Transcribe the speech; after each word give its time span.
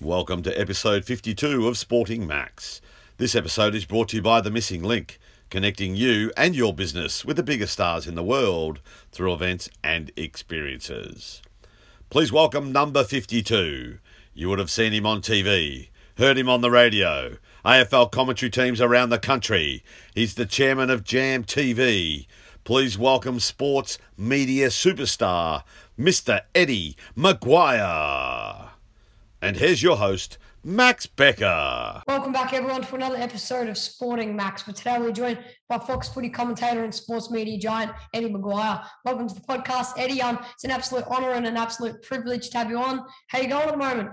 Welcome 0.00 0.42
to 0.42 0.60
episode 0.60 1.06
52 1.06 1.66
of 1.66 1.78
Sporting 1.78 2.26
Max. 2.26 2.82
This 3.16 3.34
episode 3.34 3.74
is 3.74 3.86
brought 3.86 4.10
to 4.10 4.16
you 4.16 4.22
by 4.22 4.42
The 4.42 4.50
Missing 4.50 4.82
Link, 4.82 5.18
connecting 5.48 5.96
you 5.96 6.30
and 6.36 6.54
your 6.54 6.74
business 6.74 7.24
with 7.24 7.38
the 7.38 7.42
biggest 7.42 7.72
stars 7.72 8.06
in 8.06 8.14
the 8.14 8.22
world 8.22 8.80
through 9.10 9.32
events 9.32 9.70
and 9.82 10.12
experiences. 10.14 11.40
Please 12.10 12.30
welcome 12.30 12.72
number 12.72 13.04
52. 13.04 13.96
You 14.34 14.48
would 14.50 14.58
have 14.58 14.70
seen 14.70 14.92
him 14.92 15.06
on 15.06 15.22
TV, 15.22 15.88
heard 16.18 16.36
him 16.36 16.50
on 16.50 16.60
the 16.60 16.70
radio, 16.70 17.38
AFL 17.64 18.12
commentary 18.12 18.50
teams 18.50 18.82
around 18.82 19.08
the 19.08 19.18
country. 19.18 19.82
He's 20.14 20.34
the 20.34 20.44
chairman 20.44 20.90
of 20.90 21.04
Jam 21.04 21.42
TV. 21.42 22.26
Please 22.64 22.98
welcome 22.98 23.40
sports 23.40 23.96
media 24.18 24.68
superstar, 24.68 25.62
Mr. 25.98 26.42
Eddie 26.54 26.98
McGuire. 27.16 28.75
And 29.42 29.56
here's 29.56 29.82
your 29.82 29.96
host, 29.96 30.38
Max 30.64 31.06
Becker. 31.06 32.02
Welcome 32.08 32.32
back, 32.32 32.52
everyone, 32.52 32.82
to 32.82 32.94
another 32.94 33.16
episode 33.16 33.68
of 33.68 33.76
Sporting 33.76 34.34
Max. 34.34 34.62
But 34.62 34.76
today 34.76 34.98
we're 34.98 35.12
joined 35.12 35.38
by 35.68 35.78
Fox 35.78 36.08
Footy 36.08 36.30
commentator 36.30 36.82
and 36.84 36.94
sports 36.94 37.30
media 37.30 37.58
giant 37.58 37.92
Eddie 38.14 38.30
McGuire. 38.30 38.84
Welcome 39.04 39.28
to 39.28 39.34
the 39.34 39.40
podcast, 39.42 39.92
Eddie. 39.98 40.22
Um, 40.22 40.38
it's 40.54 40.64
an 40.64 40.70
absolute 40.70 41.04
honour 41.06 41.32
and 41.32 41.46
an 41.46 41.56
absolute 41.56 42.02
privilege 42.02 42.50
to 42.50 42.58
have 42.58 42.70
you 42.70 42.78
on. 42.78 43.04
How 43.28 43.38
you 43.40 43.48
going 43.48 43.66
at 43.68 43.72
the 43.72 43.76
moment? 43.76 44.10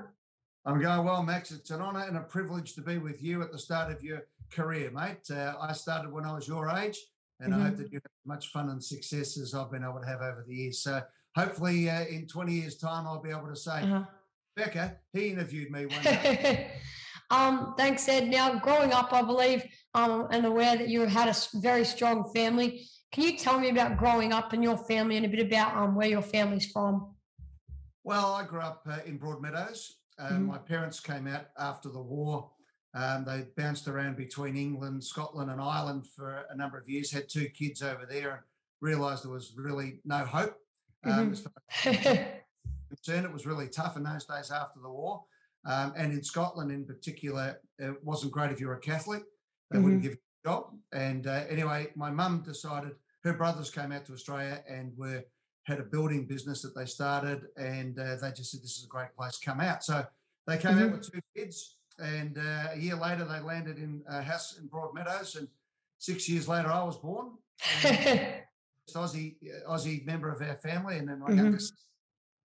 I'm 0.66 0.80
going 0.82 1.04
well, 1.06 1.24
Max. 1.24 1.52
It's 1.52 1.72
an 1.72 1.82
honour 1.82 2.02
and 2.02 2.18
a 2.18 2.22
privilege 2.22 2.76
to 2.76 2.82
be 2.82 2.98
with 2.98 3.24
you 3.24 3.42
at 3.42 3.52
the 3.52 3.60
start 3.60 3.92
of 3.92 4.04
your 4.04 4.24
career, 4.52 4.92
mate. 4.92 5.30
Uh, 5.32 5.54
I 5.60 5.74
started 5.74 6.12
when 6.12 6.26
I 6.26 6.34
was 6.34 6.48
your 6.48 6.70
age, 6.70 6.98
and 7.40 7.54
Mm-hmm. 7.54 7.62
I 7.62 7.66
hope 7.70 7.78
that 7.78 7.92
you 7.92 7.98
have 7.98 8.04
as 8.06 8.28
much 8.28 8.48
fun 8.50 8.70
and 8.70 8.84
success 8.84 9.38
as 9.38 9.54
I've 9.56 9.72
been 9.72 9.84
able 9.84 10.00
to 10.02 10.06
have 10.06 10.22
over 10.22 10.44
the 10.48 10.54
years. 10.54 10.80
So 10.84 11.02
hopefully, 11.36 11.90
uh, 11.90 12.04
in 12.06 12.28
20 12.28 12.54
years' 12.54 12.78
time, 12.78 13.08
I'll 13.08 13.22
be 13.22 13.32
able 13.32 13.48
to 13.48 13.56
say, 13.56 13.82
Uh-huh. 13.84 14.04
Becca, 14.56 14.98
he 15.14 15.30
interviewed 15.30 15.72
me 15.72 15.86
one 15.86 16.04
day. 16.04 16.72
um, 17.32 17.74
thanks, 17.78 18.08
Ed. 18.08 18.28
Now, 18.30 18.60
growing 18.60 18.92
up, 18.94 19.12
I 19.12 19.22
believe, 19.22 19.64
um, 19.94 20.28
and 20.32 20.46
aware 20.46 20.78
that 20.78 20.90
you 20.90 21.02
had 21.02 21.28
a 21.28 21.36
very 21.60 21.86
strong 21.86 22.32
family. 22.34 22.88
Can 23.12 23.24
you 23.24 23.38
tell 23.38 23.60
me 23.60 23.70
about 23.70 23.98
growing 23.98 24.34
up 24.34 24.54
and 24.54 24.64
your 24.64 24.78
family 24.78 25.18
and 25.18 25.26
a 25.26 25.30
bit 25.30 25.46
about 25.46 25.76
um, 25.76 25.96
where 25.96 26.08
your 26.08 26.22
family's 26.22 26.72
from? 26.72 27.16
Well, 28.04 28.34
I 28.34 28.44
grew 28.46 28.60
up 28.60 28.86
uh, 28.90 29.00
in 29.06 29.20
Broadmeadows. 29.20 29.92
Uh, 30.20 30.30
Mhm. 30.34 30.46
My 30.48 30.58
parents 30.58 31.00
came 31.00 31.28
out 31.28 31.48
after 31.58 31.90
the 31.90 32.02
war. 32.02 32.52
Um, 32.96 33.26
they 33.26 33.48
bounced 33.58 33.88
around 33.88 34.18
between 34.18 34.56
England, 34.56 35.04
Scotland, 35.04 35.50
and 35.50 35.60
Ireland 35.60 36.06
for 36.16 36.46
a 36.50 36.56
number 36.56 36.78
of 36.78 36.88
years. 36.88 37.12
Had 37.12 37.28
two 37.30 37.50
kids 37.50 37.82
over 37.82 38.06
there, 38.06 38.32
and 38.32 38.42
realised 38.82 39.24
there 39.24 39.32
was 39.32 39.54
really 39.58 40.02
no 40.06 40.20
hope. 40.26 40.56
Um, 41.06 41.32
Mhm. 41.34 42.40
As 42.94 43.00
concerned, 43.00 43.26
it 43.26 43.34
was 43.34 43.46
really 43.46 43.68
tough 43.68 43.98
in 43.98 44.04
those 44.04 44.26
days 44.26 44.52
after 44.52 44.80
the 44.80 44.90
war. 44.90 45.24
Um, 45.66 45.94
and 45.96 46.12
in 46.12 46.24
Scotland, 46.24 46.72
in 46.72 46.86
particular, 46.86 47.60
it 47.80 48.04
wasn't 48.04 48.32
great 48.34 48.52
if 48.52 48.60
you 48.60 48.68
were 48.68 48.76
a 48.76 48.80
Catholic. 48.80 49.24
They 49.72 49.80
wouldn't 49.80 50.02
give 50.04 50.12
you 50.12 50.18
a 50.46 50.48
job. 50.50 50.74
And 50.92 51.26
uh, 51.26 51.46
anyway, 51.50 51.88
my 51.96 52.12
mum 52.12 52.44
decided 52.44 52.92
her 53.24 53.34
brothers 53.34 53.72
came 53.72 53.92
out 53.92 54.06
to 54.06 54.14
Australia 54.14 54.64
and 54.70 54.96
were 54.98 55.24
had 55.64 55.80
a 55.80 55.84
building 55.84 56.26
business 56.26 56.62
that 56.62 56.76
they 56.76 56.86
started, 56.86 57.46
and 57.56 57.98
uh, 57.98 58.18
they 58.18 58.32
just 58.34 58.52
said 58.52 58.62
this 58.62 58.78
is 58.78 58.84
a 58.84 58.88
great 58.88 59.16
place. 59.16 59.40
To 59.40 59.46
come 59.46 59.62
out. 59.62 59.82
So 59.84 60.06
they 60.46 60.58
came 60.58 60.78
out 60.78 60.90
Mhm. 60.90 60.92
with 60.92 61.10
two 61.10 61.22
kids, 61.36 61.78
and 62.00 62.38
uh, 62.38 62.68
a 62.74 62.78
year 62.78 62.96
later 62.98 63.24
they 63.24 63.40
landed 63.40 63.78
in 63.78 64.04
a 64.10 64.22
house 64.22 64.58
in 64.58 64.68
Broadmeadows, 64.68 65.38
and 65.38 65.48
six 66.00 66.28
years 66.28 66.50
later 66.50 66.70
I 66.70 66.84
was 66.84 66.98
born. 66.98 67.38
Aussie 68.94 69.38
Aussie 69.66 70.06
member 70.06 70.30
of 70.30 70.42
our 70.42 70.56
family, 70.58 70.98
and 70.98 71.08
then 71.08 71.20
my 71.20 71.30
Mhm. 71.30 71.38
youngest. 71.38 71.74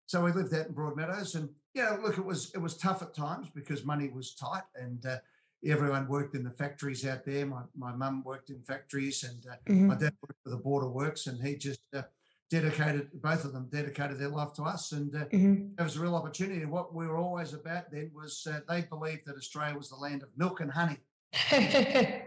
So 0.09 0.25
we 0.25 0.33
lived 0.33 0.55
out 0.55 0.67
in 0.69 0.73
Broadmeadows, 0.73 1.34
and 1.34 1.51
yeah, 1.75 1.91
look, 2.03 2.17
it 2.17 2.25
was 2.25 2.51
it 2.55 2.59
was 2.59 2.78
tough 2.78 3.03
at 3.03 3.12
times 3.14 3.51
because 3.55 3.84
money 3.84 4.09
was 4.09 4.34
tight, 4.34 4.62
and 4.75 5.05
uh, 5.05 5.19
everyone 5.62 6.09
worked 6.09 6.34
in 6.34 6.42
the 6.42 6.51
factories 6.51 7.06
out 7.06 7.27
there. 7.27 7.45
My 7.45 7.61
my 7.77 7.92
mum 7.92 8.23
worked 8.25 8.48
in 8.48 8.62
factories, 8.62 9.23
and 9.23 9.47
uh, 9.47 9.56
my 9.69 9.95
Mhm. 9.95 10.01
dad 10.01 10.14
worked 10.23 10.41
for 10.42 10.48
the 10.48 10.56
Board 10.56 10.83
of 10.83 10.92
Works, 10.92 11.27
and 11.27 11.39
he 11.47 11.57
just 11.57 11.80
uh, 11.92 12.05
dedicated 12.48 13.11
both 13.20 13.45
of 13.45 13.52
them 13.52 13.68
dedicated 13.70 14.18
their 14.18 14.30
life 14.30 14.55
to 14.55 14.63
us, 14.63 14.92
and 14.92 15.14
uh, 15.14 15.27
Mhm. 15.27 15.79
it 15.79 15.83
was 15.83 15.97
a 15.97 16.01
real 16.01 16.14
opportunity. 16.14 16.63
And 16.63 16.73
what 16.73 16.95
we 16.95 17.07
were 17.07 17.18
always 17.18 17.52
about 17.52 17.91
then 17.91 18.11
was 18.14 18.47
uh, 18.47 18.61
they 18.67 18.80
believed 18.80 19.27
that 19.27 19.36
Australia 19.36 19.77
was 19.77 19.91
the 19.91 19.97
land 19.97 20.23
of 20.23 20.30
milk 20.39 20.61
and 20.61 20.70
honey. 20.73 21.01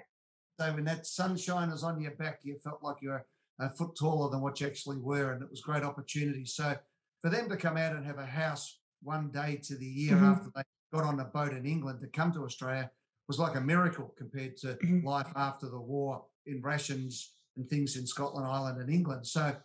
So 0.60 0.72
when 0.76 0.84
that 0.84 1.08
sunshine 1.08 1.72
was 1.72 1.82
on 1.84 2.00
your 2.00 2.12
back, 2.12 2.42
you 2.44 2.60
felt 2.60 2.84
like 2.84 2.98
you 3.02 3.10
were 3.10 3.26
a 3.58 3.68
foot 3.72 3.96
taller 3.96 4.30
than 4.30 4.42
what 4.42 4.62
you 4.62 4.68
actually 4.68 4.98
were, 4.98 5.32
and 5.32 5.42
it 5.42 5.50
was 5.50 5.62
great 5.62 5.82
opportunity. 5.82 6.46
So 6.46 6.78
for 7.22 7.30
them 7.30 7.48
to 7.50 7.56
come 7.58 7.78
out 7.78 7.96
and 7.96 8.06
have 8.06 8.18
a 8.18 8.26
house 8.26 8.80
one 9.04 9.32
day 9.32 9.58
to 9.64 9.76
the 9.78 9.86
year 9.86 10.18
Mhm. 10.18 10.32
after 10.32 10.50
they 10.56 10.64
got 10.92 11.04
on 11.04 11.20
a 11.20 11.26
boat 11.26 11.54
in 11.54 11.66
England 11.66 12.02
to 12.02 12.08
come 12.08 12.32
to 12.34 12.44
Australia 12.44 12.92
was 13.28 13.40
like 13.40 13.56
a 13.56 13.62
miracle 13.62 14.14
compared 14.18 14.58
to 14.58 14.76
Mhm. 14.78 15.04
life 15.04 15.32
after 15.36 15.70
the 15.70 15.80
war 15.80 16.26
in 16.46 16.62
rations 16.62 17.36
and 17.56 17.70
things 17.70 17.96
in 17.96 18.06
Scotland, 18.08 18.46
Ireland, 18.48 18.82
and 18.82 18.90
England. 18.90 19.26
So 19.28 19.56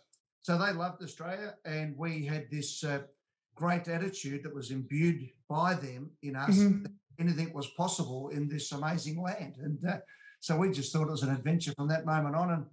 so 0.43 0.57
they 0.57 0.71
loved 0.71 1.03
Australia, 1.03 1.57
and 1.65 1.97
we 1.97 2.23
had 2.25 2.49
this 2.49 2.81
uh, 2.81 3.03
great 3.53 3.89
attitude 3.89 4.43
that 4.43 4.53
was 4.55 4.71
imbued 4.71 5.29
by 5.49 5.73
them 5.73 6.11
in 6.21 6.37
us. 6.37 6.55
Mhm. 6.57 6.83
that 6.83 6.91
Anything 7.19 7.51
was 7.51 7.67
possible 7.71 8.29
in 8.29 8.47
this 8.47 8.71
amazing 8.71 9.19
land, 9.21 9.57
and 9.57 9.83
uh, 9.83 9.99
so 10.39 10.55
we 10.57 10.71
just 10.71 10.93
thought 10.93 11.07
it 11.07 11.11
was 11.11 11.23
an 11.23 11.31
adventure 11.35 11.73
from 11.75 11.87
that 11.89 12.05
moment 12.05 12.35
on. 12.35 12.51
And 12.51 12.65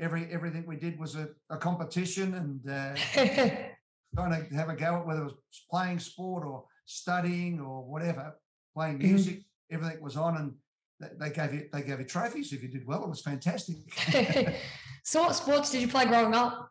every 0.00 0.26
everything 0.32 0.66
we 0.66 0.76
did 0.76 0.98
was 0.98 1.14
a, 1.14 1.28
a 1.48 1.56
competition, 1.56 2.34
and 2.34 2.68
uh, 2.68 2.94
trying 4.14 4.48
to 4.48 4.54
have 4.54 4.68
a 4.68 4.74
go 4.76 4.96
at 4.96 5.06
whether 5.06 5.22
it 5.22 5.24
was 5.24 5.64
playing 5.70 5.98
sport 5.98 6.44
or 6.44 6.64
studying 6.86 7.60
or 7.60 7.84
whatever, 7.84 8.38
playing 8.74 8.98
Mhm. 8.98 9.02
music. 9.02 9.44
Everything 9.70 10.00
was 10.02 10.16
on, 10.16 10.36
and 10.36 11.18
they 11.18 11.30
gave 11.30 11.52
you 11.54 11.68
they 11.72 11.82
gave 11.82 11.98
you 11.98 12.04
trophies 12.06 12.52
if 12.52 12.62
you 12.62 12.68
did 12.68 12.86
well. 12.86 13.04
It 13.04 13.08
was 13.10 13.22
fantastic. 13.22 13.76
so, 15.02 15.22
what 15.22 15.34
sports 15.34 15.70
did 15.70 15.80
you 15.82 15.88
play 15.88 16.06
growing 16.06 16.34
up? 16.34 16.70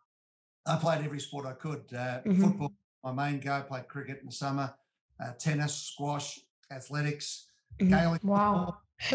I 0.66 0.78
played 0.78 1.04
every 1.04 1.20
sport 1.20 1.46
I 1.46 1.54
could. 1.54 1.94
Uh, 1.94 2.22
Mhm. 2.24 2.42
Football, 2.42 2.74
my 3.04 3.12
main 3.12 3.40
go. 3.40 3.62
Played 3.64 3.88
cricket 3.88 4.20
in 4.22 4.28
the 4.28 4.32
summer, 4.32 4.74
uh, 5.20 5.34
tennis, 5.34 5.76
squash, 5.76 6.40
athletics, 6.72 7.48
Mhm. 7.80 7.90
Gaelic 7.90 8.24
Wow. 8.24 8.78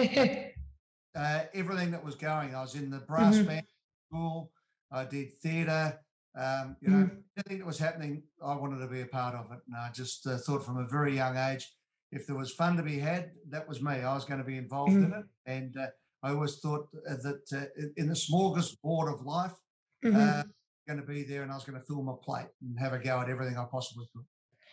uh, 1.14 1.44
everything 1.54 1.90
that 1.92 2.04
was 2.04 2.14
going. 2.16 2.54
I 2.54 2.60
was 2.60 2.74
in 2.74 2.90
the 2.90 2.98
brass 3.00 3.36
Mhm. 3.36 3.46
band 3.46 3.66
school. 4.08 4.52
I 4.90 5.04
did 5.04 5.32
theatre. 5.40 6.00
Um, 6.38 6.76
you 6.80 6.88
know, 6.90 6.96
Mm-hmm. 7.04 7.16
anything 7.36 7.58
that 7.58 7.66
was 7.66 7.78
happening, 7.78 8.22
I 8.44 8.54
wanted 8.54 8.78
to 8.78 8.86
be 8.86 9.00
a 9.00 9.06
part 9.06 9.34
of 9.34 9.46
it. 9.52 9.58
And 9.66 9.76
I 9.76 9.90
just 9.92 10.26
uh, 10.26 10.36
thought 10.38 10.64
from 10.64 10.78
a 10.78 10.86
very 10.86 11.14
young 11.16 11.36
age, 11.36 11.66
if 12.12 12.26
there 12.26 12.36
was 12.36 12.52
fun 12.52 12.76
to 12.76 12.82
be 12.82 12.98
had, 12.98 13.32
that 13.50 13.68
was 13.68 13.82
me. 13.82 13.94
I 13.94 14.14
was 14.14 14.24
going 14.24 14.38
to 14.38 14.44
be 14.46 14.56
involved 14.56 14.92
in 14.94 15.10
Mhm. 15.10 15.18
it. 15.20 15.26
And 15.46 15.76
uh, 15.76 15.88
I 16.22 16.30
always 16.30 16.58
thought 16.60 16.88
uh, 17.10 17.16
that 17.16 17.42
uh, 17.52 17.82
in- 17.96 18.06
the 18.08 18.14
smorgasbord 18.14 19.12
of 19.12 19.22
life, 19.26 19.54
uh, 20.04 20.44
going 20.86 21.00
to 21.00 21.04
be 21.06 21.22
there 21.24 21.42
and 21.42 21.50
I 21.52 21.54
was 21.56 21.64
going 21.64 21.78
to 21.78 21.84
fill 21.84 22.02
my 22.02 22.14
plate 22.22 22.46
and 22.62 22.78
have 22.78 22.92
a 22.94 22.98
go 22.98 23.20
at 23.20 23.28
everything 23.28 23.58
I 23.58 23.64
possibly 23.70 24.06
could. 24.14 24.24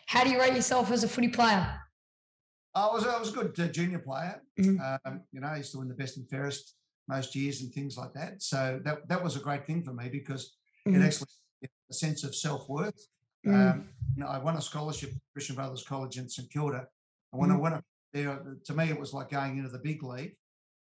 How 0.06 0.22
do 0.24 0.30
you 0.30 0.40
rate 0.40 0.54
yourself 0.54 0.90
as 0.92 1.02
a 1.04 1.08
footy 1.08 1.28
player? 1.28 1.78
I 2.74 2.86
was 2.86 3.04
I 3.06 3.18
was 3.18 3.30
a 3.30 3.32
good 3.32 3.58
uh, 3.60 3.66
junior 3.68 3.98
player. 3.98 4.40
Mhm. 4.58 5.00
Um, 5.04 5.22
you 5.32 5.40
know, 5.40 5.48
I 5.48 5.56
used 5.58 5.72
to 5.72 5.78
win 5.78 5.88
the 5.88 5.94
best 5.94 6.16
and 6.16 6.28
fairest 6.30 6.74
most 7.08 7.34
years 7.34 7.60
and 7.62 7.72
things 7.72 7.96
like 7.98 8.12
that. 8.14 8.40
So 8.42 8.80
that 8.84 9.08
that 9.08 9.22
was 9.22 9.34
a 9.36 9.40
great 9.40 9.66
thing 9.66 9.82
for 9.82 9.92
me 9.92 10.08
because 10.08 10.56
it 10.86 10.90
Mhm. 10.92 11.04
actually 11.04 11.26
a 11.90 11.94
sense 11.94 12.24
of 12.24 12.34
self 12.34 12.68
worth. 12.68 13.06
Mm. 13.46 13.72
Um, 13.72 13.88
you 14.16 14.22
know, 14.22 14.28
I 14.28 14.38
won 14.38 14.56
a 14.56 14.62
scholarship 14.62 15.10
at 15.10 15.16
Christian 15.32 15.56
Brothers 15.56 15.84
College 15.84 16.18
in 16.18 16.28
St 16.28 16.50
Kilda, 16.50 16.86
and 17.32 17.40
when 17.40 17.50
I 17.50 17.54
Mhm. 17.54 17.60
went 17.60 17.74
up 17.76 17.84
there, 18.12 18.56
to 18.64 18.74
me 18.74 18.88
it 18.90 18.98
was 18.98 19.12
like 19.12 19.30
going 19.30 19.58
into 19.58 19.70
the 19.70 19.78
big 19.78 20.02
league 20.02 20.34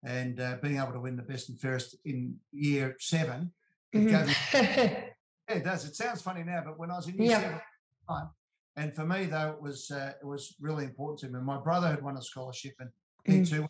and 0.04 0.40
uh, 0.40 0.58
being 0.62 0.78
able 0.78 0.94
to 0.94 1.00
win 1.00 1.16
the 1.16 1.24
best 1.24 1.50
and 1.50 1.60
fairest 1.60 1.96
in 2.06 2.40
year 2.52 2.96
seven. 3.00 3.54
It 3.92 4.00
Mhm. 4.00 4.28
me 4.28 4.34
yeah, 5.50 5.56
it 5.56 5.64
does. 5.64 5.86
It 5.86 5.96
sounds 5.96 6.22
funny 6.22 6.44
now, 6.44 6.64
but 6.64 6.80
when 6.80 6.92
I 6.92 6.96
was 6.96 7.08
in 7.08 7.16
year 7.16 7.32
Yeah. 7.32 7.40
seven, 7.42 7.62
time, 8.10 8.30
and 8.78 8.96
for 8.96 9.06
me 9.06 9.26
though, 9.26 9.52
it 9.52 9.62
was 9.62 9.92
uh, 9.92 10.14
it 10.20 10.26
was 10.26 10.56
really 10.60 10.86
important 10.86 11.20
to 11.20 11.30
me. 11.30 11.44
My 11.44 11.60
brother 11.62 11.88
had 11.90 12.02
won 12.02 12.18
a 12.18 12.22
scholarship, 12.22 12.74
and 12.80 12.90
he 13.26 13.40
Mm. 13.42 13.50
too, 13.50 13.68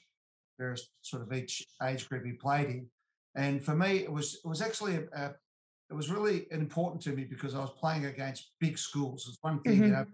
various 0.57 0.89
sort 1.01 1.21
of 1.21 1.33
each 1.33 1.65
age 1.83 2.07
group 2.07 2.25
he 2.25 2.33
played 2.33 2.69
in, 2.69 2.89
and 3.36 3.63
for 3.63 3.75
me, 3.75 3.98
it 4.04 4.12
was 4.12 4.36
it 4.36 4.45
was 4.48 4.62
actually 4.62 4.95
a, 4.95 5.06
a, 5.13 5.36
it 5.89 5.93
was 5.93 6.09
really 6.09 6.47
important 6.51 7.01
to 7.03 7.11
me 7.11 7.25
because 7.25 7.53
I 7.55 7.59
was 7.59 7.71
playing 7.71 8.05
against 8.05 8.51
big 8.59 8.77
schools. 8.77 9.25
It's 9.29 9.37
one 9.41 9.61
thing, 9.61 9.77
you 9.77 9.83
Mhm. 9.83 9.91
know, 9.91 10.05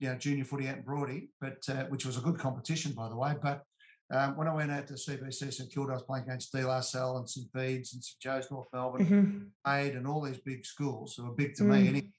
you 0.00 0.08
know, 0.08 0.16
junior 0.18 0.44
footy 0.44 0.68
out 0.68 0.78
in 0.78 0.82
Broady, 0.82 1.30
but 1.40 1.68
uh, 1.68 1.84
which 1.86 2.04
was 2.06 2.16
a 2.16 2.20
good 2.20 2.38
competition, 2.38 2.92
by 2.92 3.08
the 3.08 3.16
way. 3.16 3.34
But 3.40 3.64
um, 4.10 4.36
when 4.36 4.48
I 4.48 4.54
went 4.54 4.70
out 4.70 4.86
to 4.88 4.94
CBC 4.94 5.52
St 5.52 5.70
Kilda, 5.70 5.92
I 5.92 5.94
was 5.96 6.02
playing 6.04 6.24
against 6.24 6.50
De 6.52 6.66
La 6.66 6.80
Salle 6.80 7.18
and 7.18 7.28
St 7.28 7.52
Bede's 7.52 7.92
and 7.94 8.02
St 8.02 8.18
Joe's, 8.20 8.50
North 8.50 8.68
Melbourne, 8.72 9.06
Mhm. 9.06 9.50
Aid 9.72 9.94
and 9.96 10.06
all 10.06 10.22
these 10.22 10.38
big 10.40 10.64
schools 10.64 11.14
who 11.14 11.24
were 11.24 11.34
big 11.34 11.54
to 11.56 11.62
Mm. 11.64 11.68
me. 11.70 11.88
Anyway. 11.88 12.12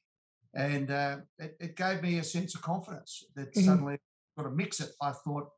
And 0.53 0.91
uh, 0.91 1.21
it, 1.37 1.57
it 1.59 1.75
gave 1.75 2.01
me 2.01 2.17
a 2.19 2.23
sense 2.23 2.55
of 2.55 2.61
confidence 2.61 3.23
that 3.35 3.53
Mhm. 3.53 3.65
suddenly 3.65 3.99
sort 4.37 4.49
to 4.51 4.55
mix 4.55 4.79
it. 4.79 4.91
I 5.01 5.11
thought 5.11 5.49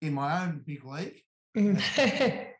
in 0.00 0.14
my 0.14 0.44
own 0.44 0.60
big 0.66 0.84
league, 0.84 1.22
Mhm. 1.56 2.50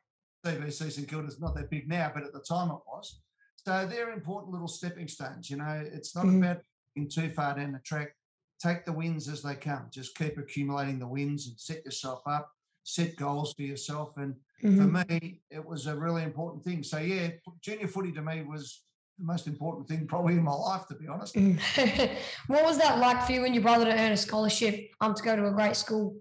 CBC 0.47 0.91
St 0.93 1.09
Kilda's 1.09 1.41
not 1.41 1.55
that 1.57 1.71
big 1.71 1.89
now, 1.89 2.11
but 2.15 2.23
at 2.25 2.33
the 2.33 2.41
time 2.41 2.71
it 2.71 2.81
was. 2.87 3.21
So 3.57 3.87
they're 3.87 4.13
important 4.13 4.53
little 4.53 4.69
stepping 4.69 5.09
stones. 5.09 5.51
You 5.51 5.57
know, 5.57 5.83
it's 5.93 6.15
not 6.15 6.27
Mhm. 6.27 6.39
about 6.39 6.63
being 6.95 7.09
too 7.09 7.31
far 7.31 7.55
down 7.57 7.73
the 7.73 7.79
track 7.81 8.15
take 8.61 8.85
the 8.87 8.93
wins 8.93 9.29
as 9.29 9.43
they 9.43 9.55
come. 9.55 9.89
Just 9.91 10.17
keep 10.17 10.39
accumulating 10.39 10.99
the 10.99 11.07
wins 11.07 11.49
and 11.49 11.59
set 11.61 11.85
yourself 11.85 12.23
up, 12.27 12.51
set 12.83 13.15
goals 13.17 13.53
for 13.53 13.63
yourself. 13.63 14.17
And 14.17 14.37
Mhm. 14.63 14.77
for 14.79 15.07
me, 15.09 15.43
it 15.51 15.65
was 15.65 15.87
a 15.87 15.97
really 15.97 16.23
important 16.23 16.63
thing. 16.63 16.83
So 16.83 16.99
yeah, 16.99 17.33
junior 17.61 17.89
footy 17.89 18.13
to 18.13 18.23
me 18.23 18.43
was 18.43 18.85
the 19.19 19.25
most 19.25 19.47
important 19.47 19.89
thing 19.89 20.07
probably 20.07 20.35
in 20.35 20.43
my 20.43 20.55
life, 20.55 20.87
to 20.89 20.95
be 20.95 21.09
honest. 21.09 21.35
Mm. 21.35 21.59
what 22.47 22.65
was 22.65 22.79
that 22.79 22.99
like 22.99 23.27
for 23.27 23.33
you 23.33 23.45
and 23.45 23.55
your 23.55 23.63
brother 23.63 23.85
to 23.85 23.93
earn 23.93 24.13
a 24.13 24.17
scholarship 24.17 24.91
um, 25.01 25.15
to 25.15 25.23
go 25.23 25.37
to 25.37 25.47
a 25.47 25.53
great 25.53 25.77
school? 25.77 26.17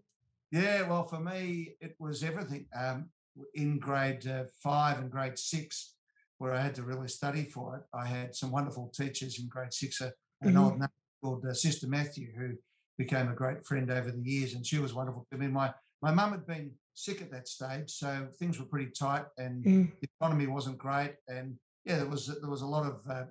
Yeah, 0.51 0.81
well, 0.87 1.07
for 1.07 1.19
me, 1.19 1.77
it 1.79 1.95
was 1.99 2.23
everything. 2.23 2.67
Um, 2.75 3.09
in 3.55 3.79
grade 3.79 4.27
uh, 4.27 4.43
five 4.61 4.99
and 4.99 5.09
grade 5.09 5.39
six, 5.39 5.95
where 6.37 6.53
I 6.53 6.61
had 6.61 6.75
to 6.75 6.83
really 6.83 7.07
study 7.07 7.45
for 7.45 7.77
it, 7.77 7.83
I 7.93 8.05
had 8.05 8.35
some 8.35 8.51
wonderful 8.51 8.91
teachers 8.95 9.39
in 9.39 9.47
grade 9.47 9.73
six. 9.73 10.01
Uh, 10.01 10.11
an 10.41 10.55
Mhm. 10.55 10.63
old 10.63 10.79
nun 10.79 10.89
called 11.21 11.45
uh, 11.45 11.53
Sister 11.53 11.87
Matthew, 11.87 12.33
who 12.37 12.57
became 12.97 13.29
a 13.29 13.35
great 13.35 13.65
friend 13.65 13.89
over 13.89 14.11
the 14.11 14.21
years, 14.21 14.53
and 14.53 14.65
she 14.65 14.79
was 14.79 14.93
wonderful 14.93 15.25
to 15.31 15.37
me. 15.37 15.47
My 15.47 15.73
my 16.01 16.11
mum 16.11 16.31
had 16.31 16.45
been 16.45 16.71
sick 16.95 17.21
at 17.21 17.31
that 17.31 17.47
stage, 17.47 17.89
so 17.89 18.27
things 18.37 18.59
were 18.59 18.65
pretty 18.65 18.91
tight, 18.91 19.25
and 19.37 19.63
Mm. 19.65 19.91
the 20.01 20.07
economy 20.19 20.47
wasn't 20.47 20.77
great, 20.77 21.15
and 21.27 21.57
yeah, 21.85 21.97
there 21.97 22.07
was 22.07 22.27
there 22.27 22.49
was 22.49 22.61
a 22.61 22.67
lot 22.67 22.85
of 22.85 23.07
uh, 23.09 23.25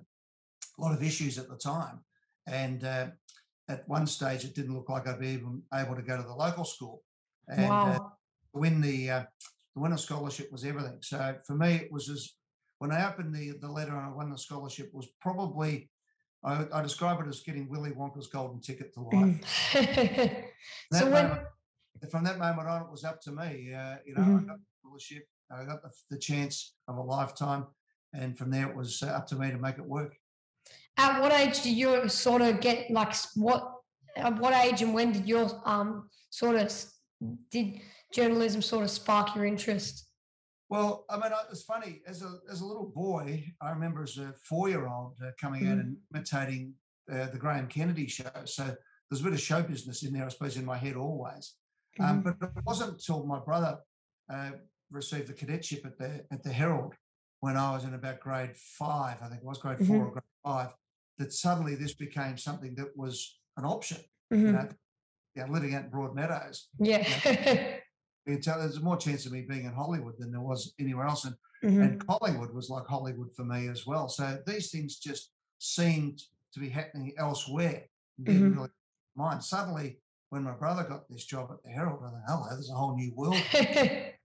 a 0.77 0.81
lot 0.81 0.93
of 0.93 1.03
issues 1.03 1.37
at 1.37 1.49
the 1.49 1.57
time, 1.57 2.03
and 2.47 2.83
uh, 2.83 3.07
at 3.69 3.87
one 3.87 4.07
stage 4.07 4.43
it 4.43 4.55
didn't 4.55 4.75
look 4.75 4.89
like 4.89 5.07
I'd 5.07 5.19
be 5.19 5.29
even 5.29 5.61
able 5.73 5.95
to 5.95 6.01
go 6.01 6.17
to 6.17 6.23
the 6.23 6.33
local 6.33 6.65
school, 6.65 7.03
and 7.47 7.59
uh, 7.83 7.99
wow. 7.99 8.17
win 8.53 8.81
the 8.81 9.09
uh, 9.09 9.23
to 9.73 9.79
win 9.79 9.93
a 9.93 9.97
scholarship 9.97 10.51
was 10.51 10.65
everything. 10.65 10.97
So 11.01 11.35
for 11.45 11.55
me, 11.55 11.75
it 11.75 11.91
was 11.91 12.09
as 12.09 12.33
when 12.83 12.91
I 12.91 13.09
opened 13.09 13.33
the 13.33 13.51
the 13.61 13.71
letter 13.71 13.95
and 13.95 14.05
I 14.05 14.09
won 14.09 14.29
the 14.29 14.37
scholarship 14.37 14.89
was 14.93 15.07
probably 15.21 15.89
I, 16.43 16.65
I 16.73 16.81
describe 16.81 17.21
it 17.21 17.27
as 17.29 17.39
getting 17.39 17.69
Willy 17.69 17.91
Wonka's 17.91 18.27
golden 18.27 18.59
ticket 18.59 18.93
to 18.95 19.01
life. 19.01 19.39
Mm. 19.73 20.43
So 20.93 21.09
when 21.09 21.27
from 22.11 22.25
that 22.25 22.37
moment 22.37 22.67
on, 22.67 22.81
it 22.81 22.91
was 22.91 23.05
up 23.05 23.21
to 23.21 23.31
me. 23.31 23.73
Uh, 23.73 23.95
you 24.05 24.13
know, 24.15 24.21
Mhm. 24.21 24.43
I 24.43 24.47
got 24.51 24.57
the 24.59 24.65
scholarship, 24.81 25.23
I 25.49 25.63
got 25.71 25.81
the, 25.81 25.91
the 26.09 26.17
chance 26.17 26.75
of 26.89 26.97
a 26.97 27.01
lifetime, 27.01 27.63
and 28.13 28.37
from 28.37 28.49
there 28.51 28.67
it 28.69 28.75
was 28.75 29.01
uh, 29.01 29.07
up 29.07 29.25
to 29.27 29.35
me 29.37 29.51
to 29.51 29.57
make 29.57 29.77
it 29.77 29.85
work. 29.85 30.13
at 30.97 31.21
what 31.21 31.31
age 31.31 31.61
did 31.63 31.75
you 31.81 32.07
sort 32.09 32.41
of 32.41 32.59
get 32.67 32.91
like 32.99 33.13
what 33.35 33.61
at 34.27 34.37
what 34.41 34.53
age 34.65 34.81
and 34.83 34.93
when 34.93 35.09
did 35.15 35.25
your 35.33 35.45
um 35.73 35.89
sort 36.29 36.55
of 36.61 36.67
did 37.53 37.67
journalism 38.17 38.61
sort 38.61 38.83
of 38.83 38.91
spark 38.91 39.33
your 39.35 39.45
interest? 39.53 39.93
Well, 40.69 41.05
I 41.09 41.17
mean, 41.17 41.31
it's 41.51 41.63
funny. 41.63 42.01
As 42.07 42.21
a 42.23 42.37
as 42.51 42.61
a 42.61 42.65
little 42.65 42.91
boy, 42.95 43.45
I 43.61 43.69
remember 43.71 44.03
as 44.03 44.17
a 44.17 44.33
four 44.43 44.69
year 44.69 44.87
old 44.87 45.17
uh, 45.23 45.31
coming 45.39 45.67
out 45.67 45.77
and 45.77 45.97
imitating 46.13 46.73
uh, 47.11 47.27
the 47.27 47.37
Graham 47.37 47.67
Kennedy 47.67 48.07
show. 48.07 48.29
So 48.45 48.63
there's 49.09 49.21
a 49.21 49.23
bit 49.23 49.33
of 49.33 49.39
show 49.41 49.61
business 49.61 50.03
in 50.03 50.13
there, 50.13 50.25
I 50.25 50.29
suppose, 50.29 50.57
in 50.57 50.65
my 50.65 50.77
head 50.77 50.95
always. 50.95 51.55
Um, 51.99 52.23
but 52.23 52.37
it 52.41 52.63
wasn't 52.65 52.93
until 52.93 53.23
my 53.25 53.39
brother 53.39 53.77
uh, 54.33 54.51
received 54.89 55.27
the 55.27 55.33
cadetship 55.33 55.85
at 55.85 55.97
the 55.99 56.25
at 56.31 56.43
the 56.43 56.51
Herald 56.51 56.95
when 57.41 57.55
I 57.57 57.71
was 57.73 57.83
in 57.83 57.93
about 57.93 58.19
grade 58.19 58.55
five. 58.55 59.17
I 59.21 59.27
think 59.27 59.41
it 59.41 59.45
was 59.45 59.59
grade 59.59 59.85
four 59.85 60.05
or 60.07 60.11
grade 60.11 60.23
five. 60.43 60.69
That 61.19 61.31
suddenly 61.33 61.75
this 61.75 61.93
became 61.93 62.37
something 62.37 62.73
that 62.75 62.97
was 62.97 63.37
an 63.57 63.65
option. 63.65 63.99
You 64.31 64.37
Mhm. 64.37 64.53
know, 64.53 64.69
yeah, 65.35 65.45
living 65.47 65.75
out 65.75 65.83
in 65.83 65.91
Broadmeadows, 65.91 66.61
Yeah. 66.79 67.07
you 67.07 67.79
can 68.31 68.41
tell 68.41 68.59
there's 68.59 68.81
more 68.81 68.97
chance 68.97 69.25
of 69.25 69.31
me 69.33 69.41
being 69.41 69.65
in 69.65 69.73
Hollywood 69.73 70.15
than 70.17 70.31
there 70.31 70.41
was 70.41 70.73
anywhere 70.79 71.05
else. 71.05 71.25
And 71.25 71.35
Mhm. 71.63 71.81
and 71.83 72.07
Collingwood 72.07 72.53
was 72.53 72.69
like 72.69 72.85
Hollywood 72.87 73.33
for 73.33 73.45
me 73.45 73.67
as 73.69 73.85
well. 73.87 74.09
So 74.09 74.41
these 74.45 74.69
things 74.71 74.97
just 74.99 75.31
seemed 75.59 76.21
to 76.53 76.59
be 76.59 76.67
happening 76.69 77.13
elsewhere. 77.17 77.85
Didn't 78.21 78.51
Mhm. 78.51 78.55
really 78.57 78.69
mind. 79.15 79.43
Suddenly, 79.43 80.01
when 80.29 80.43
my 80.43 80.51
brother 80.51 80.83
got 80.83 81.07
this 81.09 81.25
job 81.25 81.51
at 81.51 81.63
the 81.63 81.69
Herald, 81.69 82.03
I 82.03 82.09
thought, 82.09 82.23
hello, 82.27 82.49
there's 82.49 82.69
a 82.69 82.73
whole 82.73 82.95
new 82.95 83.13
world. 83.15 83.35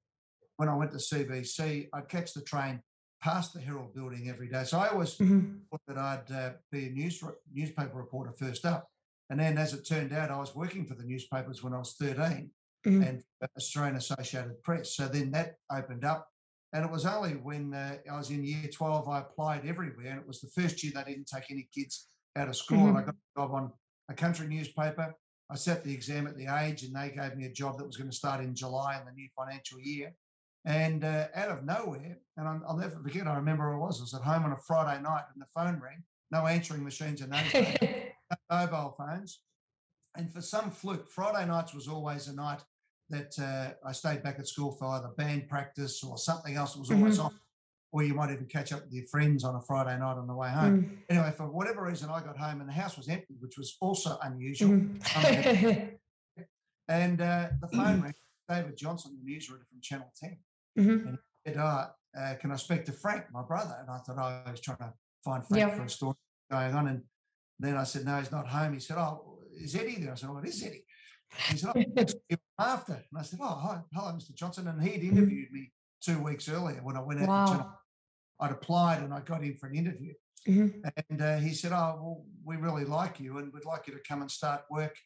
when 0.56 0.68
I 0.68 0.74
went 0.76 0.90
to 0.92 0.98
CBC, 0.98 1.88
I'd 1.92 2.08
catch 2.08 2.34
the 2.34 2.42
train 2.42 2.82
past 3.20 3.52
the 3.54 3.60
Herald 3.60 3.94
building 3.94 4.28
every 4.28 4.48
day. 4.48 4.64
So 4.64 4.78
I 4.78 4.88
always 4.88 5.16
Mhm. 5.16 5.62
thought 5.70 5.82
that 5.86 5.98
I'd 5.98 6.30
uh, 6.32 6.54
be 6.72 6.86
a 6.86 6.90
news 6.90 7.22
newspaper 7.52 7.96
reporter 7.96 8.32
first 8.32 8.64
up. 8.64 8.90
And 9.30 9.38
then, 9.38 9.58
as 9.58 9.74
it 9.74 9.84
turned 9.86 10.12
out, 10.12 10.30
I 10.30 10.38
was 10.38 10.54
working 10.56 10.86
for 10.86 10.94
the 10.94 11.04
newspapers 11.04 11.62
when 11.62 11.72
I 11.74 11.78
was 11.78 11.94
13 11.94 12.50
Mhm. 12.86 13.06
and 13.06 13.22
Australian 13.56 13.96
Associated 13.96 14.62
Press. 14.62 14.94
So 14.94 15.08
then 15.08 15.30
that 15.32 15.56
opened 15.70 16.04
up. 16.04 16.28
And 16.72 16.84
it 16.84 16.90
was 16.90 17.06
only 17.06 17.32
when 17.32 17.72
uh, 17.72 17.96
I 18.10 18.16
was 18.16 18.30
in 18.30 18.44
year 18.44 18.68
12, 18.70 19.08
I 19.08 19.20
applied 19.20 19.66
everywhere. 19.66 20.06
And 20.06 20.20
it 20.20 20.26
was 20.26 20.40
the 20.40 20.50
first 20.60 20.82
year 20.82 20.92
they 20.94 21.04
didn't 21.12 21.26
take 21.26 21.50
any 21.50 21.66
kids 21.74 22.08
out 22.36 22.48
of 22.48 22.56
school. 22.56 22.88
And 22.88 22.98
I 22.98 23.02
got 23.02 23.14
a 23.14 23.40
job 23.40 23.52
on 23.52 23.72
a 24.10 24.14
country 24.14 24.46
newspaper. 24.46 25.14
I 25.50 25.56
sat 25.56 25.82
the 25.82 25.94
exam 25.94 26.26
at 26.26 26.36
the 26.36 26.46
age 26.46 26.82
and 26.82 26.94
they 26.94 27.08
gave 27.10 27.36
me 27.36 27.46
a 27.46 27.52
job 27.52 27.78
that 27.78 27.86
was 27.86 27.96
going 27.96 28.10
to 28.10 28.16
start 28.16 28.44
in 28.44 28.54
July 28.54 28.98
in 28.98 29.06
the 29.06 29.12
new 29.12 29.28
financial 29.34 29.80
year. 29.80 30.12
And 30.66 31.04
uh, 31.04 31.28
out 31.34 31.48
of 31.48 31.64
nowhere, 31.64 32.18
and 32.36 32.46
I'll, 32.46 32.62
I'll 32.68 32.76
never 32.76 33.00
forget, 33.02 33.26
I 33.26 33.36
remember 33.36 33.66
where 33.66 33.76
I 33.76 33.86
was. 33.86 34.00
I 34.00 34.02
was 34.02 34.12
at 34.14 34.20
home 34.20 34.44
on 34.44 34.52
a 34.52 34.58
Friday 34.58 35.00
night 35.02 35.24
and 35.32 35.42
the 35.42 35.46
phone 35.54 35.80
rang. 35.80 36.04
No 36.30 36.46
answering 36.46 36.84
machines 36.84 37.22
and 37.22 37.30
no 38.30 38.36
mobile 38.50 38.94
phones. 38.98 39.40
And 40.18 40.32
for 40.32 40.42
some 40.42 40.70
fluke, 40.72 41.08
Friday 41.08 41.46
nights 41.46 41.72
was 41.72 41.86
always 41.88 42.26
a 42.26 42.34
night 42.34 42.60
that 43.08 43.32
uh, 43.38 43.88
I 43.88 43.92
stayed 43.92 44.22
back 44.22 44.38
at 44.40 44.48
school 44.48 44.72
for 44.72 44.86
either 44.88 45.08
band 45.16 45.48
practice 45.48 46.02
or 46.04 46.18
something 46.18 46.56
else 46.56 46.74
that 46.74 46.80
was 46.80 46.90
always 46.90 47.18
Mhm. 47.18 47.26
on. 47.26 47.40
Or 47.92 48.02
you 48.02 48.12
might 48.14 48.30
even 48.30 48.46
catch 48.46 48.72
up 48.72 48.82
with 48.82 48.92
your 48.92 49.06
friends 49.06 49.44
on 49.44 49.54
a 49.54 49.62
Friday 49.62 49.96
night 49.98 50.18
on 50.18 50.26
the 50.26 50.34
way 50.34 50.50
home. 50.50 50.82
Mhm. 50.82 50.98
Anyway, 51.08 51.32
for 51.36 51.48
whatever 51.48 51.84
reason, 51.84 52.10
I 52.10 52.20
got 52.20 52.36
home 52.36 52.60
and 52.60 52.68
the 52.68 52.72
house 52.74 52.98
was 52.98 53.08
empty, 53.08 53.36
which 53.38 53.56
was 53.56 53.76
also 53.80 54.18
unusual. 54.22 54.70
Mhm. 54.70 55.98
And 56.90 57.20
uh, 57.20 57.50
the 57.60 57.68
phone 57.68 58.00
rang. 58.00 58.14
David 58.48 58.78
Johnston, 58.78 59.18
the 59.22 59.30
newsreader 59.30 59.66
from 59.68 59.78
Channel 59.82 60.10
10, 60.18 60.38
Mhm. 60.78 61.18
said, 61.46 61.58
uh, 61.58 61.90
uh, 62.16 62.34
Can 62.40 62.50
I 62.50 62.56
speak 62.56 62.86
to 62.86 62.92
Frank, 62.92 63.30
my 63.30 63.42
brother? 63.42 63.76
And 63.78 63.90
I 63.90 63.98
thought, 63.98 64.16
oh, 64.16 64.22
I 64.46 64.50
was 64.50 64.60
trying 64.62 64.78
to 64.78 64.94
find 65.22 65.46
Frank 65.46 65.68
Yeah. 65.68 65.76
for 65.76 65.82
a 65.82 65.90
story 65.90 66.16
going 66.50 66.74
on. 66.74 66.88
And 66.88 67.04
then 67.58 67.76
I 67.76 67.84
said, 67.84 68.06
No, 68.06 68.18
he's 68.18 68.32
not 68.32 68.48
home. 68.48 68.72
He 68.72 68.80
said, 68.80 68.96
Oh, 68.96 69.27
Eddie 69.74 69.96
there? 70.00 70.12
I 70.12 70.14
said, 70.14 70.30
Oh, 70.30 70.38
it 70.38 70.48
is 70.48 70.62
Eddie. 70.62 70.84
He 71.50 71.56
said, 71.56 71.72
Oh, 71.74 72.04
after. 72.58 72.94
And 72.94 73.18
I 73.18 73.22
said, 73.22 73.38
Oh, 73.42 73.46
hi, 73.54 73.80
hello, 73.92 74.12
Mr. 74.12 74.34
Johnston. 74.34 74.68
And 74.68 74.82
he'd 74.82 75.02
interviewed 75.02 75.50
me 75.52 75.72
two 76.02 76.18
weeks 76.22 76.48
earlier 76.48 76.80
when 76.82 76.96
I 76.96 77.00
went 77.02 77.20
out 77.20 77.46
to. 77.52 77.58
Wow. 77.58 77.74
I'd 78.40 78.52
applied 78.52 79.02
and 79.02 79.12
I 79.12 79.20
got 79.20 79.42
in 79.42 79.56
for 79.56 79.66
an 79.66 79.74
interview. 79.74 80.14
Mhm. 80.46 80.80
And 81.10 81.20
uh, 81.22 81.38
he 81.38 81.52
said, 81.52 81.72
Oh, 81.72 81.98
well, 82.00 82.24
we 82.44 82.56
really 82.56 82.84
like 82.84 83.18
you 83.20 83.38
and 83.38 83.52
we'd 83.52 83.64
like 83.64 83.86
you 83.86 83.92
to 83.94 84.00
come 84.06 84.22
and 84.22 84.30
start 84.30 84.62
work 84.70 84.96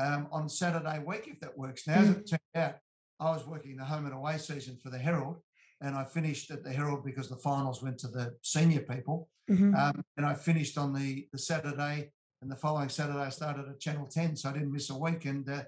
um, 0.00 0.28
on 0.30 0.48
Saturday 0.48 1.02
week 1.04 1.26
if 1.26 1.40
that 1.40 1.58
works. 1.58 1.86
Now, 1.86 1.94
as 1.94 2.10
it 2.10 2.30
turned 2.30 2.40
out, 2.54 2.76
I 3.20 3.30
was 3.32 3.46
working 3.46 3.76
the 3.76 3.84
home 3.84 4.06
and 4.06 4.14
away 4.14 4.38
season 4.38 4.78
for 4.82 4.90
the 4.90 4.98
Herald 4.98 5.38
and 5.80 5.96
I 5.96 6.04
finished 6.04 6.50
at 6.50 6.64
the 6.64 6.72
Herald 6.72 7.04
because 7.04 7.28
the 7.28 7.36
finals 7.36 7.82
went 7.82 7.98
to 7.98 8.08
the 8.08 8.36
senior 8.42 8.80
people. 8.80 9.28
Mhm. 9.50 9.76
Um, 9.76 10.04
and 10.16 10.26
I 10.26 10.34
finished 10.34 10.76
on 10.76 10.92
the, 10.92 11.28
the 11.32 11.38
Saturday 11.38 12.12
and 12.40 12.50
the 12.50 12.56
following 12.56 12.88
Saturday 12.88 13.18
I 13.18 13.28
started 13.30 13.68
at 13.68 13.80
Channel 13.80 14.06
10. 14.06 14.36
So 14.36 14.50
I 14.50 14.52
didn't 14.52 14.72
miss 14.72 14.90
a 14.90 14.96
week. 14.96 15.24
And 15.24 15.48
uh, 15.48 15.62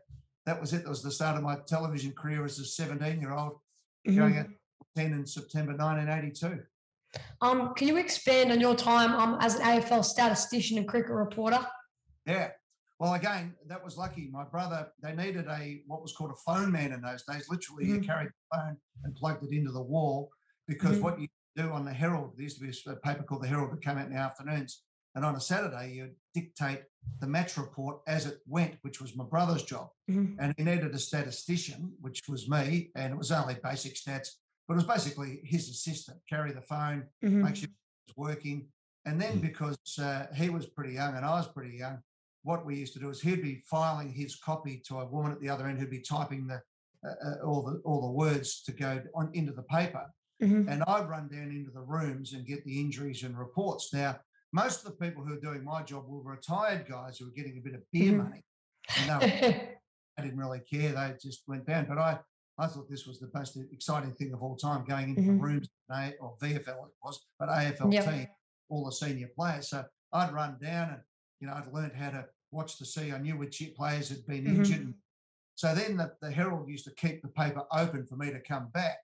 that 0.46 0.60
was 0.60 0.72
it. 0.72 0.84
That 0.84 0.88
was 0.88 1.02
the 1.02 1.10
start 1.10 1.36
of 1.36 1.42
my 1.42 1.56
television 1.66 2.12
career 2.12 2.44
as 2.44 2.58
a 2.58 2.64
17 2.64 3.20
year 3.20 3.32
old 3.32 3.58
going 4.06 4.34
Mhm. 4.34 4.40
at 4.40 4.46
10 4.96 5.12
in 5.12 5.26
September 5.26 5.72
1982. 5.76 6.62
Um, 7.40 7.74
can 7.74 7.88
you 7.88 7.96
expand 7.96 8.52
on 8.52 8.60
your 8.60 8.76
time 8.76 9.12
um, 9.12 9.36
as 9.40 9.56
an 9.56 9.62
AFL 9.62 10.04
statistician 10.04 10.78
and 10.78 10.86
cricket 10.86 11.10
reporter? 11.10 11.66
Yeah. 12.24 12.50
Well, 13.00 13.14
again, 13.14 13.54
that 13.66 13.82
was 13.82 13.96
lucky. 13.96 14.28
My 14.30 14.44
brother, 14.44 14.92
they 15.02 15.14
needed 15.14 15.46
a 15.48 15.82
what 15.86 16.02
was 16.02 16.12
called 16.12 16.30
a 16.30 16.36
phone 16.52 16.70
man 16.70 16.92
in 16.92 17.00
those 17.00 17.24
days. 17.24 17.48
Literally, 17.50 17.86
you 17.88 17.98
Mhm. 17.98 18.06
carried 18.06 18.28
the 18.28 18.56
phone 18.56 18.76
and 19.02 19.14
plugged 19.16 19.42
it 19.42 19.50
into 19.52 19.72
the 19.72 19.82
wall 19.82 20.30
because 20.68 20.98
Mhm. 20.98 21.02
what 21.02 21.20
you 21.20 21.26
do 21.56 21.70
on 21.72 21.84
the 21.84 21.92
Herald, 21.92 22.36
there 22.36 22.44
used 22.44 22.58
to 22.60 22.64
be 22.64 22.90
a 22.90 22.96
paper 22.96 23.24
called 23.24 23.42
the 23.42 23.48
Herald 23.48 23.72
that 23.72 23.82
came 23.82 23.98
out 23.98 24.06
in 24.06 24.12
the 24.12 24.18
afternoons. 24.18 24.84
And 25.14 25.24
on 25.24 25.34
a 25.34 25.40
Saturday, 25.40 25.94
you'd 25.94 26.14
dictate 26.34 26.82
the 27.20 27.26
match 27.26 27.56
report 27.56 28.00
as 28.06 28.26
it 28.26 28.38
went, 28.46 28.76
which 28.82 29.00
was 29.00 29.16
my 29.16 29.24
brother's 29.24 29.64
job. 29.64 29.90
Mhm. 30.08 30.36
And 30.38 30.54
he 30.56 30.62
needed 30.64 30.94
a 30.94 30.98
statistician, 30.98 31.96
which 32.00 32.20
was 32.28 32.48
me. 32.48 32.90
And 32.94 33.12
it 33.12 33.16
was 33.16 33.32
only 33.32 33.56
basic 33.62 33.94
stats, 33.96 34.28
but 34.68 34.74
it 34.74 34.76
was 34.76 34.84
basically 34.84 35.40
his 35.44 35.68
assistant, 35.68 36.20
carry 36.28 36.52
the 36.52 36.62
phone, 36.62 37.08
Mhm. 37.22 37.42
make 37.42 37.56
sure 37.56 37.68
it 37.68 38.06
was 38.08 38.16
working. 38.16 38.68
And 39.04 39.20
then 39.20 39.40
because 39.40 39.78
uh, 39.98 40.26
he 40.34 40.50
was 40.50 40.66
pretty 40.66 40.92
young 40.94 41.16
and 41.16 41.24
I 41.24 41.30
was 41.30 41.48
pretty 41.48 41.76
young, 41.76 42.02
what 42.42 42.64
we 42.64 42.76
used 42.76 42.92
to 42.94 43.00
do 43.00 43.10
is 43.10 43.20
he'd 43.20 43.42
be 43.42 43.56
filing 43.56 44.12
his 44.12 44.36
copy 44.36 44.78
to 44.86 45.00
a 45.00 45.06
woman 45.06 45.32
at 45.32 45.40
the 45.40 45.48
other 45.48 45.66
end 45.66 45.78
who'd 45.78 45.90
be 45.90 46.00
typing 46.00 46.46
the 46.46 46.62
uh, 47.02 47.14
uh, 47.24 47.34
all 47.46 47.62
the 47.62 47.78
all 47.78 48.02
the 48.02 48.12
words 48.12 48.62
to 48.62 48.72
go 48.72 49.02
on 49.14 49.30
into 49.32 49.52
the 49.52 49.62
paper, 49.62 50.12
Mhm. 50.42 50.68
and 50.70 50.82
I'd 50.86 51.08
run 51.08 51.28
down 51.28 51.50
into 51.50 51.70
the 51.70 51.80
rooms 51.80 52.34
and 52.34 52.44
get 52.44 52.62
the 52.66 52.78
injuries 52.78 53.22
and 53.22 53.38
reports. 53.38 53.90
Now, 53.94 54.20
most 54.52 54.84
of 54.84 54.92
the 54.92 55.04
people 55.06 55.24
who 55.24 55.34
were 55.34 55.40
doing 55.40 55.62
my 55.64 55.82
job 55.82 56.04
were 56.08 56.22
retired 56.22 56.86
guys 56.88 57.18
who 57.18 57.26
were 57.26 57.32
getting 57.32 57.58
a 57.58 57.60
bit 57.60 57.74
of 57.74 57.82
beer 57.92 58.12
Mhm. 58.12 58.16
money, 58.24 58.44
and 58.98 59.08
they 59.20 59.26
were 59.26 59.76
I 60.18 60.22
didn't 60.22 60.38
really 60.38 60.60
care. 60.60 60.92
They 60.92 61.14
just 61.22 61.44
went 61.46 61.66
down. 61.66 61.86
But 61.86 61.96
I, 61.98 62.18
I 62.58 62.66
thought 62.66 62.90
this 62.90 63.06
was 63.06 63.20
the 63.20 63.30
most 63.32 63.56
exciting 63.72 64.12
thing 64.14 64.34
of 64.34 64.42
all 64.42 64.56
time, 64.56 64.84
going 64.84 65.10
into 65.10 65.22
Mhm. 65.22 65.26
the 65.38 65.42
rooms, 65.42 65.68
A- 65.90 66.16
or 66.20 66.36
VFL 66.42 66.86
it 66.86 66.92
was, 67.02 67.24
but 67.38 67.48
AFL 67.48 67.92
Yep. 67.92 68.04
team, 68.04 68.26
all 68.68 68.84
the 68.84 68.92
senior 68.92 69.28
players. 69.34 69.70
So 69.70 69.84
I'd 70.12 70.32
run 70.32 70.58
down 70.60 70.90
and, 70.90 71.02
you 71.40 71.46
know, 71.46 71.54
I'd 71.54 71.72
learned 71.72 71.94
how 71.94 72.10
to 72.10 72.28
watch 72.50 72.76
to 72.78 72.84
see. 72.84 73.12
I 73.12 73.18
knew 73.18 73.38
which 73.38 73.62
players 73.76 74.08
had 74.10 74.26
been 74.26 74.44
Mhm. 74.44 74.56
injured. 74.56 74.94
So 75.54 75.74
then 75.74 75.96
the, 75.96 76.14
the 76.20 76.30
Herald 76.30 76.68
used 76.68 76.84
to 76.86 76.94
keep 76.94 77.22
the 77.22 77.28
paper 77.28 77.64
open 77.72 78.06
for 78.06 78.16
me 78.16 78.30
to 78.30 78.40
come 78.40 78.68
back, 78.70 78.98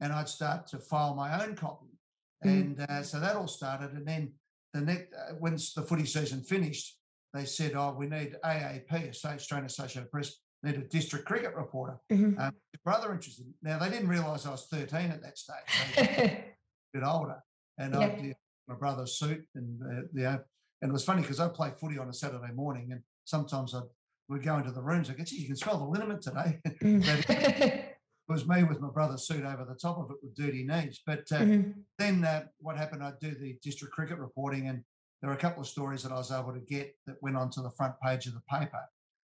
and 0.00 0.12
I'd 0.12 0.28
start 0.28 0.66
to 0.68 0.78
file 0.78 1.14
my 1.14 1.42
own 1.44 1.54
copy. 1.56 1.98
Mhm. 2.44 2.50
And 2.50 2.80
uh, 2.90 3.02
so 3.04 3.20
that 3.20 3.36
all 3.36 3.48
started. 3.48 3.92
And 3.92 4.06
then 4.06 4.34
the 4.74 4.80
next, 4.80 5.14
uh, 5.14 5.34
once 5.40 5.72
the 5.74 5.82
footy 5.82 6.06
season 6.06 6.42
finished, 6.42 6.96
they 7.34 7.44
said, 7.44 7.72
"Oh, 7.74 7.94
we 7.96 8.06
need 8.06 8.36
AAP, 8.44 9.08
Australian 9.24 9.66
Associated 9.66 10.10
Press, 10.10 10.36
need 10.62 10.76
a 10.76 10.88
district 10.88 11.26
cricket 11.26 11.54
reporter." 11.54 11.98
Mhm. 12.10 12.38
Um, 12.38 12.54
your 12.72 12.80
brother 12.84 13.12
interested. 13.12 13.46
Now 13.62 13.78
they 13.78 13.90
didn't 13.90 14.08
realise 14.08 14.46
I 14.46 14.50
was 14.50 14.66
13 14.66 15.10
at 15.10 15.22
that 15.22 15.38
stage. 15.38 15.56
So 15.94 16.02
a 16.02 16.44
bit 16.92 17.02
older, 17.04 17.42
and 17.78 17.94
I 17.94 18.08
did 18.14 18.36
my 18.66 18.74
brother's 18.74 19.18
suit, 19.18 19.46
and 19.54 19.80
uh, 19.82 20.02
you 20.12 20.22
know, 20.22 20.38
and 20.82 20.90
it 20.90 20.92
was 20.92 21.04
funny 21.04 21.22
because 21.22 21.40
I 21.40 21.48
play 21.48 21.72
footy 21.80 21.98
on 21.98 22.08
a 22.08 22.14
Saturday 22.14 22.52
morning, 22.54 22.92
and 22.92 23.02
sometimes 23.24 23.74
I 23.74 23.82
would 24.28 24.42
go 24.42 24.58
into 24.58 24.72
the 24.72 24.82
rooms. 24.82 25.10
I 25.10 25.14
go, 25.14 25.24
"Gee, 25.24 25.36
you 25.36 25.46
can 25.46 25.56
smell 25.56 25.78
the 25.78 25.84
liniment 25.84 26.22
today." 26.22 26.60
It 28.28 28.32
was 28.32 28.46
me 28.46 28.62
with 28.62 28.80
my 28.80 28.90
brother's 28.90 29.26
suit 29.26 29.44
over 29.44 29.64
the 29.64 29.74
top 29.74 29.98
of 29.98 30.10
it 30.10 30.18
with 30.22 30.34
dirty 30.36 30.62
knees. 30.64 31.00
But 31.06 31.20
uh, 31.32 31.44
Mhm. 31.44 31.84
then 31.98 32.24
uh, 32.24 32.46
what 32.58 32.76
happened? 32.76 33.02
I'd 33.02 33.18
do 33.20 33.34
the 33.34 33.58
district 33.62 33.94
cricket 33.94 34.18
reporting, 34.18 34.68
and 34.68 34.84
there 35.20 35.30
were 35.30 35.36
a 35.36 35.40
couple 35.40 35.62
of 35.62 35.66
stories 35.68 36.02
that 36.02 36.12
I 36.12 36.16
was 36.16 36.30
able 36.30 36.52
to 36.52 36.60
get 36.60 36.94
that 37.06 37.16
went 37.22 37.36
onto 37.38 37.62
the 37.62 37.70
front 37.70 37.94
page 38.02 38.26
of 38.26 38.34
the 38.34 38.42
paper. 38.42 38.84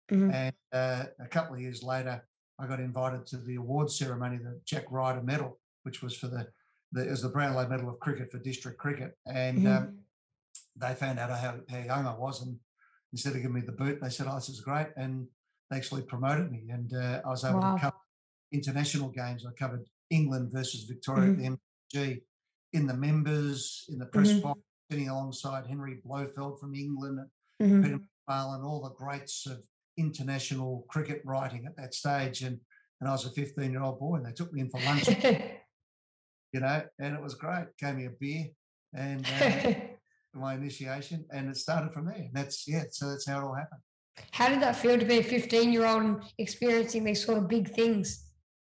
Mhm. 0.09 0.33
And 0.33 0.55
uh, 0.71 1.05
a 1.19 1.27
couple 1.27 1.55
of 1.55 1.61
years 1.61 1.83
later, 1.83 2.25
I 2.59 2.67
got 2.67 2.79
invited 2.79 3.25
to 3.27 3.37
the 3.37 3.55
awards 3.55 3.97
ceremony, 3.97 4.37
the 4.37 4.61
Jack 4.65 4.85
Ryder 4.89 5.21
Medal, 5.21 5.59
which 5.83 6.01
was 6.01 6.15
for 6.15 6.27
the, 6.27 6.47
the 6.93 7.05
was 7.05 7.21
the 7.23 7.29
Brownlow 7.29 7.67
Medal 7.67 7.89
of 7.89 7.99
Cricket 7.99 8.31
for 8.31 8.39
district 8.39 8.77
cricket. 8.79 9.17
And 9.25 9.67
um, 9.67 9.83
Mhm. 9.87 9.97
they 10.77 10.95
found 10.95 11.19
out 11.19 11.29
how, 11.37 11.59
how 11.69 11.77
young 11.79 12.07
I 12.07 12.15
was, 12.15 12.41
and 12.41 12.57
instead 13.11 13.35
of 13.35 13.41
giving 13.41 13.55
me 13.55 13.61
the 13.61 13.73
boot, 13.73 13.99
they 14.01 14.09
said, 14.09 14.27
"Oh, 14.29 14.35
this 14.35 14.47
is 14.49 14.61
great," 14.61 14.87
and 14.95 15.27
they 15.69 15.75
actually 15.77 16.03
promoted 16.03 16.49
me, 16.51 16.69
and 16.69 16.93
uh, 16.93 17.21
I 17.25 17.29
was 17.29 17.43
able 17.43 17.59
Wow. 17.59 17.75
to 17.75 17.81
cover 17.81 17.97
international 18.63 19.09
games. 19.09 19.45
I 19.45 19.51
covered 19.53 19.85
England 20.09 20.51
versus 20.53 20.83
Victoria 20.85 21.31
at 21.31 21.37
the 21.37 21.45
MCG 21.45 22.21
in 22.73 22.87
the 22.87 22.93
members 22.93 23.85
in 23.89 23.97
the 23.97 24.05
press 24.05 24.31
Mhm. 24.33 24.41
box, 24.41 24.61
sitting 24.89 25.09
alongside 25.09 25.65
Henry 25.67 26.01
Blofeld 26.05 26.59
from 26.59 26.75
England, 26.75 27.19
and 27.59 27.69
Mhm. 27.69 27.83
Peter 27.83 27.99
McFarline, 27.99 28.63
all 28.63 28.81
the 28.81 28.91
greats 28.91 29.45
of 29.45 29.63
international 29.97 30.85
cricket 30.89 31.21
writing 31.25 31.65
at 31.65 31.75
that 31.77 31.93
stage, 31.93 32.41
and 32.43 32.61
and 33.01 33.09
I 33.09 33.11
was 33.11 33.25
a 33.25 33.31
15 33.31 33.71
year 33.71 33.81
old 33.81 33.99
boy, 33.99 34.15
and 34.15 34.25
they 34.25 34.31
took 34.31 34.53
me 34.53 34.61
in 34.61 34.69
for 34.69 34.79
lunch, 34.79 35.07
you 36.53 36.59
know, 36.61 36.87
and 36.99 37.15
it 37.15 37.21
was 37.21 37.33
great. 37.35 37.75
Gave 37.77 37.95
me 37.95 38.05
a 38.05 38.11
beer 38.11 38.45
and 38.93 39.25
uh, 39.25 39.73
my 40.33 40.53
initiation, 40.55 41.25
and 41.31 41.49
it 41.49 41.57
started 41.57 41.91
from 41.91 42.05
there. 42.05 42.15
And 42.15 42.33
that's 42.33 42.65
yeah, 42.67 42.85
so 42.91 43.09
that's 43.09 43.27
how 43.27 43.39
it 43.39 43.43
all 43.43 43.55
happened. 43.55 43.81
How 44.31 44.47
did 44.47 44.61
that 44.61 44.75
feel 44.77 44.97
to 44.97 45.05
be 45.05 45.17
a 45.17 45.23
15 45.23 45.73
year 45.73 45.85
old 45.85 46.03
and 46.03 46.23
experiencing 46.37 47.03
these 47.03 47.25
sort 47.25 47.39
of 47.39 47.49
big 47.49 47.69
things? 47.73 48.22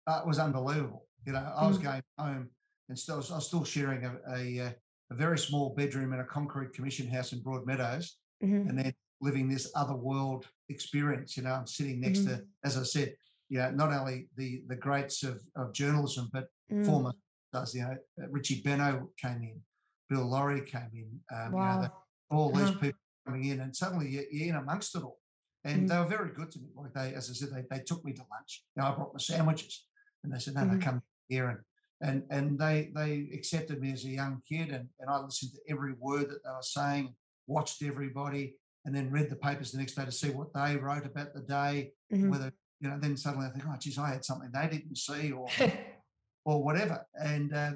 It 0.08 0.26
was 0.26 0.40
unbelievable. 0.40 1.06
You 1.26 1.34
know, 1.34 1.54
I 1.56 1.68
was 1.68 1.78
Mm. 1.78 1.84
going 1.84 2.04
home 2.18 2.50
and 2.88 2.98
still, 2.98 3.16
I 3.16 3.36
was 3.36 3.48
still 3.48 3.66
sharing 3.66 4.06
a, 4.06 4.18
a, 4.34 4.60
uh, 4.68 4.72
a 5.12 5.16
very 5.16 5.38
small 5.38 5.74
bedroom 5.76 6.14
in 6.14 6.20
a 6.22 6.26
concrete 6.26 6.74
commission 6.74 7.08
house 7.10 7.34
in 7.34 7.42
Broadmeadows, 7.44 8.14
Mhm. 8.42 8.70
and 8.70 8.80
then 8.80 8.94
living 9.20 9.50
this 9.50 9.70
other 9.76 9.96
world 9.96 10.48
experience. 10.70 11.36
You 11.36 11.44
know, 11.44 11.54
I'm 11.54 11.68
sitting 11.68 12.00
next 12.00 12.20
Mhm. 12.22 12.26
to, 12.38 12.48
as 12.64 12.78
I 12.78 12.84
said, 12.84 13.18
you 13.50 13.58
know, 13.60 13.72
not 13.72 13.92
only 13.92 14.30
the 14.36 14.64
the 14.68 14.76
greats 14.76 15.24
of, 15.24 15.42
of 15.56 15.74
journalism, 15.74 16.30
but 16.32 16.48
Mm. 16.72 16.86
former 16.86 17.14
stars. 17.50 17.74
You 17.74 17.82
know, 17.84 17.98
uh, 18.22 18.30
Richie 18.30 18.62
Benaud 18.62 19.10
came 19.18 19.42
in, 19.44 19.62
Bill 20.10 20.26
Lawry 20.26 20.62
came 20.62 20.92
in. 20.94 21.24
Um, 21.36 21.54
You 21.54 21.60
know, 21.60 21.82
the, 21.82 21.92
all 22.30 22.52
these 22.54 22.70
Huh. 22.70 22.80
people 22.80 23.00
coming 23.26 23.46
in, 23.46 23.60
and 23.62 23.76
suddenly 23.76 24.10
you're, 24.10 24.26
you're 24.32 24.50
in 24.50 24.56
amongst 24.56 24.96
it 24.96 25.04
all. 25.04 25.20
And 25.64 25.84
Mm. 25.84 25.88
they 25.90 25.98
were 26.00 26.06
very 26.18 26.32
good 26.34 26.52
to 26.52 26.60
me. 26.60 26.70
Like 26.76 26.94
they, 26.94 27.14
as 27.14 27.30
I 27.30 27.34
said, 27.34 27.50
they, 27.52 27.64
they 27.70 27.84
took 27.84 28.04
me 28.06 28.14
to 28.14 28.24
lunch. 28.32 28.66
You 28.76 28.82
know, 28.82 28.90
I 28.90 28.96
brought 28.96 29.14
my 29.14 29.20
sandwiches, 29.20 29.87
and 30.24 30.34
they 30.34 30.40
said, 30.40 30.56
"No, 30.56 30.64
no, 30.66 30.74
Mhm. 30.74 30.82
come 30.82 31.04
here." 31.28 31.50
And 31.50 31.60
and 32.02 32.24
and 32.30 32.60
they 32.60 32.92
they 32.94 33.30
accepted 33.34 33.82
me 33.82 33.92
as 33.92 34.04
a 34.06 34.10
young 34.10 34.42
kid, 34.48 34.70
and 34.72 34.90
and 35.00 35.10
I 35.10 35.20
listened 35.20 35.54
to 35.54 35.62
every 35.72 35.94
word 35.94 36.30
that 36.30 36.44
they 36.44 36.50
were 36.50 36.62
saying, 36.62 37.16
watched 37.48 37.82
everybody, 37.82 38.56
and 38.86 38.94
then 38.96 39.10
read 39.12 39.30
the 39.30 39.36
papers 39.36 39.72
the 39.72 39.78
next 39.80 39.96
day 39.96 40.06
to 40.06 40.12
see 40.12 40.30
what 40.30 40.54
they 40.54 40.76
wrote 40.78 41.06
about 41.06 41.34
the 41.34 41.42
day. 41.42 41.94
Mhm. 42.12 42.30
Whether 42.30 42.54
you 42.80 42.90
know, 42.90 43.00
then 43.00 43.18
suddenly 43.18 43.48
I 43.48 43.50
think, 43.50 43.66
"Oh, 43.68 43.76
geez, 43.80 43.98
I 43.98 44.10
had 44.10 44.24
something 44.26 44.52
they 44.52 44.68
didn't 44.68 44.98
see," 44.98 45.32
or 45.32 45.48
or 46.46 46.64
whatever. 46.64 47.06
And 47.16 47.54
uh, 47.54 47.74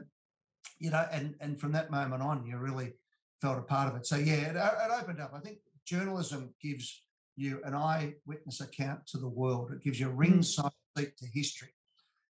you 0.79 0.91
know, 0.91 1.07
and 1.11 1.35
and 1.39 1.59
from 1.59 1.71
that 1.73 1.89
moment 1.91 2.21
on, 2.21 2.45
you 2.45 2.57
really 2.57 2.93
felt 3.41 3.57
a 3.57 3.63
part 3.63 3.89
of 3.89 3.95
it. 3.99 4.05
So 4.05 4.17
yeah, 4.17 4.51
it, 4.51 4.55
it 4.55 4.91
opened 5.01 5.19
up. 5.19 5.33
I 5.33 5.39
think 5.39 5.59
journalism 5.85 6.53
gives 6.61 7.03
you 7.35 7.59
an 7.63 7.73
eyewitness 7.73 8.61
account 8.61 9.07
to 9.07 9.17
the 9.17 9.27
world. 9.27 9.71
It 9.71 9.81
gives 9.81 9.99
you 9.99 10.07
a 10.09 10.11
ringside 10.13 10.71
seat 10.95 11.17
to 11.17 11.25
history. 11.25 11.73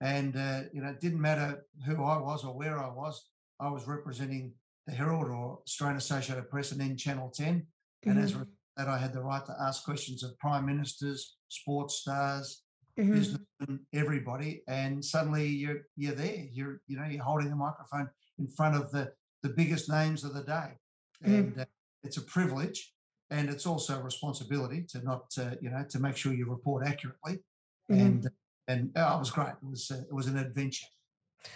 And 0.01 0.35
uh, 0.35 0.63
you 0.73 0.81
know, 0.81 0.89
it 0.89 0.99
didn't 0.99 1.21
matter 1.21 1.65
who 1.85 2.03
I 2.03 2.17
was 2.19 2.43
or 2.43 2.53
where 2.55 2.77
I 2.79 2.89
was. 2.89 3.29
I 3.59 3.69
was 3.69 3.87
representing 3.87 4.53
the 4.87 4.93
Herald 4.93 5.29
or 5.29 5.59
Australian 5.65 5.97
Associated 5.97 6.49
Press 6.49 6.71
and 6.71 6.81
then 6.81 6.97
Channel 6.97 7.29
10. 7.29 7.65
And 8.05 8.19
as 8.19 8.31
a 8.31 8.35
Mhm. 8.35 8.39
result 8.39 8.49
that, 8.77 8.87
I 8.89 8.97
had 8.97 9.13
the 9.13 9.21
right 9.23 9.45
to 9.45 9.55
ask 9.61 9.83
questions 9.83 10.21
of 10.23 10.37
prime 10.37 10.65
ministers, 10.65 11.37
sports 11.47 11.95
stars, 11.95 12.63
Mhm. 12.97 13.13
businessmen, 13.13 13.85
everybody, 13.93 14.63
and 14.67 15.03
suddenly 15.03 15.47
you're 15.47 15.83
you're 15.95 16.15
there. 16.15 16.45
You're 16.51 16.81
you 16.87 16.97
know 16.97 17.05
you're 17.05 17.23
holding 17.23 17.49
the 17.49 17.55
microphone 17.55 18.09
in 18.37 18.47
front 18.47 18.75
of 18.75 18.91
the 18.91 19.13
the 19.41 19.49
biggest 19.49 19.89
names 19.89 20.23
of 20.23 20.33
the 20.33 20.43
day, 20.43 20.77
Mhm. 21.23 21.37
and 21.37 21.59
uh, 21.59 21.65
it's 22.03 22.17
a 22.17 22.21
privilege, 22.21 22.93
and 23.29 23.49
it's 23.49 23.65
also 23.65 23.99
a 23.99 24.03
responsibility 24.03 24.83
to 24.91 25.01
not 25.01 25.37
uh, 25.37 25.55
you 25.61 25.69
know 25.69 25.83
to 25.85 25.99
make 25.99 26.15
sure 26.17 26.33
you 26.33 26.49
report 26.49 26.85
accurately, 26.85 27.43
Mhm. 27.89 27.99
and 27.99 28.29
and 28.67 28.91
oh, 28.95 29.15
it 29.15 29.19
was 29.19 29.31
great. 29.31 29.49
It 29.49 29.69
was 29.69 29.91
uh, 29.91 30.01
it 30.09 30.13
was 30.13 30.27
an 30.27 30.37
adventure. 30.37 30.87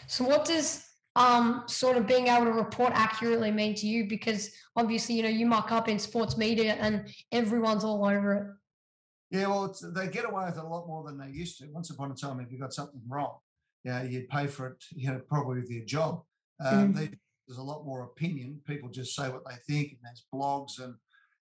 So, 0.08 0.24
what 0.24 0.46
does 0.46 0.86
um, 1.16 1.64
sort 1.68 1.98
of 1.98 2.06
being 2.08 2.28
able 2.28 2.46
to 2.46 2.52
report 2.52 2.94
accurately 2.94 3.52
mean 3.52 3.76
to 3.76 3.88
you? 3.88 4.08
Because 4.08 4.52
obviously, 4.76 5.16
you 5.16 5.24
know, 5.24 5.30
you 5.30 5.46
muck 5.46 5.72
up 5.72 5.90
in 5.90 5.98
sports 6.00 6.38
media 6.38 6.74
and 6.80 7.12
everyone's 7.32 7.84
all 7.84 8.06
over 8.06 8.34
it. 8.34 8.44
Yeah, 9.32 9.48
well, 9.48 9.66
it's, 9.66 9.82
they 9.94 10.08
get 10.08 10.26
away 10.26 10.46
with 10.46 10.58
it 10.58 10.64
a 10.64 10.68
lot 10.68 10.88
more 10.88 11.04
than 11.04 11.18
they 11.18 11.30
used 11.30 11.60
to. 11.60 11.68
Once 11.72 11.90
upon 11.92 12.12
a 12.12 12.16
time, 12.16 12.40
if 12.40 12.52
you 12.52 12.60
got 12.60 12.74
something 12.74 13.02
wrong, 13.08 13.38
you 13.84 13.92
know, 13.92 14.02
you'd 14.02 14.28
pay 14.30 14.48
for 14.48 14.68
it, 14.68 14.84
you 14.96 15.12
know, 15.12 15.20
probably 15.28 15.60
with 15.62 15.70
your 15.70 15.86
job. 15.86 16.24
Um, 16.60 16.94
Mhm. 16.94 16.96
they, 16.96 17.10
there's 17.48 17.60
a 17.60 17.64
lot 17.64 17.86
more 17.86 18.04
opinion. 18.04 18.62
People 18.66 18.90
just 18.90 19.16
say 19.16 19.30
what 19.30 19.44
they 19.48 19.56
think, 19.68 19.92
and 19.92 20.00
there's 20.04 20.26
blogs, 20.34 20.80
and 20.84 20.96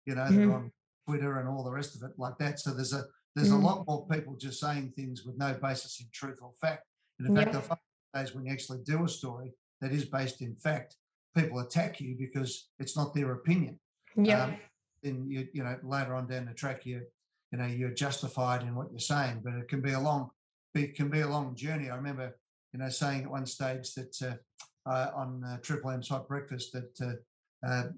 you 0.07 0.15
know, 0.15 0.23
Mhm. 0.23 0.37
they're 0.37 0.53
on 0.53 0.73
Twitter 1.07 1.39
and 1.39 1.49
all 1.49 1.65
the 1.65 1.71
rest 1.71 1.97
of 1.97 2.03
it 2.09 2.19
like 2.19 2.37
that. 2.39 2.61
So 2.61 2.73
there's 2.75 2.93
a 2.93 3.05
there's 3.35 3.51
Mhm. 3.51 3.63
a 3.63 3.67
lot 3.67 3.87
more 3.87 4.07
people 4.09 4.37
just 4.37 4.61
saying 4.61 4.93
things 4.93 5.25
with 5.25 5.37
no 5.37 5.55
basis 5.55 6.01
in 6.01 6.09
truth 6.13 6.39
or 6.43 6.53
fact. 6.61 6.85
And 7.19 7.29
in 7.29 7.35
fact, 7.35 7.53
the 7.53 7.79
days 8.15 8.35
when 8.35 8.45
you 8.47 8.53
actually 8.53 8.83
do 8.85 9.05
a 9.05 9.09
story 9.09 9.53
that 9.81 9.93
is 9.93 10.05
based 10.07 10.41
in 10.41 10.57
fact, 10.57 10.97
people 11.37 11.61
attack 11.61 12.01
you 12.01 12.17
because 12.17 12.71
it's 12.79 12.97
not 12.97 13.15
their 13.15 13.33
opinion 13.33 13.79
Yeah. 14.17 14.45
um, 14.45 14.61
then 15.03 15.29
you 15.31 15.49
you 15.53 15.63
know 15.63 15.79
later 15.85 16.15
on 16.15 16.27
down 16.27 16.47
the 16.47 16.55
track 16.55 16.85
you 16.85 17.07
you 17.53 17.59
know 17.59 17.67
you're 17.67 17.95
justified 17.95 18.63
in 18.63 18.75
what 18.75 18.91
you're 18.91 18.99
saying 18.99 19.41
but 19.45 19.55
it 19.55 19.69
can 19.69 19.81
be 19.81 19.93
a 19.93 20.01
long 20.01 20.31
it 20.75 20.97
can 20.97 21.09
be 21.09 21.21
a 21.21 21.29
long 21.29 21.55
journey 21.55 21.91
i 21.91 21.95
remember 21.95 22.37
you 22.73 22.81
know 22.81 22.89
saying 22.89 23.23
at 23.25 23.31
one 23.31 23.47
stage 23.47 23.95
that 23.95 24.21
uh, 24.23 24.91
uh, 24.91 25.11
on 25.15 25.45
uh, 25.45 25.59
triple 25.59 25.91
m's 25.91 26.09
hot 26.09 26.27
breakfast 26.27 26.73
that 26.73 27.01
uh, 27.01 27.67
uh, 27.67 27.89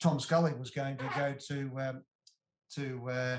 tom 0.00 0.20
scully 0.20 0.52
was 0.54 0.70
going 0.70 0.96
to 0.96 1.08
go 1.16 1.34
to 1.34 1.80
um, 1.80 2.04
to 2.70 3.10
uh, 3.10 3.38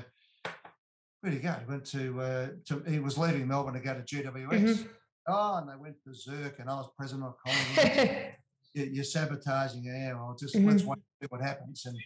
where 1.22 1.30
did 1.32 1.40
he 1.40 1.42
go 1.42 1.52
he 1.54 1.66
went 1.70 1.84
to, 1.86 2.20
uh, 2.20 2.48
to 2.66 2.82
he 2.90 2.98
was 2.98 3.16
leaving 3.16 3.46
melbourne 3.48 3.74
to 3.74 3.80
go 3.80 3.94
to 3.94 4.02
gws 4.02 4.34
Mhm. 4.50 4.88
oh 5.28 5.56
and 5.58 5.68
they 5.70 5.76
went 5.76 5.96
berserk 6.04 6.58
and 6.58 6.68
i 6.68 6.74
was 6.74 6.90
president 6.98 7.24
of 7.26 7.34
college 7.44 8.34
you're, 8.74 9.04
sabotaging 9.04 9.84
yeah 9.84 10.12
well 10.14 10.36
just 10.38 10.54
let's 10.56 10.82
Mhm. 10.82 10.86
wait 10.88 10.96
and 10.98 11.04
see 11.22 11.26
what 11.30 11.40
happens. 11.40 11.86
And 11.86 11.96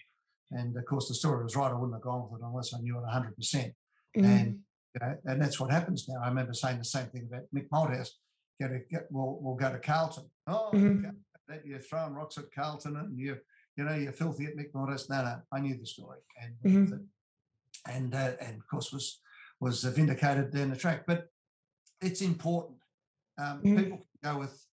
and 0.52 0.76
of 0.76 0.85
course 0.85 1.08
the 1.08 1.14
story 1.14 1.42
was 1.42 1.56
right. 1.56 1.70
I 1.73 1.75
wouldn't 1.75 1.94
have 1.94 2.02
gone 2.02 2.28
with 2.30 2.40
it 2.40 2.44
unless 2.44 2.73
i 2.75 2.78
knew 2.80 2.96
it 2.99 3.04
100% 3.04 3.75
Mhm. 4.16 4.25
and 4.25 4.49
you 4.94 5.00
know 5.00 5.18
and 5.25 5.40
that's 5.42 5.58
what 5.61 5.70
happens 5.73 6.06
now. 6.08 6.20
I 6.23 6.28
remember 6.28 6.52
saying 6.54 6.78
the 6.78 6.85
same 6.85 7.06
thing 7.08 7.25
about 7.30 7.42
mick 7.54 7.68
malthouse 7.70 8.11
go 8.61 8.68
to 8.68 8.78
get 8.90 9.06
we'll, 9.11 9.38
we'll 9.40 9.54
go 9.56 9.70
to 9.73 9.78
carlton. 9.78 10.25
Oh 10.46 10.70
Mhm. 10.75 11.06
okay, 11.06 11.16
that. 11.49 11.66
You're 11.66 11.78
throwing 11.80 12.14
rocks 12.14 12.37
at 12.38 12.52
carlton 12.52 12.96
and 12.96 13.16
you 13.18 13.38
you 13.76 13.85
know 13.85 13.94
you're 13.94 14.12
filthy 14.12 14.46
at 14.46 14.56
mick 14.56 14.73
malthouse 14.73 15.08
no 15.08 15.23
no 15.25 15.35
i 15.52 15.61
knew 15.61 15.76
the 15.76 15.87
story. 15.87 16.20
And 16.42 16.54
Mhm. 16.64 17.06
And 17.88 18.14
uh, 18.14 18.32
and 18.40 18.56
of 18.56 18.66
course 18.68 18.92
was 18.92 19.20
was 19.60 19.84
vindicated 19.84 20.52
down 20.52 20.70
the 20.70 20.76
track 20.76 21.04
but 21.06 21.28
it's 22.02 22.20
important 22.20 22.76
um, 23.38 23.62
Mhm. 23.62 23.76
people 23.78 23.98
can 23.98 24.32
go 24.34 24.38
with 24.38 24.66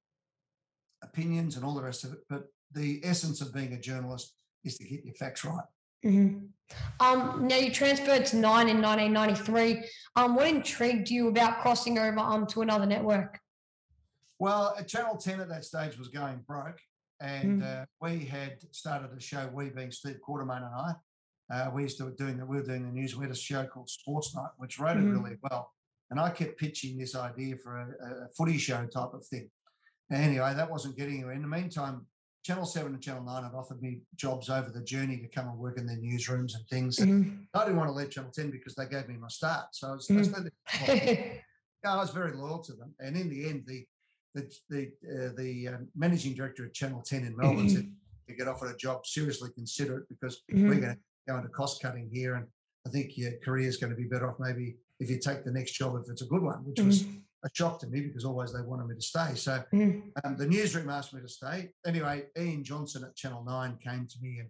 opinions 1.03 1.55
and 1.55 1.65
all 1.65 1.73
the 1.75 1.83
rest 1.83 2.03
of 2.03 2.13
it, 2.13 2.19
but 2.29 2.45
the 2.71 2.99
essence 3.03 3.41
of 3.41 3.53
being 3.53 3.73
a 3.73 3.79
journalist 3.79 4.35
is 4.63 4.77
to 4.77 4.83
get 4.83 5.03
your 5.03 5.15
facts 5.15 5.43
right. 5.43 5.65
Mhm. 6.03 6.49
Um, 6.99 7.47
now 7.47 7.57
you 7.57 7.71
transferred 7.71 8.25
to 8.27 8.37
Nine 8.37 8.69
in 8.69 8.81
1993. 8.81 9.83
Um, 10.15 10.35
what 10.35 10.47
intrigued 10.47 11.09
you 11.09 11.27
about 11.27 11.61
crossing 11.61 11.97
over 11.97 12.19
um 12.19 12.45
to 12.47 12.61
another 12.61 12.85
network? 12.85 13.39
Well, 14.39 14.73
uh, 14.77 14.83
Channel 14.83 15.17
10 15.17 15.39
at 15.41 15.49
that 15.49 15.65
stage 15.65 15.97
was 15.97 16.07
going 16.07 16.39
broke, 16.47 16.79
and 17.19 17.63
uh, 17.63 17.85
we 17.99 18.25
had 18.25 18.59
started 18.73 19.11
a 19.11 19.19
show, 19.19 19.47
we 19.53 19.69
being 19.69 19.91
Steve 19.91 20.19
Quartermaine 20.21 20.63
and 20.63 20.75
I, 20.75 20.95
uh, 21.51 21.69
we 21.73 21.83
used 21.83 21.97
to 21.97 22.11
doing 22.11 22.37
the 22.37 22.45
we 22.45 22.57
were 22.57 22.63
doing 22.63 22.83
the 22.85 22.91
news. 22.91 23.15
We 23.15 23.25
had 23.25 23.31
a 23.31 23.35
show 23.35 23.65
called 23.65 23.89
Sports 23.89 24.33
Night, 24.35 24.51
which 24.57 24.79
rated 24.79 25.03
Mhm. 25.03 25.11
really 25.11 25.37
well. 25.43 25.71
And 26.09 26.19
I 26.19 26.29
kept 26.29 26.57
pitching 26.59 26.97
this 26.97 27.15
idea 27.15 27.57
for 27.57 27.77
a, 27.77 28.25
a 28.25 28.29
footy 28.37 28.57
show 28.57 28.85
type 28.87 29.13
of 29.13 29.25
thing. 29.25 29.49
Anyway, 30.11 30.53
that 30.53 30.69
wasn't 30.69 30.97
getting 30.97 31.15
anywhere. 31.15 31.33
In 31.33 31.41
the 31.41 31.47
meantime, 31.47 32.05
Channel 32.43 32.65
7 32.65 32.93
and 32.93 33.01
Channel 33.01 33.23
9 33.23 33.43
had 33.43 33.53
offered 33.53 33.81
me 33.81 34.01
jobs 34.15 34.49
over 34.49 34.69
the 34.69 34.81
journey 34.83 35.17
to 35.19 35.27
come 35.27 35.47
and 35.47 35.57
work 35.57 35.77
in 35.77 35.85
their 35.85 35.97
newsrooms 35.97 36.55
and 36.55 36.67
things. 36.69 36.99
And 36.99 37.25
Mhm. 37.25 37.47
I 37.53 37.63
didn't 37.63 37.77
want 37.77 37.89
to 37.89 37.93
leave 37.93 38.09
Channel 38.09 38.31
10 38.31 38.49
because 38.51 38.75
they 38.75 38.87
gave 38.87 39.07
me 39.07 39.15
my 39.17 39.27
start. 39.29 39.67
So 39.73 39.89
I 39.89 39.91
was, 39.93 40.07
Mhm. 40.07 40.49
I, 40.67 40.75
stayed. 40.85 41.41
Yeah, 41.83 41.93
I 41.93 41.97
was 41.97 42.11
very 42.11 42.33
loyal 42.33 42.59
to 42.59 42.73
them. 42.73 42.93
And 42.99 43.17
in 43.17 43.27
the 43.29 43.49
end, 43.49 43.65
the 43.65 43.85
the 44.35 44.49
the, 44.69 44.91
uh, 45.11 45.33
the 45.35 45.67
um, 45.69 45.89
managing 45.95 46.35
director 46.35 46.65
at 46.65 46.73
Channel 46.73 47.01
10 47.01 47.25
in 47.25 47.35
Melbourne 47.35 47.67
said, 47.69 47.91
"You 48.27 48.35
get 48.37 48.47
offered 48.47 48.73
a 48.73 48.77
job, 48.77 49.05
seriously 49.05 49.49
consider 49.55 49.97
it 49.99 50.07
because 50.09 50.41
we're 50.49 50.59
Mhm. 50.59 50.67
going 50.81 50.81
to 50.95 50.99
go 51.31 51.37
into 51.37 51.49
cost 51.49 51.81
cutting 51.81 52.09
here, 52.11 52.35
and 52.35 52.45
I 52.85 52.89
think 52.89 53.17
your 53.17 53.33
career 53.43 53.67
is 53.67 53.77
going 53.77 53.91
to 53.91 53.95
be 53.95 54.05
better 54.07 54.29
off 54.29 54.37
maybe 54.39 54.77
if 54.99 55.09
you 55.09 55.17
take 55.19 55.43
the 55.43 55.51
next 55.51 55.71
job 55.73 55.95
if 56.01 56.09
it's 56.09 56.21
a 56.21 56.25
good 56.25 56.41
one," 56.41 56.63
which 56.65 56.81
was 56.81 57.03
Mhm. 57.03 57.23
a 57.43 57.49
shock 57.53 57.79
to 57.79 57.87
me 57.87 58.01
because 58.01 58.25
always 58.25 58.53
they 58.53 58.61
wanted 58.61 58.87
me 58.87 58.95
to 58.95 59.01
stay. 59.01 59.35
So 59.35 59.63
Mhm. 59.73 60.11
um, 60.23 60.37
the 60.37 60.47
newsroom 60.47 60.89
asked 60.89 61.13
me 61.13 61.21
to 61.21 61.27
stay. 61.27 61.73
Anyway, 61.85 62.27
Ian 62.37 62.63
Johnson 62.63 63.03
at 63.03 63.15
Channel 63.15 63.43
9 63.43 63.77
came 63.77 64.05
to 64.07 64.21
me 64.21 64.39
and 64.39 64.49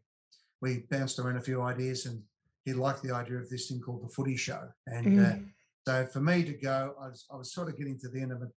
we 0.61 0.79
bounced 0.89 1.19
around 1.19 1.37
a 1.37 1.41
few 1.41 1.61
ideas 1.61 2.05
and 2.05 2.23
he 2.65 2.73
liked 2.73 3.01
the 3.01 3.11
idea 3.15 3.37
of 3.37 3.49
this 3.49 3.69
thing 3.69 3.79
called 3.79 4.03
the 4.03 4.09
footy 4.13 4.35
show. 4.35 4.71
And 4.87 5.07
uh, 5.19 5.35
Mhm. 5.35 5.53
so 5.87 6.05
for 6.07 6.19
me 6.21 6.43
to 6.43 6.53
go, 6.53 6.95
I 6.99 7.07
was, 7.07 7.25
I 7.31 7.35
was 7.37 7.53
sort 7.53 7.69
of 7.69 7.77
getting 7.77 7.97
to 7.99 8.09
the 8.09 8.19
end 8.21 8.31
of 8.33 8.41
a 8.41 8.51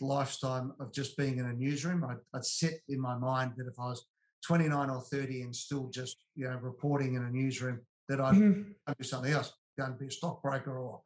lifetime 0.00 0.72
of 0.78 0.92
just 0.92 1.16
being 1.16 1.38
in 1.38 1.46
a 1.46 1.52
newsroom. 1.52 2.04
I'd, 2.04 2.20
I'd 2.32 2.44
set 2.44 2.80
in 2.88 3.00
my 3.00 3.16
mind 3.18 3.54
that 3.56 3.66
if 3.66 3.78
I 3.78 3.88
was 3.88 4.06
29 4.46 4.90
or 4.90 5.00
30 5.02 5.42
and 5.42 5.54
still 5.54 5.88
just, 5.88 6.16
you 6.34 6.48
know, 6.48 6.56
reporting 6.56 7.14
in 7.14 7.22
a 7.24 7.30
newsroom, 7.30 7.80
that 8.08 8.20
I'd 8.20 8.34
Mhm. 8.34 8.74
do 8.98 9.04
something 9.04 9.32
else, 9.32 9.52
go 9.78 9.84
and 9.84 9.98
be 9.98 10.06
a 10.06 10.10
stockbroker 10.10 10.76
or 10.78 11.02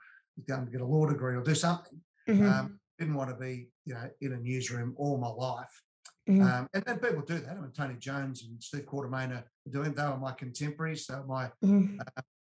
go 0.48 0.54
and 0.56 0.70
get 0.72 0.80
a 0.80 0.86
law 0.86 1.06
degree 1.06 1.34
or 1.36 1.42
do 1.42 1.54
something. 1.54 2.00
Mhm. 2.28 2.48
Um, 2.48 2.80
didn't 2.98 3.14
want 3.14 3.30
to 3.30 3.36
be, 3.36 3.70
you 3.84 3.94
know, 3.94 4.08
in 4.20 4.32
a 4.32 4.38
newsroom 4.38 4.94
all 4.96 5.18
my 5.18 5.28
life. 5.28 5.82
Mhm. 6.28 6.42
Um, 6.42 6.68
and, 6.72 6.84
and 6.86 7.02
people 7.02 7.22
do 7.22 7.38
that. 7.40 7.56
I 7.56 7.60
mean, 7.60 7.72
Tony 7.72 7.96
Jones 7.98 8.44
and 8.44 8.62
Steve 8.62 8.86
Quartermaine 8.86 9.32
are 9.32 9.44
doing. 9.68 9.94
They 9.94 10.06
were 10.06 10.16
my 10.16 10.32
contemporaries. 10.32 11.06
They 11.06 11.16
were 11.16 11.26
my 11.26 11.52
Mhm. 11.62 11.98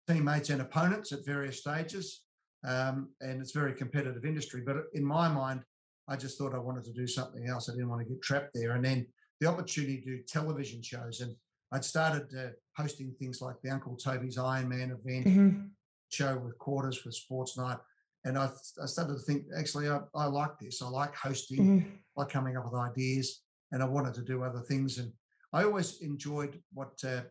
teammates 0.07 0.51
and 0.51 0.63
opponents 0.63 1.13
at 1.13 1.27
various 1.27 1.59
stages. 1.61 2.23
Um, 2.65 3.15
and 3.21 3.41
it's 3.43 3.53
very 3.53 3.75
competitive 3.75 4.25
industry. 4.25 4.63
But 4.63 4.87
in 4.95 5.05
my 5.05 5.29
mind, 5.29 5.65
I 6.09 6.17
just 6.17 6.39
thought 6.39 6.55
I 6.55 6.59
wanted 6.59 6.85
to 6.85 6.93
do 6.93 7.07
something 7.07 7.47
else. 7.49 7.69
I 7.69 7.73
didn't 7.73 7.89
want 7.91 8.07
to 8.07 8.09
get 8.09 8.23
trapped 8.23 8.55
there. 8.55 8.73
And 8.73 8.85
then 8.85 9.07
the 9.41 9.47
opportunity 9.47 9.99
to 10.01 10.05
do 10.19 10.23
television 10.23 10.83
shows. 10.83 11.21
And 11.21 11.35
I'd 11.73 11.85
started 11.85 12.27
uh, 12.37 12.49
hosting 12.77 13.13
things 13.19 13.41
like 13.41 13.57
the 13.63 13.71
Uncle 13.71 13.97
Toby's 13.97 14.39
Iron 14.39 14.69
Man 14.69 14.91
event, 14.93 15.27
Mhm. 15.27 15.71
show 16.09 16.39
with 16.39 16.57
Quarters 16.59 17.05
with 17.05 17.15
Sports 17.15 17.57
Night. 17.59 17.79
And 18.25 18.39
I, 18.39 18.51
I 18.83 18.87
started 18.87 19.15
to 19.15 19.21
think, 19.21 19.47
actually, 19.57 19.89
I, 19.89 20.01
I 20.15 20.27
like 20.27 20.59
this. 20.61 20.83
I 20.83 20.89
like 20.89 21.15
hosting 21.15 21.59
Mhm. 21.83 21.99
like 22.17 22.29
coming 22.29 22.57
up 22.57 22.65
with 22.65 22.75
ideas 22.75 23.43
and 23.73 23.83
I 23.83 23.87
wanted 23.87 24.15
to 24.15 24.23
do 24.23 24.43
other 24.43 24.61
things. 24.63 24.99
And 24.99 25.13
I 25.53 25.65
always 25.65 26.01
enjoyed 26.01 26.63
what 26.73 27.03
uh, 27.05 27.23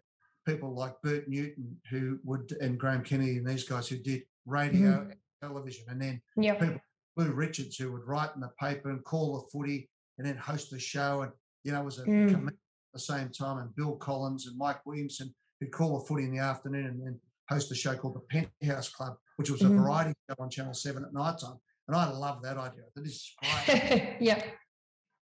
people 0.45 0.73
like 0.75 1.01
Bert 1.01 1.27
Newton, 1.27 1.79
who 1.89 2.19
would, 2.23 2.51
and 2.61 2.79
Graham 2.79 3.03
Kennedy 3.03 3.37
and 3.37 3.47
these 3.47 3.67
guys 3.67 3.87
who 3.87 3.97
did 3.97 4.23
radio 4.45 5.01
and 5.01 5.15
television. 5.41 5.85
And 5.89 6.01
then 6.01 6.21
Yep. 6.37 6.59
people, 6.59 6.81
Lou 7.17 7.31
Richards, 7.33 7.77
who 7.77 7.91
would 7.93 8.05
write 8.05 8.35
in 8.35 8.41
the 8.41 8.49
paper 8.59 8.89
and 8.89 9.03
call 9.03 9.39
the 9.41 9.47
footy 9.47 9.89
and 10.17 10.27
then 10.27 10.37
host 10.37 10.71
a 10.73 10.79
show. 10.79 11.21
And, 11.23 11.31
you 11.65 11.71
know, 11.73 11.83
was 11.83 11.99
a 11.99 12.03
Mm. 12.03 12.47
at 12.47 12.53
the 12.93 12.99
same 12.99 13.29
time. 13.29 13.57
And 13.57 13.75
Bill 13.75 13.95
Collins 13.97 14.47
and 14.47 14.57
Mike 14.57 14.85
Williamson, 14.85 15.33
who'd 15.59 15.71
call 15.71 15.99
the 15.99 16.05
footy 16.05 16.23
in 16.23 16.31
the 16.31 16.39
afternoon 16.39 16.85
and 16.85 17.01
then 17.05 17.19
host 17.49 17.71
a 17.71 17.75
show 17.75 17.95
called 17.97 18.15
the 18.15 18.19
Penthouse 18.61 18.89
Club, 18.89 19.17
which 19.37 19.49
was 19.49 19.61
a 19.61 19.65
Mhm. 19.65 19.79
variety 19.81 20.13
show 20.29 20.35
on 20.39 20.49
Channel 20.49 20.73
7 20.73 21.03
at 21.03 21.11
night 21.13 21.39
time. 21.39 21.59
And 21.87 21.95
I 21.97 22.09
love 22.09 22.41
that 22.43 22.57
idea. 22.57 22.83
This 22.95 23.13
is 23.15 23.35
great. 23.41 24.17
yep. 24.21 24.45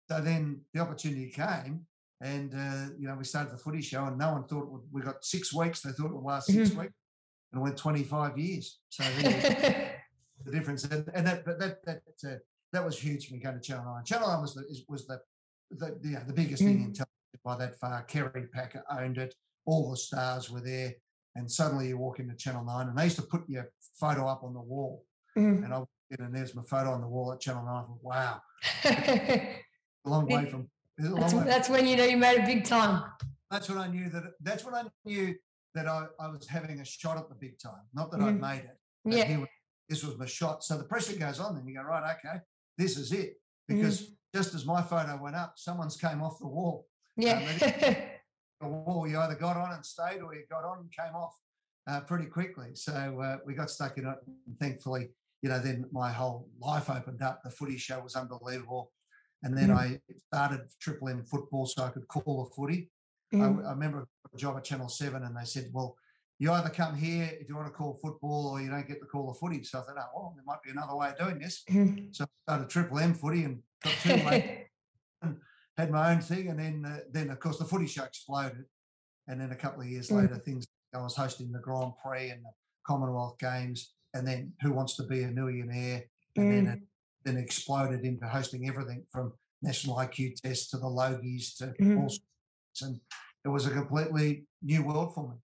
So 0.09 0.21
then 0.21 0.65
the 0.73 0.81
opportunity 0.81 1.29
came, 1.29 1.87
and 2.21 2.53
uh, 2.53 2.93
you 2.97 3.07
know 3.07 3.15
we 3.15 3.23
started 3.23 3.51
the 3.53 3.57
footy 3.57 3.81
show, 3.81 4.05
and 4.05 4.17
no 4.17 4.33
one 4.33 4.43
thought 4.45 4.63
it 4.63 4.69
would, 4.69 4.81
we 4.91 5.01
got 5.01 5.23
six 5.23 5.53
weeks. 5.53 5.81
They 5.81 5.91
thought 5.91 6.07
it 6.11 6.13
would 6.13 6.23
last 6.23 6.47
6 6.47 6.69
Mhm. 6.71 6.77
weeks, 6.81 6.93
and 7.51 7.59
it 7.59 7.63
went 7.63 7.77
twenty 7.77 8.03
five 8.03 8.37
years. 8.37 8.79
So 8.89 9.03
the 10.45 10.51
difference, 10.51 10.83
and, 10.85 11.09
and 11.13 11.25
that 11.27 11.45
but 11.45 11.59
that 11.59 11.83
that 11.85 12.01
uh, 12.25 12.35
that 12.73 12.85
was 12.85 12.97
huge 12.99 13.27
for 13.27 13.33
me 13.33 13.39
going 13.39 13.55
to 13.55 13.61
Channel 13.61 13.85
Nine. 13.85 14.03
Channel 14.05 14.27
Nine 14.29 14.41
was 14.41 14.53
the 14.55 14.65
is- 14.67 14.85
was 14.87 15.05
the 15.07 15.21
the 15.77 15.97
the, 16.01 16.23
the 16.27 16.33
biggest 16.33 16.63
thing 16.63 16.81
in 16.83 16.93
television 16.93 17.07
by 17.43 17.57
that 17.57 17.79
far. 17.79 18.03
Kerry 18.03 18.47
Packer 18.53 18.83
owned 18.89 19.17
it. 19.17 19.33
All 19.65 19.89
the 19.91 19.97
stars 19.97 20.49
were 20.49 20.61
there, 20.61 20.93
and 21.35 21.49
suddenly 21.49 21.87
you 21.89 21.97
walk 21.97 22.19
into 22.19 22.35
Channel 22.35 22.63
Nine, 22.65 22.87
and 22.89 22.97
they 22.97 23.05
used 23.05 23.15
to 23.17 23.21
put 23.23 23.47
your 23.49 23.69
photo 23.99 24.27
up 24.27 24.43
on 24.43 24.53
the 24.53 24.61
wall, 24.61 25.05
Mhm. 25.37 25.63
and 25.65 25.73
I 25.73 25.83
in 26.11 26.25
and 26.25 26.35
there's 26.35 26.53
my 26.53 26.61
photo 26.63 26.91
on 26.91 27.01
the 27.01 27.07
wall 27.07 27.31
at 27.33 27.39
Channel 27.39 27.65
Nine. 27.65 27.83
I 27.83 27.87
thought, 27.87 28.03
wow, 28.03 28.41
a 28.85 30.09
long 30.09 30.25
way 30.27 30.45
from. 30.49 30.69
long 30.99 31.19
that's, 31.21 31.33
way 31.33 31.43
that's 31.45 31.69
when 31.69 31.87
you 31.87 31.95
know 31.95 32.03
you 32.05 32.17
made 32.17 32.39
a 32.39 32.45
big 32.45 32.63
time. 32.65 33.03
that's 33.49 33.69
when 33.69 33.77
I 33.79 33.87
knew 33.87 34.09
that. 34.09 34.23
That's 34.41 34.63
when 34.65 34.75
I 34.75 34.83
knew 35.05 35.35
that 35.75 35.87
I, 35.87 36.05
I 36.19 36.27
was 36.27 36.47
having 36.47 36.81
a 36.81 36.85
shot 36.85 37.17
at 37.17 37.29
the 37.29 37.35
big 37.35 37.57
time. 37.57 37.81
Not 37.93 38.11
that 38.11 38.21
I'd 38.21 38.35
Mhm. 38.35 38.39
made 38.41 38.63
it. 38.65 38.77
Yeah. 39.05 39.37
was- 39.39 39.47
this 39.89 40.03
was 40.03 40.17
my 40.17 40.25
shot. 40.25 40.63
So 40.63 40.77
the 40.77 40.85
pressure 40.85 41.17
goes 41.17 41.39
on. 41.39 41.55
Then 41.55 41.67
you 41.67 41.75
go 41.75 41.81
right. 41.83 42.15
Okay, 42.17 42.39
this 42.77 42.97
is 42.97 43.11
it. 43.11 43.33
Because 43.67 44.11
just 44.33 44.55
as 44.55 44.65
my 44.65 44.81
photo 44.81 45.17
went 45.21 45.35
up, 45.35 45.53
someone's 45.57 45.95
came 45.95 46.21
off 46.21 46.39
the 46.39 46.47
wall. 46.47 46.87
Yeah. 47.15 47.95
The 48.61 48.69
wall 48.69 49.05
you 49.05 49.19
either 49.19 49.35
got 49.35 49.57
on 49.57 49.73
and 49.73 49.85
stayed, 49.85 50.21
or 50.21 50.33
you 50.33 50.43
got 50.49 50.63
on 50.63 50.77
and 50.79 50.89
came 50.89 51.13
off 51.13 51.35
uh, 51.85 51.99
pretty 51.99 52.27
quickly. 52.27 52.69
So 52.75 52.93
uh, 53.19 53.39
we 53.45 53.55
got 53.55 53.69
stuck 53.69 53.97
in 53.97 54.05
it. 54.05 54.15
And 54.47 54.57
thankfully, 54.57 55.09
you 55.41 55.49
know, 55.49 55.59
then 55.59 55.83
my 55.91 56.13
whole 56.13 56.47
life 56.61 56.89
opened 56.89 57.21
up. 57.21 57.41
The 57.43 57.49
footy 57.49 57.75
show 57.77 57.99
was 57.99 58.15
unbelievable. 58.15 58.93
And 59.41 59.57
then 59.57 59.67
Mhm. 59.67 59.75
I 59.77 59.99
started 60.27 60.61
Triple 60.79 61.09
M 61.09 61.25
football 61.25 61.65
so 61.65 61.83
I 61.83 61.89
could 61.89 62.07
call 62.07 62.45
the 62.45 62.55
footy. 62.55 62.89
I, 63.33 63.35
Mhm. 63.35 63.65
I 63.67 63.71
remember 63.71 64.07
a 64.33 64.37
job 64.37 64.55
at 64.55 64.63
Channel 64.63 64.87
7 64.87 65.21
and 65.23 65.35
they 65.35 65.43
said, 65.43 65.69
well, 65.73 65.97
you 66.39 66.49
either 66.53 66.69
come 66.69 66.95
here 66.95 67.31
if 67.41 67.49
you 67.49 67.55
want 67.57 67.67
to 67.67 67.73
call 67.73 67.95
football 68.01 68.47
or 68.47 68.61
you 68.61 68.69
don't 68.69 68.87
get 68.87 69.01
to 69.01 69.05
call 69.07 69.27
the 69.33 69.37
footy. 69.37 69.61
So 69.65 69.79
I 69.79 69.81
thought, 69.83 69.97
oh, 70.15 70.21
well, 70.21 70.33
there 70.37 70.45
might 70.45 70.63
be 70.63 70.69
another 70.71 70.95
way 70.95 71.09
of 71.09 71.17
doing 71.17 71.37
this. 71.39 71.65
Mhm. 71.69 72.15
So 72.15 72.23
I 72.23 72.27
started 72.43 72.69
Triple 72.69 72.99
M 72.99 73.13
footy 73.13 73.43
and 73.43 73.61
got 73.83 73.93
had 75.77 75.91
my 75.91 76.13
own 76.13 76.21
thing. 76.21 76.49
And 76.49 76.59
then, 76.59 76.85
uh, 76.85 76.99
then 77.11 77.29
of 77.29 77.39
course, 77.39 77.57
the 77.57 77.65
footy 77.65 77.87
show 77.87 78.03
exploded. 78.03 78.65
And 79.27 79.39
then 79.39 79.51
a 79.51 79.55
couple 79.55 79.81
of 79.81 79.87
years 79.87 80.09
Mm. 80.09 80.21
later, 80.21 80.37
things, 80.37 80.65
I 80.93 81.01
was 81.01 81.15
hosting 81.15 81.51
the 81.51 81.59
Grand 81.59 81.93
Prix 82.03 82.29
and 82.29 82.43
the 82.43 82.51
Commonwealth 82.85 83.37
Games. 83.39 83.93
And 84.13 84.27
then 84.27 84.53
Who 84.61 84.71
Wants 84.73 84.95
to 84.97 85.03
Be 85.03 85.23
a 85.23 85.27
Millionaire? 85.31 86.03
And 86.35 86.51
then 86.51 86.67
it 86.67 86.79
then 87.25 87.37
exploded 87.37 88.03
into 88.03 88.27
hosting 88.27 88.67
everything 88.67 89.05
from 89.11 89.33
national 89.61 89.95
IQ 89.95 90.35
tests 90.41 90.69
to 90.71 90.77
the 90.77 90.85
Logies 90.85 91.55
to 91.57 91.67
Mhm. 91.81 92.01
all 92.01 92.09
sorts. 92.09 92.81
And 92.81 92.99
it 93.45 93.47
was 93.49 93.65
a 93.65 93.71
completely 93.71 94.45
new 94.61 94.83
world 94.83 95.13
for 95.15 95.29
me. 95.29 95.35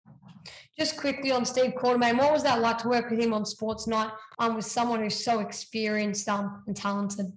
Just 0.78 0.98
quickly 0.98 1.32
on 1.32 1.46
Steve 1.46 1.74
Quartermaine, 1.76 2.18
what 2.18 2.32
was 2.34 2.44
that 2.44 2.60
like 2.60 2.78
to 2.80 2.90
work 2.90 3.10
with 3.10 3.20
him 3.20 3.34
on 3.34 3.46
Sports 3.46 3.88
Night 3.88 4.12
um, 4.40 4.56
with 4.56 4.66
someone 4.66 5.00
who's 5.02 5.24
so 5.24 5.40
experienced 5.40 6.28
um, 6.28 6.64
and 6.68 6.76
talented? 6.76 7.32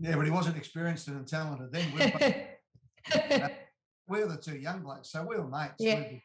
Yeah, 0.00 0.16
but 0.16 0.24
he 0.24 0.30
wasn't 0.30 0.56
experienced 0.56 1.08
and 1.08 1.26
talented 1.28 1.72
then. 1.72 1.92
We 1.92 1.98
were, 3.18 3.50
we 4.08 4.20
were 4.20 4.28
the 4.28 4.36
two 4.38 4.58
young 4.58 4.82
blokes, 4.82 5.10
so 5.12 5.24
we 5.28 5.36
were 5.36 5.46
mates. 5.46 5.74
Yeah. 5.78 5.96
We'd 6.00 6.22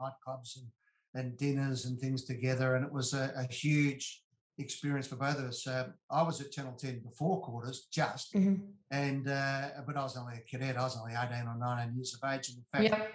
nightclubs 0.00 0.56
and, 0.56 0.66
and 1.14 1.38
dinners 1.38 1.84
and 1.84 1.98
things 2.00 2.24
together, 2.24 2.74
and 2.74 2.84
it 2.84 2.92
was 2.92 3.14
a, 3.14 3.32
a 3.36 3.52
huge 3.52 4.22
experience 4.58 5.06
for 5.06 5.16
both 5.16 5.38
of 5.38 5.44
us. 5.44 5.66
Um, 5.66 5.94
I 6.10 6.22
was 6.22 6.40
at 6.40 6.50
Channel 6.50 6.72
10 6.76 7.00
before 7.04 7.40
quarters, 7.42 7.86
just, 7.92 8.34
Mhm. 8.34 8.60
and 8.90 9.28
uh, 9.28 9.68
but 9.86 9.96
I 9.96 10.02
was 10.02 10.16
only 10.16 10.34
a 10.38 10.40
cadet. 10.40 10.76
I 10.76 10.82
was 10.82 10.98
only 10.98 11.12
18 11.14 11.46
or 11.46 11.56
19 11.56 11.94
years 11.94 12.18
of 12.20 12.28
age, 12.28 12.48
and 12.48 12.58
in 12.58 12.64
fact, 12.64 12.84
Yep. 12.84 13.12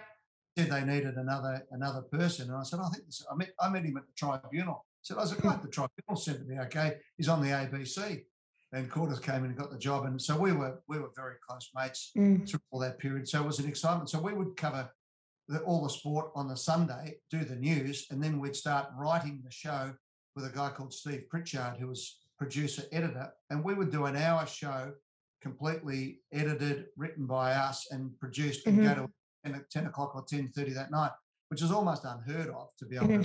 said 0.56 0.70
they 0.70 0.84
needed 0.92 1.14
another 1.16 1.66
another 1.70 2.02
person. 2.02 2.48
And 2.48 2.56
I 2.58 2.62
said, 2.62 2.80
I 2.80 2.88
think 2.88 3.04
this, 3.04 3.24
I 3.30 3.34
met 3.36 3.50
I 3.60 3.68
met 3.68 3.84
him 3.84 3.96
at 3.98 4.04
the 4.06 4.12
tribunal. 4.16 4.86
I 4.86 5.02
said, 5.02 5.16
I 5.18 5.20
was 5.20 5.34
guy 5.34 5.52
at 5.52 5.62
the 5.62 5.68
tribunal 5.68 6.16
said 6.16 6.38
to 6.38 6.44
me, 6.44 6.58
okay, 6.60 6.96
he's 7.16 7.28
on 7.28 7.42
the 7.42 7.48
ABC. 7.50 8.24
And 8.72 8.90
Quarters 8.90 9.18
came 9.18 9.36
in 9.36 9.44
and 9.46 9.56
got 9.56 9.70
the 9.70 9.78
job. 9.78 10.04
And 10.04 10.20
so 10.20 10.36
we 10.38 10.52
were 10.52 10.80
we 10.88 10.98
were 10.98 11.08
very 11.16 11.36
close 11.46 11.70
mates 11.74 12.10
Mm. 12.16 12.48
through 12.48 12.60
all 12.70 12.80
that 12.80 12.98
period. 12.98 13.26
So 13.28 13.42
it 13.42 13.46
was 13.46 13.58
an 13.58 13.68
excitement. 13.68 14.10
So 14.10 14.20
we 14.20 14.34
would 14.34 14.56
cover 14.56 14.90
the, 15.48 15.60
all 15.60 15.82
the 15.82 15.88
sport 15.90 16.30
on 16.34 16.48
the 16.48 16.56
Sunday, 16.56 17.16
do 17.30 17.44
the 17.44 17.56
news, 17.56 18.06
and 18.10 18.22
then 18.22 18.38
we'd 18.38 18.54
start 18.56 18.88
writing 18.96 19.40
the 19.42 19.50
show 19.50 19.94
with 20.36 20.44
a 20.44 20.50
guy 20.50 20.68
called 20.70 20.92
Steve 20.92 21.24
Pritchard, 21.30 21.76
who 21.78 21.86
was 21.88 22.18
producer, 22.36 22.82
editor. 22.92 23.32
And 23.48 23.64
we 23.64 23.72
would 23.74 23.90
do 23.90 24.04
an 24.04 24.16
hour 24.16 24.44
show 24.46 24.92
completely 25.40 26.20
edited, 26.32 26.86
written 26.96 27.24
by 27.26 27.52
us, 27.52 27.86
and 27.90 28.18
produced 28.20 28.66
and 28.66 28.82
go 28.82 28.94
to 28.94 29.10
10, 29.46 29.54
o- 29.60 29.64
10 29.70 29.86
o'clock 29.86 30.14
or 30.14 30.24
10.30 30.24 30.74
that 30.74 30.90
night, 30.90 31.12
which 31.48 31.62
is 31.62 31.70
almost 31.72 32.04
unheard 32.04 32.48
of 32.50 32.68
to 32.76 32.84
be 32.84 32.96
able 32.96 33.06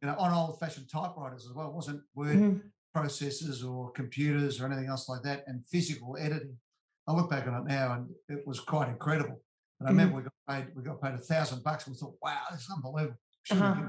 you 0.00 0.08
know, 0.08 0.14
on 0.16 0.32
old 0.32 0.58
fashioned 0.58 0.88
typewriters 0.88 1.44
as 1.44 1.52
well. 1.54 1.68
It 1.68 1.74
wasn't 1.74 2.02
word 2.14 2.36
Mhm. 2.36 2.62
Processors 2.96 3.64
or 3.68 3.90
computers 3.92 4.60
or 4.60 4.66
anything 4.66 4.86
else 4.86 5.08
like 5.08 5.22
that, 5.22 5.44
and 5.46 5.64
physical 5.66 6.16
editing. 6.18 6.56
I 7.06 7.12
look 7.12 7.30
back 7.30 7.46
on 7.46 7.54
it 7.54 7.64
now, 7.68 7.94
and 7.94 8.08
it 8.28 8.46
was 8.46 8.60
quite 8.60 8.88
incredible. 8.88 9.40
And 9.78 9.88
I 9.88 9.92
remember 9.92 10.16
we 10.16 10.22
got 10.22 10.32
paid 10.48 10.66
we 10.76 10.82
got 10.82 11.00
paid 11.00 11.14
a 11.14 11.18
thousand 11.18 11.64
bucks. 11.64 11.86
And 11.86 11.94
we 11.94 11.98
thought, 11.98 12.14
wow, 12.22 12.38
this 12.52 12.60
is 12.62 12.70
unbelievable. 12.74 13.18
Uh-huh. 13.50 13.88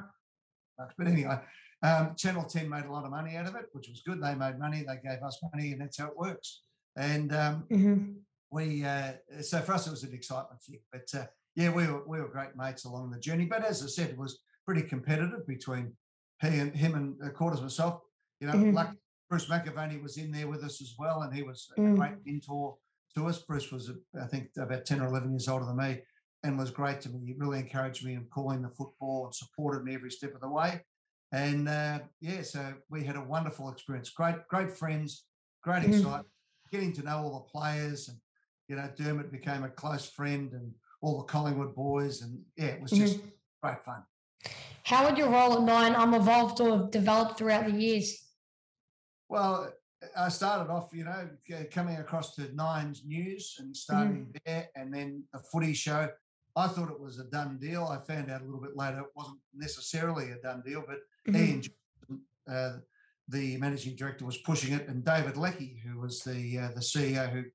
But 0.97 1.07
anyway, 1.07 1.39
um, 1.83 2.15
Channel 2.15 2.45
10 2.45 2.67
made 2.69 2.85
a 2.85 2.91
lot 2.91 3.03
of 3.05 3.11
money 3.11 3.35
out 3.35 3.45
of 3.47 3.55
it, 3.55 3.65
which 3.73 3.87
was 3.89 4.01
good. 4.05 4.21
They 4.23 4.33
made 4.35 4.57
money, 4.57 4.83
they 4.87 4.97
gave 5.07 5.21
us 5.21 5.39
money, 5.53 5.73
and 5.73 5.81
that's 5.81 5.97
how 5.97 6.07
it 6.07 6.17
works. 6.17 6.61
And 6.95 7.33
um, 7.35 7.63
Mhm. 7.69 8.15
we, 8.49 8.83
uh, 8.83 9.13
so 9.41 9.59
for 9.61 9.73
us, 9.73 9.85
it 9.87 9.91
was 9.91 10.03
an 10.03 10.13
excitement 10.13 10.61
thing. 10.63 10.79
But 10.91 11.07
uh, 11.13 11.25
yeah, 11.55 11.71
we 11.71 11.85
were, 11.87 12.07
we 12.07 12.19
were 12.21 12.29
great 12.29 12.55
mates 12.55 12.85
along 12.85 13.11
the 13.11 13.19
journey. 13.19 13.45
But 13.45 13.63
as 13.65 13.83
I 13.83 13.87
said, 13.87 14.09
it 14.11 14.17
was 14.17 14.39
pretty 14.65 14.83
competitive 14.83 15.45
between 15.45 15.93
he 16.41 16.59
and 16.59 16.73
him 16.75 16.95
and 16.95 17.15
uh, 17.23 17.29
Quarters 17.29 17.61
myself. 17.61 18.01
You 18.41 18.47
know, 18.47 18.53
Mhm. 18.53 18.73
luck, 18.73 18.97
Bruce 19.29 19.45
McAvaney 19.45 20.01
was 20.01 20.17
in 20.17 20.31
there 20.31 20.47
with 20.47 20.63
us 20.63 20.81
as 20.81 20.95
well, 20.97 21.21
and 21.21 21.33
he 21.33 21.43
was 21.43 21.71
a 21.77 21.79
Mm. 21.79 21.95
great 21.95 22.25
mentor 22.25 22.77
to 23.15 23.27
us. 23.27 23.39
Bruce 23.43 23.71
was, 23.71 23.91
I 24.19 24.25
think, 24.27 24.49
about 24.57 24.83
10 24.83 24.99
or 24.99 25.07
11 25.07 25.31
years 25.31 25.47
older 25.47 25.65
than 25.65 25.77
me 25.77 26.01
and 26.43 26.57
was 26.57 26.71
great 26.71 26.99
to 27.01 27.09
me. 27.09 27.23
He 27.23 27.33
really 27.33 27.59
encouraged 27.59 28.03
me 28.03 28.13
in 28.15 28.25
calling 28.25 28.63
the 28.63 28.69
football 28.69 29.25
and 29.25 29.35
supported 29.35 29.83
me 29.83 29.93
every 29.93 30.09
step 30.09 30.33
of 30.33 30.41
the 30.41 30.49
way. 30.49 30.83
And 31.31 31.69
uh, 31.69 31.99
yeah, 32.19 32.41
so 32.41 32.81
we 32.89 33.05
had 33.05 33.15
a 33.15 33.23
wonderful 33.23 33.69
experience. 33.69 34.09
Great, 34.09 34.47
great 34.49 34.71
friends, 34.71 35.27
great 35.61 35.83
Mhm. 35.83 35.89
excitement, 35.89 36.27
getting 36.71 36.91
to 36.93 37.03
know 37.03 37.19
all 37.19 37.33
the 37.33 37.51
players. 37.51 38.09
And, 38.09 38.19
you 38.67 38.75
know, 38.75 38.89
Dermott 38.97 39.31
became 39.31 39.63
a 39.63 39.69
close 39.69 40.09
friend 40.09 40.51
and 40.53 40.73
all 40.99 41.19
the 41.19 41.25
Collingwood 41.25 41.75
boys. 41.75 42.21
And 42.21 42.43
yeah, 42.57 42.65
it 42.65 42.81
was 42.81 42.91
just 42.91 43.19
Mhm. 43.19 43.31
great 43.61 43.83
fun. 43.85 44.03
How 44.83 45.05
would 45.05 45.17
your 45.17 45.29
role 45.29 45.53
at 45.53 45.61
Nine 45.61 45.95
um, 45.95 46.15
evolved 46.15 46.59
or 46.59 46.89
developed 46.89 47.37
throughout 47.37 47.65
the 47.65 47.71
years? 47.71 48.27
Well, 49.31 49.71
I 50.17 50.27
started 50.27 50.69
off, 50.69 50.89
you 50.91 51.05
know, 51.05 51.29
coming 51.71 51.95
across 51.95 52.35
to 52.35 52.53
Nines 52.53 53.03
News 53.05 53.55
and 53.59 53.75
starting 53.75 54.35
there, 54.45 54.67
and 54.75 54.93
then 54.93 55.23
a 55.33 55.39
footy 55.39 55.73
show. 55.73 56.09
I 56.57 56.67
thought 56.67 56.91
it 56.91 56.99
was 56.99 57.17
a 57.17 57.23
done 57.23 57.57
deal. 57.57 57.85
I 57.85 57.99
found 58.05 58.29
out 58.29 58.41
a 58.41 58.43
little 58.43 58.59
bit 58.59 58.75
later 58.75 58.99
it 58.99 59.05
wasn't 59.15 59.37
necessarily 59.55 60.31
a 60.31 60.35
done 60.41 60.61
deal, 60.65 60.83
but 60.85 60.99
Mhm. 61.27 61.37
Ian, 62.09 62.23
uh, 62.45 62.79
the 63.29 63.55
managing 63.55 63.95
director, 63.95 64.25
was 64.25 64.37
pushing 64.39 64.73
it, 64.73 64.89
and 64.89 65.05
David 65.05 65.37
Leckie, 65.37 65.77
who 65.77 65.97
was 66.01 66.23
the 66.25 66.57
uh, 66.59 66.71
the 66.73 66.81
CEO 66.81 67.29
who 67.31 67.45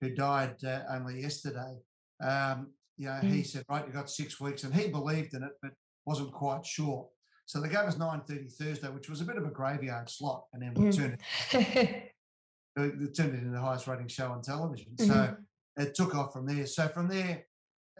who 0.00 0.14
died 0.14 0.64
uh, 0.64 0.84
only 0.88 1.20
yesterday, 1.20 1.78
um, 2.20 2.72
you 2.96 3.08
know, 3.08 3.20
he 3.20 3.40
Mm. 3.42 3.46
said, 3.46 3.64
right, 3.68 3.84
you've 3.84 3.94
got 3.94 4.08
six 4.10 4.40
weeks, 4.40 4.64
and 4.64 4.74
he 4.74 4.88
believed 4.88 5.34
in 5.34 5.42
it, 5.42 5.52
but 5.60 5.72
wasn't 6.06 6.32
quite 6.32 6.64
sure. 6.64 7.10
So 7.46 7.60
they 7.60 7.68
gave 7.68 7.78
us 7.78 7.96
nine 7.96 8.20
thirty 8.22 8.48
Thursday, 8.48 8.88
which 8.88 9.08
was 9.08 9.20
a 9.20 9.24
bit 9.24 9.36
of 9.36 9.44
a 9.44 9.50
graveyard 9.50 10.10
slot, 10.10 10.46
and 10.52 10.60
then 10.62 10.74
we 10.74 10.86
Mhm. 10.86 10.96
turned 10.96 11.14
it 11.14 11.20
they 12.76 12.88
they 12.90 13.06
turned 13.06 13.34
it 13.34 13.38
into 13.38 13.50
the 13.50 13.60
highest 13.60 13.86
rating 13.86 14.08
show 14.08 14.30
on 14.32 14.42
television. 14.42 14.92
Mhm. 14.96 15.06
So 15.06 15.36
it 15.76 15.94
took 15.94 16.14
off 16.14 16.32
from 16.32 16.46
there. 16.46 16.66
So 16.66 16.88
from 16.88 17.08
there, 17.08 17.46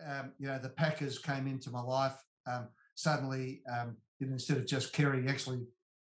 um, 0.04 0.32
you 0.38 0.48
know, 0.48 0.58
the 0.58 0.70
Packers 0.70 1.18
came 1.18 1.46
into 1.46 1.70
my 1.70 1.80
life. 1.80 2.16
Um, 2.46 2.68
suddenly, 2.94 3.62
um, 3.72 3.96
you 4.18 4.26
know, 4.26 4.32
instead 4.34 4.56
of 4.58 4.66
just 4.66 4.92
Kerry, 4.92 5.22
you 5.22 5.28
actually 5.28 5.66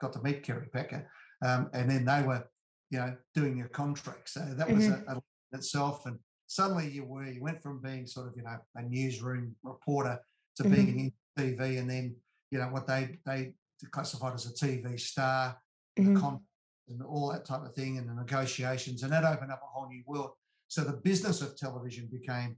got 0.01 0.13
to 0.13 0.23
meet 0.23 0.43
Kerry 0.43 0.69
Packer, 0.69 1.11
um, 1.43 1.69
and 1.73 1.91
then 1.91 2.05
they 2.05 2.23
were, 2.23 2.45
you 2.91 2.99
know, 2.99 3.17
doing 3.35 3.57
your 3.57 3.69
contract. 3.69 4.29
So 4.31 4.41
that 4.55 4.71
was 4.73 4.89
a, 4.89 5.03
a 5.09 5.15
in 5.53 5.59
itself. 5.59 6.07
And 6.07 6.19
suddenly 6.47 6.89
you 6.91 7.05
were 7.05 7.25
you 7.27 7.43
went 7.43 7.61
from 7.61 7.81
being 7.81 8.07
sort 8.07 8.29
of 8.29 8.37
you 8.37 8.43
know 8.45 8.59
a 8.77 8.83
newsroom 8.83 9.57
reporter 9.65 10.21
to 10.57 10.65
Mhm. 10.65 10.71
being 10.71 10.99
in 11.01 11.13
TV, 11.59 11.79
and 11.81 11.91
then 11.91 12.17
you 12.51 12.59
know 12.59 12.69
what 12.69 12.87
they 12.87 13.19
they 13.27 13.53
classified 13.91 14.35
as 14.35 14.47
a 14.47 14.55
TV 14.55 14.99
star 14.99 15.59
Mhm. 15.99 16.21
con- 16.21 16.41
and 16.89 17.03
all 17.03 17.33
that 17.33 17.45
type 17.45 17.63
of 17.63 17.75
thing 17.75 17.99
and 17.99 18.09
the 18.09 18.15
negotiations 18.15 19.03
and 19.03 19.13
that 19.13 19.25
opened 19.25 19.51
up 19.51 19.61
a 19.63 19.67
whole 19.67 19.89
new 19.89 20.03
world. 20.07 20.31
So 20.69 20.85
the 20.85 20.93
business 20.93 21.43
of 21.43 21.57
television 21.57 22.07
became 22.07 22.57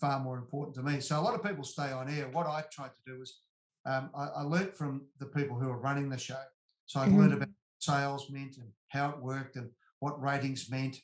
far 0.00 0.18
more 0.20 0.36
important 0.38 0.74
to 0.76 0.82
me. 0.82 1.00
So 1.00 1.18
a 1.18 1.22
lot 1.22 1.34
of 1.34 1.42
people 1.44 1.64
stay 1.64 1.92
on 1.92 2.08
air. 2.08 2.28
What 2.30 2.46
i 2.46 2.62
tried 2.72 2.88
to 2.94 3.02
do 3.12 3.18
was 3.20 3.40
um, 3.86 4.10
I, 4.16 4.24
I 4.26 4.42
learned 4.42 4.74
from 4.74 5.06
the 5.18 5.26
people 5.26 5.56
who 5.58 5.68
are 5.70 5.78
running 5.78 6.08
the 6.08 6.18
show. 6.18 6.42
So 6.86 7.00
i 7.00 7.06
Mhm. 7.06 7.18
learned 7.18 7.34
about 7.34 7.48
sales 7.78 8.28
meant 8.30 8.56
and 8.56 8.68
how 8.88 9.10
it 9.10 9.18
worked 9.22 9.56
and 9.56 9.70
what 10.00 10.20
ratings 10.20 10.68
meant 10.70 10.96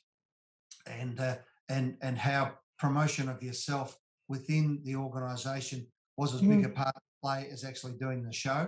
and 0.87 1.19
uh, 1.19 1.37
and 1.69 1.97
and 2.01 2.17
how 2.17 2.57
promotion 2.77 3.29
of 3.29 3.41
yourself 3.41 3.97
within 4.27 4.81
the 4.83 4.95
organization 4.95 5.87
was 6.17 6.33
as 6.33 6.41
big 6.41 6.65
a 6.65 6.69
part 6.69 6.95
of 6.95 7.01
play 7.25 7.49
as 7.51 7.63
actually 7.63 7.93
doing 8.05 8.23
the 8.23 8.31
show 8.31 8.63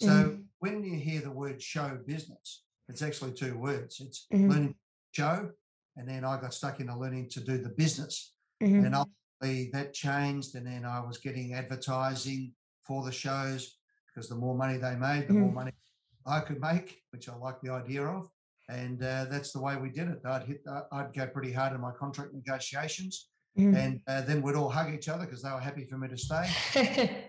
so 0.00 0.08
Mhm. 0.08 0.44
when 0.58 0.84
you 0.84 0.96
hear 1.08 1.22
the 1.22 1.30
word 1.42 1.58
show 1.62 1.88
business, 2.06 2.64
it's 2.90 3.00
actually 3.00 3.32
two 3.32 3.56
words. 3.56 3.98
It's 4.04 4.26
Mhm. 4.30 4.50
learning 4.50 4.74
show, 5.12 5.36
and 5.96 6.06
then 6.06 6.22
I 6.22 6.38
got 6.38 6.52
stuck 6.52 6.80
into 6.80 6.94
learning 7.04 7.30
to 7.30 7.40
do 7.40 7.56
the 7.66 7.70
business. 7.82 8.14
Mhm. 8.62 8.84
And 8.84 8.94
ultimately 8.94 9.70
that 9.72 9.94
changed, 9.94 10.54
and 10.54 10.66
then 10.66 10.84
I 10.84 11.00
was 11.00 11.16
getting 11.16 11.54
advertising 11.54 12.54
for 12.86 12.98
the 13.06 13.10
shows 13.24 13.62
because 14.06 14.28
the 14.28 14.36
more 14.44 14.54
money 14.54 14.76
they 14.76 14.96
made, 14.96 15.28
the 15.28 15.32
more 15.42 15.48
Mhm. 15.50 15.54
money 15.62 15.72
I 16.26 16.40
could 16.46 16.60
make, 16.60 16.88
which 17.12 17.26
I 17.30 17.34
like 17.46 17.58
the 17.62 17.70
idea 17.70 18.02
of. 18.16 18.28
And 18.68 19.02
uh, 19.02 19.24
that's 19.32 19.50
the 19.54 19.62
way 19.66 19.74
we 19.78 19.88
did 19.98 20.08
it. 20.08 20.20
I'd 20.26 20.46
hit, 20.50 20.60
uh, 20.66 20.84
I'd 20.92 21.14
go 21.14 21.26
pretty 21.36 21.52
hard 21.52 21.72
in 21.72 21.80
my 21.80 21.92
contract 22.02 22.34
negotiations, 22.34 23.30
Mhm. 23.56 23.74
and 23.82 24.02
uh, 24.06 24.20
then 24.28 24.42
we'd 24.42 24.56
all 24.56 24.68
hug 24.78 24.92
each 24.92 25.08
other 25.08 25.24
because 25.24 25.40
they 25.42 25.50
were 25.56 25.60
happy 25.70 25.86
for 25.86 25.96
me 25.96 26.08
to 26.08 26.18
stay 26.18 26.44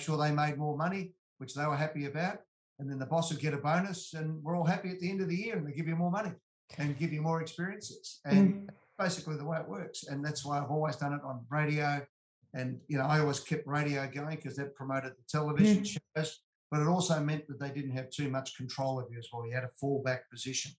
sure 0.00 0.16
they 0.16 0.32
made 0.32 0.58
more 0.58 0.76
money, 0.76 1.14
which 1.38 1.54
they 1.54 1.66
were 1.66 1.76
happy 1.76 2.06
about. 2.06 2.38
And 2.78 2.90
then 2.90 2.98
the 2.98 3.06
boss 3.06 3.30
would 3.32 3.40
get 3.40 3.54
a 3.54 3.58
bonus, 3.58 4.12
and 4.14 4.42
we're 4.42 4.56
all 4.56 4.64
happy 4.64 4.90
at 4.90 5.00
the 5.00 5.10
end 5.10 5.20
of 5.22 5.28
the 5.28 5.36
year, 5.36 5.56
and 5.56 5.66
they 5.66 5.72
give 5.72 5.88
you 5.88 5.96
more 5.96 6.10
money 6.10 6.32
and 6.78 6.98
give 6.98 7.12
you 7.12 7.22
more 7.22 7.40
experiences. 7.40 8.20
And 8.24 8.54
Mhm. 8.54 8.68
basically 8.98 9.36
the 9.36 9.44
way 9.44 9.58
it 9.58 9.68
works. 9.68 10.04
And 10.04 10.24
that's 10.24 10.44
why 10.44 10.58
I've 10.58 10.70
always 10.70 10.96
done 10.96 11.12
it 11.12 11.22
on 11.22 11.46
radio. 11.50 12.06
And 12.54 12.80
you 12.88 12.98
know, 12.98 13.04
I 13.04 13.20
always 13.20 13.40
kept 13.40 13.66
radio 13.66 14.08
going 14.08 14.36
because 14.36 14.56
that 14.56 14.74
promoted 14.74 15.12
the 15.12 15.22
television 15.28 15.84
shows, 15.84 16.40
but 16.70 16.80
it 16.80 16.86
also 16.86 17.22
meant 17.22 17.46
that 17.48 17.58
they 17.60 17.70
didn't 17.70 17.92
have 17.92 18.10
too 18.10 18.28
much 18.30 18.56
control 18.56 18.98
of 18.98 19.06
you 19.10 19.18
as 19.18 19.28
well. 19.32 19.46
You 19.46 19.54
had 19.54 19.64
a 19.64 19.70
fallback 19.82 20.20
position, 20.30 20.72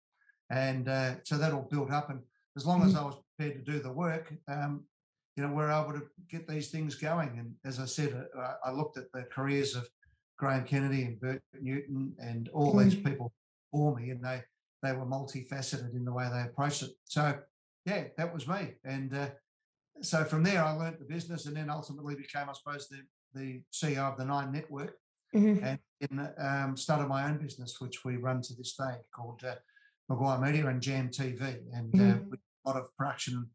and 0.49 0.87
uh, 0.89 1.15
so 1.23 1.37
that 1.37 1.53
all 1.53 1.67
built 1.69 1.91
up. 1.91 2.09
And 2.09 2.21
as 2.55 2.65
long 2.65 2.83
as 2.83 2.95
I 2.95 3.03
was 3.03 3.15
prepared 3.37 3.63
to 3.63 3.71
do 3.71 3.79
the 3.79 3.91
work, 3.91 4.33
um, 4.47 4.85
you 5.37 5.43
know, 5.43 5.53
we're 5.53 5.71
able 5.71 5.93
to 5.93 6.01
get 6.29 6.47
these 6.47 6.69
things 6.71 6.95
going. 6.95 7.37
And 7.37 7.53
as 7.63 7.79
I 7.79 7.85
said, 7.85 8.25
uh, 8.37 8.53
I 8.65 8.71
looked 8.71 8.97
at 8.97 9.11
the 9.13 9.21
careers 9.23 9.75
of 9.75 9.87
Graham 10.37 10.65
Kennedy 10.65 11.03
and 11.03 11.19
Bert 11.19 11.41
Newton 11.61 12.13
and 12.19 12.49
all 12.49 12.75
these 12.75 12.95
people 12.95 13.31
for 13.71 13.95
me, 13.95 14.09
and 14.09 14.23
they 14.23 14.41
they 14.83 14.93
were 14.93 15.05
multifaceted 15.05 15.93
in 15.95 16.05
the 16.05 16.11
way 16.13 16.27
they 16.31 16.41
approached 16.41 16.83
it. 16.83 16.91
So 17.05 17.39
yeah, 17.85 18.05
that 18.17 18.33
was 18.33 18.47
me. 18.47 18.73
And 18.83 19.13
uh, 19.15 19.29
so 20.01 20.23
from 20.23 20.43
there, 20.43 20.63
I 20.63 20.71
learned 20.71 20.97
the 20.99 21.05
business, 21.05 21.45
and 21.45 21.55
then 21.55 21.69
ultimately 21.69 22.15
became, 22.15 22.49
I 22.49 22.53
suppose, 22.53 22.87
the 22.89 23.01
the 23.33 23.61
CEO 23.71 24.11
of 24.11 24.17
the 24.17 24.25
Nine 24.25 24.51
Network, 24.51 24.95
Mhm. 25.35 25.61
and 25.61 25.79
then, 25.99 26.33
um, 26.39 26.77
started 26.77 27.07
my 27.07 27.27
own 27.29 27.37
business, 27.37 27.79
which 27.79 28.03
we 28.05 28.15
run 28.17 28.41
to 28.41 28.55
this 28.55 28.75
day, 28.75 28.95
called 29.13 29.43
uh, 29.43 29.55
McGuire 30.09 30.41
Media 30.41 30.67
and 30.67 30.81
Jam 30.81 31.09
TV, 31.09 31.41
and 31.73 31.93
uh, 31.93 31.97
Mhm. 31.97 32.29
with 32.29 32.39
a 32.39 32.69
lot 32.69 32.77
of 32.81 32.95
production 32.97 33.49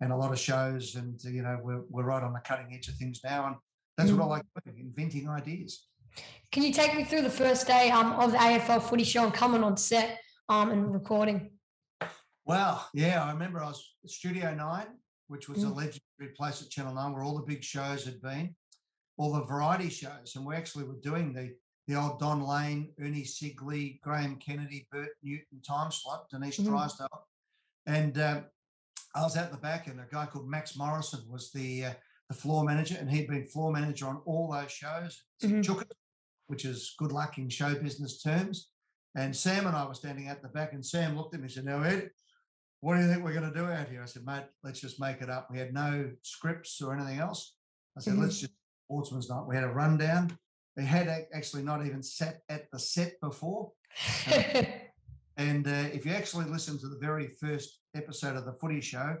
and 0.00 0.12
a 0.12 0.16
lot 0.16 0.32
of 0.32 0.38
shows, 0.38 0.94
and 0.96 1.22
you 1.24 1.42
know 1.42 1.58
we're 1.62 1.82
we're 1.88 2.04
right 2.04 2.22
on 2.22 2.32
the 2.32 2.40
cutting 2.40 2.72
edge 2.74 2.88
of 2.88 2.94
things 2.96 3.20
now, 3.24 3.46
and 3.46 3.56
that's 3.96 4.10
what 4.10 4.24
I 4.24 4.26
like 4.26 4.42
doing, 4.64 4.78
inventing 4.78 5.28
ideas. 5.28 5.86
Can 6.52 6.62
you 6.62 6.72
take 6.72 6.94
me 6.96 7.04
through 7.04 7.22
the 7.22 7.30
first 7.30 7.66
day 7.66 7.90
um, 7.90 8.12
of 8.12 8.32
the 8.32 8.38
AFL 8.38 8.82
footy 8.82 9.04
show 9.04 9.24
and 9.24 9.34
coming 9.34 9.64
on 9.64 9.76
set 9.76 10.20
um, 10.48 10.70
and 10.70 10.92
recording? 10.92 11.50
Wow. 12.46 12.82
Yeah, 12.92 13.24
I 13.24 13.32
remember 13.32 13.60
I 13.62 13.66
was 13.68 13.94
Studio 14.06 14.54
Nine, 14.54 14.86
which 15.28 15.48
was 15.48 15.64
a 15.64 15.66
Mm. 15.66 15.76
legendary 15.76 16.34
place 16.36 16.62
at 16.62 16.70
Channel 16.70 16.94
Nine 16.94 17.12
where 17.12 17.22
all 17.24 17.34
the 17.36 17.42
big 17.46 17.64
shows 17.64 18.04
had 18.04 18.20
been, 18.20 18.54
all 19.16 19.32
the 19.32 19.42
variety 19.42 19.88
shows. 19.88 20.34
And 20.36 20.44
we 20.46 20.54
actually 20.54 20.84
were 20.84 21.00
doing 21.02 21.32
the 21.32 21.54
the 21.86 21.96
old 21.96 22.18
Don 22.18 22.40
Lane, 22.42 22.94
Ernie 22.98 23.24
Sigley, 23.24 24.00
Graham 24.02 24.36
Kennedy, 24.36 24.86
Bert 24.90 25.10
Newton 25.22 25.60
time 25.60 25.90
slot, 25.90 26.30
Denise 26.30 26.58
Mhm. 26.58 26.64
Drysdale. 26.66 27.26
And 27.86 28.16
um, 28.18 28.44
I 29.14 29.22
was 29.22 29.36
out 29.36 29.50
the 29.52 29.58
back, 29.58 29.86
and 29.86 30.00
a 30.00 30.06
guy 30.10 30.26
called 30.26 30.48
Max 30.48 30.76
Morrison 30.76 31.20
was 31.30 31.50
the 31.52 31.86
uh, 31.86 31.92
the 32.28 32.34
floor 32.34 32.64
manager, 32.64 32.96
and 32.98 33.10
he'd 33.10 33.28
been 33.28 33.46
floor 33.46 33.70
manager 33.72 34.06
on 34.06 34.20
all 34.24 34.50
those 34.50 34.72
shows, 34.72 35.24
Mhm. 35.42 35.62
Chook 35.64 35.86
which 36.46 36.64
is 36.64 36.94
good 36.98 37.12
luck 37.12 37.38
in 37.38 37.48
show 37.48 37.74
business 37.74 38.22
terms. 38.22 38.70
And 39.14 39.34
Sam 39.34 39.66
and 39.66 39.76
I 39.76 39.86
were 39.86 39.94
standing 39.94 40.28
out 40.28 40.42
the 40.42 40.48
back, 40.48 40.72
and 40.72 40.84
Sam 40.84 41.16
looked 41.16 41.34
at 41.34 41.40
me 41.40 41.44
and 41.44 41.52
said, 41.52 41.64
Now, 41.64 41.82
Ed, 41.82 42.10
what 42.80 42.96
do 42.96 43.02
you 43.02 43.08
think 43.08 43.22
we're 43.24 43.32
going 43.32 43.50
to 43.50 43.58
do 43.58 43.64
out 43.66 43.88
here? 43.88 44.02
I 44.02 44.06
said, 44.06 44.26
Mate, 44.26 44.44
let's 44.62 44.80
just 44.80 45.00
make 45.00 45.22
it 45.22 45.30
up. 45.30 45.48
We 45.50 45.58
had 45.58 45.72
no 45.72 46.10
scripts 46.22 46.82
or 46.82 46.94
anything 46.94 47.18
else. 47.18 47.56
I 47.96 48.00
said, 48.00 48.14
Mhm. 48.14 48.22
Let's 48.22 48.40
just 48.40 48.52
sportsman's 48.86 49.30
night. 49.30 49.46
We 49.46 49.54
had 49.54 49.64
a 49.64 49.68
rundown. 49.68 50.36
They 50.76 50.84
had 50.84 51.08
actually 51.32 51.62
not 51.62 51.86
even 51.86 52.02
sat 52.02 52.40
at 52.48 52.70
the 52.72 52.78
set 52.78 53.20
before. 53.20 53.72
And 55.36 55.66
uh, 55.66 55.88
if 55.92 56.06
you 56.06 56.12
actually 56.12 56.44
listen 56.44 56.78
to 56.78 56.88
the 56.88 56.98
very 56.98 57.26
first 57.26 57.80
episode 57.94 58.36
of 58.36 58.44
the 58.44 58.52
footy 58.52 58.80
show, 58.80 59.16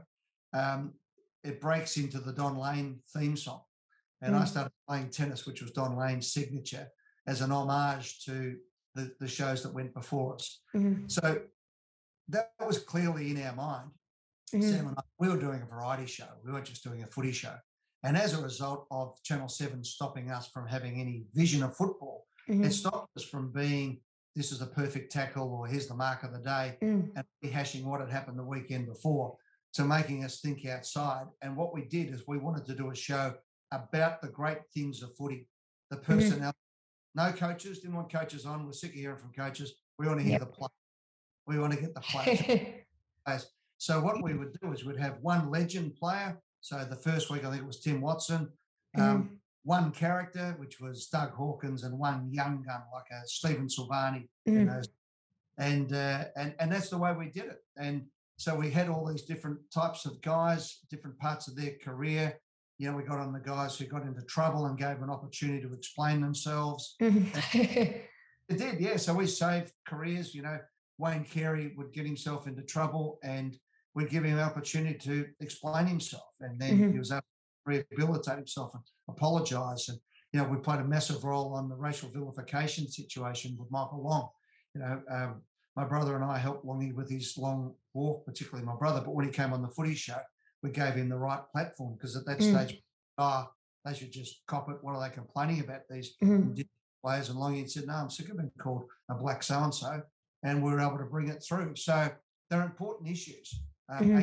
um, 0.52 0.94
it 1.42 1.60
breaks 1.60 1.96
into 1.96 2.18
the 2.18 2.32
Don 2.32 2.56
Lane 2.58 3.00
theme 3.16 3.36
song. 3.36 3.62
And 4.20 4.34
I 4.34 4.44
Mm. 4.44 4.48
started 4.48 4.72
playing 4.88 5.10
tennis, 5.10 5.46
which 5.46 5.60
was 5.62 5.72
Don 5.72 5.96
Lane's 5.96 6.32
signature, 6.32 6.88
as 7.26 7.40
an 7.40 7.52
homage 7.52 8.24
to 8.24 8.58
the, 8.94 9.14
the 9.20 9.28
shows 9.28 9.62
that 9.62 9.74
went 9.74 9.92
before 9.92 10.34
us. 10.34 10.60
Mhm. 10.74 11.10
So 11.10 11.46
that 12.28 12.52
was 12.64 12.78
clearly 12.78 13.30
in 13.30 13.42
our 13.42 13.54
mind. 13.54 13.90
Mhm. 14.52 14.62
Sam 14.62 14.88
and 14.88 14.98
I, 14.98 15.02
we 15.18 15.28
were 15.28 15.38
doing 15.38 15.60
a 15.62 15.66
variety 15.66 16.06
show. 16.06 16.28
We 16.44 16.52
weren't 16.52 16.66
just 16.66 16.84
doing 16.84 17.02
a 17.02 17.06
footy 17.06 17.32
show. 17.32 17.58
And 18.02 18.16
as 18.16 18.34
a 18.38 18.42
result 18.42 18.86
of 18.90 19.20
Channel 19.22 19.48
7 19.48 19.82
stopping 19.82 20.30
us 20.30 20.48
from 20.48 20.66
having 20.68 21.00
any 21.00 21.26
vision 21.34 21.62
of 21.62 21.76
football, 21.76 22.26
Mhm. 22.48 22.64
it 22.66 22.72
stopped 22.72 23.16
us 23.16 23.24
from 23.24 23.50
being 23.50 24.00
this 24.34 24.50
is 24.52 24.58
the 24.58 24.66
perfect 24.66 25.12
tackle 25.12 25.48
or 25.52 25.66
here's 25.66 25.86
the 25.86 25.94
mark 25.94 26.22
of 26.24 26.32
the 26.32 26.38
day 26.38 26.76
Mm. 26.82 27.10
and 27.16 27.24
rehashing 27.44 27.84
what 27.84 28.00
had 28.00 28.10
happened 28.10 28.38
the 28.38 28.44
weekend 28.44 28.86
before 28.86 29.36
to 29.74 29.84
making 29.84 30.24
us 30.24 30.40
think 30.40 30.64
outside. 30.66 31.26
And 31.42 31.56
what 31.56 31.72
we 31.74 31.82
did 31.84 32.12
is 32.12 32.26
we 32.26 32.38
wanted 32.38 32.64
to 32.66 32.74
do 32.74 32.90
a 32.90 32.94
show 32.94 33.34
about 33.72 34.20
the 34.22 34.28
great 34.28 34.58
things 34.72 35.02
of 35.02 35.16
footy, 35.16 35.48
the 35.90 35.96
Mm-hmm. 35.96 36.50
No 37.16 37.30
coaches, 37.32 37.78
didn't 37.80 37.94
want 37.94 38.12
coaches 38.12 38.44
on. 38.44 38.66
We're 38.66 38.72
sick 38.72 38.90
of 38.90 38.96
hearing 38.96 39.16
from 39.18 39.32
coaches. 39.32 39.74
We 39.98 40.06
want 40.08 40.18
to 40.18 40.24
hear 40.24 40.32
Yep. 40.32 40.40
the 40.40 40.46
play. 40.46 40.68
We 41.46 41.58
want 41.60 41.72
to 41.74 41.80
get 41.80 41.94
the 41.94 42.00
players. 43.24 43.46
So 43.78 44.00
what 44.00 44.22
we 44.22 44.34
would 44.34 44.58
do 44.60 44.72
is 44.72 44.84
we'd 44.84 44.98
have 44.98 45.18
one 45.20 45.50
legend 45.50 45.94
player. 45.96 46.40
So 46.60 46.84
the 46.84 46.96
first 46.96 47.30
week 47.30 47.44
I 47.44 47.50
think 47.50 47.62
it 47.62 47.66
was 47.66 47.80
Tim 47.80 48.00
Watson. 48.00 48.50
Um, 48.98 49.38
One 49.64 49.90
character, 49.92 50.54
which 50.58 50.78
was 50.80 51.06
Doug 51.06 51.32
Hawkins, 51.32 51.84
and 51.84 51.98
one 51.98 52.30
young 52.30 52.62
gun 52.62 52.82
like 52.92 53.06
a 53.10 53.26
Stephen 53.26 53.66
Silvagni, 53.66 54.28
you 54.44 54.52
Mm. 54.52 54.66
know, 54.66 54.82
and 55.58 55.92
uh, 55.92 56.24
and 56.36 56.54
and 56.60 56.70
that's 56.70 56.90
the 56.90 56.98
way 56.98 57.12
we 57.14 57.30
did 57.30 57.44
it. 57.46 57.58
And 57.76 58.06
so 58.36 58.54
we 58.56 58.70
had 58.70 58.88
all 58.88 59.06
these 59.06 59.22
different 59.22 59.58
types 59.72 60.04
of 60.04 60.20
guys, 60.20 60.80
different 60.90 61.18
parts 61.18 61.48
of 61.48 61.56
their 61.56 61.72
career. 61.82 62.38
You 62.78 62.90
know, 62.90 62.96
we 62.96 63.04
got 63.04 63.20
on 63.20 63.32
the 63.32 63.40
guys 63.40 63.78
who 63.78 63.86
got 63.86 64.02
into 64.02 64.22
trouble 64.22 64.66
and 64.66 64.76
gave 64.76 65.00
an 65.00 65.08
opportunity 65.08 65.62
to 65.66 65.72
explain 65.72 66.20
themselves. 66.20 66.96
It 68.46 68.58
did, 68.58 68.78
yeah. 68.78 68.98
So 68.98 69.14
we 69.14 69.26
saved 69.26 69.72
careers. 69.86 70.34
You 70.34 70.42
know, 70.42 70.58
Wayne 70.98 71.24
Carey 71.24 71.72
would 71.78 71.92
get 71.94 72.04
himself 72.04 72.46
into 72.46 72.60
trouble, 72.62 73.18
and 73.22 73.56
we'd 73.94 74.10
give 74.10 74.24
him 74.24 74.34
an 74.38 74.44
opportunity 74.44 74.98
to 74.98 75.26
explain 75.40 75.86
himself, 75.86 76.28
and 76.40 76.60
then 76.60 76.78
Mhm. 76.78 76.92
he 76.92 76.98
was 76.98 77.10
able 77.10 77.22
rehabilitate 77.66 78.36
himself 78.36 78.74
and 78.74 78.82
apologise. 79.08 79.88
And 79.88 79.98
you 80.32 80.40
know, 80.40 80.48
we 80.48 80.58
played 80.58 80.80
a 80.80 80.84
massive 80.84 81.22
role 81.24 81.54
on 81.54 81.68
the 81.68 81.76
racial 81.76 82.08
vilification 82.10 82.88
situation 82.88 83.56
with 83.58 83.70
Michael 83.70 84.02
Long. 84.02 84.28
You 84.74 84.80
know, 84.80 85.02
um, 85.08 85.42
my 85.76 85.84
brother 85.84 86.16
and 86.16 86.24
I 86.24 86.38
helped 86.38 86.64
Longy 86.66 86.92
with 86.94 87.08
his 87.10 87.36
long 87.38 87.74
walk, 87.94 88.26
particularly 88.26 88.64
my 88.66 88.74
brother. 88.76 89.00
But 89.00 89.14
when 89.14 89.26
he 89.26 89.30
came 89.32 89.52
on 89.52 89.62
the 89.62 89.68
footy 89.68 89.94
show, 89.94 90.18
we 90.62 90.70
gave 90.70 90.94
him 90.94 91.08
the 91.08 91.16
right 91.18 91.40
platform 91.52 91.94
because 91.94 92.16
at 92.16 92.26
that 92.26 92.38
Mm. 92.38 92.66
stage, 92.66 92.82
ah, 93.18 93.50
they 93.84 93.94
should 93.94 94.10
just 94.12 94.44
cop 94.46 94.68
it. 94.70 94.78
What 94.82 94.96
are 94.96 95.08
they 95.08 95.14
complaining 95.14 95.60
about 95.60 95.82
these 95.88 96.16
indigenous 96.48 96.70
players? 97.02 97.28
And 97.28 97.38
Longy 97.38 97.68
said, 97.70 97.86
"No, 97.86 97.94
I'm 97.94 98.10
sick 98.10 98.28
of 98.30 98.36
being 98.38 98.50
called 98.58 98.88
a 99.08 99.14
black 99.14 99.42
so 99.42 99.62
and 99.62 99.74
so," 99.74 100.02
and 100.42 100.62
we 100.64 100.72
were 100.72 100.80
able 100.80 100.98
to 100.98 101.04
bring 101.04 101.28
it 101.28 101.44
through. 101.46 101.76
So 101.76 102.10
they're 102.50 102.62
important 102.62 103.08
issues, 103.10 103.60
um, 103.88 104.04
Mhm. 104.08 104.16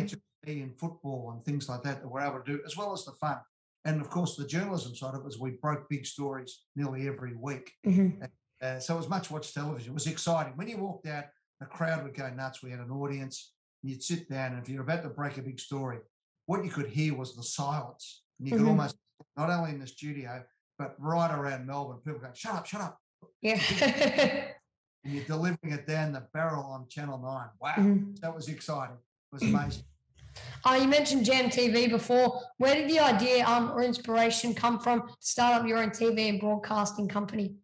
And 0.47 0.75
football 0.77 1.31
and 1.31 1.45
things 1.45 1.69
like 1.69 1.83
that 1.83 2.01
that 2.01 2.07
we're 2.07 2.21
able 2.21 2.39
to 2.41 2.51
do, 2.57 2.61
as 2.65 2.75
well 2.75 2.93
as 2.93 3.05
the 3.05 3.11
fun. 3.11 3.37
And 3.85 4.01
of 4.01 4.09
course, 4.09 4.35
the 4.35 4.45
journalism 4.47 4.95
side 4.95 5.13
of 5.13 5.21
it 5.21 5.25
was 5.25 5.39
we 5.39 5.51
broke 5.51 5.87
big 5.89 6.05
stories 6.05 6.63
nearly 6.75 7.07
every 7.07 7.35
week. 7.35 7.71
Mhm. 7.85 8.27
Uh, 8.61 8.79
so 8.79 8.95
it 8.95 8.97
was 8.97 9.09
much 9.09 9.29
watched 9.31 9.53
television. 9.53 9.91
It 9.91 9.93
was 9.93 10.07
exciting. 10.07 10.53
When 10.55 10.67
you 10.67 10.77
walked 10.77 11.07
out, 11.07 11.25
the 11.59 11.65
crowd 11.67 12.03
would 12.03 12.15
go 12.15 12.29
nuts. 12.31 12.61
We 12.63 12.71
had 12.71 12.79
an 12.79 12.91
audience. 12.91 13.53
And 13.83 13.91
you'd 13.91 14.03
sit 14.03 14.29
down, 14.29 14.53
and 14.53 14.61
if 14.61 14.69
you're 14.69 14.83
about 14.83 15.03
to 15.03 15.09
break 15.09 15.37
a 15.37 15.41
big 15.41 15.59
story, 15.59 15.99
what 16.45 16.63
you 16.63 16.69
could 16.71 16.87
hear 16.89 17.15
was 17.15 17.35
the 17.35 17.43
silence. 17.43 18.23
And 18.39 18.47
you 18.47 18.55
could 18.57 18.65
Mhm. 18.65 18.69
almost, 18.69 18.95
not 19.37 19.49
only 19.49 19.71
in 19.71 19.79
the 19.79 19.87
studio, 19.87 20.43
but 20.77 20.95
right 20.99 21.31
around 21.31 21.65
Melbourne, 21.67 21.99
people 22.03 22.19
going, 22.19 22.33
shut 22.33 22.55
up, 22.55 22.65
shut 22.65 22.81
up. 22.81 22.99
Yeah. 23.41 23.59
And 25.03 25.15
you're 25.15 25.25
delivering 25.25 25.71
it 25.73 25.87
down 25.87 26.11
the 26.11 26.27
barrel 26.31 26.63
on 26.63 26.87
Channel 26.87 27.17
9. 27.17 27.49
Wow. 27.59 27.73
Mhm. 27.75 28.19
That 28.19 28.35
was 28.35 28.47
exciting. 28.47 28.97
It 28.97 29.33
was 29.33 29.41
amazing. 29.41 29.83
Uh, 30.63 30.77
you 30.81 30.87
mentioned 30.87 31.25
Jam 31.25 31.49
TV 31.49 31.89
before. 31.89 32.41
Where 32.57 32.75
did 32.75 32.89
the 32.89 32.99
idea 32.99 33.45
um, 33.45 33.71
or 33.71 33.83
inspiration 33.83 34.53
come 34.53 34.79
from 34.79 35.07
to 35.07 35.13
start 35.19 35.61
up 35.61 35.67
your 35.67 35.77
own 35.79 35.89
TV 35.89 36.29
and 36.29 36.39
broadcasting 36.39 37.07
company? 37.07 37.55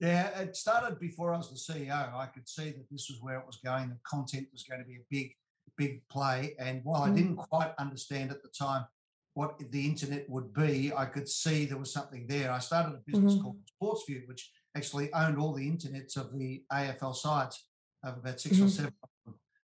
Yeah, 0.00 0.38
it 0.40 0.56
started 0.56 0.98
before 1.00 1.32
I 1.32 1.38
was 1.38 1.50
the 1.50 1.72
CEO. 1.72 2.14
I 2.14 2.26
could 2.26 2.48
see 2.48 2.70
that 2.70 2.86
this 2.90 3.08
was 3.10 3.18
where 3.20 3.38
it 3.38 3.46
was 3.46 3.58
going. 3.64 3.88
The 3.90 3.98
content 4.08 4.48
was 4.52 4.64
going 4.64 4.80
to 4.80 4.86
be 4.86 4.96
a 4.96 5.04
big, 5.10 5.32
big 5.76 6.06
play. 6.08 6.54
And 6.58 6.80
while 6.84 7.02
I 7.02 7.10
Mm. 7.10 7.16
didn't 7.16 7.36
quite 7.36 7.72
understand 7.78 8.30
at 8.30 8.42
the 8.42 8.48
time 8.50 8.86
what 9.34 9.58
the 9.70 9.86
internet 9.86 10.28
would 10.30 10.52
be, 10.52 10.92
I 10.94 11.06
could 11.06 11.28
see 11.28 11.64
there 11.64 11.78
was 11.78 11.92
something 11.92 12.26
there. 12.28 12.52
I 12.52 12.58
started 12.60 12.94
a 12.94 13.02
business 13.10 13.34
Mhm. 13.34 13.42
called 13.42 13.56
SportsView, 13.80 14.28
which 14.28 14.52
actually 14.76 15.12
owned 15.12 15.38
all 15.38 15.52
the 15.52 15.68
internets 15.68 16.16
of 16.16 16.32
the 16.38 16.64
AFL 16.70 17.14
sides 17.14 17.68
of 18.04 18.18
about 18.18 18.40
6 18.40 18.60
or 18.60 18.64
Mhm. 18.64 18.70
seven 18.70 18.94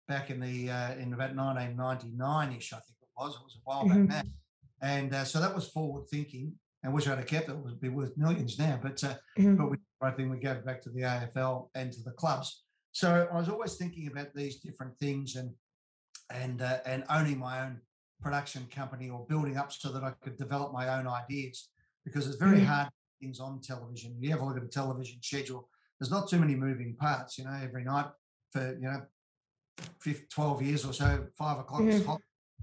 back 0.09 0.31
in 0.31 0.40
the 0.40 0.71
uh, 0.71 0.95
in 0.95 1.12
about 1.12 1.35
1999ish, 1.35 2.73
I 2.73 2.81
think 2.81 2.97
it 3.03 3.09
was. 3.16 3.35
It 3.37 3.42
was 3.45 3.57
a 3.57 3.61
while 3.64 3.85
Mhm. 3.85 4.09
back 4.09 4.25
now. 4.25 4.31
And 4.83 5.14
uh, 5.14 5.25
so 5.25 5.40
that 5.40 5.55
was 5.55 5.69
forward 5.69 6.09
thinking. 6.09 6.59
And 6.83 6.95
wish 6.95 7.09
I'd 7.09 7.19
have 7.19 7.27
kept 7.27 7.49
it. 7.49 7.53
It 7.53 7.59
would 7.59 7.81
be 7.81 7.88
worth 7.88 8.16
millions 8.16 8.59
now. 8.59 8.79
But 8.81 9.03
uh, 9.03 9.16
Mhm. 9.38 9.57
but 9.57 9.71
we, 9.71 9.77
I 10.01 10.11
think 10.12 10.31
we 10.31 10.38
gave 10.38 10.57
it 10.57 10.66
back 10.66 10.81
to 10.83 10.90
the 10.90 11.01
AFL 11.03 11.71
and 11.75 11.92
to 11.92 12.03
the 12.03 12.12
clubs. 12.12 12.64
So 12.92 13.29
I 13.31 13.37
was 13.37 13.49
always 13.49 13.77
thinking 13.77 14.07
about 14.07 14.33
these 14.35 14.61
different 14.61 14.97
things 14.99 15.37
and 15.37 15.55
and 16.31 16.62
uh, 16.62 16.79
and 16.87 17.05
owning 17.11 17.38
my 17.38 17.62
own 17.64 17.81
production 18.21 18.66
company 18.66 19.11
or 19.11 19.27
building 19.27 19.57
up 19.57 19.73
so 19.73 19.92
that 19.92 20.03
I 20.05 20.12
could 20.23 20.37
develop 20.37 20.73
my 20.73 20.88
own 20.99 21.07
ideas 21.07 21.71
because 22.05 22.27
it's 22.27 22.37
very 22.37 22.61
Mhm. 22.61 22.66
hard 22.66 22.88
things 23.21 23.40
on 23.40 23.61
television. 23.61 24.16
You 24.23 24.31
have 24.31 24.40
a 24.40 24.45
look 24.45 24.57
at 24.57 24.62
a 24.62 24.69
television 24.69 25.21
schedule. 25.23 25.69
There's 25.99 26.11
not 26.11 26.29
too 26.29 26.38
many 26.38 26.55
moving 26.55 26.95
parts. 26.97 27.38
You 27.38 27.45
know, 27.45 27.53
every 27.53 27.85
night 27.85 28.11
for 28.53 28.75
you 28.75 28.81
know, 28.83 29.01
15, 29.01 29.09
12 30.30 30.62
years 30.62 30.84
or 30.84 30.92
so, 30.92 31.26
five 31.36 31.58
o'clock 31.58 31.82
is 31.82 32.02
Mhm. 32.02 32.06
hot, 32.06 32.20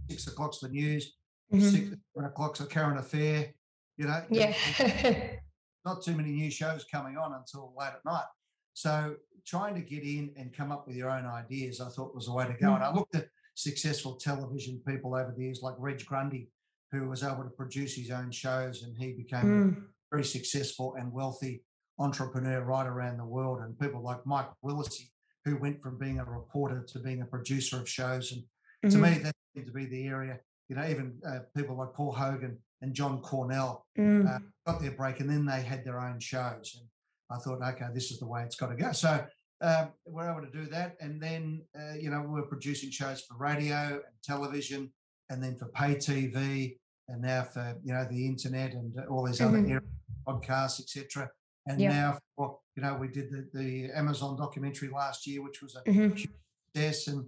six 0.10 0.28
o'clock's 0.28 0.60
the 0.60 0.70
news, 0.70 1.18
Mhm. 1.52 1.72
six 1.72 1.90
seven 2.16 2.30
o'clock's 2.30 2.60
a 2.60 2.66
current 2.66 3.00
affair. 3.00 3.54
You 3.98 4.08
know, 4.08 4.26
Yeah. 4.30 5.38
not 5.86 6.02
too 6.04 6.16
many 6.16 6.32
new 6.32 6.50
shows 6.50 6.86
coming 6.86 7.18
on 7.18 7.34
until 7.34 7.74
late 7.78 7.94
at 7.94 8.04
night. 8.06 8.26
So 8.74 9.18
trying 9.46 9.76
to 9.76 9.82
get 9.82 10.04
in 10.04 10.34
and 10.38 10.54
come 10.54 10.72
up 10.72 10.88
with 10.88 10.96
your 10.96 11.10
own 11.12 11.26
ideas, 11.26 11.80
I 11.82 11.90
thought 11.90 12.16
was 12.16 12.26
the 12.26 12.34
way 12.34 12.48
to 12.48 12.54
go. 12.54 12.74
And 12.74 12.84
I 12.84 12.92
looked 12.94 13.16
at 13.16 13.30
successful 13.56 14.16
television 14.16 14.82
people 14.88 15.14
over 15.14 15.32
the 15.36 15.44
years, 15.44 15.62
like 15.62 15.76
Reg 15.78 16.04
Grundy, 16.06 16.50
who 16.92 17.08
was 17.08 17.22
able 17.24 17.44
to 17.44 17.50
produce 17.52 17.96
his 17.96 18.10
own 18.10 18.32
shows, 18.32 18.82
and 18.84 18.98
he 18.98 19.14
became 19.14 19.42
a 19.46 19.66
Mm. 19.66 19.88
very 20.12 20.24
successful 20.24 20.96
and 20.96 21.12
wealthy 21.12 21.64
entrepreneur 22.00 22.64
right 22.64 22.88
around 22.88 23.18
the 23.18 23.26
world. 23.26 23.60
And 23.62 23.78
people 23.78 24.02
like 24.02 24.26
Mike 24.26 24.50
Willesee, 24.64 25.12
who 25.46 25.58
went 25.58 25.82
from 25.82 25.98
being 25.98 26.20
a 26.20 26.26
reporter 26.26 26.84
to 26.90 27.00
being 27.00 27.22
a 27.22 27.26
producer 27.26 27.78
of 27.80 27.90
shows. 27.90 28.32
And 28.32 28.92
to 28.92 28.98
Mhm. 28.98 29.02
me, 29.02 29.18
that 29.24 29.36
seemed 29.54 29.68
to 29.68 29.74
be 29.74 29.86
the 29.86 30.08
area. 30.08 30.40
You 30.70 30.76
know, 30.78 30.88
even 30.88 31.20
uh, 31.26 31.40
people 31.56 31.76
like 31.78 31.94
Paul 31.94 32.14
Hogan 32.14 32.58
and 32.82 32.94
John 32.94 33.22
Cornell 33.22 33.86
Mm. 33.98 34.28
uh, 34.28 34.40
got 34.66 34.82
their 34.82 34.92
break 34.92 35.20
and 35.20 35.30
then 35.30 35.46
they 35.46 35.62
had 35.62 35.84
their 35.84 36.00
own 36.00 36.20
shows. 36.20 36.76
And 36.80 36.90
I 37.30 37.38
thought, 37.42 37.62
okay, 37.62 37.88
this 37.94 38.12
is 38.12 38.20
the 38.20 38.28
way 38.28 38.44
it's 38.44 38.56
got 38.56 38.68
to 38.68 38.76
go. 38.76 38.92
So 38.94 39.26
um, 39.62 39.94
we're 40.06 40.30
able 40.30 40.46
to 40.46 40.52
do 40.52 40.66
that. 40.72 40.96
And 41.00 41.22
then, 41.22 41.66
uh, 41.78 41.94
you 41.94 42.10
know, 42.10 42.22
we're 42.22 42.48
producing 42.48 42.92
shows 42.92 43.22
for 43.22 43.38
radio 43.38 43.94
and 44.06 44.24
television 44.24 44.92
and 45.30 45.42
then 45.44 45.56
for 45.58 45.68
pay 45.70 45.96
TV 45.96 46.78
and 47.08 47.22
now 47.22 47.44
for, 47.44 47.78
you 47.84 47.94
know, 47.94 48.06
the 48.10 48.26
internet 48.26 48.74
and 48.74 48.98
all 49.10 49.26
these 49.26 49.40
other 49.42 49.60
Mhm. 49.60 49.70
areas, 49.70 49.90
podcasts, 50.28 50.80
etc. 50.82 51.30
And 51.68 51.80
now, 51.80 52.18
for, 52.36 52.60
you 52.76 52.84
know, 52.84 52.96
we 52.96 53.08
did 53.08 53.32
the, 53.32 53.48
the 53.54 53.92
Amazon 53.92 54.38
documentary 54.38 54.90
last 54.90 55.26
year, 55.26 55.42
which 55.42 55.62
was 55.62 55.76
a 55.76 55.82
Mhm. 55.90 56.28
success. 56.76 57.08
And 57.08 57.26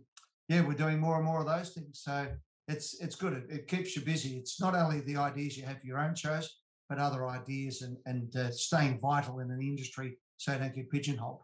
yeah, 0.50 0.62
we're 0.62 0.74
doing 0.74 1.00
more 1.00 1.16
and 1.16 1.26
more 1.26 1.40
of 1.40 1.48
those 1.48 1.70
things. 1.70 2.02
So 2.04 2.28
it's 2.68 3.00
it's 3.02 3.16
good. 3.16 3.34
It, 3.34 3.46
it 3.50 3.68
keeps 3.68 3.96
you 3.96 4.02
busy. 4.02 4.38
It's 4.38 4.60
not 4.60 4.76
only 4.76 5.02
the 5.02 5.18
ideas 5.18 5.58
you 5.58 5.66
have 5.66 5.80
for 5.80 5.88
your 5.88 6.00
own 6.00 6.16
shows, 6.16 6.60
but 6.90 7.00
other 7.00 7.28
ideas 7.28 7.82
and 7.82 7.98
and 8.06 8.36
uh, 8.36 8.52
staying 8.52 9.00
vital 9.00 9.40
in 9.40 9.52
an 9.52 9.62
industry 9.62 10.18
so 10.38 10.52
you 10.54 10.60
don't 10.60 10.76
get 10.76 10.90
pigeonholed. 10.90 11.42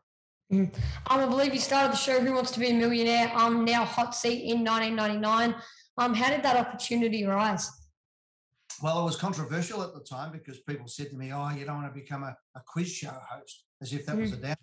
Um, 0.52 0.70
I 1.08 1.26
believe 1.26 1.54
you 1.54 1.62
started 1.62 1.94
the 1.94 1.98
show 1.98 2.20
Who 2.20 2.34
Wants 2.34 2.52
to 2.52 2.60
Be 2.60 2.72
a 2.72 2.74
Millionaire, 2.74 3.32
um, 3.34 3.64
now 3.64 3.86
Hot 3.86 4.14
Seat 4.14 4.44
in 4.52 4.66
1999. 4.66 5.56
Um, 5.98 6.14
how 6.14 6.30
did 6.30 6.44
that 6.44 6.58
opportunity 6.58 7.26
arise? 7.26 7.70
Well, 8.82 9.02
it 9.02 9.04
was 9.04 9.16
controversial 9.16 9.82
at 9.84 9.94
the 9.94 10.02
time 10.02 10.32
because 10.32 10.60
people 10.62 10.88
said 10.88 11.10
to 11.10 11.16
me, 11.16 11.32
"Oh, 11.34 11.50
you 11.50 11.66
don't 11.66 11.82
want 11.82 11.94
to 11.94 12.00
become 12.00 12.24
a, 12.24 12.36
a 12.56 12.62
quiz 12.66 12.92
show 12.92 13.18
host," 13.30 13.66
as 13.82 13.94
if 13.94 14.06
that 14.06 14.18
was 14.18 14.34
a 14.34 14.38
down. 14.38 14.56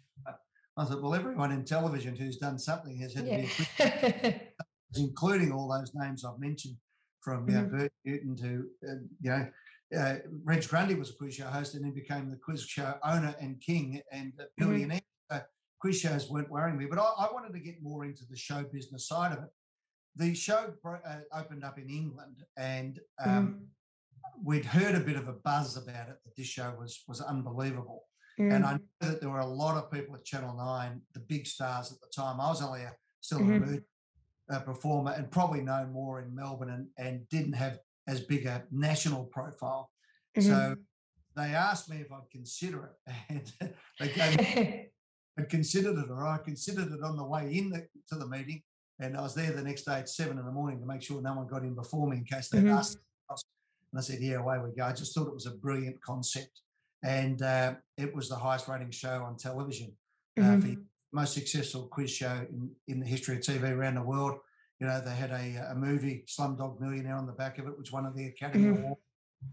I 0.78 0.84
thought, 0.84 1.02
well, 1.02 1.14
everyone 1.14 1.50
in 1.50 1.64
television 1.64 2.14
who's 2.14 2.36
done 2.36 2.56
something 2.56 2.96
has 2.98 3.12
had 3.12 3.24
to 3.24 3.30
be 3.30 3.36
a 3.36 3.48
quiz 3.48 3.68
Yeah. 3.78 4.38
including 4.96 5.52
all 5.52 5.68
those 5.68 5.90
names 5.94 6.24
I've 6.24 6.38
mentioned, 6.38 6.76
from 7.20 7.48
you 7.48 7.56
know, 7.56 7.64
Bert 7.64 7.92
Newton 8.04 8.36
to 8.36 8.68
uh, 8.88 8.94
you 9.20 9.30
know, 9.30 9.48
uh, 9.98 10.16
Reg 10.44 10.66
Grundy 10.68 10.94
was 10.94 11.10
a 11.10 11.14
quiz 11.14 11.34
show 11.34 11.46
host 11.46 11.74
and 11.74 11.84
then 11.84 11.92
became 11.92 12.30
the 12.30 12.36
quiz 12.36 12.62
show 12.62 12.94
owner 13.04 13.34
and 13.40 13.60
king 13.60 14.00
and 14.12 14.32
uh, 14.40 14.44
billionaire. 14.56 15.00
So 15.30 15.40
quiz 15.80 16.00
shows 16.00 16.30
weren't 16.30 16.50
worrying 16.50 16.78
me, 16.78 16.86
but 16.86 16.98
I, 16.98 17.10
I, 17.18 17.32
wanted 17.32 17.52
to 17.54 17.60
get 17.60 17.82
more 17.82 18.04
into 18.04 18.24
the 18.28 18.36
show 18.36 18.64
business 18.72 19.08
side 19.08 19.32
of 19.32 19.38
it. 19.44 19.50
The 20.16 20.34
show 20.34 20.72
bro- 20.82 21.00
uh, 21.06 21.20
opened 21.38 21.64
up 21.64 21.78
in 21.78 21.88
England, 21.88 22.44
and 22.56 22.98
um, 23.24 23.66
we'd 24.44 24.64
heard 24.64 24.94
a 24.94 25.00
bit 25.00 25.16
of 25.16 25.28
a 25.28 25.32
buzz 25.32 25.76
about 25.76 26.08
it 26.08 26.16
that 26.24 26.36
this 26.36 26.46
show 26.46 26.74
was 26.78 27.02
was 27.08 27.20
unbelievable. 27.20 28.04
Mm. 28.38 28.54
And 28.54 28.64
I 28.64 28.72
know 28.74 28.78
that 29.10 29.20
there 29.20 29.30
were 29.30 29.40
a 29.40 29.46
lot 29.46 29.76
of 29.76 29.90
people 29.90 30.14
at 30.14 30.24
Channel 30.24 30.56
9, 30.56 31.00
the 31.12 31.20
big 31.20 31.46
stars 31.46 31.90
at 31.92 32.00
the 32.00 32.06
time. 32.14 32.40
I 32.40 32.48
was 32.48 32.62
only 32.62 32.82
a, 32.82 32.92
still 33.20 33.40
Mhm. 33.40 33.48
an 33.48 33.54
emerging 33.62 33.84
uh, 34.50 34.60
performer 34.60 35.12
and 35.12 35.30
probably 35.30 35.60
known 35.60 35.92
more 35.92 36.20
in 36.22 36.34
Melbourne 36.34 36.70
and, 36.70 36.88
and 36.96 37.28
didn't 37.28 37.54
have 37.54 37.80
as 38.06 38.20
big 38.20 38.46
a 38.46 38.64
national 38.70 39.24
profile. 39.26 39.90
So 40.38 40.50
Mhm. 40.52 40.76
they 41.36 41.54
asked 41.54 41.90
me 41.90 41.96
if 42.00 42.12
I'd 42.12 42.30
consider 42.30 42.84
it, 43.06 43.12
and 43.28 43.72
they 43.98 44.08
gave 44.14 44.86
I 45.38 45.42
considered 45.42 45.98
it, 45.98 46.10
or 46.10 46.26
I 46.26 46.38
considered 46.38 46.90
it 46.92 47.02
on 47.02 47.16
the 47.16 47.24
way 47.24 47.54
in 47.56 47.70
the, 47.70 47.86
to 48.08 48.16
the 48.16 48.26
meeting, 48.26 48.62
and 49.00 49.16
I 49.16 49.20
was 49.20 49.34
there 49.34 49.52
the 49.52 49.62
next 49.62 49.82
day 49.84 49.98
at 50.00 50.08
seven 50.08 50.38
in 50.38 50.44
the 50.44 50.50
morning 50.50 50.80
to 50.80 50.86
make 50.86 51.02
sure 51.02 51.20
no 51.22 51.34
one 51.34 51.46
got 51.46 51.62
in 51.62 51.74
before 51.76 52.08
me 52.08 52.16
in 52.18 52.24
case 52.24 52.48
they'd 52.48 52.64
Mhm. 52.64 52.76
asked. 52.78 52.98
And 53.92 53.98
I 53.98 54.02
said, 54.02 54.20
"Yeah, 54.20 54.36
away 54.36 54.58
we 54.58 54.70
go." 54.74 54.84
I 54.84 54.92
just 54.92 55.14
thought 55.14 55.28
it 55.28 55.34
was 55.34 55.46
a 55.46 55.50
brilliant 55.52 56.00
concept, 56.00 56.60
and 57.02 57.40
uh, 57.42 57.74
it 57.96 58.14
was 58.14 58.28
the 58.28 58.36
highest 58.36 58.68
rating 58.68 58.90
show 58.90 59.22
on 59.24 59.36
television, 59.36 59.96
uh, 60.38 60.42
Mhm. 60.42 60.60
for 60.60 60.66
the 60.68 60.84
most 61.12 61.34
successful 61.34 61.86
quiz 61.88 62.10
show 62.10 62.46
in, 62.50 62.70
in 62.86 63.00
the 63.00 63.06
history 63.06 63.36
of 63.36 63.42
TV 63.42 63.70
around 63.70 63.94
the 63.94 64.02
world. 64.02 64.38
You 64.78 64.86
know, 64.86 65.00
they 65.00 65.14
had 65.14 65.30
a, 65.30 65.70
a 65.72 65.74
movie, 65.74 66.24
Slumdog 66.28 66.80
Millionaire, 66.80 67.16
on 67.16 67.26
the 67.26 67.32
back 67.32 67.58
of 67.58 67.66
it, 67.66 67.76
which 67.78 67.90
won 67.92 68.12
the 68.14 68.26
Academy 68.26 68.64
Mhm. 68.68 68.78
Award. 68.78 68.98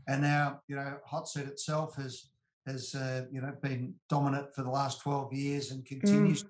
And 0.08 0.22
now, 0.22 0.62
you 0.68 0.76
know, 0.76 1.00
Hot 1.06 1.28
Seat 1.28 1.46
itself 1.48 1.96
has 1.96 2.32
has 2.68 2.96
uh, 2.96 3.28
you 3.32 3.42
know 3.42 3.56
been 3.62 3.96
dominant 4.10 4.54
for 4.56 4.64
the 4.64 4.70
last 4.72 5.00
12 5.02 5.32
years 5.34 5.70
and 5.72 5.86
continues 5.86 6.44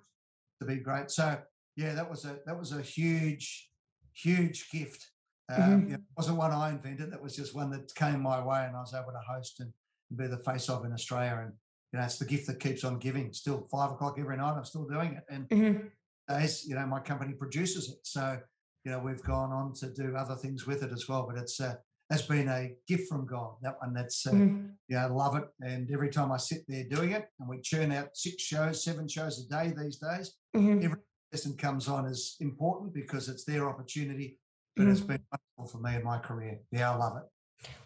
to 0.61 0.65
be 0.65 0.77
great. 0.77 1.11
So 1.11 1.41
yeah, 1.75 1.93
that 1.93 2.09
was 2.09 2.23
a 2.25 2.39
that 2.45 2.57
was 2.57 2.71
a 2.71 2.81
huge, 2.81 3.69
huge 4.13 4.69
gift. 4.71 5.11
Um, 5.49 5.87
Mhm. 5.87 5.93
it 5.93 6.01
wasn't 6.17 6.37
one 6.37 6.51
I 6.51 6.71
invented. 6.71 7.11
That 7.11 7.21
was 7.21 7.35
just 7.35 7.53
one 7.55 7.69
that 7.71 7.93
came 7.95 8.21
my 8.21 8.43
way, 8.43 8.65
and 8.65 8.75
I 8.75 8.79
was 8.81 8.93
able 8.93 9.11
to 9.11 9.19
host 9.19 9.59
and, 9.59 9.71
and 10.09 10.17
be 10.17 10.27
the 10.27 10.39
face 10.39 10.69
of 10.69 10.85
in 10.85 10.91
Australia. 10.93 11.39
And 11.43 11.53
you 11.93 11.99
know, 11.99 12.05
it's 12.05 12.17
the 12.17 12.25
gift 12.25 12.47
that 12.47 12.59
keeps 12.59 12.83
on 12.83 12.97
giving. 12.99 13.31
Still 13.31 13.67
five 13.71 13.91
o'clock 13.91 14.17
every 14.19 14.37
night. 14.37 14.55
I'm 14.57 14.65
still 14.65 14.85
doing 14.87 15.13
it, 15.13 15.23
and 15.29 15.47
Mhm. 15.49 15.91
as 16.27 16.65
you 16.65 16.75
know, 16.75 16.85
my 16.87 16.99
company 16.99 17.33
produces 17.33 17.89
it. 17.89 17.99
So 18.05 18.41
you 18.83 18.91
know, 18.91 18.99
we've 18.99 19.23
gone 19.23 19.51
on 19.51 19.73
to 19.73 19.91
do 19.91 20.15
other 20.15 20.35
things 20.35 20.67
with 20.67 20.83
it 20.83 20.91
as 20.91 21.07
well. 21.07 21.25
But 21.27 21.37
it's 21.39 21.59
uh, 21.59 21.75
has 22.11 22.21
been 22.21 22.47
a 22.49 22.75
gift 22.87 23.09
from 23.09 23.25
God. 23.25 23.55
That 23.63 23.79
one, 23.79 23.93
that's 23.93 24.27
uh, 24.27 24.31
Mhm. 24.31 24.75
yeah, 24.87 25.05
I 25.05 25.09
love 25.09 25.35
it. 25.35 25.45
And 25.61 25.89
every 25.91 26.09
time 26.11 26.31
I 26.31 26.37
sit 26.37 26.63
there 26.67 26.83
doing 26.87 27.11
it, 27.11 27.27
and 27.39 27.49
we 27.49 27.61
churn 27.61 27.91
out 27.91 28.15
six 28.15 28.43
shows, 28.43 28.83
seven 28.83 29.07
shows 29.07 29.43
a 29.43 29.47
day 29.49 29.73
these 29.75 29.97
days, 29.97 30.35
Mhm. 30.55 30.83
every 30.83 30.99
lesson 31.31 31.57
comes 31.57 31.87
on 31.87 32.05
is 32.05 32.35
important 32.39 32.93
because 32.93 33.27
it's 33.27 33.43
their 33.43 33.67
opportunity. 33.67 34.39
But 34.75 34.87
it's 34.87 34.99
been 34.99 35.21
wonderful 35.31 35.79
for 35.79 35.83
me 35.83 35.95
in 35.95 36.03
my 36.03 36.17
career. 36.17 36.59
Yeah, 36.71 36.91
I 36.91 36.95
love 36.95 37.17
it. 37.17 37.23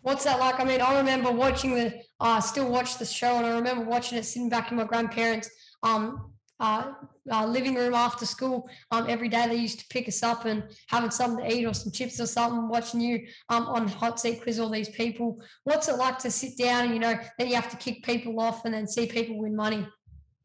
What's 0.02 0.24
that 0.24 0.40
like? 0.40 0.60
I 0.60 0.64
mean, 0.64 0.82
I 0.82 0.98
remember 0.98 1.32
watching 1.32 1.76
the, 1.76 2.02
I 2.20 2.40
still 2.40 2.70
watch 2.70 2.98
the 2.98 3.06
show, 3.06 3.38
and 3.38 3.46
I 3.46 3.52
remember 3.52 3.86
watching 3.86 4.18
it 4.18 4.26
sitting 4.26 4.50
back 4.50 4.72
in 4.72 4.78
my 4.78 4.84
grandparents' 4.84 5.50
um, 5.84 6.34
uh, 6.60 6.92
uh, 7.32 7.46
living 7.46 7.76
room 7.76 7.94
after 7.94 8.26
school. 8.26 8.70
Um, 8.92 9.06
every 9.08 9.30
day 9.30 9.48
they 9.48 9.56
used 9.56 9.80
to 9.80 9.86
pick 9.90 10.08
us 10.08 10.24
up 10.24 10.46
and 10.46 10.64
having 10.88 11.12
something 11.12 11.46
to 11.46 11.56
eat 11.56 11.66
or 11.66 11.74
some 11.74 11.92
chips 11.92 12.20
or 12.20 12.26
something, 12.26 12.68
watching 12.68 13.02
you 13.02 13.28
um, 13.50 13.66
on 13.68 13.88
Hot 13.88 14.20
Seat 14.20 14.42
Quiz, 14.42 14.60
all 14.60 14.70
these 14.70 14.90
people. 14.90 15.42
What's 15.64 15.88
it 15.88 15.98
like 15.98 16.18
to 16.20 16.32
sit 16.32 16.58
down 16.58 16.86
and, 16.86 16.94
you 16.94 17.00
know, 17.00 17.18
then 17.38 17.48
you 17.48 17.56
have 17.56 17.70
to 17.70 17.78
kick 17.78 18.04
people 18.04 18.40
off 18.40 18.66
and 18.66 18.74
then 18.74 18.88
see 18.88 19.06
people 19.06 19.38
win 19.38 19.56
money? 19.56 19.88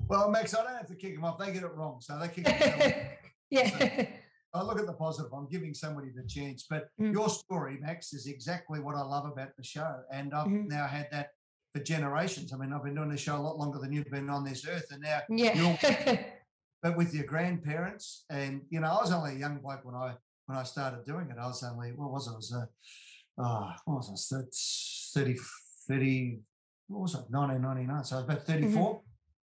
Well, 0.07 0.31
Max, 0.31 0.55
I 0.55 0.63
don't 0.63 0.77
have 0.77 0.87
to 0.87 0.95
kick 0.95 1.15
them 1.15 1.25
off. 1.25 1.39
They 1.39 1.53
get 1.53 1.63
it 1.63 1.75
wrong. 1.75 2.01
So 2.01 2.19
they 2.19 2.29
kick 2.29 2.45
it 2.47 3.19
yeah. 3.51 4.07
I 4.55 4.63
look 4.63 4.79
at 4.79 4.87
the 4.87 4.93
positive. 4.93 5.33
I'm 5.33 5.49
giving 5.49 5.75
somebody 5.75 6.11
the 6.15 6.23
chance. 6.29 6.65
But 6.71 6.89
Mm. 6.99 7.13
your 7.13 7.29
story, 7.29 7.79
Max, 7.81 8.13
is 8.13 8.27
exactly 8.27 8.81
what 8.81 8.95
I 8.95 9.03
love 9.03 9.27
about 9.27 9.57
the 9.57 9.65
show. 9.65 10.03
And 10.13 10.33
I've 10.33 10.47
Mhm. 10.47 10.69
now 10.69 10.87
had 10.87 11.09
that 11.11 11.31
for 11.75 11.83
generations. 11.83 12.53
I 12.53 12.57
mean, 12.57 12.73
I've 12.73 12.85
been 12.85 12.95
doing 12.95 13.09
this 13.11 13.21
show 13.21 13.37
a 13.37 13.43
lot 13.43 13.59
longer 13.59 13.81
than 13.81 13.93
you've 13.93 14.11
been 14.11 14.31
on 14.31 14.45
this 14.45 14.65
earth. 14.67 14.87
And 14.93 15.03
now 15.03 15.23
yeah. 15.29 16.23
but 16.83 16.97
with 16.97 17.15
your 17.15 17.25
grandparents 17.25 18.27
and 18.29 18.61
you 18.69 18.79
know 18.79 18.89
i 18.89 19.01
was 19.01 19.11
only 19.11 19.33
a 19.37 19.39
young 19.39 19.59
bloke 19.59 19.83
when 19.87 19.95
i 19.95 20.15
when 20.45 20.59
i 20.59 20.63
started 20.63 21.03
doing 21.07 21.31
it 21.31 21.39
i 21.39 21.47
was 21.47 21.63
only 21.63 21.93
what 21.93 22.11
was 22.13 22.27
it 22.29 22.33
I 22.33 22.37
was 22.37 22.53
uh, 22.53 22.67
oh, 23.39 23.73
what 23.87 23.97
was 23.97 24.31
it 24.33 25.19
30 25.19 25.39
30 25.89 26.41
what 26.89 27.01
was 27.01 27.15
it 27.15 27.25
1999 27.31 28.05
so 28.05 28.17
i 28.17 28.19
was 28.19 28.25
about 28.29 28.47
34 28.47 29.01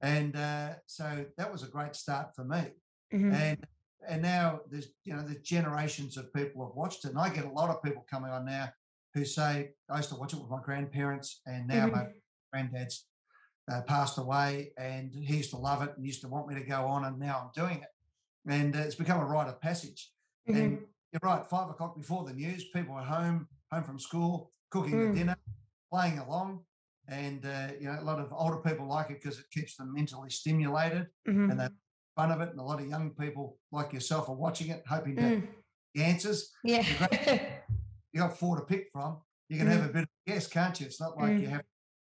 and 0.00 0.36
uh, 0.36 0.74
so 0.86 1.26
that 1.36 1.52
was 1.52 1.62
a 1.62 1.68
great 1.68 1.94
start 1.94 2.34
for 2.34 2.44
me 2.44 2.62
Mhm. 3.12 3.32
and 3.34 3.66
and 4.06 4.22
now 4.22 4.60
there's 4.70 4.88
you 5.04 5.14
know 5.14 5.22
there's 5.22 5.40
generations 5.42 6.16
of 6.16 6.32
people 6.32 6.64
have 6.64 6.74
watched 6.74 7.04
it 7.04 7.08
and 7.10 7.18
i 7.18 7.28
get 7.28 7.44
a 7.44 7.50
lot 7.50 7.70
of 7.70 7.82
people 7.82 8.04
coming 8.10 8.30
on 8.30 8.44
now 8.44 8.68
who 9.14 9.24
say 9.24 9.70
i 9.90 9.96
used 9.96 10.08
to 10.10 10.14
watch 10.16 10.32
it 10.32 10.40
with 10.40 10.50
my 10.50 10.60
grandparents 10.62 11.40
and 11.46 11.66
now 11.66 11.86
Mhm. 11.86 11.92
my 11.92 12.06
granddad's 12.52 13.06
uh, 13.70 13.82
passed 13.82 14.16
away 14.18 14.72
and 14.78 15.12
he 15.14 15.36
used 15.38 15.50
to 15.50 15.56
love 15.58 15.82
it 15.82 15.94
and 15.96 16.06
used 16.06 16.20
to 16.22 16.28
want 16.28 16.48
me 16.48 16.54
to 16.54 16.64
go 16.64 16.84
on 16.86 17.04
and 17.04 17.18
now 17.18 17.38
i'm 17.44 17.50
doing 17.62 17.82
it 17.82 17.88
and 18.50 18.74
uh, 18.76 18.80
it's 18.80 18.94
become 18.94 19.20
a 19.20 19.24
rite 19.24 19.48
of 19.48 19.60
passage 19.60 20.12
Mhm. 20.48 20.56
and 20.56 20.78
you're 21.12 21.20
right 21.22 21.44
five 21.46 21.68
o'clock 21.68 21.96
before 21.96 22.24
the 22.24 22.32
news 22.32 22.64
people 22.72 22.94
are 22.94 23.04
home 23.04 23.48
home 23.72 23.84
from 23.84 23.98
school 23.98 24.52
cooking 24.70 24.94
Mm. 24.94 25.12
the 25.12 25.18
dinner 25.18 25.36
playing 25.90 26.18
along 26.18 26.64
and 27.08 27.44
uh, 27.46 27.68
you 27.80 27.86
know 27.88 27.98
a 28.00 28.04
lot 28.04 28.20
of 28.20 28.32
older 28.32 28.58
people 28.58 28.86
like 28.86 29.10
it 29.10 29.20
because 29.22 29.38
it 29.38 29.50
keeps 29.50 29.76
them 29.76 29.92
mentally 29.92 30.30
stimulated 30.30 31.08
Mhm. 31.26 31.50
and 31.50 31.60
they 31.60 31.68
fun 32.18 32.32
of 32.32 32.40
it 32.40 32.50
and 32.50 32.58
a 32.58 32.62
lot 32.62 32.80
of 32.80 32.88
young 32.88 33.10
people 33.10 33.56
like 33.70 33.92
yourself 33.92 34.28
are 34.28 34.34
watching 34.34 34.68
it 34.70 34.82
hoping 34.88 35.14
to 35.14 35.22
Mm. 35.22 35.46
the 35.94 36.02
answers 36.02 36.50
Yeah. 36.64 36.84
you 38.12 38.20
got 38.20 38.36
four 38.36 38.56
to 38.58 38.64
pick 38.66 38.88
from 38.92 39.18
you 39.48 39.56
can 39.58 39.68
have 39.68 39.84
a 39.84 39.92
bit 39.92 40.02
of 40.02 40.08
a 40.26 40.30
guess 40.32 40.48
can't 40.48 40.78
you 40.80 40.86
it's 40.86 41.00
not 41.00 41.16
like 41.16 41.38
you 41.40 41.46
Mm. 41.46 41.50
have 41.50 41.60
to 41.60 41.66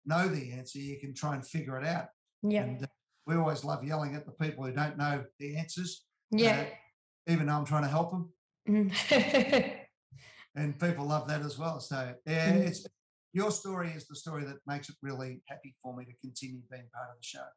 know 0.05 0.27
the 0.27 0.51
answer 0.51 0.79
you 0.79 0.99
can 0.99 1.13
try 1.13 1.35
and 1.35 1.47
figure 1.47 1.77
it 1.79 1.85
out 1.87 2.07
yeah. 2.41 2.63
and 2.63 2.83
uh, 2.83 2.87
we 3.27 3.35
always 3.35 3.63
love 3.63 3.81
yelling 3.85 4.13
at 4.15 4.25
the 4.25 4.33
people 4.33 4.65
who 4.65 4.73
don't 4.73 4.97
know 4.97 5.23
the 5.39 5.55
answers 5.55 6.05
Yeah. 6.31 6.65
even 7.27 7.47
though 7.47 7.53
i'm 7.59 7.65
trying 7.65 7.83
to 7.83 7.93
help 7.97 8.11
them 8.11 8.23
Mhm. 8.67 8.89
and 10.55 10.79
people 10.79 11.05
love 11.05 11.27
that 11.29 11.41
as 11.49 11.57
well 11.57 11.79
so 11.79 12.13
yeah 12.27 12.51
Mm. 12.51 12.67
it's 12.67 12.85
your 13.31 13.51
story 13.51 13.89
is 13.97 14.05
the 14.07 14.15
story 14.17 14.43
that 14.49 14.57
makes 14.67 14.89
it 14.89 14.95
really 15.01 15.41
happy 15.47 15.71
for 15.81 15.95
me 15.95 16.03
to 16.05 16.13
continue 16.25 16.61
being 16.69 16.89
part 16.93 17.09
of 17.09 17.15
the 17.21 17.23
show 17.23 17.47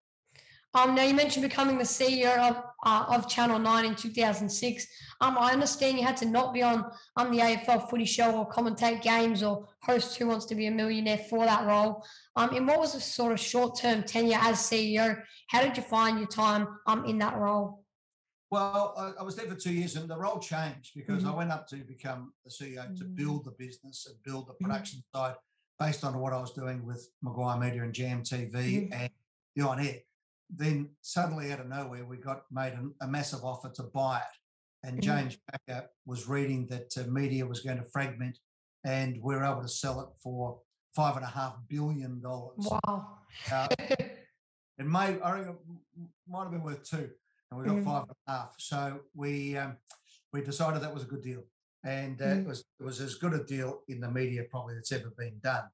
Um, 0.75 0.95
now 0.95 1.03
you 1.05 1.15
mentioned 1.15 1.43
becoming 1.43 1.79
the 1.79 1.85
CEO 1.85 2.37
of 2.39 2.63
uh, 2.85 3.05
of 3.09 3.29
Channel 3.29 3.59
Nine 3.59 3.87
in 3.87 3.95
2006. 3.95 4.87
Um, 5.23 5.39
I 5.39 5.53
understand 5.53 5.97
you 5.99 6.05
had 6.05 6.17
to 6.19 6.27
not 6.27 6.53
be 6.53 6.63
on 6.63 6.91
on 7.17 7.31
the 7.31 7.39
AFL 7.39 7.89
Footy 7.89 8.05
Show 8.05 8.33
or 8.37 8.49
commentate 8.49 9.01
games 9.03 9.43
or 9.43 9.67
host 9.83 10.17
Who 10.19 10.27
Wants 10.27 10.45
to 10.47 10.55
Be 10.55 10.67
a 10.67 10.71
Millionaire 10.71 11.19
for 11.31 11.45
that 11.47 11.67
role. 11.67 12.05
Um, 12.37 12.55
and 12.55 12.67
what 12.67 12.79
was 12.79 12.93
the 12.93 13.01
sort 13.01 13.33
of 13.33 13.41
short 13.41 13.79
term 13.79 14.03
tenure 14.03 14.39
as 14.41 14.59
CEO? 14.59 15.19
How 15.49 15.63
did 15.63 15.77
you 15.77 15.83
find 15.83 16.19
your 16.19 16.29
time 16.29 16.69
um 16.87 17.05
in 17.07 17.19
that 17.19 17.37
role? 17.37 17.83
Well, 18.51 18.95
I, 18.97 19.21
I 19.21 19.23
was 19.25 19.35
there 19.35 19.47
for 19.47 19.57
two 19.57 19.73
years 19.73 19.97
and 19.97 20.09
the 20.09 20.17
role 20.19 20.39
changed 20.39 20.93
because 20.95 21.25
I 21.25 21.29
Mhm. 21.31 21.37
went 21.37 21.51
up 21.53 21.67
to 21.69 21.77
become 21.77 22.33
the 22.45 22.51
CEO 22.51 22.95
to 22.99 23.05
Mm. 23.05 23.15
build 23.17 23.45
the 23.45 23.51
business 23.53 24.07
and 24.07 24.23
build 24.23 24.47
the 24.49 24.53
Mhm. 24.55 24.61
production 24.61 25.03
side 25.15 25.35
based 25.81 26.05
on 26.05 26.19
what 26.21 26.33
I 26.33 26.41
was 26.41 26.53
doing 26.53 26.85
with 26.87 27.09
McGuire 27.25 27.59
Media 27.59 27.83
and 27.83 27.93
Jam 27.95 28.23
TV 28.23 28.89
Mhm. 28.89 28.93
and 28.93 29.11
Beyond 29.57 29.81
on 29.81 29.87
air. 29.87 30.01
Then 30.51 30.91
suddenly 31.03 31.53
out 31.53 31.61
of 31.61 31.69
nowhere, 31.69 32.05
we 32.05 32.19
got 32.19 32.43
made 32.51 32.75
a, 32.75 33.05
a 33.05 33.09
massive 33.09 33.45
offer 33.45 33.71
to 33.71 33.83
buy 33.85 34.19
it. 34.19 34.87
And 34.89 34.99
Mhm. 34.99 35.03
James 35.03 35.37
Packer 35.51 35.89
was 36.05 36.29
reading 36.29 36.67
that 36.69 36.97
uh, 36.97 37.05
media 37.11 37.45
was 37.47 37.61
going 37.61 37.79
to 37.79 37.85
fragment 37.85 38.39
and 38.85 39.21
we 39.21 39.35
were 39.35 39.45
able 39.45 39.63
to 39.63 39.69
sell 39.69 40.01
it 40.01 40.09
for 40.23 40.61
five 40.95 41.17
and 41.17 41.25
a 41.25 41.29
half 41.29 41.57
billion 41.69 42.21
dollars. 42.21 42.69
Wow. 42.87 43.19
Uh, 43.51 43.67
it 43.81 44.87
may 44.87 45.21
I 45.21 45.33
reckon 45.39 45.57
it 45.97 46.09
might 46.29 46.45
have 46.45 46.53
been 46.53 46.63
worth 46.63 46.85
two, 46.89 47.11
and 47.51 47.59
we 47.61 47.67
got 47.67 47.77
Mhm. 47.77 47.85
five 47.85 48.03
and 48.05 48.17
a 48.29 48.31
half. 48.33 48.55
So 48.59 49.01
we 49.15 49.57
um, 49.57 49.77
we 50.33 50.43
decided 50.43 50.83
that 50.83 50.95
was 50.95 51.03
a 51.03 51.07
good 51.07 51.23
deal, 51.23 51.43
and 51.83 52.21
uh, 52.23 52.27
Mhm. 52.27 52.41
it 52.43 52.47
was 52.47 52.65
it 52.79 52.85
was 52.85 53.01
as 53.01 53.17
good 53.17 53.35
a 53.35 53.43
deal 53.43 53.83
in 53.89 54.01
the 54.01 54.11
media 54.11 54.45
probably 54.45 54.75
that's 54.75 54.93
ever 54.93 55.11
been 55.11 55.39
done. 55.41 55.69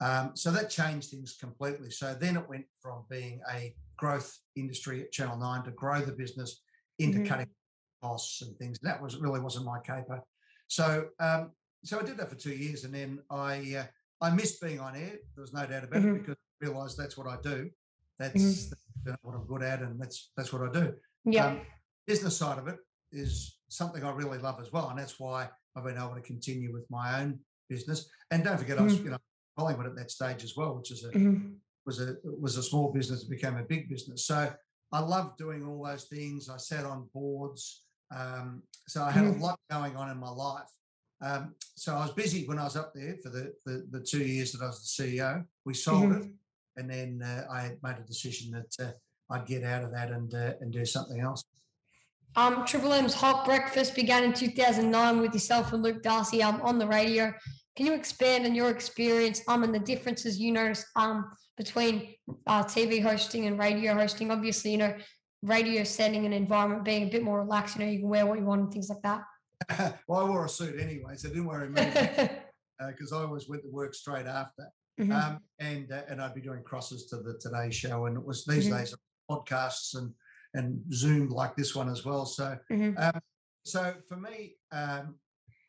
Um, 0.00 0.34
so 0.36 0.50
that 0.52 0.70
changed 0.70 1.10
things 1.10 1.36
completely. 1.36 1.90
So 1.90 2.14
then 2.14 2.36
it 2.36 2.48
went 2.48 2.66
from 2.80 3.04
being 3.10 3.42
a 3.50 3.76
growth 3.96 4.38
industry 4.56 5.02
at 5.02 5.12
Channel 5.12 5.38
Nine 5.38 5.64
to 5.64 5.70
grow 5.70 6.00
the 6.00 6.12
business 6.12 6.62
into 6.98 7.18
Mhm. 7.18 7.26
cutting 7.26 7.50
costs 8.02 8.42
and 8.42 8.56
things. 8.58 8.78
That 8.80 9.00
was 9.02 9.16
really 9.16 9.40
wasn't 9.40 9.64
my 9.66 9.80
caper. 9.80 10.20
So 10.68 11.08
um, 11.20 11.52
so 11.84 12.00
I 12.00 12.02
did 12.02 12.16
that 12.16 12.30
for 12.30 12.36
two 12.36 12.54
years, 12.54 12.84
and 12.84 12.94
then 12.94 13.22
I 13.30 13.76
uh, 13.76 13.86
I 14.20 14.30
missed 14.30 14.60
being 14.60 14.80
on 14.80 14.96
air. 14.96 15.18
There 15.34 15.42
was 15.42 15.52
no 15.52 15.66
doubt 15.66 15.84
about 15.84 16.02
Mhm. 16.02 16.16
it 16.16 16.18
because 16.20 16.36
I 16.62 16.66
realised 16.66 16.96
that's 16.96 17.16
what 17.16 17.26
I 17.26 17.38
do. 17.42 17.70
That's, 18.18 18.70
that's 19.04 19.22
what 19.22 19.34
I'm 19.34 19.46
good 19.46 19.62
at, 19.62 19.82
and 19.82 20.00
that's 20.00 20.30
that's 20.36 20.52
what 20.52 20.62
I 20.68 20.72
do. 20.72 20.94
Yeah. 21.24 21.46
Um, 21.46 21.66
business 22.06 22.36
side 22.36 22.58
of 22.58 22.68
it 22.68 22.78
is 23.12 23.58
something 23.68 24.02
I 24.04 24.10
really 24.12 24.38
love 24.38 24.60
as 24.60 24.70
well, 24.72 24.88
and 24.90 24.98
that's 24.98 25.18
why 25.18 25.50
I've 25.76 25.84
been 25.84 25.96
able 25.98 26.14
to 26.14 26.20
continue 26.20 26.72
with 26.72 26.88
my 26.90 27.20
own 27.20 27.40
business. 27.68 28.08
And 28.30 28.44
don't 28.44 28.58
forget, 28.58 28.78
I 28.78 28.82
was 28.82 28.96
Mhm. 28.98 29.04
you 29.04 29.10
know 29.10 29.18
Collingwood 29.58 29.86
at 29.86 29.96
that 29.96 30.10
stage 30.10 30.42
as 30.44 30.56
well, 30.56 30.76
which 30.76 30.90
is 30.90 31.04
a 31.04 31.10
Mhm. 31.10 31.58
Was 31.86 32.00
a 32.00 32.16
was 32.24 32.56
a 32.56 32.62
small 32.62 32.92
business 32.92 33.22
that 33.22 33.30
became 33.30 33.56
a 33.56 33.62
big 33.62 33.88
business. 33.88 34.26
So 34.26 34.52
I 34.92 35.00
loved 35.00 35.38
doing 35.38 35.66
all 35.66 35.84
those 35.84 36.04
things. 36.04 36.48
I 36.48 36.56
sat 36.56 36.84
on 36.84 37.08
boards, 37.12 37.82
um, 38.14 38.62
so 38.86 39.02
I 39.02 39.10
had 39.10 39.24
a 39.24 39.32
lot 39.32 39.58
going 39.70 39.96
on 39.96 40.10
in 40.10 40.18
my 40.18 40.30
life. 40.30 40.68
Um, 41.22 41.54
so 41.76 41.94
I 41.94 42.00
was 42.00 42.12
busy 42.12 42.46
when 42.46 42.58
I 42.58 42.64
was 42.64 42.76
up 42.76 42.92
there 42.94 43.16
for 43.22 43.30
the, 43.30 43.52
the 43.66 43.86
the 43.90 44.00
two 44.00 44.24
years 44.24 44.52
that 44.52 44.62
I 44.62 44.66
was 44.66 44.80
the 44.96 45.04
CEO. 45.04 45.44
We 45.64 45.74
sold 45.74 46.10
Mhm. 46.12 46.24
it, 46.24 46.30
and 46.76 46.90
then 46.90 47.22
uh, 47.22 47.46
I 47.50 47.76
made 47.82 47.98
a 47.98 48.06
decision 48.06 48.52
that 48.52 48.86
uh, 48.86 48.92
I'd 49.32 49.46
get 49.46 49.64
out 49.64 49.84
of 49.84 49.92
that 49.92 50.10
and 50.10 50.32
uh, 50.34 50.54
and 50.60 50.72
do 50.72 50.84
something 50.84 51.20
else. 51.20 51.44
Um, 52.36 52.64
Triple 52.66 52.92
M's 52.92 53.14
Hot 53.14 53.44
Breakfast 53.44 53.94
began 53.94 54.24
in 54.24 54.32
2009 54.32 55.20
with 55.20 55.34
yourself 55.34 55.72
and 55.72 55.84
Luke 55.84 56.02
Darcy 56.02 56.42
um, 56.42 56.60
on 56.62 56.78
the 56.78 56.86
radio. 56.86 57.32
Can 57.76 57.86
you 57.86 57.94
expand 57.94 58.46
on 58.46 58.54
your 58.54 58.70
experience 58.70 59.42
um 59.48 59.64
and 59.64 59.74
the 59.74 59.80
differences 59.80 60.38
you 60.38 60.52
notice 60.52 60.84
um 60.96 61.30
between 61.56 62.14
uh, 62.46 62.64
TV 62.64 63.02
hosting 63.02 63.46
and 63.46 63.58
radio 63.58 63.94
hosting? 63.94 64.30
Obviously, 64.30 64.72
you 64.72 64.78
know, 64.78 64.94
radio 65.42 65.84
setting 65.84 66.24
and 66.24 66.34
environment 66.34 66.84
being 66.84 67.04
a 67.04 67.10
bit 67.10 67.22
more 67.22 67.42
relaxed. 67.42 67.76
You 67.76 67.84
know, 67.84 67.90
you 67.90 68.00
can 68.00 68.08
wear 68.08 68.26
what 68.26 68.38
you 68.38 68.44
want 68.44 68.62
and 68.62 68.72
things 68.72 68.88
like 68.88 69.02
that. 69.02 69.22
well, 70.08 70.20
I 70.20 70.28
wore 70.28 70.44
a 70.46 70.48
suit 70.48 70.80
anyway, 70.80 71.14
so 71.16 71.28
didn't 71.28 71.46
worry 71.46 71.68
because 71.68 71.96
uh, 72.80 72.88
because 72.88 73.12
I 73.12 73.18
always 73.18 73.48
went 73.48 73.62
to 73.62 73.70
work 73.70 73.94
straight 73.94 74.26
after. 74.26 74.64
Mm-hmm. 75.00 75.12
Um, 75.12 75.38
and 75.58 75.90
uh, 75.92 76.02
and 76.08 76.20
I'd 76.20 76.34
be 76.34 76.40
doing 76.40 76.62
crosses 76.62 77.06
to 77.06 77.16
the 77.16 77.38
Today 77.40 77.70
Show, 77.70 78.06
and 78.06 78.16
it 78.16 78.24
was 78.24 78.44
these 78.44 78.66
mm-hmm. 78.66 78.78
days 78.78 78.94
podcasts 79.30 79.96
and 79.96 80.12
and 80.54 80.80
Zoom 80.92 81.28
like 81.28 81.56
this 81.56 81.74
one 81.74 81.88
as 81.88 82.04
well. 82.04 82.26
So 82.26 82.56
mm-hmm. 82.70 82.96
um, 83.02 83.20
so 83.64 83.94
for 84.08 84.16
me, 84.16 84.56
um, 84.72 85.16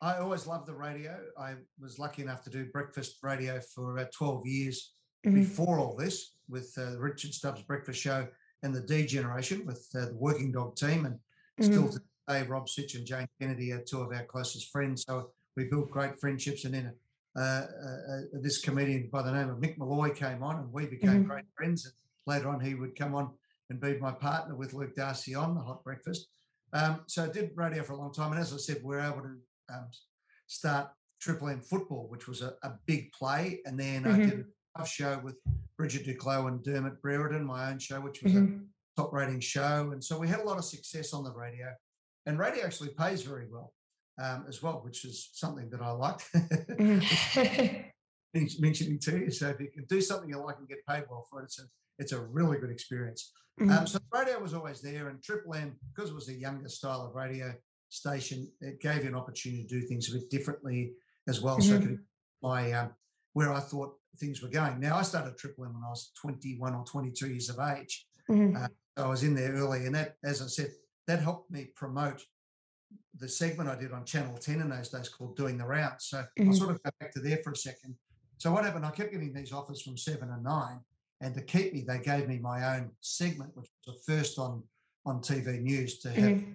I 0.06 0.20
always 0.20 0.46
loved 0.46 0.68
the 0.68 0.76
radio. 0.76 1.18
I 1.36 1.56
was 1.82 1.98
lucky 1.98 2.22
enough 2.22 2.44
to 2.44 2.52
do 2.52 2.66
breakfast 2.66 3.18
radio 3.24 3.60
for 3.60 3.98
about 3.98 4.12
12 4.12 4.46
years 4.46 4.94
mm-hmm. 5.26 5.34
before 5.34 5.80
all 5.80 5.96
this 5.96 6.36
with 6.48 6.72
uh, 6.78 7.00
Richard 7.00 7.34
Stubbs 7.34 7.64
Breakfast 7.64 8.00
Show 8.00 8.28
and 8.62 8.74
the 8.74 8.82
D 8.82 9.08
Generation 9.08 9.66
with 9.66 9.90
uh, 9.96 10.06
the 10.06 10.16
Working 10.16 10.52
Dog 10.52 10.76
team. 10.76 11.08
And 11.08 11.16
mm-hmm. 11.16 11.64
still 11.64 11.90
today, 11.90 12.48
Rob 12.48 12.70
Sitch 12.70 12.94
and 12.94 13.04
Jane 13.04 13.28
Kennedy 13.42 13.72
are 13.72 13.82
two 13.82 14.00
of 14.00 14.14
our 14.16 14.24
closest 14.26 14.72
friends. 14.72 15.06
So 15.08 15.32
we 15.58 15.64
built 15.64 15.90
great 15.90 16.20
friendships. 16.20 16.66
And 16.66 16.76
then 16.76 16.94
uh, 17.36 17.40
uh, 17.40 17.64
uh, 17.64 18.22
this 18.44 18.62
comedian 18.62 19.10
by 19.12 19.24
the 19.24 19.32
name 19.32 19.50
of 19.50 19.58
Mick 19.58 19.76
Molloy 19.80 20.14
came 20.14 20.44
on 20.44 20.58
and 20.58 20.72
we 20.72 20.86
became 20.86 21.22
mm-hmm. 21.22 21.32
great 21.32 21.46
friends. 21.58 21.84
And 21.84 21.94
later 22.28 22.50
on, 22.50 22.60
he 22.60 22.76
would 22.76 22.96
come 22.96 23.16
on 23.16 23.32
and 23.72 23.82
be 23.82 23.98
my 23.98 24.12
partner 24.12 24.56
with 24.56 24.76
Luke 24.76 24.94
Darcy 24.94 25.34
on 25.34 25.56
the 25.56 25.62
Hot 25.62 25.84
Breakfast. 25.84 26.28
Um, 26.74 27.02
so 27.08 27.24
I 27.24 27.30
did 27.30 27.54
radio 27.56 27.82
for 27.82 27.94
a 27.94 27.98
long 27.98 28.14
time. 28.14 28.34
And 28.34 28.40
as 28.40 28.54
I 28.54 28.58
said, 28.58 28.82
we 28.84 28.98
are 28.98 29.00
able 29.00 29.24
to 29.24 29.38
um, 29.74 29.88
start 30.48 30.90
Triple 31.22 31.50
M 31.50 31.62
football, 31.62 32.08
which 32.10 32.28
was 32.28 32.42
a, 32.42 32.54
a 32.64 32.74
big 32.86 33.12
play. 33.12 33.60
And 33.66 33.80
then 33.80 34.04
mm-hmm. 34.04 34.22
I 34.22 34.26
did 34.26 34.46
a 34.78 34.86
show 34.86 35.20
with 35.24 35.36
Brigitte 35.78 36.06
Duclos 36.06 36.48
and 36.48 36.64
Dermott 36.64 37.02
Brereton, 37.02 37.46
my 37.46 37.70
own 37.72 37.80
show, 37.80 38.00
which 38.02 38.22
was 38.22 38.34
mm-hmm. 38.34 38.58
a 38.58 39.02
top 39.02 39.14
rating 39.14 39.40
show. 39.40 39.92
And 39.92 40.04
so 40.04 40.20
we 40.20 40.28
had 40.28 40.40
a 40.40 40.44
lot 40.44 40.58
of 40.58 40.66
success 40.66 41.14
on 41.14 41.24
the 41.24 41.32
radio. 41.32 41.68
And 42.26 42.40
radio 42.40 42.66
actually 42.66 42.90
pays 42.90 43.22
very 43.22 43.48
well 43.52 43.74
um, 44.22 44.46
as 44.48 44.62
well, 44.62 44.82
which 44.84 45.06
is 45.06 45.30
something 45.34 45.70
that 45.70 45.82
I 45.82 45.92
liked. 45.92 46.28
Mm-hmm. 46.34 47.82
mentioning 48.60 49.00
to 49.00 49.20
you. 49.20 49.32
So 49.32 49.50
if 49.50 49.60
you 49.60 49.70
can 49.74 49.86
do 49.86 50.02
something 50.02 50.30
you 50.30 50.38
like 50.38 50.58
and 50.60 50.68
get 50.68 50.86
paid 50.88 51.04
well 51.10 51.26
for 51.30 51.42
it, 51.42 51.46
it's 51.46 51.60
a, 51.60 51.64
it's 52.00 52.12
a 52.12 52.20
really 52.20 52.58
good 52.58 52.70
experience. 52.70 53.32
Um, 53.60 53.68
mm-hmm. 53.68 53.78
Um, 53.78 53.88
so 53.88 54.00
radio 54.14 54.40
was 54.40 54.54
always 54.54 54.82
there, 54.82 55.08
and 55.10 55.24
Triple 55.24 55.56
M, 55.56 55.76
because 55.94 56.10
it 56.10 56.16
was 56.16 56.30
a 56.30 56.34
younger 56.34 56.68
style 56.68 57.06
of 57.08 57.16
radio, 57.16 57.54
station, 57.90 58.52
it 58.62 58.82
gave 58.82 59.04
you 59.04 59.10
an 59.10 59.16
opportunity 59.16 59.64
to 59.64 59.80
do 59.80 59.82
things 59.82 60.10
a 60.10 60.18
bit 60.18 60.30
differently 60.30 60.94
as 61.28 61.42
well. 61.42 61.58
Mm-hmm. 61.58 61.70
So 61.70 61.76
I 61.76 61.80
could 61.80 62.00
my 62.42 62.72
um, 62.74 62.90
where 63.34 63.52
I 63.52 63.60
thought 63.60 63.96
things 64.18 64.42
were 64.42 64.50
going. 64.50 64.80
Now 64.80 64.98
I 64.98 65.02
started 65.02 65.38
Triple 65.38 65.66
M 65.66 65.74
when 65.74 65.84
I 65.84 65.90
was 65.90 66.12
21 66.22 66.74
or 66.74 66.86
22 66.86 67.28
years 67.28 67.50
of 67.50 67.60
age. 67.60 68.06
Mm-hmm. 68.30 68.56
Uh, 68.56 68.68
so 68.98 69.06
I 69.06 69.10
was 69.10 69.24
in 69.24 69.36
there 69.36 69.54
early, 69.54 69.86
and 69.86 69.96
that, 69.96 70.16
as 70.24 70.42
I 70.42 70.48
said, 70.48 70.72
that 71.08 71.22
helped 71.22 71.52
me 71.52 71.66
promote 71.76 72.24
the 73.18 73.28
segment 73.28 73.70
I 73.70 73.76
did 73.76 73.92
on 73.92 74.06
Channel 74.06 74.38
10 74.38 74.62
in 74.62 74.70
those 74.70 74.90
days 74.90 75.10
called 75.10 75.36
Doing 75.36 75.58
the 75.58 75.66
Rounds. 75.66 76.06
So 76.06 76.18
mm-hmm. 76.18 76.50
I'll 76.50 76.56
sort 76.56 76.72
of 76.72 76.84
go 76.84 76.92
back 77.00 77.14
to 77.14 77.20
there 77.20 77.38
for 77.44 77.52
a 77.52 77.56
second. 77.56 77.96
So 78.38 78.52
what 78.52 78.66
happened? 78.66 78.86
I 78.86 78.92
kept 78.92 79.12
getting 79.12 79.34
these 79.34 79.54
offers 79.54 79.82
from 79.82 79.98
seven 79.98 80.30
and 80.30 80.44
nine, 80.44 80.80
and 81.22 81.34
to 81.36 81.42
keep 81.42 81.74
me, 81.74 81.84
they 81.88 82.00
gave 82.00 82.28
me 82.28 82.40
my 82.40 82.76
own 82.76 82.92
segment, 83.02 83.52
which 83.56 83.70
was 83.86 83.96
the 83.96 84.14
first 84.14 84.40
on 84.40 84.64
on 85.06 85.22
TV 85.22 85.62
news 85.62 86.00
to 86.00 86.10
have 86.10 86.38
mm-hmm. 86.38 86.52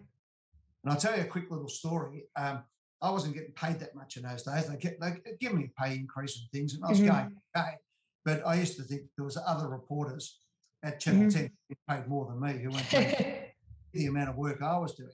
And 0.83 0.93
I'll 0.93 0.99
tell 0.99 1.17
you 1.17 1.23
a 1.23 1.27
quick 1.27 1.51
little 1.51 1.69
story. 1.69 2.25
Um, 2.37 2.63
I 3.03 3.11
wasn't 3.11 3.35
getting 3.35 3.53
paid 3.53 3.79
that 3.81 3.95
much 3.95 4.17
in 4.17 4.25
those 4.25 4.43
days. 4.43 4.67
They 4.67 4.77
kept 4.77 5.01
they 5.01 5.15
give 5.41 5.55
me 5.55 5.71
a 5.71 5.83
pay 5.83 5.95
increase 5.95 6.39
and 6.39 6.51
things, 6.51 6.75
and 6.75 6.85
I 6.85 6.89
was 6.89 7.01
mm-hmm. 7.01 7.09
going 7.09 7.37
okay. 7.57 7.71
But 8.25 8.47
I 8.47 8.55
used 8.55 8.77
to 8.77 8.83
think 8.83 9.03
there 9.17 9.25
was 9.25 9.39
other 9.47 9.69
reporters 9.69 10.39
at 10.83 11.01
Channel 11.01 11.23
mm-hmm. 11.23 11.39
10 11.39 11.51
who 11.69 11.75
paid 11.89 12.09
more 12.09 12.27
than 12.27 12.41
me 12.41 12.63
who 12.63 12.71
went 12.71 12.91
the 13.93 14.07
amount 14.07 14.31
of 14.31 14.37
work 14.37 14.63
I 14.63 14.79
was 14.79 14.95
doing. 14.95 15.11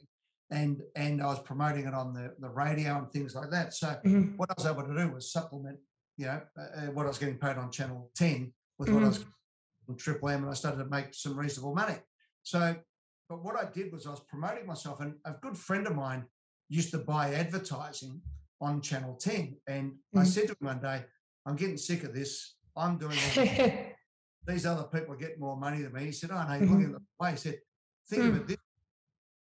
And 0.50 0.80
and 0.94 1.22
I 1.22 1.26
was 1.26 1.40
promoting 1.40 1.86
it 1.86 1.94
on 1.94 2.12
the, 2.12 2.34
the 2.38 2.48
radio 2.48 2.98
and 2.98 3.10
things 3.10 3.34
like 3.34 3.50
that. 3.50 3.74
So 3.74 3.88
mm-hmm. 3.88 4.36
what 4.36 4.50
I 4.50 4.54
was 4.56 4.66
able 4.66 4.84
to 4.84 4.96
do 4.96 5.12
was 5.12 5.32
supplement, 5.32 5.78
you 6.16 6.26
know, 6.26 6.40
uh, 6.58 6.62
uh 6.62 6.90
what 6.92 7.06
I 7.06 7.08
was 7.08 7.18
getting 7.18 7.38
paid 7.38 7.56
on 7.56 7.70
Channel 7.70 8.10
10 8.16 8.52
with 8.78 8.90
what 8.90 9.02
I 9.02 9.08
was 9.08 9.18
mm-hmm. 9.18 9.92
on 9.92 9.96
Triple 9.96 10.28
M, 10.28 10.42
and 10.42 10.50
I 10.50 10.54
started 10.54 10.78
to 10.78 10.90
make 10.90 11.14
some 11.14 11.36
reasonable 11.36 11.74
money. 11.74 11.96
So 12.42 12.76
but 13.28 13.42
what 13.42 13.56
I 13.56 13.68
did 13.70 13.92
was 13.92 14.06
I 14.06 14.10
was 14.10 14.20
promoting 14.20 14.66
myself, 14.66 15.00
and 15.00 15.14
a 15.24 15.32
good 15.32 15.56
friend 15.56 15.86
of 15.86 15.96
mine 15.96 16.24
used 16.68 16.90
to 16.92 16.98
buy 16.98 17.34
advertising 17.34 18.20
on 18.60 18.80
Channel 18.80 19.14
10. 19.16 19.56
And 19.66 19.92
mm-hmm. 19.92 20.18
I 20.18 20.22
mm. 20.22 20.26
said 20.26 20.46
to 20.48 20.52
him 20.52 20.56
one 20.60 20.80
day, 20.80 21.04
I'm 21.44 21.56
getting 21.56 21.76
sick 21.76 22.04
of 22.04 22.14
this. 22.14 22.54
I'm 22.76 22.98
doing 22.98 23.16
These 24.46 24.66
other 24.66 24.84
people 24.84 25.14
are 25.14 25.18
getting 25.18 25.40
more 25.40 25.56
money 25.56 25.82
than 25.82 25.92
me. 25.92 26.06
He 26.06 26.12
said, 26.12 26.30
Oh, 26.32 26.44
no, 26.46 26.54
you're 26.54 26.68
looking 26.68 26.84
at 26.84 26.92
the 26.92 27.00
way. 27.18 27.30
He 27.32 27.36
said, 27.36 27.58
Think 28.08 28.22
mm. 28.22 28.28
of 28.28 28.36
it 28.36 28.46
this 28.48 28.56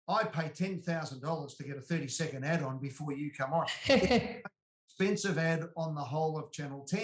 I 0.06 0.24
pay 0.24 0.50
$10,000 0.50 1.56
to 1.56 1.64
get 1.64 1.78
a 1.78 1.80
30 1.80 2.08
second 2.08 2.44
ad 2.44 2.62
on 2.62 2.78
before 2.78 3.12
you 3.12 3.30
come 3.32 3.52
on. 3.54 3.66
expensive 4.86 5.38
ad 5.38 5.64
on 5.76 5.94
the 5.94 6.00
whole 6.00 6.38
of 6.38 6.52
Channel 6.52 6.86
10. 6.86 7.00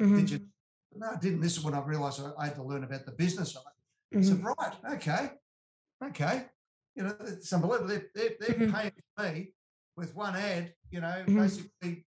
Mm-hmm. 0.00 0.16
Did 0.16 0.30
you? 0.30 0.40
No, 0.96 1.10
I 1.12 1.16
didn't. 1.16 1.40
This 1.40 1.56
is 1.56 1.64
when 1.64 1.74
I 1.74 1.80
realized 1.80 2.20
I 2.38 2.46
had 2.46 2.56
to 2.56 2.62
learn 2.64 2.82
about 2.82 3.06
the 3.06 3.12
business 3.12 3.54
of 3.56 3.62
it. 3.62 4.16
Mm-hmm. 4.16 4.24
I 4.24 4.28
said, 4.28 4.44
Right, 4.58 4.94
okay 4.94 5.30
okay, 6.04 6.46
you 6.94 7.02
know, 7.02 7.14
it's 7.20 7.52
unbelievable. 7.52 7.88
They're, 7.88 8.06
they're, 8.14 8.30
they're 8.40 8.56
mm-hmm. 8.56 8.74
paying 8.74 8.92
me 9.18 9.52
with 9.96 10.14
one 10.14 10.36
ad, 10.36 10.72
you 10.90 11.00
know, 11.00 11.06
mm-hmm. 11.06 11.40
basically 11.40 12.06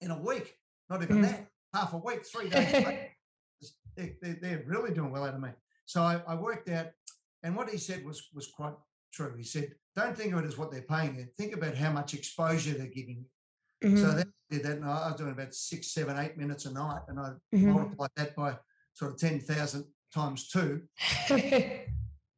in 0.00 0.10
a 0.10 0.18
week, 0.18 0.54
not 0.88 1.02
even 1.02 1.16
mm-hmm. 1.16 1.26
that, 1.26 1.46
half 1.74 1.92
a 1.92 1.98
week, 1.98 2.24
three 2.24 2.48
days. 2.50 2.72
they're, 3.96 4.12
they're, 4.22 4.38
they're, 4.40 4.64
really 4.66 4.92
doing 4.92 5.10
well 5.10 5.24
out 5.24 5.34
of 5.34 5.40
me. 5.40 5.50
So 5.86 6.02
I, 6.02 6.20
I, 6.26 6.34
worked 6.34 6.68
out, 6.68 6.88
and 7.42 7.56
what 7.56 7.70
he 7.70 7.78
said 7.78 8.04
was 8.04 8.28
was 8.34 8.46
quite 8.48 8.74
true. 9.12 9.34
He 9.36 9.44
said, 9.44 9.74
"Don't 9.96 10.16
think 10.16 10.32
of 10.34 10.40
it 10.40 10.46
as 10.46 10.58
what 10.58 10.70
they're 10.70 10.82
paying 10.82 11.16
you. 11.16 11.26
Think 11.36 11.54
about 11.54 11.76
how 11.76 11.90
much 11.90 12.12
exposure 12.12 12.74
they're 12.74 12.86
giving 12.88 13.24
you." 13.80 13.96
So 13.96 14.10
that 14.12 14.28
did 14.50 14.64
that, 14.64 14.78
and 14.78 14.84
I 14.84 15.08
was 15.08 15.14
doing 15.16 15.30
about 15.30 15.54
six, 15.54 15.92
seven, 15.92 16.18
eight 16.18 16.36
minutes 16.36 16.66
a 16.66 16.72
night, 16.72 17.02
and 17.08 17.18
I 17.18 17.30
mm-hmm. 17.54 17.70
multiplied 17.70 18.10
that 18.16 18.36
by 18.36 18.56
sort 18.92 19.12
of 19.12 19.18
ten 19.18 19.40
thousand 19.40 19.84
times 20.12 20.48
two. 20.48 20.82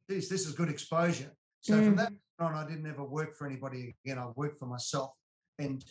this, 0.07 0.29
this 0.29 0.45
is 0.45 0.53
good 0.53 0.69
exposure. 0.69 1.31
So 1.61 1.73
mm. 1.73 1.85
from 1.85 1.95
that 1.97 2.13
on, 2.39 2.55
I 2.55 2.67
didn't 2.67 2.87
ever 2.87 3.03
work 3.03 3.35
for 3.35 3.45
anybody 3.47 3.95
again. 4.03 4.17
I 4.17 4.27
worked 4.35 4.59
for 4.59 4.65
myself 4.65 5.11
and 5.59 5.83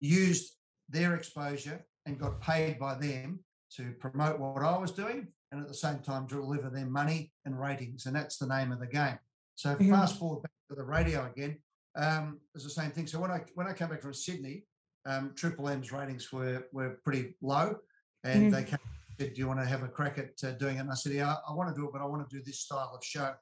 used 0.00 0.54
their 0.88 1.14
exposure 1.14 1.84
and 2.06 2.18
got 2.18 2.40
paid 2.40 2.78
by 2.78 2.94
them 2.94 3.40
to 3.76 3.92
promote 4.00 4.38
what 4.38 4.62
I 4.62 4.78
was 4.78 4.92
doing 4.92 5.28
and 5.52 5.60
at 5.60 5.68
the 5.68 5.74
same 5.74 5.98
time 5.98 6.26
deliver 6.26 6.70
them 6.70 6.90
money 6.90 7.32
and 7.44 7.58
ratings. 7.58 8.06
And 8.06 8.16
that's 8.16 8.38
the 8.38 8.46
name 8.46 8.72
of 8.72 8.80
the 8.80 8.86
game. 8.86 9.18
So 9.54 9.70
mm-hmm. 9.70 9.90
fast 9.90 10.18
forward 10.18 10.42
back 10.42 10.52
to 10.70 10.76
the 10.76 10.84
radio 10.84 11.26
again, 11.26 11.58
um, 11.96 12.38
it's 12.54 12.64
the 12.64 12.70
same 12.70 12.90
thing. 12.90 13.06
So 13.06 13.20
when 13.20 13.30
I 13.30 13.40
when 13.54 13.66
I 13.66 13.72
came 13.72 13.88
back 13.88 14.02
from 14.02 14.14
Sydney, 14.14 14.64
um, 15.06 15.32
Triple 15.34 15.68
M's 15.68 15.92
ratings 15.92 16.32
were 16.32 16.66
were 16.72 17.00
pretty 17.04 17.34
low, 17.42 17.76
and 18.24 18.44
mm-hmm. 18.44 18.50
they 18.50 18.64
came, 18.64 18.78
said, 19.18 19.34
"Do 19.34 19.40
you 19.40 19.48
want 19.48 19.60
to 19.60 19.66
have 19.66 19.82
a 19.82 19.88
crack 19.88 20.18
at 20.18 20.48
uh, 20.48 20.52
doing 20.52 20.76
it?" 20.76 20.80
And 20.80 20.90
I 20.90 20.94
said, 20.94 21.12
"Yeah, 21.12 21.32
I, 21.32 21.50
I 21.50 21.54
want 21.54 21.74
to 21.74 21.80
do 21.80 21.86
it, 21.86 21.92
but 21.92 22.00
I 22.00 22.04
want 22.04 22.28
to 22.28 22.36
do 22.36 22.42
this 22.44 22.60
style 22.60 22.92
of 22.94 23.04
show." 23.04 23.32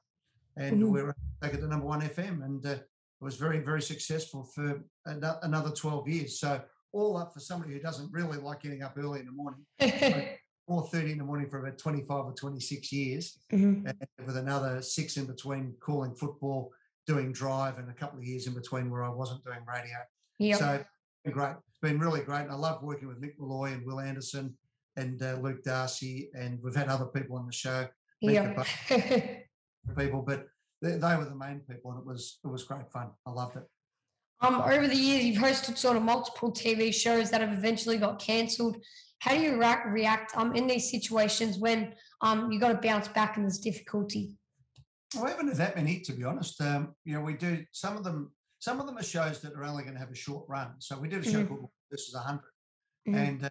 And 0.57 0.81
mm-hmm. 0.81 0.91
we 0.91 1.03
were 1.03 1.15
back 1.39 1.53
at 1.53 1.61
the 1.61 1.67
number 1.67 1.85
one 1.85 2.01
FM, 2.01 2.43
and 2.43 2.65
uh, 2.65 2.69
it 2.69 2.85
was 3.21 3.35
very, 3.35 3.59
very 3.59 3.81
successful 3.81 4.43
for 4.43 4.83
another 5.05 5.71
12 5.71 6.07
years. 6.07 6.39
So 6.39 6.61
all 6.93 7.17
up 7.17 7.33
for 7.33 7.39
somebody 7.39 7.73
who 7.73 7.79
doesn't 7.79 8.11
really 8.11 8.37
like 8.37 8.61
getting 8.61 8.83
up 8.83 8.95
early 8.97 9.19
in 9.19 9.25
the 9.25 9.31
morning. 9.31 9.65
4.30 10.69 11.11
in 11.13 11.17
the 11.17 11.23
morning 11.23 11.47
for 11.49 11.59
about 11.59 11.77
25 11.77 12.25
or 12.25 12.33
26 12.33 12.91
years 12.91 13.39
mm-hmm. 13.53 13.89
with 14.25 14.35
another 14.35 14.81
six 14.81 15.15
in 15.15 15.25
between 15.25 15.73
calling 15.79 16.13
football 16.13 16.71
doing 17.05 17.31
drive 17.31 17.77
and 17.77 17.89
a 17.89 17.93
couple 17.93 18.19
of 18.19 18.25
years 18.25 18.47
in 18.47 18.53
between 18.53 18.89
where 18.89 19.03
i 19.03 19.09
wasn't 19.09 19.41
doing 19.45 19.59
radio 19.65 19.95
yep. 20.39 20.59
so 20.59 20.83
great 21.31 21.55
it's 21.69 21.79
been 21.81 21.97
really 21.97 22.19
great 22.19 22.41
and 22.41 22.51
i 22.51 22.55
love 22.55 22.83
working 22.83 23.07
with 23.07 23.21
mick 23.21 23.33
molloy 23.39 23.71
and 23.71 23.85
wil 23.85 24.01
anderson 24.01 24.53
and 24.97 25.23
uh, 25.23 25.37
luke 25.41 25.63
darcy 25.63 26.29
and 26.33 26.59
we've 26.61 26.75
had 26.75 26.89
other 26.89 27.05
people 27.05 27.37
on 27.37 27.45
the 27.45 27.53
show 27.53 27.87
yep. 28.19 28.57
people, 29.93 30.21
but 30.21 30.45
they, 30.81 30.91
they, 30.91 31.15
were 31.15 31.25
the 31.25 31.35
main 31.35 31.61
people, 31.69 31.91
and 31.91 31.99
it 31.99 32.05
was 32.05 32.39
it 32.43 32.47
was 32.47 32.63
great 32.63 32.89
fun. 32.91 33.09
I 33.25 33.31
loved 33.31 33.57
it. 33.57 33.63
Um, 34.41 34.61
over 34.61 34.87
the 34.87 34.95
years, 34.95 35.25
you've 35.25 35.41
hosted 35.41 35.77
sort 35.77 35.97
of 35.97 36.03
multiple 36.03 36.51
TV 36.51 36.93
shows 36.93 37.31
that 37.31 37.41
have 37.41 37.53
eventually 37.53 37.97
got 37.97 38.19
cancelled. 38.19 38.77
How 39.19 39.33
do 39.33 39.41
you 39.41 39.57
react, 39.57 39.87
react 39.87 40.37
um, 40.37 40.55
in 40.55 40.67
these 40.67 40.91
situations 40.91 41.57
when 41.57 41.95
um, 42.21 42.51
you've 42.51 42.61
got 42.61 42.69
to 42.69 42.87
bounce 42.87 43.07
back 43.07 43.37
and 43.37 43.45
there's 43.45 43.57
difficulty? 43.57 44.37
Well, 45.15 45.25
we 45.25 45.31
haven't 45.31 45.47
had 45.47 45.57
that 45.57 45.75
many, 45.75 46.01
to 46.01 46.11
be 46.11 46.23
honest. 46.23 46.61
Um, 46.61 46.93
you 47.03 47.13
know, 47.13 47.21
we 47.21 47.33
do 47.33 47.63
some 47.71 47.97
of 47.97 48.03
them. 48.03 48.31
Some 48.59 48.79
of 48.79 48.85
them 48.85 48.97
are 48.97 49.03
shows 49.03 49.41
that 49.41 49.53
are 49.53 49.63
only 49.63 49.83
going 49.83 49.93
to 49.93 49.99
have 49.99 50.11
a 50.11 50.15
short 50.15 50.45
run. 50.47 50.73
So 50.79 50.99
we 50.99 51.07
did 51.07 51.25
a 51.25 51.29
show 51.29 51.39
mm-hmm. 51.39 51.55
called 51.55 51.69
"This 51.89 52.07
Is 52.07 52.13
a 52.13 52.17
100 52.17 52.39
mm-hmm. 53.07 53.15
and 53.15 53.45
uh, 53.45 53.49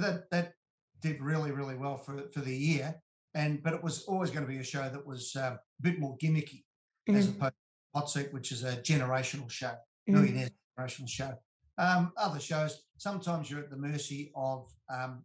that 0.00 0.30
that 0.30 0.52
did 1.00 1.20
really 1.20 1.52
really 1.52 1.76
well 1.76 1.96
for 1.96 2.28
for 2.32 2.40
the 2.40 2.54
year 2.54 3.00
and 3.38 3.62
but 3.62 3.72
it 3.72 3.82
was 3.82 4.04
always 4.04 4.30
going 4.30 4.44
to 4.44 4.52
be 4.52 4.58
a 4.58 4.64
show 4.64 4.88
that 4.90 5.06
was 5.06 5.34
uh, 5.36 5.56
a 5.56 5.82
bit 5.82 5.98
more 5.98 6.18
gimmicky 6.18 6.64
mm-hmm. 7.08 7.16
as 7.16 7.28
opposed 7.28 7.52
to 7.52 7.98
Hot 7.98 8.10
Seat, 8.10 8.34
which 8.34 8.50
is 8.50 8.64
a 8.64 8.76
generational 8.78 9.48
show, 9.48 9.68
mm-hmm. 9.68 10.14
millionaire 10.14 10.50
generational 10.78 11.08
show. 11.08 11.32
Um, 11.78 12.12
other 12.16 12.40
shows, 12.40 12.82
sometimes 12.98 13.48
you're 13.48 13.60
at 13.60 13.70
the 13.70 13.76
mercy 13.76 14.32
of 14.34 14.68
um, 14.92 15.22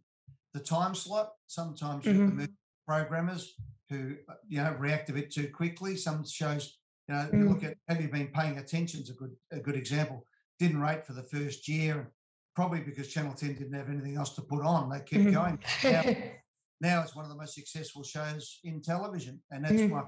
the 0.54 0.60
time 0.60 0.94
slot. 0.94 1.32
Sometimes 1.48 2.04
you're 2.04 2.14
mm-hmm. 2.14 2.22
at 2.22 2.26
the 2.26 2.30
mm-hmm. 2.30 2.40
mercy 2.42 2.52
of 2.52 2.86
programmers 2.86 3.54
who, 3.90 4.14
you 4.48 4.62
know, 4.62 4.76
react 4.78 5.10
a 5.10 5.12
bit 5.12 5.32
too 5.32 5.48
quickly. 5.48 5.96
Some 5.96 6.24
shows, 6.24 6.78
you 7.08 7.14
know, 7.16 7.28
you 7.32 7.48
look 7.48 7.64
at 7.64 7.76
have 7.88 8.00
you 8.00 8.08
been 8.08 8.28
paying 8.28 8.58
attention 8.58 9.00
is 9.00 9.10
a 9.10 9.14
good 9.14 9.34
a 9.50 9.58
good 9.58 9.74
example. 9.74 10.24
Didn't 10.60 10.80
rate 10.80 11.04
for 11.04 11.14
the 11.14 11.24
first 11.24 11.66
year, 11.66 12.12
probably 12.54 12.78
because 12.80 13.08
Channel 13.08 13.34
10 13.34 13.54
didn't 13.54 13.74
have 13.74 13.88
anything 13.88 14.16
else 14.16 14.36
to 14.36 14.42
put 14.42 14.64
on. 14.64 14.88
They 14.88 14.98
kept 14.98 15.24
mm-hmm. 15.24 15.32
going. 15.32 15.58
Now, 15.82 16.04
now, 16.84 17.02
it's 17.02 17.16
one 17.16 17.24
of 17.24 17.30
the 17.30 17.36
most 17.36 17.54
successful 17.54 18.02
shows 18.04 18.60
in 18.64 18.80
television. 18.80 19.40
And 19.50 19.64
that's 19.64 19.74
mm-hmm. 19.74 19.92
why, 19.92 20.04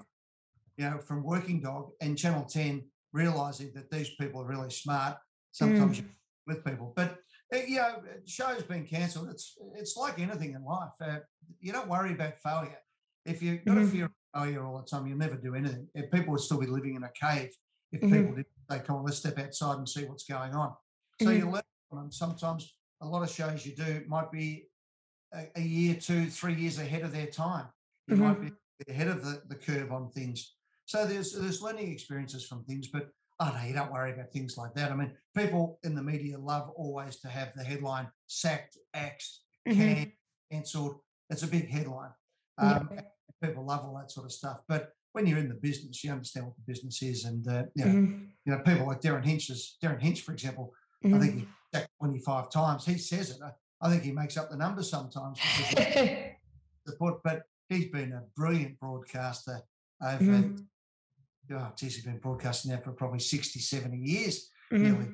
you 0.77 0.89
know, 0.89 0.99
from 0.99 1.25
Working 1.25 1.61
Dog 1.61 1.91
and 2.01 2.17
Channel 2.17 2.45
10 2.45 2.85
realizing 3.13 3.73
that 3.75 3.91
these 3.91 4.11
people 4.21 4.43
are 4.43 4.47
really 4.47 4.71
smart. 4.71 5.17
Sometimes 5.53 6.03
mm. 6.03 6.07
with 6.47 6.63
people, 6.67 6.93
but 6.95 7.17
uh, 7.55 7.59
you 7.67 7.77
know, 7.77 8.03
shows 8.27 8.63
been 8.65 8.85
cancelled. 8.85 9.31
It's 9.31 9.57
it's 9.75 9.97
like 9.97 10.19
anything 10.19 10.53
in 10.53 10.63
life. 10.63 10.91
Uh, 11.01 11.21
you 11.61 11.73
don't 11.73 11.89
worry 11.89 12.13
about 12.13 12.35
failure. 12.43 12.77
If 13.25 13.43
you've 13.43 13.65
got 13.65 13.79
mm-hmm. 13.79 13.85
a 13.85 13.91
fear 13.91 14.05
of 14.05 14.11
failure 14.35 14.67
all 14.67 14.77
the 14.77 14.85
time, 14.85 15.07
you'll 15.07 15.17
never 15.17 15.37
do 15.37 15.55
anything. 15.55 15.89
If 15.95 16.11
people 16.11 16.33
would 16.33 16.43
still 16.43 16.61
be 16.61 16.67
living 16.67 16.95
in 16.95 17.05
a 17.05 17.11
cave 17.19 17.53
if 17.93 18.01
mm-hmm. 18.01 18.13
people 18.13 18.37
did 18.37 18.47
say, 18.71 18.81
"Come 18.87 18.97
on, 18.97 19.05
let's 19.05 19.19
step 19.19 19.39
outside 19.39 19.79
and 19.79 19.89
see 19.89 20.05
what's 20.05 20.25
going 20.25 20.55
on." 20.55 20.75
So 21.21 21.29
mm-hmm. 21.29 21.39
you 21.39 21.51
learn 21.51 21.63
from 21.89 21.99
them. 21.99 22.13
Sometimes 22.13 22.75
a 23.01 23.07
lot 23.07 23.23
of 23.23 23.31
shows 23.31 23.65
you 23.65 23.75
do 23.75 24.03
might 24.09 24.31
be 24.31 24.67
a, 25.35 25.47
a 25.57 25.61
year, 25.61 25.95
two, 25.95 26.27
three 26.27 26.55
years 26.55 26.79
ahead 26.79 27.03
of 27.03 27.13
their 27.13 27.27
time. 27.27 27.67
You 28.09 28.17
might 28.17 28.41
be 28.41 28.47
mm-hmm. 28.49 28.91
ahead 28.91 29.09
of 29.09 29.25
the, 29.25 29.43
the 29.49 29.57
curve 29.57 29.91
on 29.91 30.11
things. 30.11 30.55
So 30.85 31.07
there's 31.07 31.33
there's 31.33 31.61
learning 31.61 31.91
experiences 31.91 32.47
from 32.47 32.63
things, 32.65 32.89
but 32.89 33.09
oh 33.41 33.53
no, 33.55 33.67
you 33.67 33.75
don't 33.75 33.93
worry 33.93 34.13
about 34.13 34.33
things 34.33 34.57
like 34.57 34.75
that. 34.75 34.93
I 34.93 34.95
mean, 34.95 35.13
people 35.37 35.79
in 35.83 35.95
the 35.95 36.03
media 36.03 36.39
love 36.39 36.71
always 36.77 37.17
to 37.17 37.29
have 37.29 37.53
the 37.57 37.65
headline 37.65 38.09
sacked, 38.29 38.79
axed, 38.95 39.43
mm-hmm. 39.69 40.05
cancelled. 40.53 41.01
It's 41.29 41.43
a 41.43 41.49
big 41.49 41.69
headline. 41.69 42.11
Um, 42.59 42.89
yeah. 42.93 43.01
People 43.43 43.67
love 43.67 43.85
all 43.85 43.97
that 43.97 44.11
sort 44.11 44.27
of 44.27 44.33
stuff. 44.33 44.61
But 44.69 44.93
when 45.13 45.27
you're 45.27 45.39
in 45.39 45.49
the 45.49 45.55
business, 45.55 46.03
you 46.05 46.13
understand 46.13 46.47
what 46.47 46.55
the 46.57 46.73
business 46.73 47.03
is, 47.03 47.25
and 47.25 47.47
uh, 47.49 47.65
you 47.75 47.85
know, 47.85 47.91
mm-hmm. 47.91 48.25
you 48.45 48.53
know, 48.53 48.59
people 48.61 48.87
like 48.87 49.01
Derryn 49.01 49.25
Hinch, 49.25 49.51
is 49.51 49.77
Derryn 49.83 50.01
Hinch, 50.01 50.23
for 50.23 50.33
example. 50.33 50.73
Mm-hmm. 51.05 51.15
I 51.15 51.19
think 51.19 51.35
he 51.35 51.47
sacked 51.75 51.91
25 51.99 52.51
times. 52.51 52.87
He 52.87 52.99
says 52.99 53.31
it. 53.31 53.39
I, 53.87 53.91
think 53.91 54.03
he 54.03 54.13
makes 54.13 54.37
up 54.37 54.51
the 54.51 54.57
numbers 54.57 54.91
sometimes. 54.91 55.39
but 57.25 57.43
he's 57.69 57.89
been 57.89 58.13
a 58.13 58.23
brilliant 58.37 58.79
broadcaster 58.79 59.61
over 60.03 60.25
mm-hmm 60.25 60.57
oh, 61.53 61.73
geez, 61.77 61.97
he's 61.97 62.05
been 62.05 62.19
broadcasting 62.19 62.73
now 62.73 62.79
for 62.79 62.93
probably 62.93 63.19
60, 63.19 63.61
70 63.61 63.97
years 63.97 64.51
mm-hmm. 64.73 65.13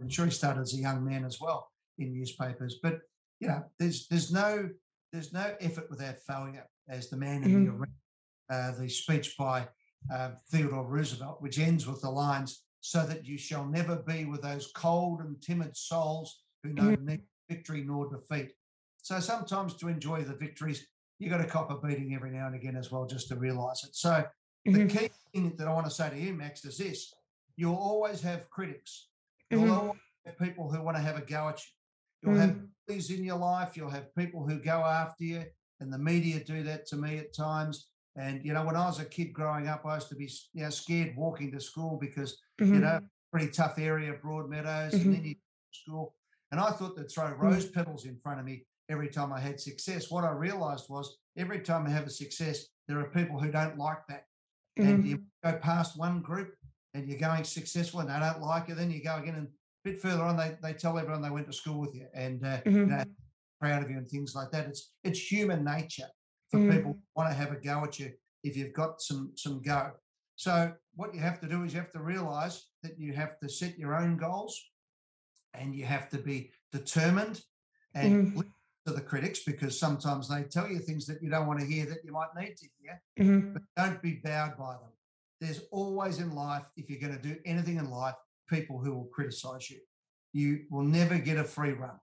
I'm 0.00 0.08
sure 0.08 0.24
he 0.24 0.30
started 0.30 0.62
as 0.62 0.74
a 0.74 0.78
young 0.78 1.04
man 1.04 1.24
as 1.24 1.40
well 1.40 1.70
in 1.98 2.12
newspapers. 2.12 2.78
But 2.82 3.00
you 3.38 3.48
know, 3.48 3.62
there's 3.78 4.08
there's 4.08 4.32
no 4.32 4.68
there's 5.12 5.32
no 5.32 5.54
effort 5.60 5.88
without 5.90 6.18
failure, 6.26 6.66
as 6.88 7.08
the 7.08 7.16
man 7.16 7.42
mm-hmm. 7.42 7.54
in 7.54 7.64
the 7.66 8.54
uh, 8.54 8.72
the 8.78 8.88
speech 8.88 9.36
by 9.38 9.68
uh, 10.12 10.30
Theodore 10.50 10.86
Roosevelt, 10.86 11.40
which 11.40 11.58
ends 11.58 11.86
with 11.86 12.00
the 12.00 12.10
lines, 12.10 12.64
"So 12.80 13.06
that 13.06 13.26
you 13.26 13.38
shall 13.38 13.64
never 13.64 13.96
be 13.96 14.24
with 14.24 14.42
those 14.42 14.72
cold 14.74 15.20
and 15.20 15.40
timid 15.40 15.76
souls 15.76 16.42
who 16.64 16.72
know 16.72 16.82
mm-hmm. 16.82 17.04
neither 17.04 17.22
victory 17.52 17.82
nor 17.86 18.08
defeat." 18.08 18.52
So 18.98 19.20
sometimes 19.20 19.74
to 19.78 19.88
enjoy 19.88 20.22
the 20.22 20.34
victories, 20.34 20.86
you 21.18 21.28
got 21.28 21.38
to 21.38 21.46
cop 21.46 21.70
a 21.70 21.86
beating 21.86 22.14
every 22.14 22.30
now 22.30 22.46
and 22.46 22.54
again 22.54 22.76
as 22.76 22.90
well, 22.90 23.06
just 23.06 23.28
to 23.28 23.36
realise 23.36 23.84
it. 23.84 23.94
So 23.96 24.24
Mm-hmm. 24.66 24.86
The 24.86 24.94
key 24.94 25.10
thing 25.32 25.54
that 25.56 25.66
I 25.66 25.72
want 25.72 25.86
to 25.86 25.90
say 25.90 26.10
to 26.10 26.18
you, 26.18 26.32
Max, 26.34 26.64
is 26.64 26.78
this 26.78 27.12
you'll 27.56 27.74
always 27.74 28.20
have 28.22 28.48
critics. 28.50 29.08
You'll 29.50 29.62
mm-hmm. 29.62 29.72
always 29.72 30.00
have 30.24 30.38
people 30.38 30.70
who 30.70 30.82
want 30.82 30.96
to 30.96 31.02
have 31.02 31.16
a 31.16 31.20
go 31.20 31.48
at 31.48 31.58
you. 31.58 31.70
You'll 32.22 32.38
mm-hmm. 32.38 32.40
have 32.40 32.60
bullies 32.86 33.10
in 33.10 33.24
your 33.24 33.36
life. 33.36 33.76
You'll 33.76 33.90
have 33.90 34.14
people 34.14 34.46
who 34.46 34.58
go 34.60 34.80
after 34.84 35.24
you, 35.24 35.44
and 35.80 35.92
the 35.92 35.98
media 35.98 36.42
do 36.44 36.62
that 36.62 36.86
to 36.86 36.96
me 36.96 37.18
at 37.18 37.34
times. 37.34 37.88
And 38.16 38.44
you 38.44 38.52
know, 38.52 38.64
when 38.64 38.76
I 38.76 38.86
was 38.86 39.00
a 39.00 39.04
kid 39.04 39.32
growing 39.32 39.66
up, 39.66 39.84
I 39.84 39.96
used 39.96 40.08
to 40.10 40.14
be 40.14 40.30
you 40.54 40.62
know 40.62 40.70
scared 40.70 41.14
walking 41.16 41.50
to 41.52 41.60
school 41.60 41.98
because 42.00 42.38
mm-hmm. 42.60 42.74
you 42.74 42.80
know 42.80 43.00
pretty 43.32 43.50
tough 43.50 43.78
area, 43.78 44.14
Broadmeadows, 44.22 44.92
and 44.92 45.06
then 45.06 45.14
mm-hmm. 45.14 45.26
you 45.26 45.34
school. 45.72 46.14
And 46.52 46.60
I 46.60 46.70
thought 46.70 46.96
they'd 46.96 47.10
throw 47.10 47.24
mm-hmm. 47.24 47.42
rose 47.42 47.66
petals 47.66 48.04
in 48.04 48.16
front 48.22 48.38
of 48.38 48.46
me 48.46 48.64
every 48.88 49.08
time 49.08 49.32
I 49.32 49.40
had 49.40 49.58
success. 49.58 50.10
What 50.10 50.24
I 50.24 50.30
realised 50.30 50.86
was 50.88 51.16
every 51.36 51.60
time 51.60 51.86
I 51.86 51.90
have 51.90 52.06
a 52.06 52.10
success, 52.10 52.66
there 52.86 53.00
are 53.00 53.10
people 53.10 53.40
who 53.40 53.50
don't 53.50 53.78
like 53.78 54.06
that 54.08 54.26
mm-hmm. 54.78 54.88
and 54.88 55.06
you 55.06 55.22
go 55.42 55.54
past 55.54 55.98
one 55.98 56.20
group 56.20 56.54
and 56.94 57.08
you're 57.08 57.18
going 57.18 57.44
successful 57.44 58.00
and 58.00 58.10
they 58.10 58.18
don't 58.18 58.42
like 58.42 58.68
it, 58.68 58.76
then 58.76 58.90
you 58.90 59.02
go 59.02 59.16
again 59.16 59.34
and 59.34 59.46
a 59.46 59.90
bit 59.90 60.00
further 60.00 60.22
on, 60.22 60.36
they, 60.36 60.56
they 60.62 60.74
tell 60.74 60.98
everyone 60.98 61.22
they 61.22 61.30
went 61.30 61.46
to 61.46 61.52
school 61.52 61.80
with 61.80 61.94
you 61.94 62.06
and 62.14 62.44
uh, 62.44 62.58
mm-hmm. 62.58 62.76
you 62.76 62.86
know, 62.86 63.04
proud 63.60 63.82
of 63.82 63.90
you 63.90 63.96
and 63.96 64.08
things 64.08 64.34
like 64.34 64.50
that. 64.50 64.66
It's 64.66 64.92
it's 65.04 65.20
human 65.20 65.64
nature 65.64 66.08
for 66.50 66.58
mm-hmm. 66.58 66.76
people 66.76 66.98
want 67.16 67.30
to 67.30 67.34
have 67.34 67.52
a 67.52 67.56
go 67.56 67.82
at 67.84 67.98
you 67.98 68.12
if 68.44 68.56
you've 68.56 68.74
got 68.74 69.00
some 69.00 69.32
some 69.36 69.62
go. 69.62 69.92
So 70.36 70.72
what 70.96 71.14
you 71.14 71.20
have 71.20 71.40
to 71.40 71.48
do 71.48 71.62
is 71.62 71.72
you 71.72 71.80
have 71.80 71.92
to 71.92 72.02
realize 72.02 72.66
that 72.82 72.98
you 72.98 73.12
have 73.12 73.38
to 73.38 73.48
set 73.48 73.78
your 73.78 73.94
own 73.94 74.16
goals 74.16 74.60
and 75.54 75.74
you 75.74 75.84
have 75.84 76.08
to 76.10 76.18
be 76.18 76.50
determined 76.72 77.42
and 77.94 78.28
mm-hmm 78.28 78.40
to 78.86 78.92
the 78.92 79.00
critics 79.00 79.40
because 79.44 79.78
sometimes 79.78 80.28
they 80.28 80.42
tell 80.42 80.68
you 80.68 80.78
things 80.78 81.06
that 81.06 81.22
you 81.22 81.30
don't 81.30 81.46
want 81.46 81.60
to 81.60 81.66
hear 81.66 81.86
that 81.86 82.04
you 82.04 82.12
might 82.12 82.28
need 82.36 82.56
to 82.56 82.66
hear, 82.80 83.02
mm-hmm. 83.18 83.52
but 83.52 83.62
don't 83.76 84.02
be 84.02 84.20
bowed 84.24 84.56
by 84.58 84.72
them. 84.72 84.90
There's 85.40 85.60
always 85.70 86.18
in 86.18 86.34
life, 86.34 86.64
if 86.76 86.90
you're 86.90 87.00
going 87.00 87.16
to 87.16 87.22
do 87.22 87.36
anything 87.44 87.76
in 87.76 87.90
life, 87.90 88.14
people 88.48 88.78
who 88.78 88.94
will 88.94 89.08
criticize 89.12 89.70
you. 89.70 89.78
You 90.32 90.62
will 90.70 90.82
never 90.82 91.18
get 91.18 91.36
a 91.36 91.44
free 91.44 91.72
run. 91.72 91.98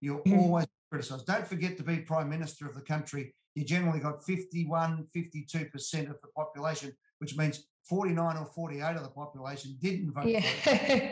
You'll 0.00 0.20
mm-hmm. 0.20 0.38
always 0.38 0.66
criticized. 0.90 1.26
Don't 1.26 1.46
forget 1.46 1.76
to 1.78 1.82
be 1.82 1.98
prime 1.98 2.28
minister 2.28 2.66
of 2.66 2.74
the 2.74 2.80
country. 2.80 3.34
You 3.54 3.64
generally 3.64 4.00
got 4.00 4.24
51, 4.24 5.08
52% 5.14 6.10
of 6.10 6.16
the 6.22 6.28
population, 6.34 6.92
which 7.18 7.36
means 7.36 7.64
49 7.88 8.36
or 8.36 8.46
48 8.46 8.96
of 8.96 9.02
the 9.02 9.08
population 9.10 9.76
didn't 9.80 10.12
vote 10.12 10.26
yeah. 10.26 10.40
for 10.40 10.70
you. 10.70 11.10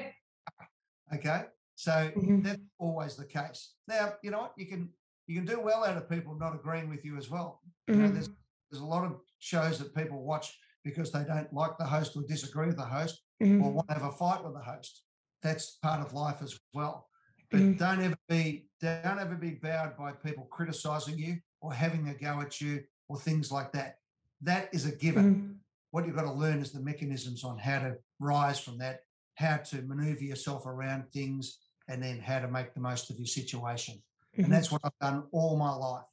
okay. 1.15 1.45
So 1.81 1.93
mm-hmm. 1.93 2.43
that's 2.43 2.61
always 2.79 3.17
the 3.17 3.25
case. 3.25 3.73
Now, 3.89 4.13
you 4.23 4.31
know 4.31 4.41
what? 4.41 4.53
You 4.59 4.67
can 4.67 4.91
you 5.27 5.35
can 5.35 5.47
do 5.47 5.59
well 5.63 5.83
out 5.83 5.97
of 5.97 6.11
people 6.11 6.37
not 6.39 6.55
agreeing 6.55 6.91
with 6.91 7.07
you 7.07 7.17
as 7.17 7.31
well. 7.31 7.63
Mm-hmm. 7.89 8.01
You 8.01 8.07
know, 8.07 8.13
there's 8.13 8.29
there's 8.71 8.83
a 8.83 8.87
lot 8.87 9.03
of 9.03 9.17
shows 9.39 9.79
that 9.79 9.95
people 9.95 10.23
watch 10.23 10.55
because 10.85 11.11
they 11.11 11.25
don't 11.25 11.51
like 11.55 11.79
the 11.79 11.87
host 11.87 12.15
or 12.17 12.23
disagree 12.29 12.67
with 12.67 12.77
the 12.77 12.85
host 12.85 13.23
mm-hmm. 13.43 13.63
or 13.63 13.73
want 13.73 13.89
to 13.89 13.95
have 13.95 14.03
a 14.03 14.13
fight 14.13 14.45
with 14.45 14.53
the 14.53 14.61
host. 14.61 15.05
That's 15.43 15.79
part 15.83 16.03
of 16.03 16.13
life 16.13 16.43
as 16.43 16.59
well. 16.75 17.09
But 17.51 17.61
mm-hmm. 17.61 17.79
don't 17.79 18.03
ever 18.03 18.19
be 18.29 18.67
don't 18.83 19.19
ever 19.19 19.35
be 19.35 19.53
bowed 19.53 19.97
by 19.97 20.13
people 20.13 20.49
criticizing 20.51 21.17
you 21.17 21.39
or 21.63 21.73
having 21.73 22.11
a 22.11 22.15
go 22.15 22.43
at 22.43 22.61
you 22.61 22.83
or 23.09 23.19
things 23.19 23.51
like 23.51 23.73
that. 23.73 23.97
That 24.43 24.69
is 24.75 24.85
a 24.85 24.95
given. 24.95 25.35
Mm-hmm. 25.35 25.53
What 25.93 26.05
you've 26.05 26.17
got 26.17 26.25
to 26.25 26.33
learn 26.33 26.61
is 26.61 26.73
the 26.73 26.81
mechanisms 26.81 27.43
on 27.43 27.57
how 27.57 27.79
to 27.79 27.97
rise 28.19 28.61
from 28.61 28.77
that, 28.79 29.01
how 29.37 29.57
to 29.57 29.81
maneuver 29.81 30.25
yourself 30.25 30.67
around 30.67 31.11
things, 31.11 31.57
and 31.91 32.01
then 32.03 32.21
how 32.21 32.39
to 32.39 32.49
make 32.49 32.73
the 32.73 32.81
most 32.81 33.11
of 33.11 33.19
your 33.19 33.27
situation. 33.27 33.97
Mm-hmm. 33.97 34.45
And 34.45 34.53
that's 34.53 34.71
what 34.71 34.81
I've 34.85 34.99
done 35.01 35.25
all 35.33 35.57
my 35.57 35.75
life. 35.75 36.07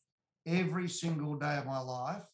Every 0.45 0.89
single 0.89 1.35
day 1.35 1.57
of 1.57 1.67
my 1.67 1.79
life, 1.79 2.25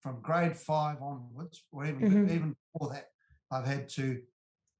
from 0.00 0.22
grade 0.22 0.56
five 0.56 1.02
onwards, 1.02 1.62
or 1.72 1.84
even, 1.84 2.00
mm-hmm. 2.00 2.34
even 2.34 2.56
before 2.72 2.94
that, 2.94 3.08
I've 3.50 3.66
had 3.66 3.88
to 3.90 4.22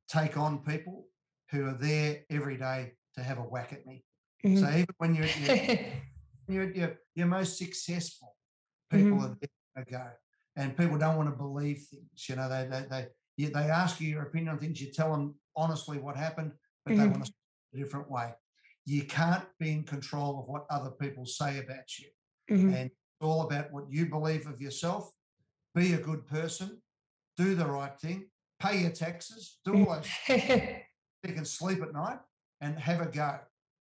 take 0.08 0.36
on 0.38 0.58
people 0.58 1.06
who 1.50 1.66
are 1.66 1.76
there 1.78 2.20
every 2.30 2.56
day 2.56 2.92
to 3.16 3.22
have 3.22 3.38
a 3.38 3.42
whack 3.42 3.72
at 3.72 3.86
me. 3.86 4.02
Mm-hmm. 4.44 4.64
So 4.64 4.70
even 4.70 4.94
when 4.98 5.14
you're 5.14 5.28
you're, 6.48 6.72
your, 6.74 6.98
your 7.14 7.26
most 7.26 7.58
successful, 7.58 8.34
people 8.90 9.18
mm-hmm. 9.18 9.24
are 9.24 9.38
there 9.40 9.84
to 9.84 9.90
go. 9.90 10.06
And 10.56 10.76
people 10.76 10.96
don't 10.96 11.16
want 11.16 11.28
to 11.28 11.36
believe 11.36 11.84
things. 11.90 12.28
You 12.28 12.36
know, 12.36 12.48
they 12.48 12.66
they 12.70 13.06
they, 13.36 13.50
they 13.50 13.70
ask 13.70 14.00
you 14.00 14.08
your 14.08 14.22
opinion 14.22 14.50
on 14.50 14.58
things. 14.58 14.80
You 14.80 14.90
tell 14.90 15.10
them 15.12 15.34
honestly 15.54 15.98
what 15.98 16.16
happened, 16.16 16.52
but 16.84 16.96
they 16.96 17.02
mm-hmm. 17.02 17.10
want 17.12 17.26
to 17.26 17.32
a 17.74 17.76
different 17.76 18.10
way 18.10 18.32
you 18.86 19.02
can't 19.04 19.44
be 19.58 19.72
in 19.72 19.82
control 19.82 20.38
of 20.40 20.48
what 20.48 20.64
other 20.70 20.90
people 20.90 21.26
say 21.26 21.58
about 21.58 21.98
you. 21.98 22.06
Mm-hmm. 22.50 22.74
And 22.74 22.86
it's 22.86 23.20
all 23.20 23.42
about 23.42 23.72
what 23.72 23.90
you 23.90 24.06
believe 24.06 24.46
of 24.46 24.60
yourself. 24.60 25.10
Be 25.74 25.92
a 25.92 25.98
good 25.98 26.24
person, 26.26 26.80
do 27.36 27.54
the 27.54 27.66
right 27.66 27.98
thing, 28.00 28.28
pay 28.60 28.78
your 28.78 28.92
taxes, 28.92 29.58
do 29.64 29.84
all 29.84 29.96
those 29.96 30.08
you 30.28 31.34
can 31.34 31.44
sleep 31.44 31.82
at 31.82 31.92
night 31.92 32.18
and 32.60 32.78
have 32.78 33.02
a 33.02 33.06
go. 33.06 33.38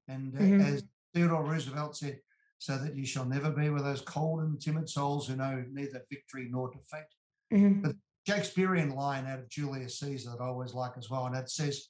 And 0.07 0.35
uh, 0.35 0.39
mm-hmm. 0.39 0.61
as 0.61 0.83
Theodore 1.13 1.45
Roosevelt 1.45 1.95
said, 1.95 2.19
so 2.57 2.77
that 2.77 2.95
you 2.95 3.05
shall 3.05 3.25
never 3.25 3.51
be 3.51 3.69
with 3.69 3.83
those 3.83 4.01
cold 4.01 4.39
and 4.39 4.59
timid 4.59 4.89
souls 4.89 5.27
who 5.27 5.35
know 5.35 5.63
neither 5.71 6.03
victory 6.09 6.47
nor 6.49 6.71
defeat. 6.71 7.05
Mm-hmm. 7.53 7.81
But 7.81 7.95
Shakespearean 8.27 8.95
line 8.95 9.27
out 9.27 9.39
of 9.39 9.49
Julius 9.49 9.99
Caesar 9.99 10.31
that 10.31 10.43
I 10.43 10.47
always 10.47 10.73
like 10.73 10.93
as 10.97 11.09
well, 11.09 11.27
and 11.27 11.35
it 11.35 11.49
says, 11.49 11.89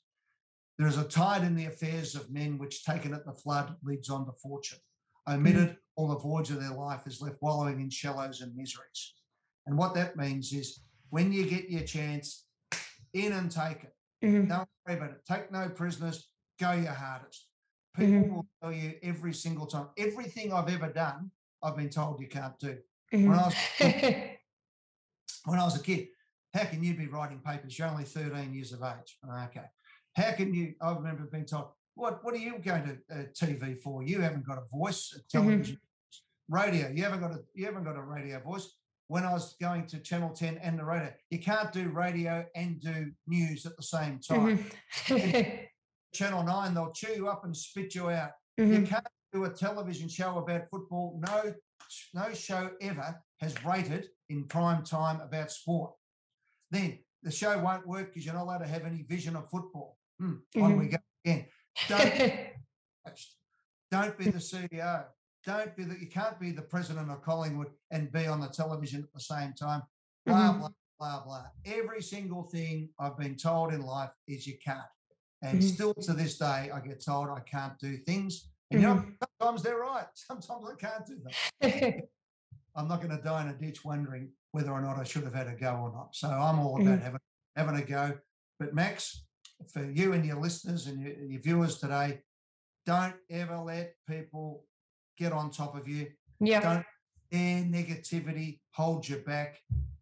there 0.77 0.87
is 0.87 0.97
a 0.97 1.03
tide 1.03 1.43
in 1.43 1.55
the 1.55 1.65
affairs 1.65 2.15
of 2.15 2.31
men 2.31 2.57
which, 2.57 2.83
taken 2.83 3.13
at 3.13 3.25
the 3.25 3.33
flood, 3.33 3.75
leads 3.83 4.09
on 4.09 4.25
to 4.25 4.31
fortune. 4.33 4.79
Omitted, 5.27 5.69
mm. 5.69 5.77
all 5.95 6.07
the 6.09 6.17
voyage 6.17 6.51
of 6.51 6.59
their 6.59 6.73
life 6.73 7.07
is 7.07 7.21
left 7.21 7.37
wallowing 7.41 7.79
in 7.79 7.89
shallows 7.89 8.41
and 8.41 8.55
miseries. 8.55 9.13
And 9.65 9.77
what 9.77 9.95
that 9.95 10.17
means 10.17 10.51
is 10.53 10.81
when 11.09 11.31
you 11.31 11.45
get 11.45 11.69
your 11.69 11.83
chance, 11.83 12.45
in 13.13 13.31
and 13.31 13.49
take 13.49 13.83
it. 13.85 13.95
Mm. 14.23 14.49
Don't 14.49 14.69
worry 14.85 14.97
about 14.97 15.11
it. 15.11 15.21
Take 15.25 15.51
no 15.51 15.69
prisoners, 15.69 16.29
go 16.59 16.73
your 16.73 16.91
hardest. 16.91 17.47
People 17.95 18.13
Mhm. 18.13 18.29
will 18.31 18.47
tell 18.61 18.73
you 18.73 18.99
every 19.01 19.33
single 19.33 19.65
time. 19.67 19.87
Everything 19.97 20.51
I've 20.51 20.69
ever 20.69 20.91
done, 20.91 21.31
I've 21.63 21.77
been 21.77 21.89
told 21.89 22.19
you 22.19 22.27
can't 22.27 22.59
do. 22.59 22.77
Mhm. 23.13 23.29
When 23.29 23.39
I 23.39 23.45
was 23.45 23.55
when 25.45 25.59
I 25.59 25.63
was 25.63 25.79
a 25.79 25.83
kid, 25.83 26.09
how 26.53 26.65
can 26.65 26.83
you 26.83 26.95
be 26.95 27.07
writing 27.07 27.39
papers? 27.39 27.77
You're 27.79 27.87
only 27.87 28.03
13 28.03 28.53
years 28.53 28.73
of 28.73 28.83
age. 28.83 29.17
Okay. 29.23 29.65
How 30.15 30.31
can 30.31 30.53
you? 30.53 30.73
I 30.81 30.93
remember 30.93 31.27
being 31.31 31.45
told, 31.45 31.67
what 31.95 32.23
What 32.23 32.33
are 32.33 32.37
you 32.37 32.59
going 32.59 32.83
to 32.83 33.15
uh, 33.15 33.23
TV 33.33 33.81
for? 33.81 34.03
You 34.03 34.21
haven't 34.21 34.45
got 34.45 34.57
a 34.57 34.63
voice. 34.71 35.13
a 35.17 35.19
Television, 35.29 35.79
radio. 36.49 36.89
You 36.89 37.03
haven't 37.03 37.21
got 37.21 37.31
a 37.31 37.39
You 37.53 37.65
haven't 37.65 37.83
got 37.83 37.97
a 37.97 38.01
radio 38.01 38.39
voice. 38.39 38.69
When 39.07 39.23
I 39.23 39.33
was 39.33 39.55
going 39.61 39.85
to 39.87 39.99
Channel 39.99 40.31
10 40.31 40.57
and 40.63 40.79
the 40.79 40.83
radio, 40.85 41.13
you 41.29 41.37
can't 41.39 41.71
do 41.71 41.89
radio 41.89 42.43
and 42.55 42.79
do 42.81 43.11
news 43.27 43.65
at 43.67 43.77
the 43.77 43.83
same 43.83 44.19
time. 44.19 44.65
Mhm. 45.05 45.67
Channel 46.13 46.43
9, 46.43 46.73
they'll 46.73 46.91
chew 46.91 47.11
you 47.13 47.27
up 47.27 47.43
and 47.43 47.55
spit 47.55 47.93
you 47.93 48.09
out. 48.09 48.31
Mhm. 48.59 48.79
You 48.81 48.87
can't 48.87 49.07
do 49.31 49.43
a 49.43 49.49
television 49.49 50.07
show 50.09 50.37
about 50.39 50.69
football. 50.71 51.19
No, 51.21 51.53
no 52.13 52.33
show 52.33 52.71
ever 52.81 53.21
has 53.41 53.53
rated 53.65 54.07
in 54.29 54.45
prime 54.45 54.83
time 54.83 55.19
about 55.21 55.51
sport. 55.51 55.91
Then 56.71 56.99
the 57.21 57.31
show 57.31 57.59
won't 57.59 57.85
work 57.85 58.07
because 58.07 58.25
you're 58.25 58.33
not 58.33 58.43
allowed 58.43 58.59
to 58.59 58.67
have 58.67 58.85
any 58.85 59.03
vision 59.03 59.35
of 59.35 59.49
football. 59.51 59.94
Hmm, 60.19 60.35
On 60.61 60.77
we 60.77 60.87
go 60.87 60.97
again. 61.25 61.45
Don't, 61.89 62.13
don't 63.91 64.17
be 64.17 64.25
the 64.25 64.39
CEO. 64.39 65.05
Don't 65.45 65.75
be 65.75 65.83
the. 65.83 65.99
You 65.99 66.07
can't 66.07 66.39
be 66.39 66.51
the 66.51 66.61
president 66.61 67.11
of 67.11 67.21
Collingwood 67.21 67.71
and 67.91 68.11
be 68.11 68.25
on 68.27 68.39
the 68.39 68.47
television 68.47 69.03
at 69.03 69.13
the 69.13 69.19
same 69.19 69.53
time. 69.53 69.83
Blah 70.25 70.53
Mhm. 70.53 70.59
blah 70.59 70.69
blah 70.99 71.23
blah. 71.23 71.45
Every 71.65 72.01
single 72.01 72.43
thing 72.43 72.89
I've 72.99 73.17
been 73.17 73.35
told 73.35 73.73
in 73.73 73.81
life 73.81 74.11
is 74.27 74.47
you 74.47 74.57
can't. 74.63 74.81
And 75.43 75.59
Mhm. 75.59 75.73
still 75.73 75.93
to 75.93 76.13
this 76.13 76.37
day, 76.39 76.71
I 76.73 76.79
get 76.79 77.03
told 77.03 77.29
I 77.29 77.41
can't 77.41 77.77
do 77.77 77.97
things. 77.97 78.49
And 78.71 78.81
you 78.81 78.87
know, 78.87 78.95
Mm-hmm. 78.95 79.11
sometimes 79.39 79.61
they're 79.61 79.77
right. 79.79 80.07
Sometimes 80.15 80.65
I 80.67 80.75
can't 80.75 81.05
do 81.05 81.19
them. 81.19 81.33
I'm 82.75 82.87
not 82.87 83.01
going 83.01 83.15
to 83.15 83.21
die 83.23 83.43
in 83.43 83.49
a 83.49 83.53
ditch 83.53 83.85
wondering 83.85 84.31
whether 84.51 84.71
or 84.71 84.81
not 84.81 84.97
I 84.97 85.03
should 85.03 85.23
have 85.23 85.35
had 85.35 85.47
a 85.47 85.55
go 85.55 85.75
or 85.75 85.91
not. 85.93 86.15
So 86.15 86.27
I'm 86.29 86.59
all 86.59 86.81
about 86.81 86.99
Mhm. 86.99 87.03
having 87.03 87.19
having 87.55 87.75
a 87.75 87.83
go. 87.85 88.17
But 88.59 88.73
Max, 88.73 89.25
for 89.71 89.83
you 89.83 90.13
and 90.13 90.25
your 90.25 90.37
listeners 90.39 90.87
and 90.87 91.01
your, 91.01 91.13
your 91.13 91.41
viewers 91.41 91.77
today, 91.79 92.21
don't 92.85 93.15
ever 93.29 93.57
let 93.57 93.95
people 94.07 94.65
get 95.17 95.31
on 95.31 95.49
top 95.51 95.75
of 95.75 95.87
you. 95.87 96.07
yeah. 96.39 96.59
Don't 96.59 96.85
air 97.31 97.63
negativity, 97.63 98.59
hold 98.71 99.07
you 99.07 99.17
back. 99.17 99.59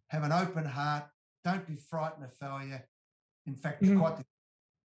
Have 0.08 0.24
an 0.24 0.32
open 0.32 0.64
heart. 0.64 1.04
Don't 1.44 1.66
be 1.66 1.76
frightened 1.76 2.24
of 2.24 2.34
failure. 2.34 2.86
In 3.46 3.54
fact, 3.56 3.82
Mhm. 3.82 3.98
quite 3.98 4.16
the, 4.18 4.24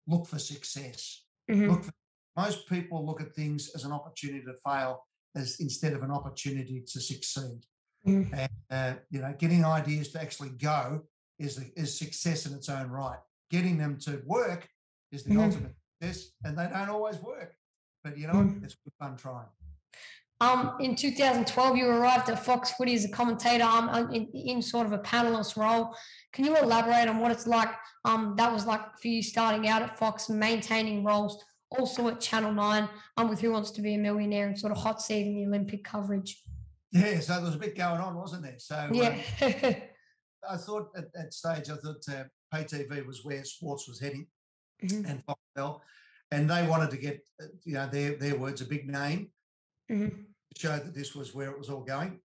look 0.06 0.26
for 0.26 0.38
success. 0.38 1.24
Mhm. 1.50 1.68
Look 1.70 1.84
for, 1.84 1.92
most 2.36 2.68
people 2.68 3.04
look 3.04 3.20
at 3.20 3.34
things 3.34 3.70
as 3.74 3.84
an 3.84 3.92
opportunity 3.92 4.44
to 4.44 4.54
fail 4.64 5.04
as 5.34 5.58
instead 5.60 5.92
of 5.92 6.02
an 6.02 6.10
opportunity 6.10 6.80
to 6.82 7.00
succeed. 7.00 7.66
Mhm. 8.06 8.32
And 8.32 8.52
uh, 8.70 8.94
you 9.10 9.20
know, 9.20 9.32
getting 9.34 9.64
ideas 9.64 10.10
to 10.12 10.20
actually 10.20 10.50
go 10.50 11.06
is 11.38 11.58
is 11.76 11.98
success 11.98 12.46
in 12.46 12.54
its 12.54 12.68
own 12.68 12.90
right. 12.90 13.20
Getting 13.50 13.78
them 13.78 13.96
to 14.00 14.22
work 14.26 14.68
is 15.10 15.24
the 15.24 15.34
Mhm. 15.34 15.44
ultimate 15.46 15.74
success, 16.02 16.32
and 16.44 16.56
they 16.58 16.64
don't 16.68 16.90
always 16.90 17.16
work. 17.18 17.56
But 18.04 18.18
you 18.18 18.26
know, 18.26 18.34
Mhm. 18.34 18.62
it's 18.62 18.74
good 18.74 18.92
fun 18.98 19.16
trying. 19.16 19.48
Um, 20.40 20.76
in 20.80 20.94
2012, 20.94 21.76
you 21.76 21.88
arrived 21.88 22.28
at 22.28 22.44
Fox 22.44 22.70
Footy 22.72 22.94
as 22.94 23.04
a 23.04 23.08
commentator 23.08 23.64
um, 23.64 23.88
in, 24.12 24.26
in 24.32 24.62
sort 24.62 24.86
of 24.86 24.92
a 24.92 24.98
panelist 25.00 25.56
role. 25.56 25.96
Can 26.32 26.44
you 26.44 26.56
elaborate 26.56 27.08
on 27.08 27.18
what 27.18 27.32
it's 27.32 27.46
like? 27.48 27.70
Um, 28.04 28.34
that 28.36 28.52
was 28.52 28.64
like 28.64 28.82
for 29.00 29.08
you 29.08 29.20
starting 29.22 29.66
out 29.68 29.82
at 29.82 29.98
Fox, 29.98 30.28
maintaining 30.28 31.02
roles, 31.02 31.44
also 31.70 32.06
at 32.08 32.20
Channel 32.20 32.52
Nine, 32.52 32.88
um, 33.16 33.28
with 33.28 33.40
Who 33.40 33.50
Wants 33.50 33.72
to 33.72 33.82
Be 33.82 33.94
a 33.94 33.98
Millionaire 33.98 34.46
and 34.46 34.56
sort 34.56 34.70
of 34.70 34.78
hot 34.78 35.02
seat 35.02 35.26
in 35.26 35.34
the 35.34 35.46
Olympic 35.46 35.82
coverage. 35.82 36.44
Yeah, 36.92 37.18
so 37.18 37.32
there 37.34 37.42
was 37.42 37.54
a 37.56 37.58
bit 37.58 37.76
going 37.76 38.00
on, 38.00 38.14
wasn't 38.14 38.42
there? 38.44 38.58
So 38.60 38.76
um, 38.78 38.94
Yeah. 38.94 39.18
I 40.48 40.56
thought 40.56 40.90
at 40.96 41.12
that 41.14 41.34
stage, 41.34 41.68
I 41.68 41.76
thought 41.76 42.08
uh, 42.10 42.24
pay 42.50 42.64
TV 42.64 43.04
was 43.06 43.24
where 43.24 43.44
sports 43.44 43.88
was 43.88 44.00
heading, 44.00 44.26
Mhm, 44.82 45.08
and 45.08 45.24
Foxtel, 45.26 45.80
and 46.30 46.48
they 46.48 46.66
wanted 46.66 46.90
to 46.90 46.96
get, 46.96 47.26
uh, 47.42 47.46
you 47.64 47.74
know, 47.74 47.86
their 47.88 48.16
their 48.16 48.38
words, 48.38 48.60
a 48.60 48.64
big 48.64 48.88
name, 48.88 49.32
mhm, 49.90 50.26
to 50.54 50.60
show 50.60 50.78
that 50.78 50.94
this 50.94 51.14
was 51.14 51.34
where 51.34 51.50
it 51.50 51.58
was 51.58 51.68
all 51.70 51.82
going. 51.82 52.20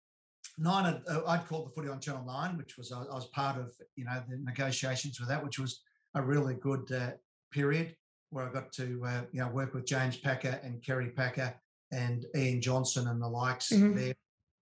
Nine, 0.57 1.03
uh, 1.09 1.23
I'd 1.27 1.47
called 1.47 1.66
the 1.69 1.75
footy 1.75 1.89
on 1.89 2.01
Channel 2.01 2.25
Nine, 2.25 2.57
which 2.57 2.77
was 2.77 2.91
I, 2.91 3.03
I 3.03 3.14
was 3.14 3.27
part 3.29 3.59
of, 3.59 3.73
you 3.97 4.05
know, 4.05 4.23
the 4.29 4.39
negotiations 4.39 5.21
with 5.21 5.29
that, 5.29 5.45
which 5.45 5.59
was 5.59 5.83
a 6.14 6.23
really 6.23 6.55
good 6.55 6.91
uh, 6.91 7.12
period 7.53 7.97
where 8.31 8.49
I 8.49 8.53
got 8.53 8.73
to, 8.73 9.05
uh, 9.05 9.25
you 9.33 9.41
know, 9.41 9.49
work 9.49 9.73
with 9.75 9.87
James 9.87 10.16
Packer 10.16 10.61
and 10.62 10.83
Kerry 10.83 11.11
Packer 11.11 11.55
and 11.93 12.27
Ian 12.37 12.61
Johnson 12.61 13.09
and 13.09 13.21
the 13.23 13.29
likes 13.29 13.71
Mhm. 13.71 13.95
there, 13.95 14.14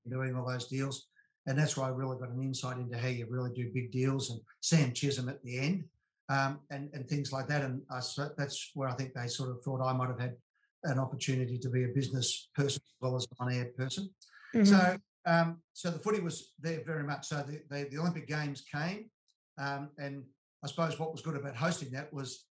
doing 0.07 0.35
all 0.35 0.45
those 0.47 0.67
deals. 0.67 1.07
And 1.47 1.57
that's 1.57 1.77
where 1.77 1.85
I 1.85 1.89
really 1.89 2.17
got 2.17 2.29
an 2.29 2.41
insight 2.41 2.77
into 2.77 2.97
how 2.97 3.07
you 3.07 3.27
really 3.29 3.51
do 3.53 3.71
big 3.73 3.91
deals 3.91 4.31
and 4.31 4.39
Sam 4.61 4.93
Chisholm 4.93 5.29
at 5.29 5.43
the 5.43 5.59
end 5.59 5.85
um, 6.29 6.59
and, 6.71 6.89
and 6.93 7.07
things 7.07 7.31
like 7.31 7.47
that. 7.47 7.61
And 7.61 7.81
I, 7.91 7.99
so 7.99 8.29
that's 8.37 8.71
where 8.73 8.89
I 8.89 8.93
think 8.93 9.13
they 9.13 9.27
sort 9.27 9.51
of 9.51 9.61
thought 9.63 9.81
I 9.81 9.93
might 9.93 10.09
have 10.09 10.19
had 10.19 10.35
an 10.83 10.99
opportunity 10.99 11.57
to 11.59 11.69
be 11.69 11.83
a 11.83 11.89
business 11.89 12.49
person 12.55 12.81
as 12.83 12.93
well 13.01 13.15
as 13.15 13.27
an 13.31 13.37
on-air 13.47 13.65
person. 13.77 14.09
mhm, 14.53 14.65
So, 14.65 14.97
um, 15.25 15.61
so 15.73 15.91
the 15.91 15.99
footy 15.99 16.19
was 16.19 16.53
there 16.59 16.81
very 16.85 17.03
much. 17.03 17.27
So 17.27 17.37
the, 17.37 17.61
the, 17.69 17.89
the 17.91 17.97
Olympic 17.99 18.27
Games 18.27 18.61
came, 18.61 19.09
um, 19.57 19.89
and 19.97 20.23
I 20.63 20.67
suppose 20.67 20.99
what 20.99 21.11
was 21.11 21.21
good 21.21 21.35
about 21.35 21.55
hosting 21.55 21.91
that 21.91 22.11
was, 22.13 22.45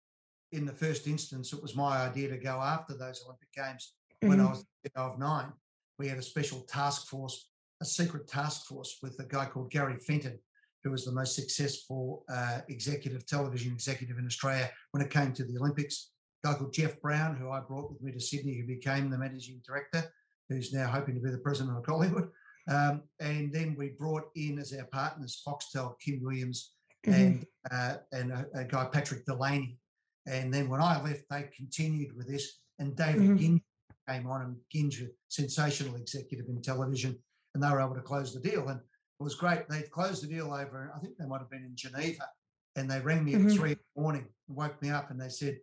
in 0.51 0.65
the 0.65 0.71
first 0.73 1.07
instance, 1.07 1.51
it 1.51 1.61
was 1.61 1.75
my 1.75 1.97
idea 1.97 2.29
to 2.29 2.37
go 2.37 2.59
after 2.61 2.95
those 2.95 3.23
Olympic 3.25 3.51
Games 3.53 3.93
when 4.25 4.39
I 4.39 4.45
mhm, 4.45 4.49
was 4.49 4.65
of 4.95 5.17
nine. 5.17 5.51
We 5.97 6.07
had 6.07 6.17
a 6.17 6.23
special 6.23 6.61
task 6.61 7.07
force, 7.07 7.49
a 7.84 7.86
secret 7.86 8.27
task 8.29 8.65
force 8.65 8.97
with 9.03 9.19
a 9.19 9.25
guy 9.25 9.45
called 9.45 9.69
Gary 9.69 9.97
Fenton, 9.97 10.39
who 10.84 10.91
was 10.91 11.03
the 11.03 11.11
most 11.11 11.36
successful 11.36 12.23
uh, 12.34 12.59
executive 12.69 13.25
television 13.25 13.73
executive 13.73 14.17
in 14.17 14.25
Australia 14.25 14.71
when 14.91 15.03
it 15.03 15.11
came 15.11 15.34
to 15.34 15.43
the 15.43 15.57
Olympics. 15.59 16.11
A 16.43 16.47
guy 16.47 16.53
called 16.57 16.73
Jeff 16.73 16.99
Browne, 17.01 17.36
who 17.36 17.51
I 17.51 17.59
brought 17.59 17.91
with 17.91 18.01
me 18.01 18.13
to 18.13 18.19
Sydney, 18.21 18.57
who 18.57 18.65
became 18.65 19.09
the 19.09 19.17
managing 19.17 19.61
director, 19.67 20.03
who's 20.47 20.73
now 20.73 20.88
hoping 20.88 21.15
to 21.15 21.21
be 21.21 21.29
the 21.29 21.38
president 21.39 21.77
of 21.77 21.84
Collingwood. 21.84 22.29
Um, 22.69 23.03
and 23.19 23.51
then 23.51 23.75
we 23.77 23.89
brought 23.99 24.23
in 24.36 24.57
as 24.59 24.73
our 24.73 24.86
partners 24.86 25.41
Foxtel, 25.45 25.99
Kim 25.99 26.21
Williams, 26.23 26.71
mhm, 27.05 27.13
and 27.13 27.45
uh, 27.69 27.95
and 28.13 28.31
a, 28.31 28.45
a 28.55 28.63
guy 28.63 28.86
Patrick 28.86 29.25
Delaney. 29.25 29.77
And 30.25 30.53
then 30.53 30.69
when 30.69 30.81
I 30.81 31.03
left, 31.03 31.23
they 31.29 31.49
continued 31.53 32.15
with 32.15 32.29
this, 32.29 32.59
and 32.79 32.95
David 32.95 33.23
Mhm. 33.23 33.39
Ginge 33.39 33.61
came 34.07 34.27
on, 34.27 34.41
and 34.41 34.55
Ginge, 34.73 35.01
a 35.01 35.09
sensational 35.27 35.95
executive 35.97 36.47
in 36.47 36.61
television, 36.61 37.17
and 37.54 37.62
they 37.64 37.70
were 37.70 37.82
able 37.82 37.95
to 37.95 38.01
close 38.01 38.34
the 38.34 38.39
deal. 38.39 38.68
And 38.68 38.80
it 38.80 39.24
was 39.24 39.36
great. 39.36 39.68
They 39.70 39.84
closed 39.84 40.24
the 40.24 40.28
deal 40.28 40.54
over, 40.54 40.91
I 40.95 40.99
think 40.99 41.18
they 41.18 41.26
might 41.26 41.39
have 41.39 41.49
been 41.49 41.64
in 41.64 41.76
Geneva, 41.76 42.28
and 42.76 42.89
they 42.89 42.99
rang 42.99 43.24
me 43.24 43.34
Mhm. 43.34 43.45
at 43.45 43.51
three 43.51 43.72
in 43.72 43.80
the 43.95 44.01
morning, 44.01 44.28
and 44.47 44.58
woke 44.58 44.82
me 44.82 44.89
up, 44.89 45.12
and 45.12 45.20
they 45.22 45.30
said, 45.30 45.60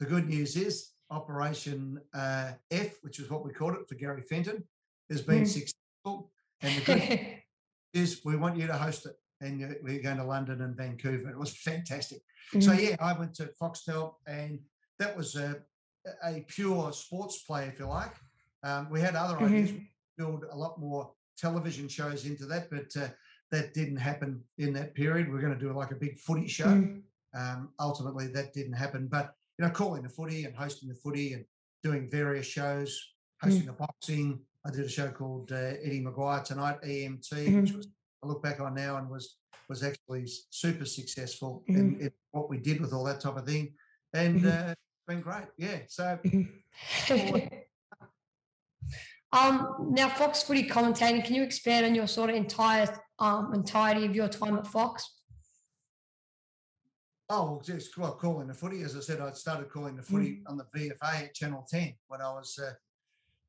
"The 0.00 0.06
good 0.06 0.26
news 0.28 0.56
is 0.56 0.92
Operation 1.10 2.00
uh, 2.14 2.52
F, 2.70 2.96
which 3.02 3.20
is 3.20 3.30
what 3.30 3.44
we 3.44 3.52
called 3.52 3.74
it 3.74 3.88
for 3.88 3.94
Gary 3.94 4.22
Fenton, 4.22 4.66
has 5.10 5.20
been 5.22 5.42
Mhm. 5.42 5.48
successful, 5.48 6.32
and 6.62 6.74
the 6.76 6.80
good 6.80 7.02
is 7.92 8.24
we 8.24 8.36
want 8.36 8.56
you 8.56 8.66
to 8.66 8.76
host 8.76 9.06
it." 9.06 9.16
And 9.40 9.60
we're 9.82 10.00
going 10.00 10.16
to 10.16 10.24
London 10.24 10.62
and 10.62 10.74
Vancouver. 10.74 11.28
It 11.28 11.36
was 11.38 11.54
fantastic. 11.54 12.22
So 12.58 12.72
mhm, 12.72 12.82
yeah, 12.90 12.96
I 13.00 13.12
went 13.18 13.34
to 13.34 13.52
Foxtel, 13.60 14.14
and 14.26 14.64
that 14.98 15.14
was 15.14 15.36
a, 15.36 15.62
a 16.24 16.44
pure 16.48 16.92
sports 16.94 17.42
play, 17.42 17.66
if 17.66 17.78
you 17.78 17.86
like. 17.86 18.14
Um, 18.62 18.88
we 18.90 19.00
had 19.00 19.14
other 19.16 19.38
ideas, 19.40 19.70
mhm, 19.72 19.86
build 20.16 20.44
a 20.50 20.56
lot 20.56 20.78
more 20.80 21.12
television 21.36 21.88
shows 21.88 22.26
into 22.26 22.46
that, 22.46 22.70
but 22.70 22.94
uh, 23.02 23.08
that 23.50 23.74
didn't 23.74 23.96
happen 23.96 24.42
in 24.58 24.72
that 24.74 24.94
period. 24.94 25.30
We 25.30 25.38
are 25.38 25.42
going 25.42 25.54
to 25.54 25.58
do 25.58 25.72
like 25.72 25.90
a 25.90 25.96
big 25.96 26.18
footy 26.18 26.48
show. 26.48 26.66
mhm, 26.66 27.02
Um, 27.34 27.72
ultimately, 27.80 28.28
that 28.28 28.52
didn't 28.54 28.74
happen. 28.74 29.06
But 29.08 29.34
you 29.58 29.64
know, 29.64 29.70
calling 29.70 30.02
the 30.02 30.08
footy 30.08 30.44
and 30.44 30.54
hosting 30.56 30.88
the 30.88 30.94
footy 30.94 31.34
and 31.34 31.44
doing 31.82 32.08
various 32.10 32.46
shows, 32.46 33.14
hosting 33.42 33.66
the 33.66 33.72
boxing. 33.72 34.40
I 34.66 34.70
did 34.70 34.84
a 34.84 34.88
show 34.88 35.10
called 35.10 35.52
uh, 35.52 35.56
Eddie 35.82 36.02
McGuire 36.02 36.42
tonight, 36.42 36.78
EMT, 36.82 37.32
which 37.60 37.72
Mhm. 37.72 37.76
was 37.76 37.88
I 38.22 38.26
look 38.26 38.42
back 38.42 38.60
on 38.60 38.74
now 38.74 38.96
and 38.96 39.10
was 39.10 39.36
was 39.68 39.82
actually 39.82 40.26
super 40.50 40.84
successful 40.84 41.64
Mhm. 41.68 41.76
in, 41.78 42.00
in 42.00 42.10
what 42.32 42.48
we 42.50 42.58
did 42.58 42.80
with 42.80 42.92
all 42.92 43.04
that 43.04 43.20
type 43.20 43.36
of 43.36 43.46
thing, 43.46 43.74
and 44.12 44.40
Mhm. 44.40 44.68
uh, 44.68 44.70
it's 44.72 45.06
been 45.06 45.20
great. 45.20 45.46
Yeah, 45.58 45.80
so. 45.88 46.18
um, 49.34 49.88
now, 49.90 50.08
Fox 50.08 50.42
Footy 50.42 50.68
commentating. 50.68 51.24
Can 51.24 51.34
you 51.34 51.42
expand 51.42 51.84
on 51.86 51.94
your 51.94 52.06
sort 52.06 52.30
of 52.30 52.36
entire 52.36 52.86
um, 53.18 53.52
entirety 53.52 54.06
of 54.06 54.14
your 54.14 54.28
time 54.28 54.56
at 54.56 54.66
Fox? 54.66 55.10
Oh, 57.30 57.44
well, 57.44 57.62
just 57.64 57.96
well, 57.96 58.12
calling 58.12 58.46
the 58.46 58.54
footy. 58.54 58.82
As 58.82 58.96
I 58.96 59.00
said, 59.00 59.20
I 59.20 59.32
started 59.32 59.70
calling 59.70 59.96
the 59.96 60.02
footy 60.02 60.42
on 60.46 60.56
the 60.56 60.66
VFA 60.76 61.24
at 61.24 61.34
Channel 61.34 61.66
10 61.68 61.94
when 62.08 62.20
I 62.20 62.32
was, 62.32 62.58
uh, 62.62 62.72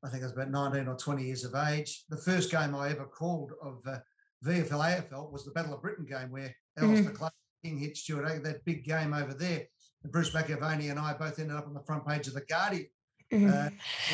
I 0.04 0.10
think 0.10 0.22
I 0.22 0.26
was 0.26 0.32
about 0.32 0.50
19 0.50 0.88
or 0.88 0.96
20 0.96 1.22
years 1.22 1.44
of 1.44 1.54
age. 1.54 2.04
The 2.08 2.16
first 2.16 2.50
game 2.50 2.74
I 2.74 2.90
ever 2.90 3.04
called 3.04 3.52
of 3.62 3.82
uh, 3.86 3.98
VFL 4.44 5.10
AFL 5.10 5.30
was 5.30 5.44
the 5.44 5.50
Battle 5.50 5.74
of 5.74 5.82
Britain 5.82 6.06
game 6.06 6.30
where 6.30 6.54
Alistair 6.78 7.12
Clark 7.12 7.34
King 7.62 7.78
hit 7.78 7.96
Stuart 7.96 8.26
Agger, 8.26 8.40
that 8.40 8.64
big 8.64 8.82
game 8.84 9.12
over 9.12 9.34
there. 9.34 9.66
And 10.02 10.12
Bruce 10.12 10.30
McAvaney 10.30 10.90
and 10.90 10.98
I 10.98 11.12
both 11.12 11.38
ended 11.38 11.56
up 11.56 11.66
on 11.66 11.74
the 11.74 11.82
front 11.82 12.06
page 12.06 12.26
of 12.28 12.34
The 12.34 12.42
Guardian. 12.42 12.88
Uh, 13.32 13.68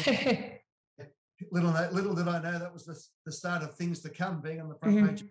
little, 1.50 1.70
little 1.92 2.14
did 2.14 2.28
I 2.28 2.40
know 2.40 2.58
that 2.58 2.72
was 2.72 2.84
the, 2.84 2.98
the 3.26 3.32
start 3.32 3.62
of 3.62 3.74
things 3.74 4.00
to 4.00 4.08
come, 4.10 4.40
being 4.40 4.60
on 4.60 4.68
the 4.68 4.74
front 4.76 4.96
Mhm. 4.96 5.08
page. 5.08 5.24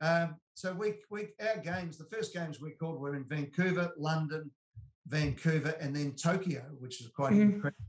Um, 0.00 0.36
so 0.54 0.72
we, 0.74 0.94
we, 1.10 1.28
our 1.40 1.58
games, 1.58 1.96
the 1.98 2.04
first 2.06 2.34
games 2.34 2.60
we 2.60 2.72
called 2.72 3.00
were 3.00 3.14
in 3.16 3.24
Vancouver, 3.24 3.92
London, 3.96 4.50
Vancouver, 5.06 5.70
and 5.80 5.94
then 5.94 6.14
Tokyo, 6.14 6.62
which 6.78 7.00
is 7.00 7.08
quite 7.08 7.32
Mhm. 7.32 7.54
incredible. 7.54 7.84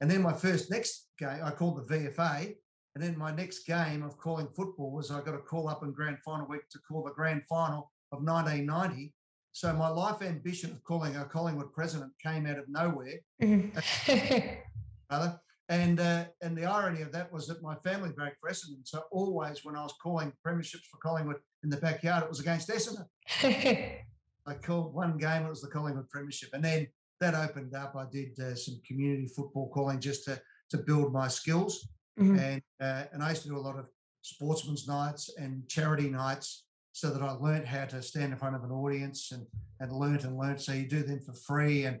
And 0.00 0.10
then 0.10 0.22
my 0.22 0.32
first 0.32 0.70
next 0.70 1.08
game, 1.18 1.40
I 1.42 1.50
called 1.50 1.76
the 1.78 1.94
VFA. 1.94 2.56
And 2.94 3.02
then 3.04 3.16
my 3.18 3.30
next 3.30 3.64
game 3.66 4.02
of 4.02 4.16
calling 4.16 4.48
football 4.48 4.90
was 4.90 5.10
I 5.10 5.20
got 5.20 5.34
a 5.34 5.38
call 5.38 5.68
up 5.68 5.82
in 5.82 5.92
grand 5.92 6.18
final 6.24 6.46
week 6.46 6.66
to 6.70 6.78
call 6.78 7.02
the 7.04 7.10
grand 7.12 7.42
final 7.46 7.92
of 8.12 8.22
1990. 8.22 9.12
So 9.52 9.72
my 9.74 9.88
life 9.88 10.22
ambition 10.22 10.70
of 10.72 10.82
calling 10.84 11.16
a 11.16 11.24
Collingwood 11.26 11.72
president 11.72 12.12
came 12.22 12.46
out 12.46 12.58
of 12.58 12.68
nowhere, 12.68 13.20
Mhm. 13.42 13.72
brother. 15.08 15.40
And 15.68 15.98
uh, 15.98 16.26
and 16.42 16.56
the 16.56 16.64
irony 16.64 17.02
of 17.02 17.10
that 17.12 17.32
was 17.32 17.48
that 17.48 17.62
my 17.62 17.74
family 17.76 18.10
broke 18.10 18.34
for 18.40 18.48
Essendon. 18.48 18.84
So 18.84 19.02
always 19.10 19.64
when 19.64 19.74
I 19.74 19.82
was 19.82 19.94
calling 20.00 20.32
premierships 20.46 20.84
for 20.90 20.98
Collingwood 20.98 21.38
in 21.64 21.70
the 21.70 21.76
backyard, 21.76 22.22
it 22.22 22.28
was 22.28 22.40
against 22.40 22.68
Essendon. 22.68 23.06
I 24.46 24.54
called 24.54 24.94
one 24.94 25.18
game, 25.18 25.44
it 25.44 25.48
was 25.48 25.60
the 25.60 25.68
Collingwood 25.68 26.08
Premiership. 26.08 26.50
And 26.52 26.64
then 26.64 26.86
that 27.20 27.34
opened 27.34 27.74
up. 27.74 27.96
I 27.96 28.06
did 28.10 28.38
uh, 28.38 28.54
some 28.54 28.80
community 28.86 29.26
football 29.26 29.68
calling 29.70 30.00
just 30.00 30.24
to, 30.26 30.40
to 30.70 30.78
build 30.78 31.12
my 31.12 31.28
skills. 31.28 31.88
Mhm. 32.18 32.38
And, 32.38 32.62
uh, 32.80 33.04
and 33.12 33.22
I 33.22 33.30
used 33.30 33.42
to 33.42 33.48
do 33.48 33.56
a 33.56 33.58
lot 33.58 33.78
of 33.78 33.86
sportsman's 34.22 34.86
nights 34.86 35.30
and 35.36 35.68
charity 35.68 36.08
nights 36.08 36.64
so 36.92 37.10
that 37.10 37.22
I 37.22 37.32
learned 37.32 37.66
how 37.66 37.84
to 37.86 38.00
stand 38.02 38.32
in 38.32 38.38
front 38.38 38.56
of 38.56 38.64
an 38.64 38.70
audience 38.70 39.32
and, 39.32 39.46
and 39.80 39.92
learnt 39.92 40.24
and 40.24 40.38
learnt. 40.38 40.60
So 40.60 40.72
you 40.72 40.86
do 40.86 41.02
them 41.02 41.20
for 41.20 41.32
free 41.32 41.84
and 41.84 42.00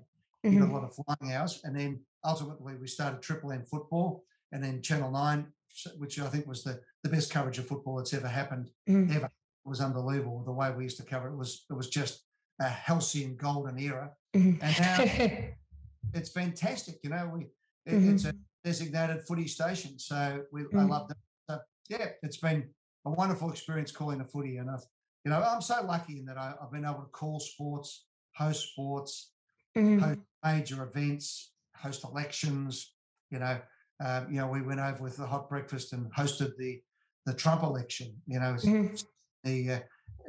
you 0.52 0.58
got 0.60 0.66
a 0.66 0.68
Mhm. 0.68 0.72
lot 0.72 0.84
of 0.84 0.94
flying 0.94 1.32
hours. 1.34 1.60
And 1.64 1.74
then 1.78 2.00
ultimately 2.24 2.76
we 2.76 2.86
started 2.86 3.22
Triple 3.22 3.52
M 3.52 3.64
football 3.64 4.24
and 4.52 4.62
then 4.62 4.82
Channel 4.82 5.10
9, 5.10 5.52
which 5.98 6.18
I 6.18 6.28
think 6.28 6.46
was 6.46 6.62
the, 6.64 6.80
the 7.02 7.08
best 7.08 7.30
coverage 7.30 7.58
of 7.58 7.66
football 7.66 7.96
that's 7.96 8.14
ever 8.14 8.28
happened 8.28 8.70
Mhm. 8.88 9.14
ever. 9.14 9.26
It 9.26 9.68
was 9.68 9.80
unbelievable 9.80 10.44
the 10.44 10.52
way 10.52 10.70
we 10.72 10.84
used 10.84 10.96
to 10.98 11.02
cover 11.04 11.28
it. 11.28 11.32
It 11.32 11.36
was, 11.36 11.66
it 11.68 11.74
was 11.74 11.88
just 11.88 12.24
a 12.60 12.68
halcyon 12.68 13.36
golden 13.36 13.78
era. 13.78 14.14
Mhm. 14.34 14.58
And 14.62 14.80
now 14.80 14.96
it's 16.14 16.30
fantastic. 16.30 17.00
You 17.02 17.10
know, 17.10 17.28
we 17.34 17.46
it, 17.84 17.94
Mhm. 18.00 18.14
it's 18.14 18.24
a 18.24 18.34
designated 18.64 19.24
footy 19.26 19.46
station, 19.46 19.98
so 19.98 20.44
we 20.52 20.62
I 20.62 20.64
Mhm. 20.64 20.88
love 20.88 21.08
that. 21.08 21.18
So 21.48 21.60
yeah, 21.88 22.08
it's 22.22 22.38
been 22.38 22.74
a 23.04 23.10
wonderful 23.10 23.50
experience 23.50 23.92
calling 23.92 24.20
a 24.20 24.24
footy, 24.24 24.56
and 24.56 24.68
I've 24.70 24.84
you 25.24 25.30
know 25.30 25.40
I'm 25.42 25.60
so 25.62 25.82
lucky 25.84 26.18
in 26.18 26.24
that 26.26 26.36
I, 26.38 26.54
I've 26.60 26.72
been 26.72 26.84
able 26.84 27.02
to 27.02 27.08
call 27.10 27.38
sports, 27.38 28.06
host 28.34 28.70
sports, 28.70 29.32
Mhm. 29.76 30.00
host 30.00 30.20
major 30.44 30.82
events, 30.82 31.52
host 31.76 32.04
elections. 32.04 32.94
You 33.30 33.40
know, 33.40 33.60
um, 34.00 34.30
you 34.30 34.36
know 34.40 34.48
we 34.48 34.62
went 34.62 34.80
over 34.80 35.02
with 35.02 35.16
the 35.16 35.26
hot 35.26 35.48
breakfast 35.48 35.92
and 35.92 36.12
hosted 36.14 36.56
the 36.56 36.82
the 37.26 37.34
Trump 37.34 37.62
election. 37.62 38.22
You 38.26 38.40
know, 38.40 38.54
Mhm. 38.54 39.04
the 39.44 39.70
uh, 39.72 39.80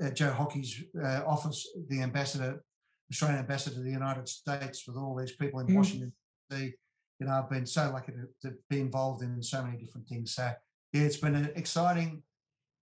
uh, 0.04 0.10
Joe 0.12 0.32
Hockey's 0.32 0.84
uh, 1.02 1.24
office, 1.26 1.68
the 1.88 2.02
ambassador, 2.02 2.64
Australian 3.12 3.40
ambassador 3.40 3.76
to 3.78 3.82
the 3.82 3.92
United 3.92 4.28
States, 4.28 4.86
with 4.88 4.98
all 4.98 5.16
these 5.16 5.36
people 5.36 5.60
in 5.60 5.68
Mhm. 5.68 5.76
Washington 5.76 6.14
D.C. 6.50 6.74
You 7.20 7.26
know, 7.26 7.34
I've 7.34 7.50
been 7.50 7.66
so 7.66 7.90
lucky 7.92 8.12
to, 8.14 8.28
to 8.50 8.58
be 8.70 8.80
involved 8.80 9.24
in 9.24 9.42
so 9.42 9.64
many 9.64 9.78
different 9.78 10.08
things. 10.08 10.34
So 10.36 10.54
yeah, 10.94 11.02
it's 11.02 11.18
been 11.18 11.36
an 11.36 11.52
exciting 11.56 12.24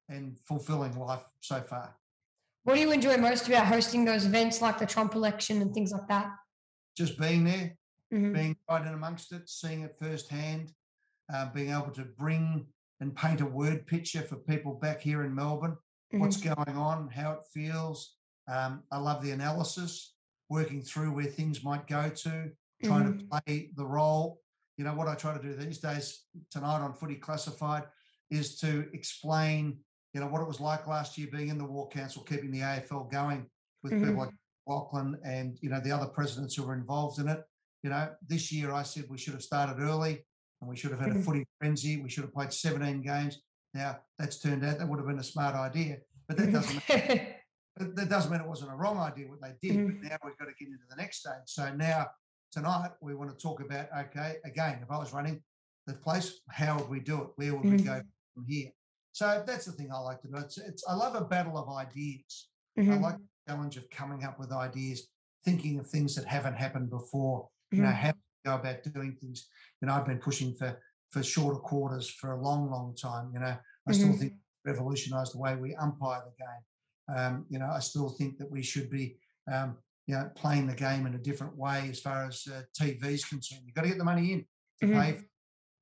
and 0.10 0.38
fulfilling 0.48 0.98
life 0.98 1.24
so 1.40 1.62
far. 1.62 1.98
What 2.64 2.76
do 2.76 2.82
you 2.82 2.92
enjoy 2.92 3.18
most 3.18 3.48
about 3.48 3.68
hosting 3.68 4.06
those 4.06 4.26
events 4.26 4.62
like 4.62 4.78
the 4.80 4.86
Trump 4.86 5.16
election 5.16 5.62
and 5.62 5.74
things 5.74 5.92
like 5.92 6.08
that? 6.08 6.36
Just 6.96 7.20
being 7.20 7.44
there, 7.44 7.78
Mhm. 8.12 8.34
being 8.34 8.58
right 8.70 8.86
in 8.86 8.94
amongst 8.94 9.32
it, 9.34 9.50
seeing 9.50 9.82
it 9.82 9.98
firsthand, 10.00 10.74
uh, 11.32 11.52
being 11.52 11.72
able 11.72 11.92
to 11.92 12.06
bring 12.06 12.68
and 13.02 13.16
paint 13.16 13.42
a 13.42 13.46
word 13.46 13.86
picture 13.86 14.22
for 14.22 14.38
people 14.38 14.76
back 14.76 15.02
here 15.02 15.24
in 15.24 15.36
Melbourne. 15.36 15.78
what's 16.12 16.38
going 16.38 16.78
on, 16.78 17.10
how 17.10 17.34
it 17.34 17.44
feels. 17.54 18.16
Um, 18.48 18.84
I 18.90 19.00
love 19.00 19.22
the 19.22 19.32
analysis, 19.32 20.16
working 20.50 20.82
through 20.82 21.12
where 21.12 21.26
things 21.26 21.62
might 21.62 21.88
go 21.88 22.10
to, 22.10 22.52
trying 22.84 23.12
Mhm. 23.12 23.20
to 23.20 23.26
play 23.42 23.72
the 23.76 23.86
role. 23.86 24.42
You 24.78 24.86
know, 24.86 24.94
what 24.94 25.10
I 25.10 25.16
try 25.16 25.36
to 25.36 25.42
do 25.44 25.54
these 25.56 25.80
days 25.80 26.26
tonight 26.52 26.80
on 26.80 26.94
Footy 26.94 27.16
Classified 27.16 27.90
is 28.30 28.58
to 28.60 28.90
explain, 28.94 29.84
you 30.14 30.22
know, 30.22 30.28
what 30.28 30.42
it 30.42 30.48
was 30.48 30.62
like 30.62 30.88
last 30.88 31.18
year 31.18 31.28
being 31.30 31.50
in 31.50 31.58
the 31.58 31.66
War 31.66 31.90
Council, 31.90 32.24
keeping 32.24 32.52
the 32.52 32.62
AFL 32.62 33.04
going 33.12 33.50
with 33.84 33.92
people 33.94 34.16
like 34.16 34.34
Lachlan 34.76 35.20
and, 35.24 35.58
you 35.62 35.70
know, 35.70 35.80
the 35.80 35.92
other 35.92 36.08
presidents 36.08 36.56
who 36.56 36.64
were 36.64 36.74
involved 36.76 37.20
in 37.20 37.28
it. 37.28 37.44
You 37.84 37.90
know, 37.92 38.10
this 38.28 38.52
year 38.52 38.72
I 38.72 38.84
said 38.84 39.06
we 39.10 39.18
should 39.18 39.34
have 39.34 39.44
started 39.44 39.80
early 39.82 40.26
and 40.62 40.70
we 40.70 40.76
should 40.76 40.92
have 40.92 41.00
had 41.00 41.12
a 41.12 41.16
Mhm. 41.16 41.24
footy 41.24 41.46
frenzy. 41.60 41.98
We 42.02 42.10
should 42.10 42.24
have 42.24 42.34
played 42.34 42.52
17 42.52 43.02
games. 43.02 43.42
Now 43.74 44.00
that's 44.18 44.40
turned 44.40 44.64
out 44.66 44.80
that 44.80 44.88
would 44.88 45.00
have 45.00 45.08
been 45.08 45.20
a 45.20 45.24
smart 45.24 45.54
idea, 45.56 46.00
but 46.28 46.38
that 46.38 46.52
doesn't 46.52 46.80
Mhm. 46.84 47.36
that 47.78 48.10
doesn't 48.10 48.32
mean 48.32 48.42
it 48.42 48.48
wasn't 48.48 48.72
a 48.72 48.76
wrong 48.76 48.98
idea 48.98 49.28
what 49.28 49.42
they 49.42 49.54
did. 49.62 49.86
But 49.86 50.10
now 50.10 50.18
we've 50.24 50.38
got 50.38 50.46
to 50.46 50.54
get 50.58 50.70
into 50.70 50.86
the 50.90 50.96
next 50.96 51.18
stage. 51.20 51.44
So 51.46 51.74
now 51.76 52.08
tonight 52.52 52.92
we 53.02 53.14
want 53.14 53.30
to 53.32 53.38
talk 53.38 53.60
about 53.62 53.90
okay, 54.06 54.38
again, 54.46 54.80
if 54.82 54.90
I 54.90 54.98
was 54.98 55.14
running 55.14 55.44
the 55.86 55.94
place, 55.94 56.40
how 56.50 56.80
would 56.80 56.90
we 56.90 57.02
do 57.02 57.22
it? 57.22 57.30
Where 57.36 57.56
would 57.56 57.66
we 57.70 57.84
go 57.84 58.02
from 58.34 58.46
here? 58.48 58.72
So 59.12 59.44
that's 59.46 59.66
the 59.66 59.74
thing 59.74 59.92
I 59.92 60.00
like 60.00 60.22
to 60.22 60.28
do. 60.28 60.38
It's, 60.38 60.58
it's 60.58 60.84
I 60.88 60.96
love 60.96 61.16
a 61.16 61.24
battle 61.26 61.58
of 61.58 61.70
ideas. 61.70 62.50
I 62.78 62.82
Mhm. 62.82 63.02
like 63.02 63.18
challenge 63.48 63.78
of 63.78 63.90
coming 63.90 64.24
up 64.24 64.40
with 64.40 64.52
ideas, 64.52 65.08
thinking 65.44 65.80
of 65.80 65.88
things 65.88 66.16
that 66.16 66.26
haven't 66.26 66.56
happened 66.56 66.90
before. 66.90 67.50
You 67.72 67.82
know, 67.82 67.90
Mhm. 67.90 67.94
how 67.96 68.12
to 68.12 68.18
go 68.46 68.56
about 68.56 68.84
doing 68.84 69.16
things. 69.16 69.50
You 69.82 69.88
know, 69.88 69.94
I've 69.94 70.06
been 70.06 70.20
pushing 70.20 70.56
for 70.56 70.82
for 71.12 71.24
shorter 71.24 71.60
quarters 71.60 72.10
for 72.10 72.32
a 72.34 72.42
long, 72.42 72.70
long 72.70 72.94
time. 72.96 73.32
You 73.34 73.40
know, 73.40 73.58
I 73.88 73.92
still 73.94 74.10
Mhm. 74.14 74.20
think 74.20 74.34
revolutionise 74.66 75.32
the 75.32 75.38
way 75.38 75.56
we 75.56 75.74
umpire 75.76 76.24
the 76.26 76.36
game. 76.44 77.16
Um, 77.16 77.46
you 77.50 77.58
know, 77.58 77.68
I 77.70 77.80
still 77.80 78.10
think 78.10 78.38
that 78.40 78.50
we 78.52 78.62
should 78.62 78.90
be, 78.90 79.18
um, 79.50 79.78
you 80.08 80.16
know, 80.16 80.30
playing 80.36 80.68
the 80.68 80.76
game 80.76 81.06
in 81.06 81.16
a 81.16 81.20
different 81.20 81.56
way 81.56 81.90
as 81.90 82.02
far 82.02 82.26
as 82.26 82.46
uh, 82.48 82.64
TV 82.74 83.14
is 83.14 83.24
concerned. 83.24 83.62
You've 83.66 83.76
got 83.76 83.84
to 83.84 83.88
get 83.88 83.98
the 83.98 84.04
money 84.04 84.34
in 84.34 84.48
to 84.82 84.88
Mhm. 84.88 85.00
pay. 85.00 85.30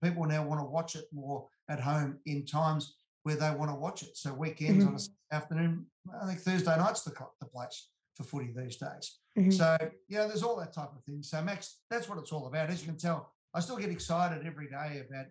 People 0.04 0.26
now 0.26 0.46
want 0.46 0.60
to 0.62 0.66
watch 0.66 0.96
it 0.96 1.12
more 1.12 1.50
at 1.68 1.80
home 1.80 2.20
in 2.26 2.46
times 2.46 3.00
where 3.24 3.36
they 3.36 3.50
want 3.52 3.72
to 3.72 3.76
watch 3.76 4.04
it. 4.04 4.16
So 4.18 4.34
weekends 4.34 4.86
on 4.86 4.96
a 4.96 5.36
afternoon, 5.36 5.86
I 6.22 6.28
think 6.28 6.40
Thursday 6.40 6.78
night's 6.78 7.02
the, 7.04 7.14
the 7.40 7.48
place 7.48 7.90
for 8.16 8.24
footy 8.24 8.54
these 8.56 8.76
days. 8.78 9.18
Mhm. 9.38 9.52
So, 9.52 9.78
yeah, 10.08 10.28
there's 10.28 10.44
all 10.44 10.56
that 10.58 10.74
type 10.74 10.92
of 10.96 11.04
thing. 11.06 11.24
So, 11.24 11.42
Max, 11.42 11.80
that's 11.90 12.08
what 12.08 12.20
it's 12.20 12.32
all 12.32 12.46
about. 12.48 12.70
As 12.70 12.82
you 12.82 12.88
can 12.88 12.98
tell, 12.98 13.34
I 13.54 13.60
still 13.62 13.78
get 13.78 13.90
excited 13.90 14.46
every 14.46 14.68
day 14.70 15.04
about 15.10 15.26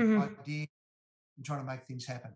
Mhm. 0.00 0.40
ideas 0.40 0.68
and 1.36 1.44
trying 1.44 1.60
to 1.60 1.66
make 1.66 1.84
things 1.86 2.06
happen. 2.06 2.32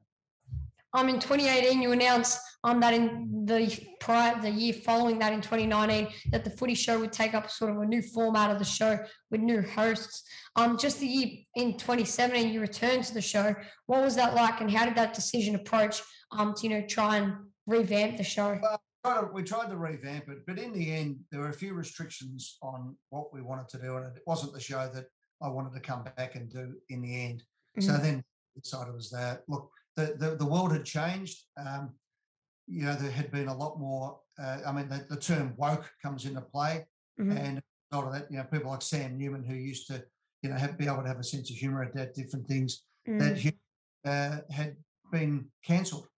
Um, 0.97 1.11
in 1.11 1.21
2018, 1.21 1.83
you 1.83 1.93
announced 1.93 2.41
um 2.65 2.81
that 2.81 2.95
in 2.95 3.45
the 3.45 3.79
prior 4.01 4.41
the 4.41 4.51
year 4.51 4.73
following 4.73 5.19
that 5.19 5.33
in 5.35 5.43
2019 5.43 6.09
that 6.31 6.43
the 6.43 6.51
Footy 6.51 6.75
Show 6.75 6.99
would 6.99 7.13
take 7.13 7.35
up 7.35 7.51
sort 7.51 7.71
of 7.71 7.77
a 7.83 7.85
new 7.85 8.01
format 8.01 8.51
of 8.51 8.59
the 8.59 8.65
show 8.65 8.99
with 9.31 9.43
new 9.43 9.61
hosts. 9.61 10.23
Um, 10.57 10.79
just 10.79 10.99
the 10.99 11.07
year 11.07 11.29
in 11.55 11.75
2017, 11.75 12.51
you 12.51 12.63
returned 12.63 13.05
to 13.05 13.13
the 13.15 13.21
show. 13.21 13.55
What 13.85 14.03
was 14.03 14.17
that 14.17 14.35
like, 14.35 14.63
and 14.63 14.71
how 14.71 14.87
did 14.87 14.95
that 14.95 15.13
decision 15.13 15.55
approach 15.55 16.01
um 16.33 16.55
to 16.55 16.67
you 16.67 16.71
know 16.71 16.87
try 16.87 17.19
and 17.19 17.35
revamp 17.67 18.17
the 18.17 18.25
show? 18.25 18.59
We 19.35 19.43
tried 19.43 19.69
to 19.69 19.77
revamp 19.77 20.29
it, 20.31 20.47
but 20.47 20.59
in 20.59 20.73
the 20.73 20.93
end, 20.93 21.19
there 21.31 21.41
were 21.41 21.51
a 21.51 21.53
few 21.53 21.75
restrictions 21.75 22.57
on 22.63 22.97
what 23.11 23.35
we 23.35 23.43
wanted 23.43 23.69
to 23.69 23.79
do, 23.79 23.97
and 23.99 24.07
it 24.17 24.23
wasn't 24.27 24.55
the 24.55 24.61
show 24.61 24.91
that 24.95 25.05
I 25.43 25.49
wanted 25.49 25.75
to 25.75 25.81
come 25.81 26.05
back 26.17 26.37
and 26.37 26.51
do 26.51 26.75
in 26.89 27.03
the 27.03 27.15
end. 27.27 27.43
So 27.81 27.93
Mhm. 27.93 28.03
then 28.03 28.25
decided 28.61 28.95
was 28.95 29.11
that 29.11 29.43
look, 29.47 29.71
the, 29.97 30.15
the 30.19 30.37
the 30.37 30.47
world 30.47 30.73
had 30.73 30.85
changed. 30.85 31.45
Um, 31.57 31.95
you 32.67 32.85
know, 32.85 32.95
there 32.95 33.11
had 33.11 33.31
been 33.31 33.49
a 33.49 33.57
lot 33.57 33.79
more. 33.79 34.21
Uh, 34.39 34.59
I 34.67 34.73
mean, 34.73 34.89
the, 34.89 35.07
the 35.09 35.17
term 35.17 35.55
woke 35.57 35.91
comes 36.03 36.25
into 36.27 36.41
play, 36.43 36.87
Mhm. 37.19 37.39
and 37.39 37.63
a 37.93 37.97
lot 37.97 38.07
of 38.07 38.13
that, 38.13 38.31
you 38.31 38.37
know, 38.39 38.45
people 38.45 38.71
like 38.71 38.83
Sam 38.83 39.17
Newman 39.17 39.45
who 39.45 39.55
used 39.55 39.87
to, 39.89 40.05
you 40.43 40.51
know, 40.51 40.57
have, 40.57 40.77
be 40.77 40.87
able 40.87 41.03
to 41.03 41.09
have 41.09 41.21
a 41.21 41.25
sense 41.25 41.51
of 41.51 41.57
humour 41.57 41.85
at 41.85 41.95
that 41.95 42.15
different 42.15 42.47
things 42.49 42.85
that 43.07 43.37
Mhm. 43.37 43.43
hu- 44.05 44.11
uh, 44.11 44.41
had 44.51 44.77
been 45.13 45.51
cancelled 45.63 46.09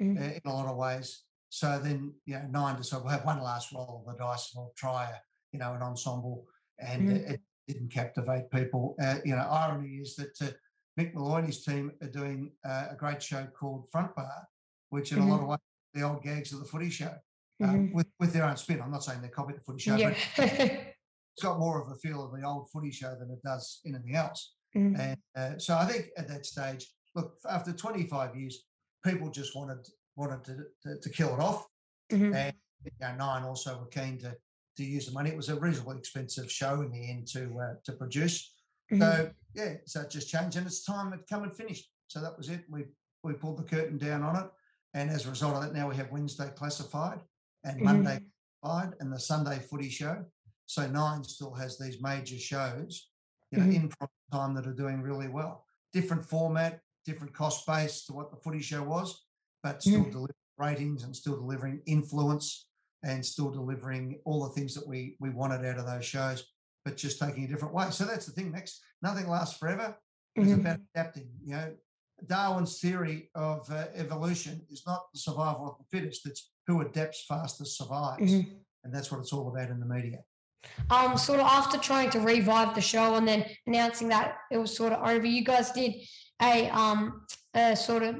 Mhm. 0.00 0.18
uh, 0.18 0.34
in 0.34 0.40
a 0.44 0.52
lot 0.52 0.66
of 0.66 0.76
ways. 0.76 1.24
So 1.50 1.78
then, 1.78 2.14
you 2.24 2.34
know, 2.38 2.46
nine 2.48 2.76
decided 2.76 3.04
we'll 3.04 3.12
have 3.12 3.24
one 3.24 3.40
last 3.42 3.72
roll 3.72 4.02
of 4.06 4.12
the 4.12 4.18
dice 4.18 4.54
and 4.54 4.62
we'll 4.64 4.72
try, 4.76 5.10
a, 5.10 5.16
you 5.52 5.58
know, 5.58 5.74
an 5.74 5.82
ensemble, 5.82 6.46
and 6.78 7.08
Mhm. 7.08 7.16
it, 7.16 7.30
it 7.32 7.42
didn't 7.68 7.90
captivate 7.92 8.50
people. 8.50 8.96
Uh, 9.00 9.18
you 9.24 9.36
know, 9.36 9.42
irony 9.42 9.96
is 9.98 10.16
that 10.16 10.40
uh, 10.42 10.50
Mick 10.98 11.14
Molloy 11.14 11.36
and 11.38 11.46
his 11.46 11.64
team 11.64 11.92
are 12.02 12.08
doing 12.08 12.50
uh, 12.64 12.88
a 12.90 12.96
great 12.96 13.22
show 13.22 13.46
called 13.58 13.88
Front 13.90 14.16
Bar, 14.16 14.48
which 14.90 15.12
in 15.12 15.18
a 15.18 15.26
lot 15.26 15.40
of 15.40 15.46
ways 15.46 15.58
the 15.94 16.02
old 16.02 16.22
gags 16.22 16.52
of 16.52 16.58
the 16.58 16.64
Footy 16.66 16.90
Show 16.90 17.14
um, 17.62 17.68
Mhm. 17.88 17.92
with 17.94 18.08
with 18.18 18.32
their 18.32 18.44
own 18.44 18.56
spin. 18.56 18.80
I'm 18.82 18.90
not 18.90 19.04
saying 19.04 19.22
they 19.22 19.28
copied 19.28 19.56
the 19.56 19.60
Footy 19.60 19.80
Show, 19.80 19.96
yeah. 19.96 20.14
but 20.36 20.52
it's 20.60 21.42
got 21.42 21.58
more 21.60 21.80
of 21.80 21.90
a 21.90 21.96
feel 21.96 22.24
of 22.24 22.32
the 22.38 22.44
old 22.44 22.68
Footy 22.70 22.90
Show 22.90 23.14
than 23.18 23.30
it 23.30 23.42
does 23.42 23.80
anything 23.86 24.16
else. 24.16 24.54
Mhm. 24.76 24.98
And 24.98 25.18
uh, 25.36 25.58
so 25.58 25.76
I 25.76 25.86
think 25.86 26.08
at 26.16 26.28
that 26.28 26.44
stage, 26.44 26.92
look, 27.14 27.36
after 27.48 27.72
25 27.72 28.36
years, 28.36 28.64
people 29.04 29.30
just 29.30 29.54
wanted 29.56 29.86
wanted 30.16 30.42
to, 30.44 30.56
to, 30.82 31.00
to 31.00 31.10
kill 31.10 31.32
it 31.34 31.40
off. 31.40 31.66
Mhm. 32.10 32.34
And 32.34 32.56
you 32.84 32.90
know, 33.00 33.14
Nine 33.14 33.44
also 33.44 33.78
were 33.78 33.86
keen 33.86 34.18
to 34.18 34.36
to 34.78 34.84
use 34.84 35.06
the 35.06 35.12
money. 35.12 35.30
It 35.30 35.36
was 35.36 35.48
a 35.48 35.58
reasonably 35.58 35.98
expensive 35.98 36.50
show 36.50 36.82
in 36.82 36.90
the 36.90 37.10
end 37.10 37.28
to 37.28 37.42
uh, 37.60 37.74
to 37.84 37.92
produce. 37.92 38.54
Mm-hmm. 38.92 39.02
So 39.02 39.30
yeah, 39.54 39.74
so 39.86 40.00
it 40.02 40.10
just 40.10 40.28
changed, 40.28 40.56
and 40.56 40.66
it's 40.66 40.84
time 40.84 41.12
it 41.12 41.20
come 41.28 41.42
and 41.42 41.54
finished. 41.54 41.90
So 42.08 42.20
that 42.20 42.36
was 42.36 42.48
it. 42.48 42.64
We 42.68 42.84
we 43.22 43.34
pulled 43.34 43.58
the 43.58 43.64
curtain 43.64 43.98
down 43.98 44.22
on 44.22 44.36
it, 44.36 44.46
and 44.94 45.10
as 45.10 45.26
a 45.26 45.30
result 45.30 45.56
of 45.56 45.62
that, 45.62 45.74
now 45.74 45.88
we 45.88 45.96
have 45.96 46.10
Wednesday 46.12 46.50
classified 46.56 47.20
and 47.64 47.76
mm-hmm. 47.76 47.84
Monday 47.84 48.20
classified 48.62 48.94
and 49.00 49.12
the 49.12 49.18
Sunday 49.18 49.58
footy 49.58 49.88
show. 49.88 50.24
So 50.66 50.86
Nine 50.86 51.24
still 51.24 51.54
has 51.54 51.78
these 51.78 52.02
major 52.02 52.38
shows, 52.38 53.08
you 53.50 53.58
know, 53.58 53.64
mm-hmm. 53.64 53.72
in 53.72 53.88
prime 53.88 54.08
time 54.32 54.54
that 54.54 54.66
are 54.66 54.74
doing 54.74 55.00
really 55.00 55.28
well. 55.28 55.64
Different 55.92 56.24
format, 56.24 56.80
different 57.06 57.32
cost 57.32 57.66
base 57.66 58.04
to 58.04 58.12
what 58.12 58.30
the 58.30 58.36
footy 58.36 58.60
show 58.60 58.82
was, 58.82 59.24
but 59.62 59.82
still 59.82 60.00
mm-hmm. 60.00 60.10
delivering 60.10 60.34
ratings 60.58 61.04
and 61.04 61.16
still 61.16 61.36
delivering 61.36 61.80
influence 61.86 62.66
and 63.04 63.24
still 63.24 63.50
delivering 63.50 64.18
all 64.24 64.44
the 64.44 64.50
things 64.50 64.74
that 64.74 64.86
we 64.86 65.16
we 65.20 65.30
wanted 65.30 65.64
out 65.64 65.78
of 65.78 65.86
those 65.86 66.04
shows, 66.04 66.44
but 66.88 66.96
just 66.96 67.18
taking 67.20 67.44
a 67.44 67.48
different 67.48 67.74
way. 67.74 67.90
So 67.90 68.06
that's 68.06 68.24
the 68.24 68.32
thing. 68.32 68.50
Next, 68.50 68.80
nothing 69.02 69.28
lasts 69.28 69.58
forever. 69.58 69.94
It's 70.34 70.46
mm-hmm. 70.46 70.60
about 70.60 70.78
adapting. 70.94 71.28
You 71.44 71.52
know, 71.52 71.72
Darwin's 72.26 72.80
theory 72.80 73.30
of 73.34 73.70
uh, 73.70 73.86
evolution 73.94 74.62
is 74.70 74.84
not 74.86 75.02
the 75.12 75.18
survival 75.18 75.68
of 75.68 75.76
the 75.78 75.98
fittest. 75.98 76.26
It's 76.26 76.50
who 76.66 76.80
adapts 76.80 77.24
fastest 77.28 77.76
survives, 77.76 78.32
mm-hmm. 78.32 78.54
and 78.84 78.94
that's 78.94 79.12
what 79.12 79.20
it's 79.20 79.32
all 79.32 79.48
about 79.48 79.68
in 79.68 79.80
the 79.80 79.86
media. 79.86 80.20
Um, 80.90 81.18
sort 81.18 81.40
of 81.40 81.46
after 81.46 81.78
trying 81.78 82.10
to 82.10 82.20
revive 82.20 82.74
the 82.74 82.80
show 82.80 83.14
and 83.14 83.28
then 83.28 83.44
announcing 83.66 84.08
that 84.08 84.36
it 84.50 84.56
was 84.56 84.74
sort 84.74 84.92
of 84.92 85.06
over, 85.06 85.26
you 85.26 85.44
guys 85.44 85.70
did 85.70 85.94
a 86.42 86.68
um 86.70 87.22
a 87.54 87.76
sort 87.76 88.02
of 88.02 88.16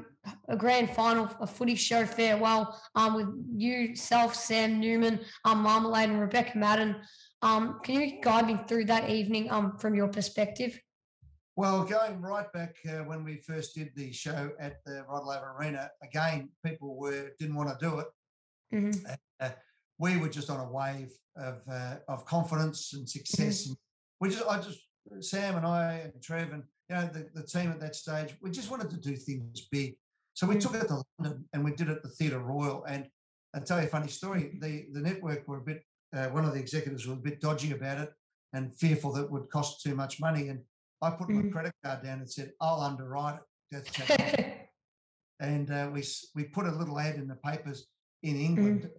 a 0.47 0.55
grand 0.55 0.89
final, 0.91 1.29
a 1.39 1.47
footy 1.47 1.75
show 1.75 2.05
farewell 2.05 2.79
um, 2.95 3.15
with 3.15 3.27
you, 3.55 3.95
self, 3.95 4.35
Sam 4.35 4.79
Newman, 4.79 5.19
um, 5.45 5.59
Marmalade, 5.59 6.09
and 6.09 6.19
Rebecca 6.19 6.57
Maddern. 6.57 7.01
Um, 7.41 7.79
can 7.83 7.95
you 7.95 8.21
guide 8.21 8.47
me 8.47 8.59
through 8.67 8.85
that 8.85 9.09
evening 9.09 9.49
um, 9.51 9.77
from 9.77 9.95
your 9.95 10.07
perspective? 10.07 10.79
Well, 11.55 11.83
going 11.83 12.21
right 12.21 12.51
back 12.53 12.75
uh, 12.87 13.03
when 13.03 13.23
we 13.23 13.37
first 13.37 13.75
did 13.75 13.91
the 13.95 14.11
show 14.13 14.51
at 14.59 14.77
the 14.85 15.03
Rod 15.09 15.25
Laver 15.25 15.55
Arena, 15.59 15.89
again, 16.03 16.49
people 16.65 16.97
were 16.97 17.31
didn't 17.37 17.55
want 17.55 17.69
to 17.69 17.85
do 17.85 17.99
it. 17.99 18.07
Mm-hmm. 18.73 19.13
Uh, 19.39 19.49
we 19.97 20.17
were 20.17 20.29
just 20.29 20.49
on 20.49 20.59
a 20.59 20.71
wave 20.71 21.11
of 21.35 21.61
uh, 21.69 21.95
of 22.07 22.25
confidence 22.25 22.93
and 22.93 23.09
success. 23.09 23.63
Mm-hmm. 23.63 23.71
And 23.71 23.77
we 24.21 24.29
just, 24.29 24.47
I 24.47 24.61
just, 24.61 24.79
Sam 25.19 25.57
and 25.57 25.65
I 25.65 26.01
and 26.03 26.21
Trev 26.21 26.51
and 26.53 26.63
you 26.89 26.95
know 26.95 27.09
the, 27.11 27.29
the 27.33 27.45
team 27.45 27.71
at 27.71 27.79
that 27.81 27.95
stage, 27.95 28.35
we 28.41 28.51
just 28.51 28.71
wanted 28.71 28.89
to 28.91 28.97
do 28.97 29.15
things 29.15 29.67
big. 29.71 29.95
So 30.33 30.47
we 30.47 30.57
took 30.57 30.75
it 30.75 30.87
to 30.87 31.03
London 31.17 31.45
and 31.51 31.65
we 31.65 31.71
did 31.71 31.89
it 31.89 31.97
at 31.97 32.03
the 32.03 32.09
Theatre 32.09 32.39
Royal. 32.39 32.85
And 32.85 33.07
I'll 33.53 33.61
tell 33.63 33.79
you 33.79 33.87
a 33.87 33.89
funny 33.89 34.07
story. 34.07 34.57
The 34.61 34.85
the 34.93 35.01
network 35.01 35.45
were 35.47 35.57
a 35.57 35.61
bit, 35.61 35.83
uh, 36.15 36.27
one 36.27 36.45
of 36.45 36.53
the 36.53 36.59
executives 36.59 37.07
was 37.07 37.17
a 37.17 37.21
bit 37.21 37.41
dodgy 37.41 37.71
about 37.71 37.99
it 37.99 38.09
and 38.53 38.75
fearful 38.75 39.13
that 39.13 39.25
it 39.25 39.31
would 39.31 39.49
cost 39.49 39.81
too 39.81 39.95
much 39.95 40.19
money. 40.19 40.47
And 40.47 40.59
I 41.01 41.11
put 41.11 41.29
mm. 41.29 41.43
my 41.43 41.49
credit 41.49 41.73
card 41.83 42.03
down 42.03 42.19
and 42.19 42.29
said, 42.29 42.51
I'll 42.59 42.81
underwrite 42.81 43.39
it. 43.71 44.69
and 45.39 45.71
uh, 45.71 45.89
we, 45.93 46.03
we 46.35 46.45
put 46.45 46.65
a 46.65 46.71
little 46.71 46.99
ad 46.99 47.15
in 47.15 47.27
the 47.27 47.35
papers 47.35 47.87
in 48.23 48.35
England. 48.37 48.89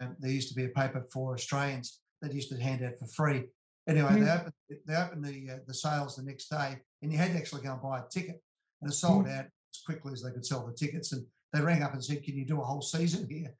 Mm. 0.00 0.06
Um, 0.06 0.16
there 0.20 0.30
used 0.30 0.48
to 0.48 0.54
be 0.54 0.64
a 0.64 0.68
paper 0.68 1.04
for 1.12 1.34
Australians 1.34 2.00
that 2.22 2.32
used 2.32 2.50
to 2.50 2.60
hand 2.60 2.84
out 2.84 2.98
for 2.98 3.06
free. 3.06 3.44
Anyway, 3.88 4.10
mm. 4.10 4.24
they 4.24 4.30
opened, 4.30 4.52
they 4.86 4.96
opened 4.96 5.24
the, 5.24 5.54
uh, 5.54 5.58
the 5.66 5.74
sales 5.74 6.16
the 6.16 6.22
next 6.22 6.48
day 6.48 6.78
and 7.02 7.12
you 7.12 7.18
had 7.18 7.32
to 7.32 7.38
actually 7.38 7.62
go 7.62 7.72
and 7.72 7.82
buy 7.82 7.98
a 7.98 8.08
ticket. 8.10 8.40
And 8.80 8.90
it 8.90 8.94
sold 8.94 9.26
mm. 9.26 9.38
out 9.38 9.46
as 9.46 9.82
quickly 9.84 10.12
as 10.12 10.22
they 10.22 10.30
could 10.30 10.46
sell 10.46 10.66
the 10.66 10.72
tickets. 10.72 11.12
And 11.12 11.26
they 11.52 11.60
rang 11.60 11.82
up 11.82 11.92
and 11.92 12.04
said, 12.04 12.22
Can 12.22 12.36
you 12.36 12.46
do 12.46 12.60
a 12.60 12.64
whole 12.64 12.82
season 12.82 13.26
here? 13.28 13.54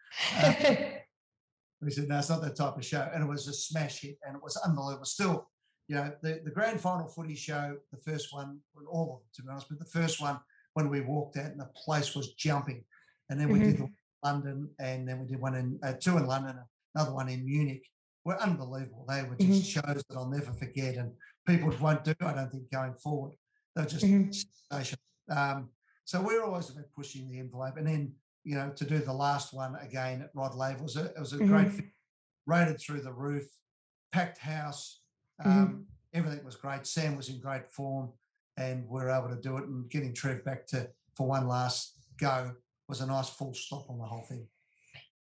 We 1.83 1.91
said, 1.91 2.09
No, 2.09 2.19
it's 2.19 2.31
not 2.31 2.43
that 2.43 2.57
type 2.57 2.77
of 2.77 2.85
show. 2.85 3.09
And 3.13 3.23
it 3.23 3.29
was 3.29 3.49
a 3.49 3.53
smash 3.53 4.01
hit 4.01 4.19
and 4.27 4.37
it 4.37 4.43
was 4.43 4.57
unbelievable. 4.57 5.05
Still, 5.05 5.49
you 5.89 5.97
know, 5.97 6.13
the, 6.23 6.41
the 6.45 6.51
grand 6.51 6.81
final 6.81 7.09
footy 7.09 7.35
show, 7.35 7.77
the 7.91 7.99
first 7.99 8.33
one, 8.33 8.59
all 8.89 9.03
of 9.03 9.09
them, 9.09 9.29
to 9.35 9.43
be 9.43 9.49
honest, 9.51 9.69
but 9.69 9.79
the 9.79 10.01
first 10.01 10.21
one 10.21 10.39
when 10.75 10.89
we 10.89 11.01
walked 11.01 11.37
out 11.37 11.47
and 11.47 11.61
the 11.61 11.69
place 11.75 12.15
was 12.15 12.35
jumping. 12.35 12.85
And 13.29 13.41
then 13.41 13.49
we 13.49 13.59
mm-hmm. 13.59 13.85
did 13.85 13.93
London 14.23 14.69
and 14.79 15.09
then 15.09 15.21
we 15.21 15.27
did 15.27 15.41
one 15.41 15.55
in 15.55 15.79
uh, 15.83 15.95
two 15.99 16.17
in 16.17 16.27
London, 16.27 16.59
another 16.95 17.13
one 17.13 17.29
in 17.29 17.45
Munich. 17.45 17.85
Were 18.25 18.41
unbelievable. 18.41 19.07
They 19.09 19.23
were 19.23 19.37
just 19.37 19.75
mm-hmm. 19.75 19.93
shows 19.93 20.05
that 20.07 20.17
I'll 20.17 20.29
never 20.29 20.53
forget, 20.53 20.97
and 20.97 21.11
people 21.47 21.75
won't 21.81 22.05
do. 22.05 22.15
I 22.21 22.35
don't 22.35 22.53
think 22.53 22.71
going 22.71 22.93
forward. 22.93 23.33
They're 23.75 23.87
just 23.87 24.05
mm-hmm. 24.05 25.35
Um, 25.35 25.71
so 26.05 26.21
we're 26.21 26.45
always 26.45 26.69
about 26.69 26.85
pushing 26.95 27.31
the 27.31 27.39
envelope. 27.39 27.79
And 27.79 27.87
then, 27.87 28.13
you 28.45 28.55
know, 28.55 28.71
to 28.77 28.85
do 28.85 28.99
the 28.99 29.13
last 29.13 29.53
one 29.53 29.77
again 29.83 30.23
at 30.23 30.31
Rod 30.35 30.55
Laver 30.55 30.83
was 30.83 30.97
a, 30.97 31.07
it 31.07 31.19
was 31.19 31.33
a 31.33 31.37
mm-hmm. 31.37 31.49
great 31.49 31.73
fit, 31.73 31.85
rated 32.47 32.81
through 32.81 33.03
the 33.03 33.13
roof, 33.13 33.47
packed 34.13 34.39
house. 34.39 35.01
Mm-hmm. 35.41 35.51
Um, 35.51 35.67
mm-hmm. 35.67 35.81
Everything 36.15 36.45
was 36.45 36.57
great. 36.57 36.87
Sam 36.87 37.17
was 37.17 37.29
in 37.29 37.41
great 37.41 37.71
form 37.71 38.11
and 38.57 38.89
we 38.89 39.01
are 39.01 39.11
able 39.11 39.29
to 39.29 39.41
do 39.41 39.57
it. 39.57 39.65
And 39.65 39.89
getting 39.89 40.13
Trev 40.15 40.45
back 40.45 40.67
to 40.69 40.89
for 41.15 41.27
one 41.27 41.47
last 41.47 41.95
go 42.19 42.53
was 42.89 43.01
a 43.01 43.07
nice 43.07 43.29
full 43.29 43.55
stop 43.55 43.89
on 43.89 43.99
the 43.99 44.05
whole 44.05 44.23
thing. 44.23 44.47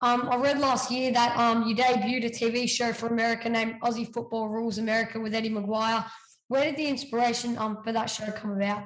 Um, 0.02 0.28
I 0.30 0.36
read 0.36 0.58
last 0.58 0.90
year 0.90 1.12
that 1.12 1.36
um, 1.38 1.66
you 1.66 1.74
debuted 1.74 2.26
a 2.26 2.30
TV 2.30 2.68
show 2.68 2.92
for 2.92 3.06
America 3.06 3.48
named 3.48 3.80
Aussie 3.80 4.12
Football 4.12 4.48
Rules 4.48 4.76
America 4.78 5.18
with 5.18 5.34
Eddie 5.34 5.50
McGuire. 5.50 6.04
Where 6.48 6.64
did 6.64 6.76
the 6.76 6.86
inspiration 6.86 7.56
um, 7.56 7.78
for 7.82 7.92
that 7.92 8.06
show 8.06 8.30
come 8.32 8.52
about? 8.52 8.84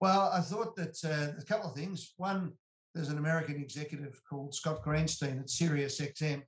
Well, 0.00 0.30
I 0.34 0.40
thought 0.40 0.76
that 0.76 0.98
uh, 1.02 1.40
a 1.40 1.44
couple 1.44 1.70
of 1.70 1.76
things. 1.76 2.12
One, 2.18 2.52
there's 2.94 3.08
an 3.08 3.18
American 3.18 3.56
executive 3.56 4.20
called 4.28 4.54
Scott 4.54 4.82
Greenstein 4.84 5.40
at 5.40 5.50
Sirius 5.50 6.00
XM, 6.00 6.42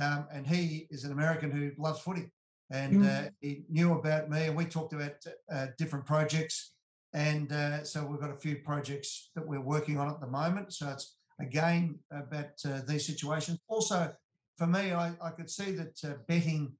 um, 0.00 0.26
and 0.32 0.46
he 0.46 0.86
is 0.90 1.04
an 1.04 1.12
American 1.12 1.50
who 1.50 1.72
loves 1.78 2.00
footy. 2.00 2.30
And 2.72 3.02
mm. 3.02 3.26
uh, 3.26 3.30
he 3.40 3.64
knew 3.68 3.94
about 3.94 4.30
me, 4.30 4.44
and 4.44 4.56
we 4.56 4.64
talked 4.64 4.92
about 4.92 5.14
uh, 5.52 5.66
different 5.76 6.06
projects. 6.06 6.72
And 7.12 7.52
uh, 7.52 7.82
so 7.82 8.06
we've 8.06 8.20
got 8.20 8.30
a 8.30 8.36
few 8.36 8.56
projects 8.56 9.30
that 9.34 9.46
we're 9.46 9.60
working 9.60 9.98
on 9.98 10.08
at 10.08 10.20
the 10.20 10.28
moment. 10.28 10.72
So 10.72 10.88
it's 10.90 11.16
again 11.40 11.98
about 12.12 12.52
uh, 12.64 12.82
these 12.86 13.04
situations. 13.04 13.58
Also, 13.68 14.12
for 14.56 14.68
me, 14.68 14.92
I, 14.92 15.12
I 15.20 15.30
could 15.30 15.50
see 15.50 15.72
that 15.72 15.98
uh, 16.04 16.14
betting 16.28 16.72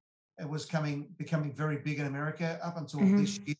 was 0.47 0.65
coming 0.65 1.09
becoming 1.17 1.53
very 1.53 1.77
big 1.77 1.99
in 1.99 2.07
America 2.07 2.59
up 2.63 2.77
until 2.77 3.01
mm-hmm. 3.01 3.21
this 3.21 3.37
year 3.45 3.55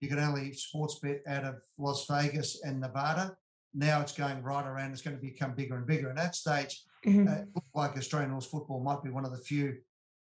you 0.00 0.08
could 0.08 0.18
only 0.18 0.52
sports 0.52 0.98
bet 0.98 1.22
out 1.26 1.44
of 1.44 1.62
Las 1.78 2.06
Vegas 2.08 2.62
and 2.64 2.80
Nevada. 2.80 3.36
Now 3.76 4.00
it's 4.00 4.12
going 4.12 4.42
right 4.42 4.66
around. 4.66 4.92
It's 4.92 5.02
going 5.02 5.16
to 5.16 5.22
become 5.22 5.54
bigger 5.54 5.76
and 5.76 5.86
bigger. 5.86 6.08
And 6.08 6.18
at 6.18 6.24
that 6.24 6.34
stage, 6.34 6.82
mm-hmm. 7.04 7.28
uh, 7.28 7.32
it 7.32 7.48
looked 7.54 7.74
like 7.74 7.96
Australian 7.96 8.30
rules 8.30 8.46
football 8.46 8.82
might 8.82 9.02
be 9.02 9.10
one 9.10 9.26
of 9.26 9.32
the 9.32 9.38
few 9.38 9.76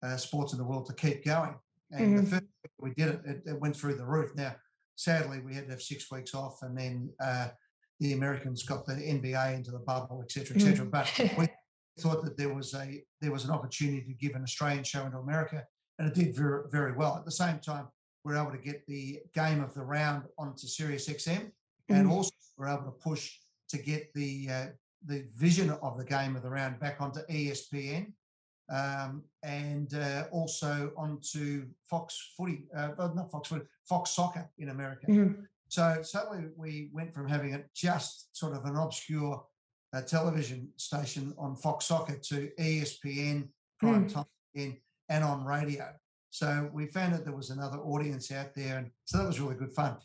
uh, 0.03 0.16
sports 0.16 0.53
in 0.53 0.59
the 0.59 0.64
world 0.64 0.86
to 0.86 0.94
keep 0.94 1.24
going. 1.24 1.55
And 1.92 2.01
mm-hmm. 2.01 2.24
the 2.24 2.30
first 2.30 2.44
we 2.80 2.90
did 2.94 3.09
it, 3.09 3.20
it, 3.24 3.42
it, 3.47 3.61
went 3.61 3.76
through 3.76 3.94
the 3.94 4.05
roof. 4.05 4.32
Now, 4.34 4.57
sadly, 4.97 5.40
we 5.40 5.55
had 5.55 5.66
to 5.66 5.70
have 5.70 5.82
six 5.82 6.11
weeks 6.11 6.34
off, 6.34 6.59
and 6.62 6.76
then 6.76 7.11
uh, 7.22 7.49
the 8.01 8.12
Americans 8.12 8.64
got 8.64 8.84
the 8.86 8.94
NBA 8.94 9.55
into 9.55 9.70
the 9.70 9.78
bubble, 9.78 10.20
etc., 10.22 10.57
etc. 10.57 10.86
Mm-hmm. 10.86 10.90
But 10.90 11.38
we 11.38 11.47
thought 12.01 12.24
that 12.24 12.36
there 12.36 12.53
was 12.53 12.74
a 12.74 13.03
there 13.20 13.32
was 13.32 13.44
an 13.44 13.53
opportunity 13.53 14.03
to 14.03 14.14
give 14.14 14.34
an 14.34 14.42
Australian 14.42 14.82
show 14.82 15.05
into 15.05 15.18
America, 15.18 15.62
and 15.99 16.09
it 16.09 16.14
did 16.14 16.34
very 16.34 16.64
very 16.70 16.92
well. 16.92 17.16
At 17.16 17.24
the 17.24 17.30
same 17.30 17.61
time, 17.61 17.86
we're 18.24 18.36
able 18.36 18.51
to 18.51 18.59
get 18.59 18.84
the 18.86 19.20
game 19.34 19.62
of 19.62 19.72
the 19.74 19.82
round 19.82 20.24
onto 20.38 20.66
Sirius 20.66 21.09
XM. 21.09 21.53
And 21.89 22.09
also 22.09 22.30
we're 22.57 22.68
able 22.68 22.84
to 22.84 22.91
push 22.91 23.32
to 23.68 23.78
get 23.78 24.12
the 24.14 24.49
uh, 24.51 24.66
the 25.05 25.24
vision 25.37 25.70
of 25.82 25.99
the 25.99 26.05
game 26.05 26.37
of 26.37 26.43
the 26.43 26.51
round 26.51 26.78
back 26.80 27.01
onto 27.01 27.20
ESPN, 27.26 28.12
um, 28.72 29.22
and 29.43 29.95
uh, 29.95 30.24
also 30.32 30.93
onto 30.97 31.66
Fox 31.89 32.32
Footy, 32.37 32.64
uh, 32.76 32.91
not 33.14 33.30
Fox 33.30 33.49
Footy, 33.49 33.64
Fox 33.89 34.11
Soccer 34.11 34.49
in 34.59 34.70
America. 34.70 35.07
Mm-hmm. 35.07 35.43
So 35.68 35.99
suddenly 36.03 36.49
we 36.57 36.91
went 36.93 37.12
from 37.12 37.28
having 37.28 37.53
it 37.53 37.68
just 37.74 38.37
sort 38.37 38.55
of 38.55 38.64
an 38.64 38.76
obscure 38.76 39.45
uh, 39.93 40.03
television 40.03 40.68
station 40.76 41.34
on 41.39 41.57
Fox 41.57 41.87
Soccer 41.87 42.16
to 42.16 42.51
ESPN 42.59 43.49
prime 43.78 44.09
mm. 44.09 44.12
time 44.12 44.76
and 45.09 45.24
on 45.24 45.45
radio. 45.45 45.89
So 46.30 46.68
we 46.72 46.87
found 46.87 47.14
that 47.14 47.24
there 47.24 47.34
was 47.34 47.51
another 47.51 47.78
audience 47.78 48.30
out 48.30 48.55
there, 48.55 48.78
and 48.78 48.91
so 49.05 49.18
that 49.18 49.26
was 49.26 49.41
really 49.41 49.55
good 49.55 49.72
fun. 49.72 49.97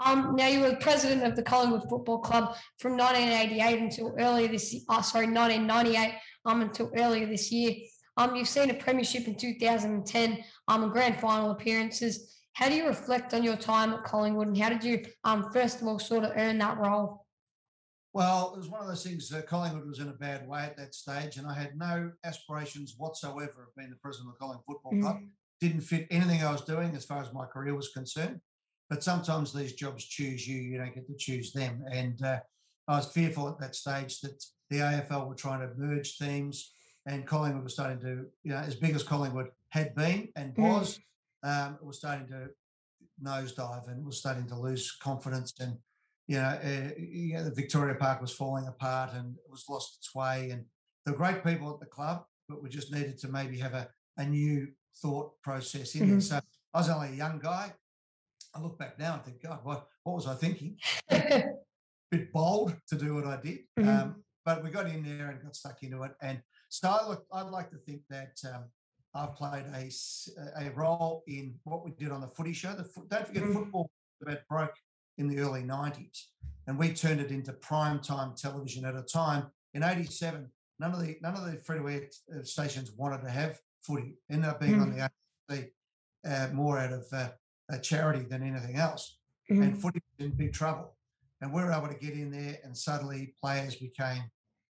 Um, 0.00 0.34
now 0.36 0.48
you 0.48 0.60
were 0.60 0.74
president 0.76 1.22
of 1.22 1.36
the 1.36 1.42
Collingwood 1.42 1.88
Football 1.88 2.18
Club 2.18 2.56
from 2.78 2.96
1988 2.96 3.78
until 3.78 4.14
earlier 4.18 4.48
this 4.48 4.74
oh, 4.88 5.00
sorry 5.02 5.26
1998 5.26 6.14
um 6.46 6.62
until 6.62 6.90
earlier 6.96 7.26
this 7.26 7.52
year. 7.52 7.74
Um, 8.16 8.34
you've 8.34 8.48
seen 8.48 8.70
a 8.70 8.74
premiership 8.74 9.26
in 9.26 9.36
2010 9.36 10.44
um 10.68 10.82
and 10.82 10.92
grand 10.92 11.20
final 11.20 11.52
appearances. 11.52 12.40
How 12.54 12.68
do 12.68 12.74
you 12.74 12.86
reflect 12.86 13.34
on 13.34 13.42
your 13.42 13.56
time 13.56 13.92
at 13.92 14.04
Collingwood, 14.04 14.48
and 14.48 14.58
how 14.58 14.68
did 14.68 14.82
you 14.82 15.04
um 15.22 15.50
first 15.52 15.80
of 15.80 15.86
all 15.86 15.98
sort 15.98 16.24
of 16.24 16.32
earn 16.36 16.58
that 16.58 16.78
role? 16.78 17.24
Well, 18.12 18.52
it 18.54 18.58
was 18.58 18.68
one 18.68 18.80
of 18.80 18.86
those 18.86 19.04
things. 19.04 19.32
Uh, 19.32 19.42
Collingwood 19.42 19.88
was 19.88 19.98
in 19.98 20.08
a 20.08 20.12
bad 20.12 20.46
way 20.46 20.60
at 20.60 20.76
that 20.76 20.94
stage, 20.94 21.36
and 21.36 21.48
I 21.48 21.54
had 21.54 21.76
no 21.76 22.12
aspirations 22.24 22.94
whatsoever 22.96 23.64
of 23.64 23.74
being 23.76 23.90
the 23.90 23.96
president 23.96 24.30
of 24.30 24.34
the 24.34 24.38
Collingwood 24.38 24.64
Football 24.66 24.92
mm. 24.92 25.02
Club. 25.02 25.16
Didn't 25.60 25.80
fit 25.80 26.06
anything 26.10 26.42
I 26.42 26.52
was 26.52 26.62
doing 26.62 26.94
as 26.94 27.04
far 27.04 27.22
as 27.22 27.32
my 27.32 27.46
career 27.46 27.74
was 27.74 27.88
concerned. 27.88 28.40
But 28.90 29.02
sometimes 29.02 29.52
these 29.52 29.72
jobs 29.72 30.04
choose 30.04 30.46
you; 30.46 30.60
you 30.60 30.78
don't 30.78 30.94
get 30.94 31.06
to 31.06 31.16
choose 31.16 31.52
them. 31.52 31.84
And 31.90 32.22
uh, 32.22 32.40
I 32.86 32.96
was 32.96 33.12
fearful 33.12 33.48
at 33.48 33.58
that 33.60 33.74
stage 33.74 34.20
that 34.20 34.44
the 34.70 34.78
AFL 34.78 35.28
were 35.28 35.34
trying 35.34 35.60
to 35.60 35.74
merge 35.76 36.18
teams, 36.18 36.72
and 37.06 37.26
Collingwood 37.26 37.64
was 37.64 37.74
starting 37.74 38.00
to, 38.00 38.26
you 38.42 38.52
know, 38.52 38.56
as 38.56 38.76
big 38.76 38.94
as 38.94 39.02
Collingwood 39.02 39.48
had 39.70 39.94
been 39.94 40.28
and 40.36 40.54
mm. 40.54 40.62
was, 40.62 40.98
mm. 41.44 41.66
um, 41.66 41.74
it 41.74 41.84
was 41.84 41.98
starting 41.98 42.26
to 42.28 42.48
nosedive 43.22 43.88
and 43.88 44.04
was 44.04 44.18
starting 44.18 44.46
to 44.48 44.58
lose 44.58 44.96
confidence. 45.02 45.52
And, 45.60 45.76
you 46.26 46.36
know, 46.36 46.58
uh, 46.64 46.90
you 46.98 47.34
know, 47.34 47.44
the 47.44 47.54
Victoria 47.54 47.94
Park 47.94 48.20
was 48.20 48.32
falling 48.32 48.66
apart 48.66 49.12
and 49.14 49.34
it 49.34 49.50
was 49.50 49.64
lost 49.68 49.96
its 49.98 50.14
way. 50.14 50.50
And 50.50 50.64
were 51.06 51.12
great 51.12 51.44
people 51.44 51.72
at 51.72 51.80
the 51.80 51.86
club, 51.86 52.24
but 52.48 52.62
we 52.62 52.70
just 52.70 52.92
needed 52.92 53.18
to 53.18 53.28
maybe 53.28 53.58
have 53.58 53.74
a, 53.74 53.88
a 54.16 54.24
new 54.24 54.68
thought 55.02 55.32
process 55.42 55.94
in 55.94 56.02
mm-hmm. 56.02 56.10
there. 56.12 56.20
So 56.20 56.40
I 56.72 56.78
was 56.78 56.88
only 56.88 57.08
a 57.08 57.16
young 57.16 57.38
guy. 57.38 57.72
I 58.54 58.60
look 58.60 58.78
back 58.78 58.98
now 58.98 59.14
and 59.14 59.24
think, 59.24 59.42
God, 59.42 59.60
what, 59.62 59.86
what 60.04 60.14
was 60.16 60.26
I 60.26 60.34
thinking? 60.34 60.76
a 61.10 61.44
bit 62.10 62.32
bold 62.32 62.74
to 62.88 62.96
do 62.96 63.14
what 63.14 63.26
I 63.26 63.40
did. 63.40 63.60
Mm-hmm. 63.78 63.88
Um, 63.88 64.16
but 64.44 64.62
we 64.62 64.70
got 64.70 64.86
in 64.86 65.02
there 65.02 65.30
and 65.30 65.42
got 65.42 65.56
stuck 65.56 65.82
into 65.82 66.02
it. 66.02 66.12
And 66.20 66.40
so 66.68 66.88
I 66.88 67.08
look, 67.08 67.26
I'd 67.32 67.50
like 67.50 67.70
to 67.70 67.78
think 67.78 68.02
that 68.10 68.36
um, 68.52 68.64
I've 69.14 69.34
played 69.34 69.64
a, 69.74 69.90
a 70.60 70.70
role 70.70 71.22
in 71.26 71.54
what 71.64 71.84
we 71.84 71.92
did 71.92 72.10
on 72.10 72.20
the 72.20 72.28
footy 72.28 72.52
show. 72.52 72.72
The, 72.74 72.88
don't 73.08 73.26
forget, 73.26 73.42
mm-hmm. 73.42 73.52
football 73.52 73.90
about 74.22 74.40
broke 74.48 74.74
in 75.18 75.28
the 75.28 75.38
early 75.38 75.62
90s, 75.62 76.24
and 76.66 76.78
we 76.78 76.92
turned 76.92 77.20
it 77.20 77.30
into 77.30 77.52
prime 77.52 78.00
time 78.00 78.34
television 78.36 78.84
at 78.84 78.96
a 78.96 79.02
time 79.02 79.46
in 79.72 79.82
87. 79.82 80.50
None 80.80 80.92
of 80.92 81.00
the 81.00 81.16
none 81.22 81.34
of 81.34 81.44
the 81.44 81.60
free 81.64 81.78
to 81.78 81.88
air 81.88 82.08
uh, 82.34 82.42
stations 82.42 82.90
wanted 82.96 83.22
to 83.22 83.30
have 83.30 83.60
footy. 83.82 84.16
Ended 84.30 84.50
up 84.50 84.60
being 84.60 84.72
mm-hmm. 84.72 84.82
on 84.82 84.96
the 84.96 85.10
ABC 85.54 85.70
uh, 86.26 86.52
more 86.52 86.78
out 86.78 86.92
of 86.92 87.06
uh, 87.12 87.28
a 87.70 87.78
charity 87.78 88.24
than 88.24 88.42
anything 88.42 88.76
else. 88.76 89.18
Mm-hmm. 89.50 89.62
And 89.62 89.80
footy 89.80 90.00
was 90.18 90.26
in 90.26 90.36
big 90.36 90.52
trouble. 90.52 90.94
And 91.40 91.52
we 91.52 91.62
were 91.62 91.72
able 91.72 91.88
to 91.88 91.94
get 91.94 92.14
in 92.14 92.30
there, 92.30 92.58
and 92.64 92.76
suddenly 92.76 93.34
players 93.42 93.76
became 93.76 94.22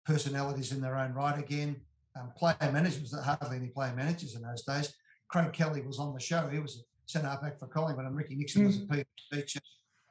personalities 0.06 0.72
in 0.72 0.82
their 0.82 0.98
own 0.98 1.14
right 1.14 1.40
again 1.40 1.82
um, 2.20 2.32
player 2.36 2.72
managers. 2.72 3.12
There 3.12 3.22
hardly 3.22 3.58
any 3.58 3.68
player 3.68 3.94
managers 3.96 4.36
in 4.36 4.42
those 4.42 4.64
days. 4.64 4.94
Craig 5.30 5.54
Kelly 5.54 5.82
was 5.82 6.00
on 6.00 6.14
the 6.14 6.20
show. 6.20 6.48
He 6.50 6.60
was 6.60 6.78
a 6.78 6.82
centre 7.06 7.38
back 7.42 7.60
for 7.60 7.68
Collingwood, 7.68 8.06
and 8.06 8.16
Ricky 8.16 8.36
Nixon 8.36 8.64
mm. 8.64 8.66
was 8.68 8.78
a 8.78 8.82
mm. 8.82 9.06
teacher 9.32 9.60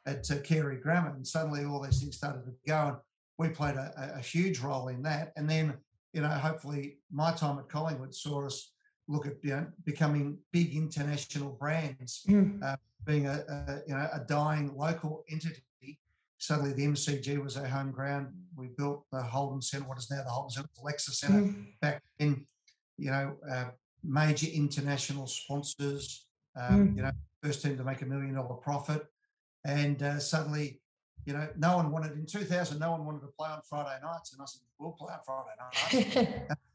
at 0.06 0.30
uh, 0.30 0.38
Carey 0.38 0.76
Grammar. 0.76 1.14
And 1.14 1.26
suddenly 1.26 1.64
all 1.64 1.82
these 1.82 2.00
things 2.00 2.16
started 2.16 2.44
to 2.44 2.52
go, 2.66 2.88
and 2.88 2.96
we 3.38 3.48
played 3.48 3.76
a, 3.76 4.14
a, 4.16 4.20
huge 4.20 4.60
role 4.60 4.88
in 4.88 5.02
that. 5.02 5.32
And 5.36 5.48
then, 5.48 5.74
you 6.12 6.22
know, 6.22 6.28
hopefully 6.28 6.98
my 7.10 7.32
time 7.32 7.58
at 7.58 7.68
Collingwood 7.68 8.14
saw 8.14 8.46
us 8.46 8.72
look 9.09 9.26
at 9.26 9.34
you 9.42 9.50
know 9.50 9.66
becoming 9.84 10.38
big 10.52 10.76
international 10.76 11.50
brands, 11.61 12.22
mm. 12.28 12.62
uh, 12.62 12.76
being 13.04 13.26
a, 13.26 13.42
a, 13.48 13.80
you 13.86 13.94
know 13.94 14.09
a 14.12 14.20
dying 14.26 14.76
local 14.76 15.24
entity 15.30 15.62
suddenly 16.38 16.72
the 16.72 16.86
MCG 16.86 17.42
was 17.42 17.56
our 17.56 17.66
home 17.66 17.90
ground. 17.90 18.28
We 18.56 18.68
built 18.68 19.04
the 19.12 19.22
Holden 19.22 19.61
Centre, 19.61 19.86
what 19.86 19.98
is 19.98 20.11
now 20.11 20.22
the 20.22 20.30
Holden 20.30 20.50
Centre, 20.50 20.70
the 20.76 20.90
Lexus 20.90 21.16
Centre, 21.16 21.40
mm. 21.40 21.66
back 21.80 22.02
in, 22.18 22.46
you 22.96 23.11
know, 23.11 23.36
uh, 23.50 23.66
major 24.04 24.46
international 24.46 25.26
sponsors, 25.26 26.26
um, 26.56 26.88
mm. 26.88 26.96
you 26.96 27.02
know, 27.02 27.11
first 27.42 27.62
team 27.62 27.76
to 27.76 27.84
make 27.84 28.02
a 28.02 28.06
million 28.06 28.34
dollar 28.34 28.54
profit. 28.54 29.04
And 29.64 30.02
uh, 30.02 30.18
suddenly, 30.20 30.80
you 31.26 31.32
know, 31.32 31.48
no 31.56 31.76
one 31.76 31.90
wanted, 31.90 32.12
in 32.12 32.24
2000, 32.24 32.78
no 32.78 32.92
one 32.92 33.04
wanted 33.04 33.20
to 33.20 33.28
play 33.38 33.50
on 33.50 33.61
Friday 33.68 33.98
nights. 34.02 34.32
And 34.32 34.40
I 34.40 34.44
said, 34.46 34.62
we'll 34.78 34.92
play 34.92 35.12
on 35.12 35.20
Friday 35.26 36.16
nights. 36.16 36.54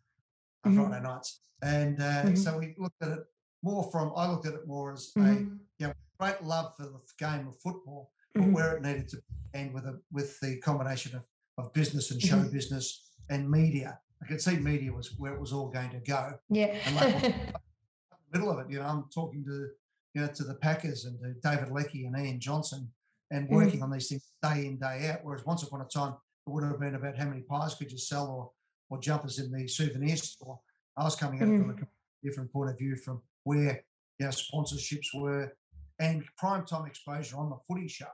on 0.63 0.73
mm-hmm. 0.73 0.89
Friday 0.89 1.03
nights. 1.03 1.41
And 1.61 1.99
uh, 1.99 2.03
mm-hmm. 2.03 2.35
so 2.35 2.57
we 2.57 2.75
looked 2.77 3.01
at 3.01 3.09
it 3.09 3.23
more 3.63 3.89
from, 3.91 4.11
I 4.15 4.29
looked 4.29 4.45
at 4.45 4.53
it 4.53 4.67
more 4.67 4.93
as 4.93 5.11
mm-hmm. 5.17 5.29
a, 5.29 5.35
you 5.79 5.87
know, 5.87 5.93
great 6.19 6.43
love 6.43 6.73
for 6.77 6.83
the 6.83 6.99
game 7.17 7.47
of 7.47 7.57
football 7.59 8.11
mm-hmm. 8.37 8.53
where 8.53 8.77
it 8.77 8.83
needed 8.83 9.07
to 9.09 9.17
end 9.53 9.73
with 9.73 9.85
a 9.85 9.99
with 10.11 10.39
the 10.39 10.57
combination 10.59 11.15
of, 11.15 11.23
of 11.57 11.73
business 11.73 12.11
and 12.11 12.21
show 12.21 12.37
mm-hmm. 12.37 12.53
business 12.53 13.11
and 13.29 13.49
media. 13.49 13.99
I 14.21 14.25
could 14.25 14.41
see 14.41 14.57
media 14.57 14.91
was 14.91 15.15
where 15.17 15.33
it 15.33 15.39
was 15.39 15.51
all 15.51 15.69
going 15.69 15.91
to 15.91 15.99
go. 15.99 16.33
Yeah. 16.49 16.75
And 16.85 16.95
like, 16.95 17.35
middle 18.33 18.49
of 18.49 18.59
it, 18.59 18.71
you 18.71 18.79
know, 18.79 18.85
I'm 18.85 19.05
talking 19.13 19.43
to 19.45 19.67
you 20.13 20.21
know 20.21 20.27
to 20.27 20.43
the 20.43 20.55
Packers 20.55 21.05
and 21.05 21.19
to 21.19 21.33
David 21.47 21.71
Leckie 21.71 22.05
and 22.05 22.17
Ian 22.17 22.39
Johnson 22.39 22.89
and 23.31 23.45
mm-hmm. 23.45 23.55
working 23.55 23.83
on 23.83 23.91
these 23.91 24.07
things 24.07 24.31
day 24.41 24.65
in 24.65 24.77
day 24.77 25.09
out. 25.11 25.19
Whereas 25.23 25.45
once 25.45 25.63
upon 25.63 25.81
a 25.81 25.85
time 25.85 26.13
it 26.47 26.49
would 26.49 26.63
have 26.63 26.79
been 26.79 26.95
about 26.95 27.17
how 27.17 27.25
many 27.25 27.41
pies 27.41 27.75
could 27.75 27.91
you 27.91 27.97
sell 27.97 28.27
or 28.27 28.51
or 28.89 28.99
jumpers 28.99 29.39
in 29.39 29.51
the 29.51 29.67
souvenir 29.67 30.17
store. 30.17 30.59
I 30.97 31.03
was 31.03 31.15
coming 31.15 31.41
at 31.41 31.47
it 31.47 31.59
from 31.59 31.69
a 31.69 31.73
mm-hmm. 31.73 31.83
different 32.23 32.51
point 32.51 32.69
of 32.69 32.77
view 32.77 32.95
from 32.95 33.21
where 33.43 33.83
you 34.19 34.25
know 34.25 34.31
sponsorships 34.31 35.07
were 35.13 35.55
and 35.99 36.23
prime 36.37 36.65
time 36.65 36.85
exposure 36.85 37.37
on 37.37 37.49
the 37.49 37.57
footy 37.67 37.87
show 37.87 38.05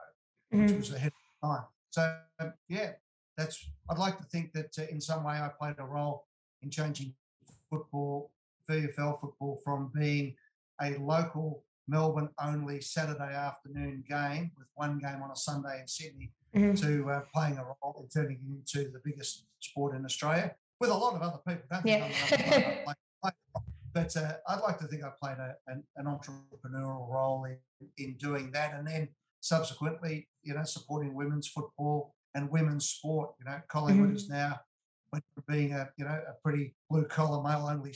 which 0.50 0.72
was 0.72 0.92
ahead 0.92 1.12
of 1.42 1.48
time. 1.48 1.64
So 1.90 2.16
um, 2.40 2.52
yeah, 2.68 2.92
that's. 3.36 3.70
I'd 3.88 3.98
like 3.98 4.18
to 4.18 4.24
think 4.24 4.52
that 4.52 4.76
uh, 4.78 4.82
in 4.90 5.00
some 5.00 5.24
way 5.24 5.34
I 5.34 5.50
played 5.58 5.76
a 5.78 5.84
role 5.84 6.26
in 6.62 6.70
changing 6.70 7.14
football, 7.68 8.30
VFL 8.68 9.20
football, 9.20 9.60
from 9.64 9.90
being 9.94 10.34
a 10.82 10.96
local 10.98 11.64
Melbourne 11.90 12.28
only 12.42 12.80
Saturday 12.80 13.34
afternoon 13.34 14.04
game 14.08 14.52
with 14.56 14.68
one 14.74 14.98
game 14.98 15.20
on 15.22 15.30
a 15.30 15.36
Sunday 15.36 15.80
in 15.80 15.88
Sydney 15.88 16.30
mm-hmm. 16.54 16.74
to 16.74 17.10
uh, 17.10 17.20
playing 17.34 17.58
a 17.58 17.64
role 17.64 17.96
and 17.98 18.08
turning 18.12 18.38
it 18.38 18.76
into 18.76 18.90
the 18.90 19.00
biggest 19.04 19.46
sport 19.58 19.96
in 19.96 20.04
Australia 20.04 20.54
with 20.80 20.90
a 20.90 20.94
lot 20.94 21.14
of 21.14 21.22
other 21.22 21.40
people. 21.46 21.64
Don't 21.70 21.86
yeah. 21.86 22.84
but 23.92 24.16
uh, 24.16 24.32
I'd 24.48 24.60
like 24.60 24.78
to 24.78 24.86
think 24.86 25.02
I 25.02 25.10
played 25.20 25.38
a, 25.38 25.56
an, 25.66 25.82
an, 25.96 26.06
entrepreneurial 26.06 27.10
role 27.10 27.44
in, 27.44 27.58
in 27.98 28.14
doing 28.14 28.52
that. 28.52 28.72
And 28.74 28.86
then 28.86 29.08
subsequently, 29.40 30.28
you 30.42 30.54
know, 30.54 30.62
supporting 30.64 31.14
women's 31.14 31.48
football 31.48 32.14
and 32.34 32.48
women's 32.50 32.86
sport. 32.86 33.30
You 33.40 33.50
know, 33.50 33.60
Collingwood 33.68 34.10
mm-hmm. 34.10 34.16
is 34.16 34.28
now 34.28 34.60
from 35.10 35.22
being 35.48 35.72
a 35.72 35.88
you 35.96 36.04
know 36.04 36.20
a 36.28 36.34
pretty 36.42 36.74
blue 36.88 37.04
collar 37.04 37.42
male 37.42 37.66
only 37.68 37.94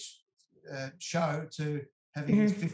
uh, 0.72 0.88
show 0.98 1.46
to 1.56 1.82
having 2.14 2.36
mm-hmm. 2.36 2.66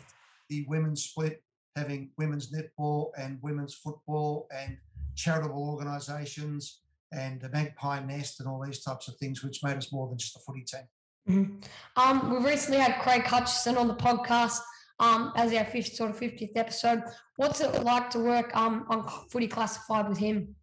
50 0.51 0.67
women's 0.69 1.05
split, 1.05 1.43
having 1.77 2.11
women's 2.19 2.53
netball 2.53 3.11
and 3.17 3.39
women's 3.43 3.75
football 3.75 4.49
and 4.57 4.77
charitable 5.15 5.71
organisations 5.71 6.81
and 7.13 7.41
the 7.41 7.49
Magpie 7.51 8.01
Nest 8.01 8.41
and 8.41 8.49
all 8.49 8.63
these 8.65 8.83
types 8.83 9.09
of 9.09 9.17
things, 9.17 9.43
which 9.43 9.63
made 9.63 9.77
us 9.77 9.93
more 9.93 10.09
than 10.09 10.19
just 10.19 10.37
a 10.37 10.41
footy 10.41 10.63
team. 10.63 10.83
Mm-hmm. 11.29 12.01
Um, 12.01 12.31
we 12.31 12.51
recently 12.51 12.81
had 12.81 13.01
Craig 13.01 13.25
Hutchison 13.25 13.77
on 13.77 13.89
the 13.89 13.95
podcast 13.95 14.61
um, 14.99 15.33
as 15.37 15.53
our 15.53 15.65
fifth 15.65 15.95
sort 15.95 16.11
of 16.11 16.19
fiftieth 16.19 16.57
episode. 16.57 17.03
What's 17.37 17.61
it 17.61 17.83
like 17.85 18.11
to 18.11 18.19
work 18.19 18.55
um, 18.57 18.87
on 18.89 19.07
Footy 19.31 19.49
Classified 19.49 20.09
with 20.09 20.19
him? 20.19 20.55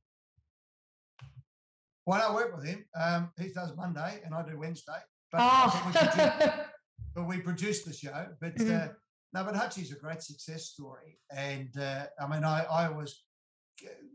Well, 2.05 2.31
I 2.31 2.33
work 2.33 2.55
with 2.55 2.65
him. 2.65 2.85
Um, 2.99 3.31
he 3.39 3.49
does 3.49 3.75
Monday 3.75 4.21
and 4.25 4.33
I 4.33 4.43
do 4.43 4.57
Wednesday. 4.57 4.99
But, 5.31 5.41
oh. 5.43 5.83
we, 5.85 5.91
produce, 5.91 6.53
but 7.15 7.27
we 7.27 7.38
produce 7.39 7.83
the 7.83 7.93
show. 7.93 8.27
But 8.39 8.55
mm-hmm. 8.55 8.73
uh, 8.73 8.88
no, 9.34 9.43
but 9.43 9.55
Hutchie's 9.55 9.91
a 9.91 9.95
great 9.95 10.21
success 10.21 10.65
story. 10.65 11.19
And 11.32 11.69
uh, 11.80 12.05
I 12.19 12.28
mean, 12.28 12.43
I, 12.43 12.63
I 12.63 12.88
always 12.88 13.23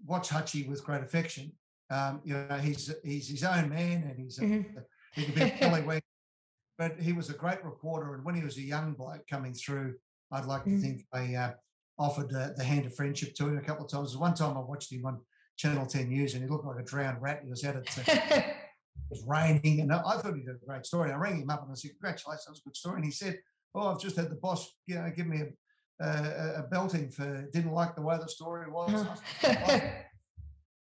watch 0.07 0.29
Hutchie 0.29 0.69
with 0.69 0.85
great 0.85 1.03
affection. 1.03 1.53
Um, 1.91 2.21
you 2.25 2.35
know, 2.35 2.57
he's 2.57 2.93
he's 3.05 3.29
his 3.29 3.45
own 3.45 3.69
man 3.69 4.05
and 4.09 4.19
he's 4.19 4.39
a, 4.39 4.43
mm-hmm. 4.43 4.79
he 5.15 5.25
can 5.25 5.35
be 5.35 6.03
but 6.79 6.99
he 6.99 7.13
was 7.13 7.29
a 7.29 7.35
great 7.35 7.63
reporter. 7.63 8.15
And 8.15 8.25
when 8.25 8.35
he 8.35 8.43
was 8.43 8.57
a 8.57 8.63
young 8.63 8.95
bloke 8.95 9.27
coming 9.29 9.53
through 9.53 9.95
I'd 10.33 10.47
like 10.47 10.65
mm. 10.65 10.77
to 10.77 10.79
think 10.79 11.07
I 11.13 11.35
uh, 11.35 11.53
offered 11.99 12.35
uh, 12.35 12.51
the 12.57 12.65
hand 12.65 12.87
of 12.87 12.95
friendship 12.95 13.35
to 13.37 13.49
him 13.49 13.59
a 13.59 13.61
couple 13.61 13.85
of 13.85 13.91
times. 13.91 14.17
One 14.17 14.35
time 14.35 14.57
I 14.57 14.61
watched 14.61 14.91
him 14.91 15.05
on 15.05 15.21
Channel 15.59 15.87
10 15.87 16.09
News 16.09 16.35
and 16.35 16.43
he 16.43 16.49
looked 16.49 16.65
like 16.65 16.81
a 16.81 16.85
drowned 16.85 17.21
rat. 17.21 17.41
He 17.45 17.51
was 17.51 17.65
out 17.65 17.77
at, 17.77 17.87
it 18.09 18.57
was 19.11 19.23
raining 19.27 19.81
and 19.81 19.93
I 19.93 20.01
thought 20.01 20.35
he 20.35 20.41
did 20.41 20.57
a 20.57 20.67
great 20.67 20.87
story. 20.87 21.13
I 21.13 21.17
rang 21.17 21.43
him 21.43 21.51
up 21.51 21.63
and 21.63 21.71
I 21.71 21.75
said, 21.75 21.93
congratulations, 21.93 22.47
that 22.47 22.53
was 22.53 22.61
a 22.61 22.69
good 22.69 22.77
story. 22.77 22.97
And 22.97 23.05
he 23.05 23.11
said, 23.11 23.39
oh, 23.75 23.89
I've 23.89 24.01
just 24.01 24.16
had 24.16 24.31
the 24.31 24.37
boss, 24.37 24.73
you 24.87 24.97
know, 24.97 25.11
give 25.14 25.27
me 25.27 25.43
a, 26.01 26.05
a, 26.05 26.55
a 26.59 26.62
belting 26.70 27.11
for, 27.11 27.49
didn't 27.53 27.73
like 27.73 27.95
the 27.95 28.03
way 28.03 28.18
the 28.18 28.29
story 28.29 28.70
was. 28.70 29.07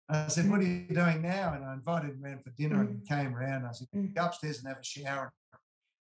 I 0.08 0.28
said, 0.28 0.48
what 0.50 0.60
are 0.60 0.64
you 0.64 0.86
doing 0.88 1.22
now? 1.22 1.54
And 1.54 1.64
I 1.64 1.74
invited 1.74 2.10
him 2.10 2.24
around 2.24 2.42
for 2.44 2.50
dinner 2.50 2.80
and 2.80 2.90
he 2.90 2.96
mm. 2.96 3.08
came 3.08 3.34
around. 3.34 3.66
I 3.66 3.72
said, 3.72 3.88
mm. 3.94 4.14
go 4.14 4.24
upstairs 4.24 4.58
and 4.58 4.68
have 4.68 4.78
a 4.78 4.84
shower. 4.84 5.32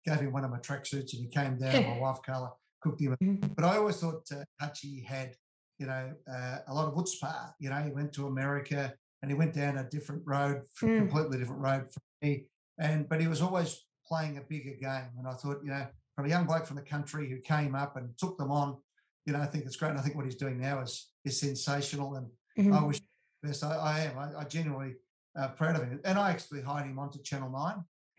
Gave 0.07 0.21
him 0.21 0.33
one 0.33 0.45
of 0.45 0.51
my 0.51 0.59
tracksuits 0.59 1.13
and 1.13 1.23
he 1.23 1.29
came 1.29 1.59
down, 1.59 1.83
my 1.85 1.99
wife, 2.01 2.19
Carla 2.25 2.53
cooked 2.81 3.01
him. 3.01 3.17
Mm-hmm. 3.23 3.49
But 3.55 3.65
I 3.65 3.77
always 3.77 3.97
thought 3.97 4.23
uh, 4.33 4.69
had, 5.07 5.35
you 5.79 5.87
know, 5.87 6.13
uh, 6.31 6.59
a 6.67 6.75
lot 6.75 6.89
of 6.89 6.95
chutzpah. 6.95 7.53
You 7.59 7.71
know, 7.71 7.77
he 7.77 7.91
went 7.91 8.13
to 8.15 8.27
America 8.27 8.95
and 9.23 9.31
he 9.31 9.37
went 9.37 9.53
down 9.53 9.79
a 9.79 9.85
different 9.85 10.23
road, 10.25 10.63
mm. 10.81 10.99
completely 10.99 11.39
different 11.39 11.61
road 11.61 11.93
for 11.93 12.01
me. 12.23 12.47
And 12.79 13.09
but 13.09 13.21
he 13.21 13.27
was 13.27 13.43
always 13.43 13.85
playing 14.07 14.39
a 14.39 14.41
bigger 14.41 14.77
game. 14.81 15.11
And 15.19 15.27
I 15.27 15.33
thought, 15.33 15.59
you 15.63 15.71
know, 15.71 15.87
from 16.19 16.27
a 16.27 16.31
young 16.31 16.47
bloke 16.47 16.67
from 16.67 16.75
the 16.75 16.83
country 16.83 17.31
who 17.31 17.39
came 17.39 17.77
up 17.77 17.97
and 17.97 18.11
took 18.19 18.37
them 18.39 18.51
on, 18.51 18.77
you 19.25 19.33
know, 19.33 19.39
I 19.39 19.47
think 19.47 19.67
it's 19.67 19.77
great. 19.77 19.91
And 19.91 19.99
I 20.01 20.03
think 20.03 20.17
what 20.17 20.25
he's 20.25 20.35
doing 20.35 20.59
now 20.59 20.81
is 20.81 21.13
is 21.25 21.39
sensational. 21.39 22.17
And 22.17 22.27
mm-hmm. 22.59 22.75
I 22.75 22.85
wish 22.85 23.01
best. 23.41 23.63
I, 23.63 23.77
I 23.77 24.01
am. 24.01 24.19
I, 24.19 24.41
I 24.41 24.43
genuinely 24.43 24.95
uh, 25.39 25.51
proud 25.51 25.77
of 25.77 25.83
him. 25.83 26.01
And 26.05 26.19
I 26.19 26.31
actually 26.31 26.63
hired 26.63 26.89
him 26.89 26.99
onto 26.99 27.23
Channel 27.23 27.51
9 27.51 27.61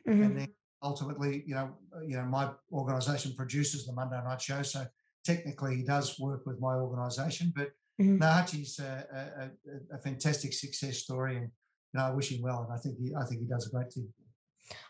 mm-hmm. 0.08 0.24
and 0.24 0.39
then 0.39 0.47
ultimately, 0.82 1.43
you 1.45 1.56
know, 1.56 1.76
you 2.08 2.16
know, 2.16 2.24
my 2.24 2.52
organisation 2.72 3.34
produces 3.36 3.86
the 3.86 3.91
Monday 3.91 4.22
night 4.24 4.41
show, 4.41 4.62
so 4.62 4.86
technically 5.26 5.76
he 5.76 5.84
does 5.84 6.18
work 6.22 6.45
with 6.45 6.58
my 6.62 6.76
organisation. 6.76 7.52
But 7.54 7.72
mm-hmm. 8.02 8.24
Nahachi's 8.24 8.80
a, 8.80 9.52
a, 9.91 9.95
a, 9.97 10.00
fantastic 10.00 10.54
success 10.54 11.00
story, 11.00 11.36
and 11.36 11.50
you 11.93 12.00
know, 12.00 12.06
I 12.06 12.12
wish 12.12 12.32
him 12.32 12.43
well, 12.43 12.64
and 12.64 12.72
I 12.72 12.78
think 12.78 12.97
he, 12.97 13.14
I 13.14 13.26
think 13.26 13.41
he 13.41 13.47
does 13.47 13.68
a 13.68 13.72
great 13.72 13.91
thing. 13.91 14.08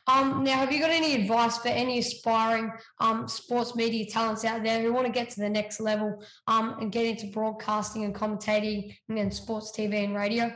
Um, 0.08 0.44
now, 0.44 0.56
have 0.58 0.72
you 0.72 0.80
got 0.80 0.90
any 0.90 1.16
advice 1.16 1.60
for 1.60 1.68
any 1.68 2.00
aspiring 2.00 2.72
um, 3.00 3.28
sports 3.28 3.76
media 3.76 4.06
talents 4.08 4.44
out 4.44 4.64
there 4.64 4.82
who 4.82 4.92
want 4.92 5.06
to 5.06 5.12
get 5.12 5.30
to 5.32 5.40
the 5.40 5.50
next 5.50 5.80
level 5.80 6.24
um, 6.48 6.78
and 6.80 6.92
get 6.92 7.06
into 7.06 7.28
broadcasting 7.28 8.06
and 8.06 8.16
commentating 8.16 8.96
and 9.10 9.34
sports 9.34 9.72
TV 9.76 10.04
and 10.04 10.16
radio? 10.16 10.52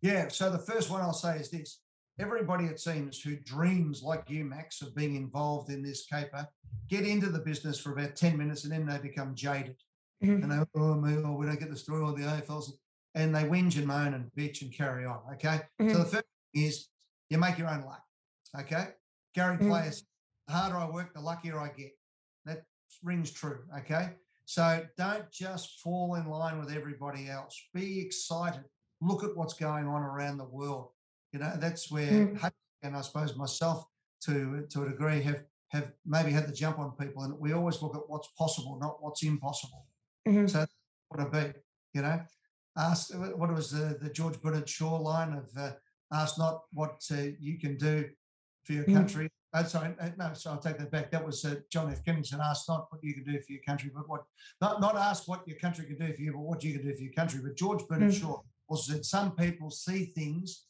Yeah. 0.00 0.28
So 0.28 0.50
the 0.50 0.58
first 0.58 0.90
one 0.90 1.02
I'll 1.02 1.12
say 1.12 1.36
is 1.38 1.50
this: 1.50 1.80
everybody, 2.18 2.64
it 2.64 2.80
seems, 2.80 3.20
who 3.20 3.36
dreams 3.36 4.02
like 4.02 4.30
you, 4.30 4.44
Max, 4.44 4.80
of 4.80 4.94
being 4.94 5.16
involved 5.16 5.70
in 5.70 5.82
this 5.82 6.06
caper, 6.06 6.48
get 6.88 7.06
into 7.06 7.28
the 7.28 7.40
business 7.40 7.78
for 7.78 7.92
about 7.92 8.16
ten 8.16 8.38
minutes 8.38 8.64
and 8.64 8.72
then 8.72 8.86
they 8.86 8.98
become 8.98 9.34
jaded. 9.34 9.76
Mm-hmm. 10.22 10.42
And 10.44 10.52
they, 10.52 10.80
oh, 10.80 10.94
me, 10.94 11.22
oh, 11.24 11.32
we 11.32 11.46
don't 11.46 11.60
get 11.60 11.70
the 11.70 11.76
story 11.76 12.02
or 12.02 12.12
the 12.12 12.22
AFLs, 12.22 12.70
and 13.14 13.34
they 13.34 13.42
whinge 13.42 13.76
and 13.76 13.86
moan 13.86 14.14
and 14.14 14.30
bitch 14.36 14.62
and 14.62 14.72
carry 14.72 15.04
on. 15.04 15.20
Okay. 15.34 15.60
Mm-hmm. 15.80 15.92
So 15.92 15.98
the 15.98 16.04
first 16.04 16.24
is 16.54 16.88
you 17.28 17.38
make 17.38 17.58
your 17.58 17.68
own 17.68 17.82
luck. 17.82 18.03
Okay. 18.60 18.88
Gary 19.34 19.56
mm. 19.56 19.68
Player's, 19.68 20.04
the 20.46 20.54
harder 20.54 20.76
I 20.76 20.88
work, 20.90 21.14
the 21.14 21.20
luckier 21.20 21.58
I 21.58 21.68
get. 21.68 21.92
That 22.44 22.62
rings 23.02 23.30
true. 23.30 23.60
Okay. 23.78 24.10
So 24.46 24.84
don't 24.96 25.30
just 25.30 25.80
fall 25.80 26.14
in 26.16 26.28
line 26.28 26.58
with 26.58 26.70
everybody 26.70 27.28
else. 27.28 27.58
Be 27.72 28.00
excited. 28.00 28.64
Look 29.00 29.24
at 29.24 29.36
what's 29.36 29.54
going 29.54 29.86
on 29.86 30.02
around 30.02 30.38
the 30.38 30.44
world. 30.44 30.90
You 31.32 31.40
know, 31.40 31.52
that's 31.58 31.90
where, 31.90 32.10
mm. 32.10 32.52
and 32.82 32.96
I 32.96 33.00
suppose 33.00 33.36
myself 33.36 33.84
to 34.24 34.64
to 34.70 34.82
a 34.84 34.88
degree 34.88 35.20
have 35.22 35.42
have 35.70 35.92
maybe 36.06 36.30
had 36.30 36.46
the 36.46 36.52
jump 36.52 36.78
on 36.78 36.92
people, 36.92 37.24
and 37.24 37.38
we 37.38 37.52
always 37.52 37.82
look 37.82 37.96
at 37.96 38.02
what's 38.06 38.28
possible, 38.38 38.78
not 38.80 39.02
what's 39.02 39.22
impossible. 39.24 39.86
Mm-hmm. 40.28 40.46
So 40.46 40.66
what 41.08 41.24
to 41.24 41.30
be, 41.30 41.58
you 41.92 42.02
know. 42.02 42.20
Ask 42.76 43.14
what 43.14 43.52
was 43.52 43.70
the 43.70 43.98
the 44.00 44.10
George 44.10 44.40
Bernard 44.40 44.68
Shaw 44.68 44.96
line 44.96 45.32
of 45.32 45.48
uh, 45.56 45.72
ask 46.12 46.38
not 46.38 46.62
what 46.72 47.02
uh, 47.10 47.22
you 47.40 47.58
can 47.58 47.76
do 47.76 48.08
for 48.64 48.72
your 48.72 48.84
mm. 48.84 48.94
country. 48.94 49.26
Mm. 49.26 49.30
Uh, 49.60 49.64
sorry, 49.64 49.94
uh, 50.00 50.08
no, 50.18 50.32
so 50.34 50.50
I'll 50.50 50.58
take 50.58 50.78
that 50.78 50.90
back. 50.90 51.12
That 51.12 51.24
was 51.24 51.44
uh, 51.44 51.56
John 51.70 51.90
F. 51.90 52.04
Kennedy 52.04 52.26
said, 52.26 52.40
ask 52.40 52.68
not 52.68 52.86
what 52.90 53.04
you 53.04 53.14
can 53.14 53.22
do 53.24 53.38
for 53.40 53.52
your 53.52 53.62
country, 53.62 53.90
but 53.94 54.08
what, 54.08 54.24
not, 54.60 54.80
not 54.80 54.96
ask 54.96 55.28
what 55.28 55.46
your 55.46 55.58
country 55.58 55.84
can 55.86 55.96
do 55.96 56.12
for 56.12 56.22
you, 56.22 56.32
but 56.32 56.40
what 56.40 56.64
you 56.64 56.72
can 56.72 56.86
do 56.88 56.94
for 56.94 57.02
your 57.02 57.12
country. 57.12 57.40
But 57.40 57.56
George 57.56 57.86
Bernard 57.86 58.12
mm. 58.12 58.20
Shaw 58.20 58.40
also 58.66 58.92
said, 58.92 59.04
some 59.04 59.36
people 59.36 59.70
see 59.70 60.06
things 60.06 60.64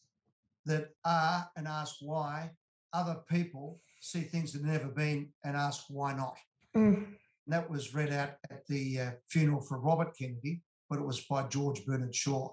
that 0.66 0.90
are 1.04 1.48
and 1.56 1.66
ask 1.66 1.96
why. 2.00 2.50
Other 2.92 3.16
people 3.30 3.80
see 4.00 4.20
things 4.20 4.52
that 4.52 4.62
have 4.62 4.70
never 4.70 4.88
been 4.88 5.30
and 5.44 5.56
ask 5.56 5.84
why 5.88 6.12
not. 6.12 6.36
Mm. 6.76 7.06
that 7.46 7.70
was 7.70 7.94
read 7.94 8.12
out 8.12 8.32
at 8.50 8.66
the 8.66 9.00
uh, 9.00 9.10
funeral 9.28 9.60
for 9.60 9.78
Robert 9.78 10.16
Kennedy, 10.18 10.62
but 10.88 10.98
it 10.98 11.04
was 11.04 11.20
by 11.20 11.46
George 11.48 11.84
Bernard 11.84 12.14
Shaw. 12.14 12.50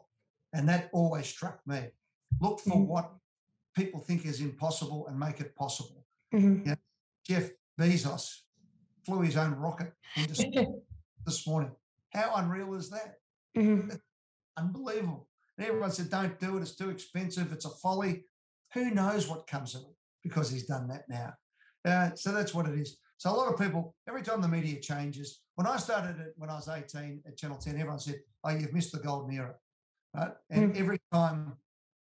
And 0.54 0.68
that 0.70 0.90
always 0.94 1.28
struck 1.28 1.60
me. 1.66 1.82
Look 2.40 2.60
for 2.60 2.78
mm. 2.78 2.88
what 2.88 3.12
people 3.76 4.00
think 4.00 4.26
is 4.26 4.42
impossible 4.42 5.08
and 5.08 5.20
make 5.20 5.40
it 5.40 5.56
possible. 5.56 6.06
Mm-hmm. 6.34 6.60
You 6.60 6.72
know, 6.72 6.76
Jeff 7.28 7.50
Bezos 7.80 8.30
flew 9.06 9.22
his 9.22 9.38
own 9.38 9.54
rocket 9.56 9.94
this 11.26 11.48
morning. 11.48 11.72
How 12.14 12.34
unreal 12.36 12.74
is 12.74 12.90
that? 12.90 13.16
Mm-hmm. 13.58 13.96
Unbelievable. 14.58 15.28
And 15.58 15.68
everyone 15.68 15.92
said, 15.92 16.10
don't 16.10 16.40
do 16.40 16.58
it. 16.58 16.62
It's 16.62 16.76
too 16.76 16.90
expensive. 16.90 17.52
It's 17.52 17.66
a 17.66 17.70
folly. 17.70 18.26
Who 18.74 18.92
knows 18.92 19.28
what 19.28 19.48
comes 19.48 19.76
of 19.76 19.82
it 19.82 19.96
because 20.24 20.50
he's 20.50 20.66
done 20.66 20.88
that 20.88 21.04
now. 21.10 21.34
Uh, 21.86 22.12
so 22.16 22.32
that's 22.32 22.54
what 22.54 22.68
it 22.68 22.78
is. 22.78 22.98
So 23.18 23.32
a 23.32 23.36
lot 23.36 23.54
of 23.54 23.60
people, 23.60 23.96
every 24.08 24.24
time 24.24 24.42
the 24.42 24.48
media 24.48 24.80
changes, 24.80 25.42
when 25.56 25.68
I 25.68 25.78
started 25.78 26.20
it 26.20 26.34
when 26.38 26.50
I 26.50 26.56
was 26.56 26.68
18 26.68 27.22
at 27.28 27.38
Channel 27.38 27.58
10, 27.58 27.76
everyone 27.76 28.00
said, 28.00 28.20
oh, 28.44 28.50
you've 28.50 28.74
missed 28.74 28.92
the 28.92 29.00
golden 29.00 29.36
era. 29.36 29.54
Right? 30.16 30.32
And 30.50 30.72
mm-hmm. 30.72 30.82
every 30.82 31.00
time, 31.14 31.54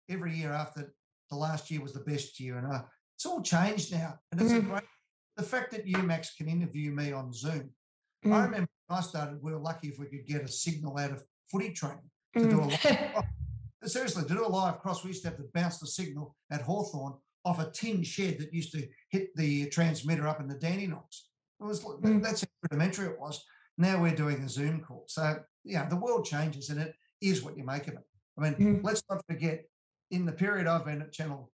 every 0.08 0.34
year 0.34 0.52
after 0.52 0.94
the 1.30 1.36
last 1.36 1.70
year 1.70 1.80
was 1.80 1.92
the 1.92 2.00
best 2.00 2.38
year. 2.40 2.58
And 2.58 2.66
uh, 2.66 2.82
it's 3.16 3.26
all 3.26 3.42
changed 3.42 3.92
now. 3.92 4.18
And 4.32 4.40
it's 4.40 4.52
mm. 4.52 4.58
a 4.58 4.62
great, 4.62 4.82
the 5.36 5.42
fact 5.42 5.70
that 5.72 5.86
you, 5.86 5.98
Max, 5.98 6.34
can 6.34 6.48
interview 6.48 6.92
me 6.92 7.12
on 7.12 7.32
Zoom. 7.32 7.70
Mm. 8.24 8.32
I 8.32 8.44
remember 8.44 8.68
when 8.86 8.98
I 8.98 9.02
started, 9.02 9.42
we 9.42 9.52
were 9.52 9.58
lucky 9.58 9.88
if 9.88 9.98
we 9.98 10.06
could 10.06 10.26
get 10.26 10.42
a 10.42 10.48
signal 10.48 10.98
out 10.98 11.12
of 11.12 11.22
footy 11.50 11.72
training 11.72 12.10
to 12.36 12.40
mm. 12.40 12.50
do 12.50 12.60
a 12.60 12.66
live, 12.66 13.12
oh, 13.82 13.86
seriously, 13.86 14.24
to 14.24 14.34
do 14.34 14.46
a 14.46 14.48
live 14.48 14.80
cross, 14.80 15.04
we 15.04 15.08
used 15.08 15.22
to 15.22 15.28
have 15.28 15.38
to 15.38 15.44
bounce 15.54 15.78
the 15.78 15.86
signal 15.86 16.34
at 16.50 16.62
Hawthorn 16.62 17.14
off 17.44 17.60
a 17.60 17.70
tin 17.70 18.02
shed 18.02 18.38
that 18.38 18.52
used 18.52 18.72
to 18.72 18.86
hit 19.10 19.34
the 19.36 19.68
transmitter 19.70 20.28
up 20.28 20.40
in 20.40 20.48
the 20.48 20.54
Dandenongs. 20.54 21.22
It 21.60 21.64
was 21.64 21.82
mm. 21.84 22.22
that's 22.22 22.42
how 22.42 22.48
rudimentary 22.70 23.06
it 23.06 23.20
was. 23.20 23.42
Now 23.78 24.00
we're 24.00 24.14
doing 24.14 24.42
a 24.42 24.48
Zoom 24.48 24.80
call. 24.80 25.04
So 25.08 25.38
yeah, 25.64 25.88
the 25.88 25.96
world 25.96 26.24
changes 26.24 26.70
and 26.70 26.80
it 26.80 26.94
is 27.20 27.42
what 27.42 27.56
you 27.56 27.64
make 27.64 27.86
of 27.88 27.94
it. 27.94 28.04
I 28.38 28.42
mean, 28.42 28.54
mm. 28.54 28.84
let's 28.84 29.02
not 29.10 29.24
forget 29.26 29.64
in 30.10 30.26
the 30.26 30.32
period 30.32 30.66
I've 30.66 30.84
been 30.84 31.02
at 31.02 31.12
Channel, 31.12 31.50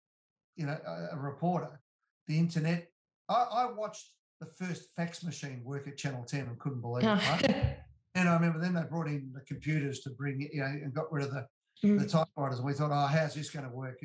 you 0.57 0.67
know, 0.67 0.79
a, 0.87 1.17
a 1.17 1.19
reporter, 1.19 1.81
the 2.29 2.39
internet, 2.39 2.89
I, 3.29 3.35
I, 3.35 3.73
watched 3.73 4.11
the 4.41 4.47
first 4.47 4.89
fax 4.97 5.25
machine 5.25 5.63
work 5.65 5.89
at 5.89 5.97
Channel 5.97 6.25
10 6.25 6.41
and 6.41 6.59
couldn't 6.59 6.81
believe 6.81 7.05
it. 7.05 7.09
Right? 7.09 7.77
and 8.15 8.29
I 8.29 8.35
remember 8.35 8.59
then 8.59 8.75
they 8.75 8.83
brought 8.83 9.07
in 9.07 9.33
the 9.35 9.41
computers 9.41 10.01
to 10.01 10.11
bring 10.11 10.43
it, 10.43 10.51
you 10.53 10.61
know, 10.61 10.67
and 10.67 10.93
got 10.93 11.11
rid 11.13 11.25
of 11.25 11.33
the 11.33 11.47
mm. 11.85 11.99
the 11.99 12.07
typewriters. 12.07 12.59
And 12.59 12.67
we 12.67 12.73
thought, 12.73 12.91
oh, 12.93 13.07
how's 13.07 13.35
this 13.35 13.51
going 13.51 13.65
to 13.65 13.71
work? 13.71 14.01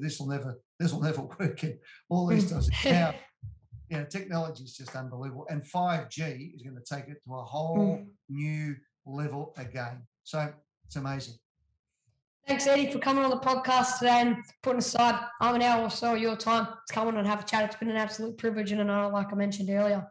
This 0.00 0.18
will 0.18 0.28
never, 0.28 0.58
this 0.78 0.92
will 0.92 1.02
never 1.02 1.22
work. 1.38 1.62
And 1.62 1.78
all 2.08 2.26
these 2.26 2.50
does 2.50 2.70
now. 2.84 3.14
You 3.90 3.98
know, 3.98 4.06
technology 4.06 4.64
is 4.64 4.74
just 4.74 4.96
unbelievable. 4.96 5.46
And 5.50 5.62
5G 5.62 6.54
is 6.54 6.62
going 6.62 6.76
to 6.76 6.94
take 6.94 7.08
it 7.08 7.18
to 7.26 7.34
a 7.34 7.42
whole 7.42 7.98
mm. 7.98 8.06
new 8.30 8.74
level 9.04 9.52
again. 9.58 10.06
So 10.24 10.50
it's 10.86 10.96
amazing. 10.96 11.34
Thanks, 12.46 12.66
Eddie, 12.66 12.90
for 12.90 12.98
coming 12.98 13.24
on 13.24 13.30
the 13.30 13.36
podcast 13.36 13.98
today 13.98 14.20
and 14.20 14.36
putting 14.62 14.80
aside 14.80 15.24
I'm 15.40 15.54
an 15.54 15.62
hour 15.62 15.82
or 15.84 15.90
so 15.90 16.14
of 16.14 16.20
your 16.20 16.36
time 16.36 16.66
to 16.66 16.94
come 16.94 17.06
on 17.06 17.16
and 17.16 17.26
have 17.26 17.40
a 17.40 17.44
chat. 17.44 17.64
It's 17.64 17.76
been 17.76 17.88
an 17.88 17.96
absolute 17.96 18.36
privilege 18.36 18.72
and 18.72 18.80
an 18.80 18.90
honor, 18.90 19.12
like 19.12 19.32
I 19.32 19.36
mentioned 19.36 19.70
earlier. 19.70 20.06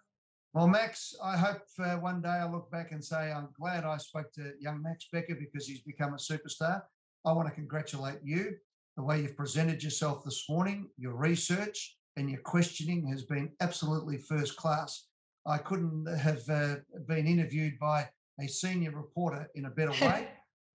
Well, 0.54 0.68
Max, 0.68 1.14
I 1.24 1.36
hope 1.38 1.62
uh, 1.80 1.96
one 1.96 2.22
day 2.22 2.30
I 2.30 2.50
look 2.50 2.72
back 2.72 2.92
and 2.92 3.04
say 3.04 3.32
I'm 3.32 3.50
glad 3.60 3.84
I 3.84 3.98
spoke 3.98 4.32
to 4.34 4.54
young 4.60 4.82
Max 4.82 5.08
Becker 5.12 5.36
because 5.36 5.68
he's 5.68 5.82
become 5.82 6.14
a 6.14 6.18
superstar. 6.18 6.82
I 7.26 7.34
want 7.34 7.50
to 7.50 7.54
congratulate 7.54 8.20
you. 8.24 8.56
The 8.96 9.04
way 9.04 9.22
you've 9.22 9.38
presented 9.38 9.84
yourself 9.84 10.24
this 10.24 10.46
morning, 10.50 10.90
your 10.98 11.16
research 11.16 11.98
and 12.16 12.30
your 12.30 12.42
questioning 12.42 13.08
has 13.08 13.24
been 13.24 13.52
absolutely 13.60 14.18
first 14.18 14.56
class. 14.56 15.08
I 15.46 15.58
couldn't 15.58 16.06
have 16.18 16.50
uh, 16.50 16.76
been 17.08 17.28
interviewed 17.28 17.78
by 17.78 18.10
a 18.40 18.48
senior 18.48 18.92
reporter 18.92 19.50
in 19.56 19.66
a 19.66 19.70
better 19.70 19.92
way. 20.06 20.30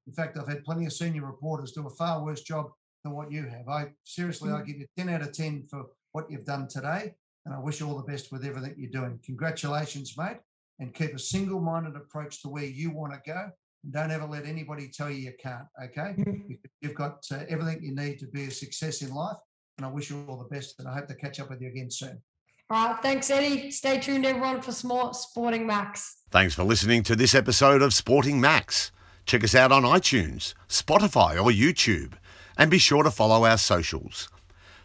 In 0.06 0.12
fact, 0.12 0.38
I've 0.38 0.48
had 0.48 0.64
plenty 0.64 0.86
of 0.86 0.92
senior 0.92 1.24
reporters 1.24 1.72
do 1.72 1.86
a 1.86 1.90
far 1.90 2.22
worse 2.22 2.42
job 2.42 2.70
than 3.02 3.14
what 3.14 3.30
you 3.30 3.44
have. 3.46 3.68
I 3.68 3.92
seriously, 4.04 4.50
mm. 4.50 4.60
I 4.60 4.64
give 4.64 4.78
you 4.78 4.86
10 4.96 5.08
out 5.08 5.22
of 5.22 5.32
10 5.32 5.66
for 5.68 5.86
what 6.12 6.30
you've 6.30 6.44
done 6.44 6.68
today. 6.68 7.14
And 7.44 7.54
I 7.54 7.58
wish 7.58 7.80
you 7.80 7.86
all 7.88 7.96
the 7.96 8.10
best 8.10 8.32
with 8.32 8.44
everything 8.44 8.74
you're 8.76 8.90
doing. 8.90 9.20
Congratulations, 9.24 10.16
mate. 10.18 10.38
And 10.80 10.92
keep 10.92 11.14
a 11.14 11.18
single 11.18 11.60
minded 11.60 11.96
approach 11.96 12.42
to 12.42 12.48
where 12.48 12.64
you 12.64 12.90
want 12.90 13.12
to 13.12 13.20
go. 13.24 13.50
And 13.84 13.92
don't 13.92 14.10
ever 14.10 14.26
let 14.26 14.46
anybody 14.46 14.88
tell 14.88 15.08
you 15.10 15.18
you 15.18 15.32
can't. 15.40 15.66
Okay. 15.84 16.14
Mm. 16.26 16.58
You've 16.80 16.94
got 16.94 17.24
uh, 17.32 17.40
everything 17.48 17.82
you 17.82 17.94
need 17.94 18.18
to 18.18 18.26
be 18.26 18.44
a 18.44 18.50
success 18.50 19.02
in 19.02 19.12
life. 19.14 19.36
And 19.78 19.86
I 19.86 19.90
wish 19.90 20.10
you 20.10 20.24
all 20.28 20.36
the 20.36 20.54
best. 20.54 20.78
And 20.78 20.88
I 20.88 20.94
hope 20.94 21.06
to 21.08 21.14
catch 21.14 21.40
up 21.40 21.50
with 21.50 21.60
you 21.60 21.68
again 21.68 21.90
soon. 21.90 22.20
All 22.68 22.88
right. 22.88 23.02
Thanks, 23.02 23.30
Eddie. 23.30 23.70
Stay 23.70 24.00
tuned, 24.00 24.26
everyone, 24.26 24.60
for 24.60 24.86
more 24.86 25.14
Sporting 25.14 25.66
Max. 25.66 26.22
Thanks 26.30 26.54
for 26.54 26.64
listening 26.64 27.02
to 27.04 27.14
this 27.14 27.34
episode 27.34 27.80
of 27.80 27.94
Sporting 27.94 28.40
Max. 28.40 28.90
Check 29.26 29.42
us 29.42 29.56
out 29.56 29.72
on 29.72 29.82
iTunes, 29.82 30.54
Spotify, 30.68 31.34
or 31.34 31.50
YouTube, 31.50 32.12
and 32.56 32.70
be 32.70 32.78
sure 32.78 33.02
to 33.02 33.10
follow 33.10 33.44
our 33.44 33.58
socials. 33.58 34.28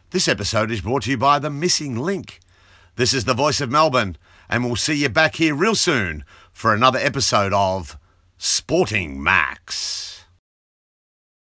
This 0.09 0.27
episode 0.27 0.72
is 0.72 0.81
brought 0.81 1.03
to 1.03 1.11
you 1.11 1.18
by 1.18 1.38
The 1.38 1.51
Missing 1.51 1.95
Link. 1.95 2.39
This 2.95 3.13
is 3.13 3.26
the 3.26 3.35
voice 3.35 3.61
of 3.61 3.69
Melbourne, 3.69 4.18
and 4.49 4.65
we'll 4.65 4.76
see 4.76 4.95
you 4.95 5.09
back 5.09 5.35
here 5.35 5.53
real 5.53 5.76
soon 5.76 6.26
for 6.51 6.73
another 6.73 6.97
episode 6.97 7.53
of 7.53 7.99
Sporting 8.39 9.22
Max. 9.22 10.20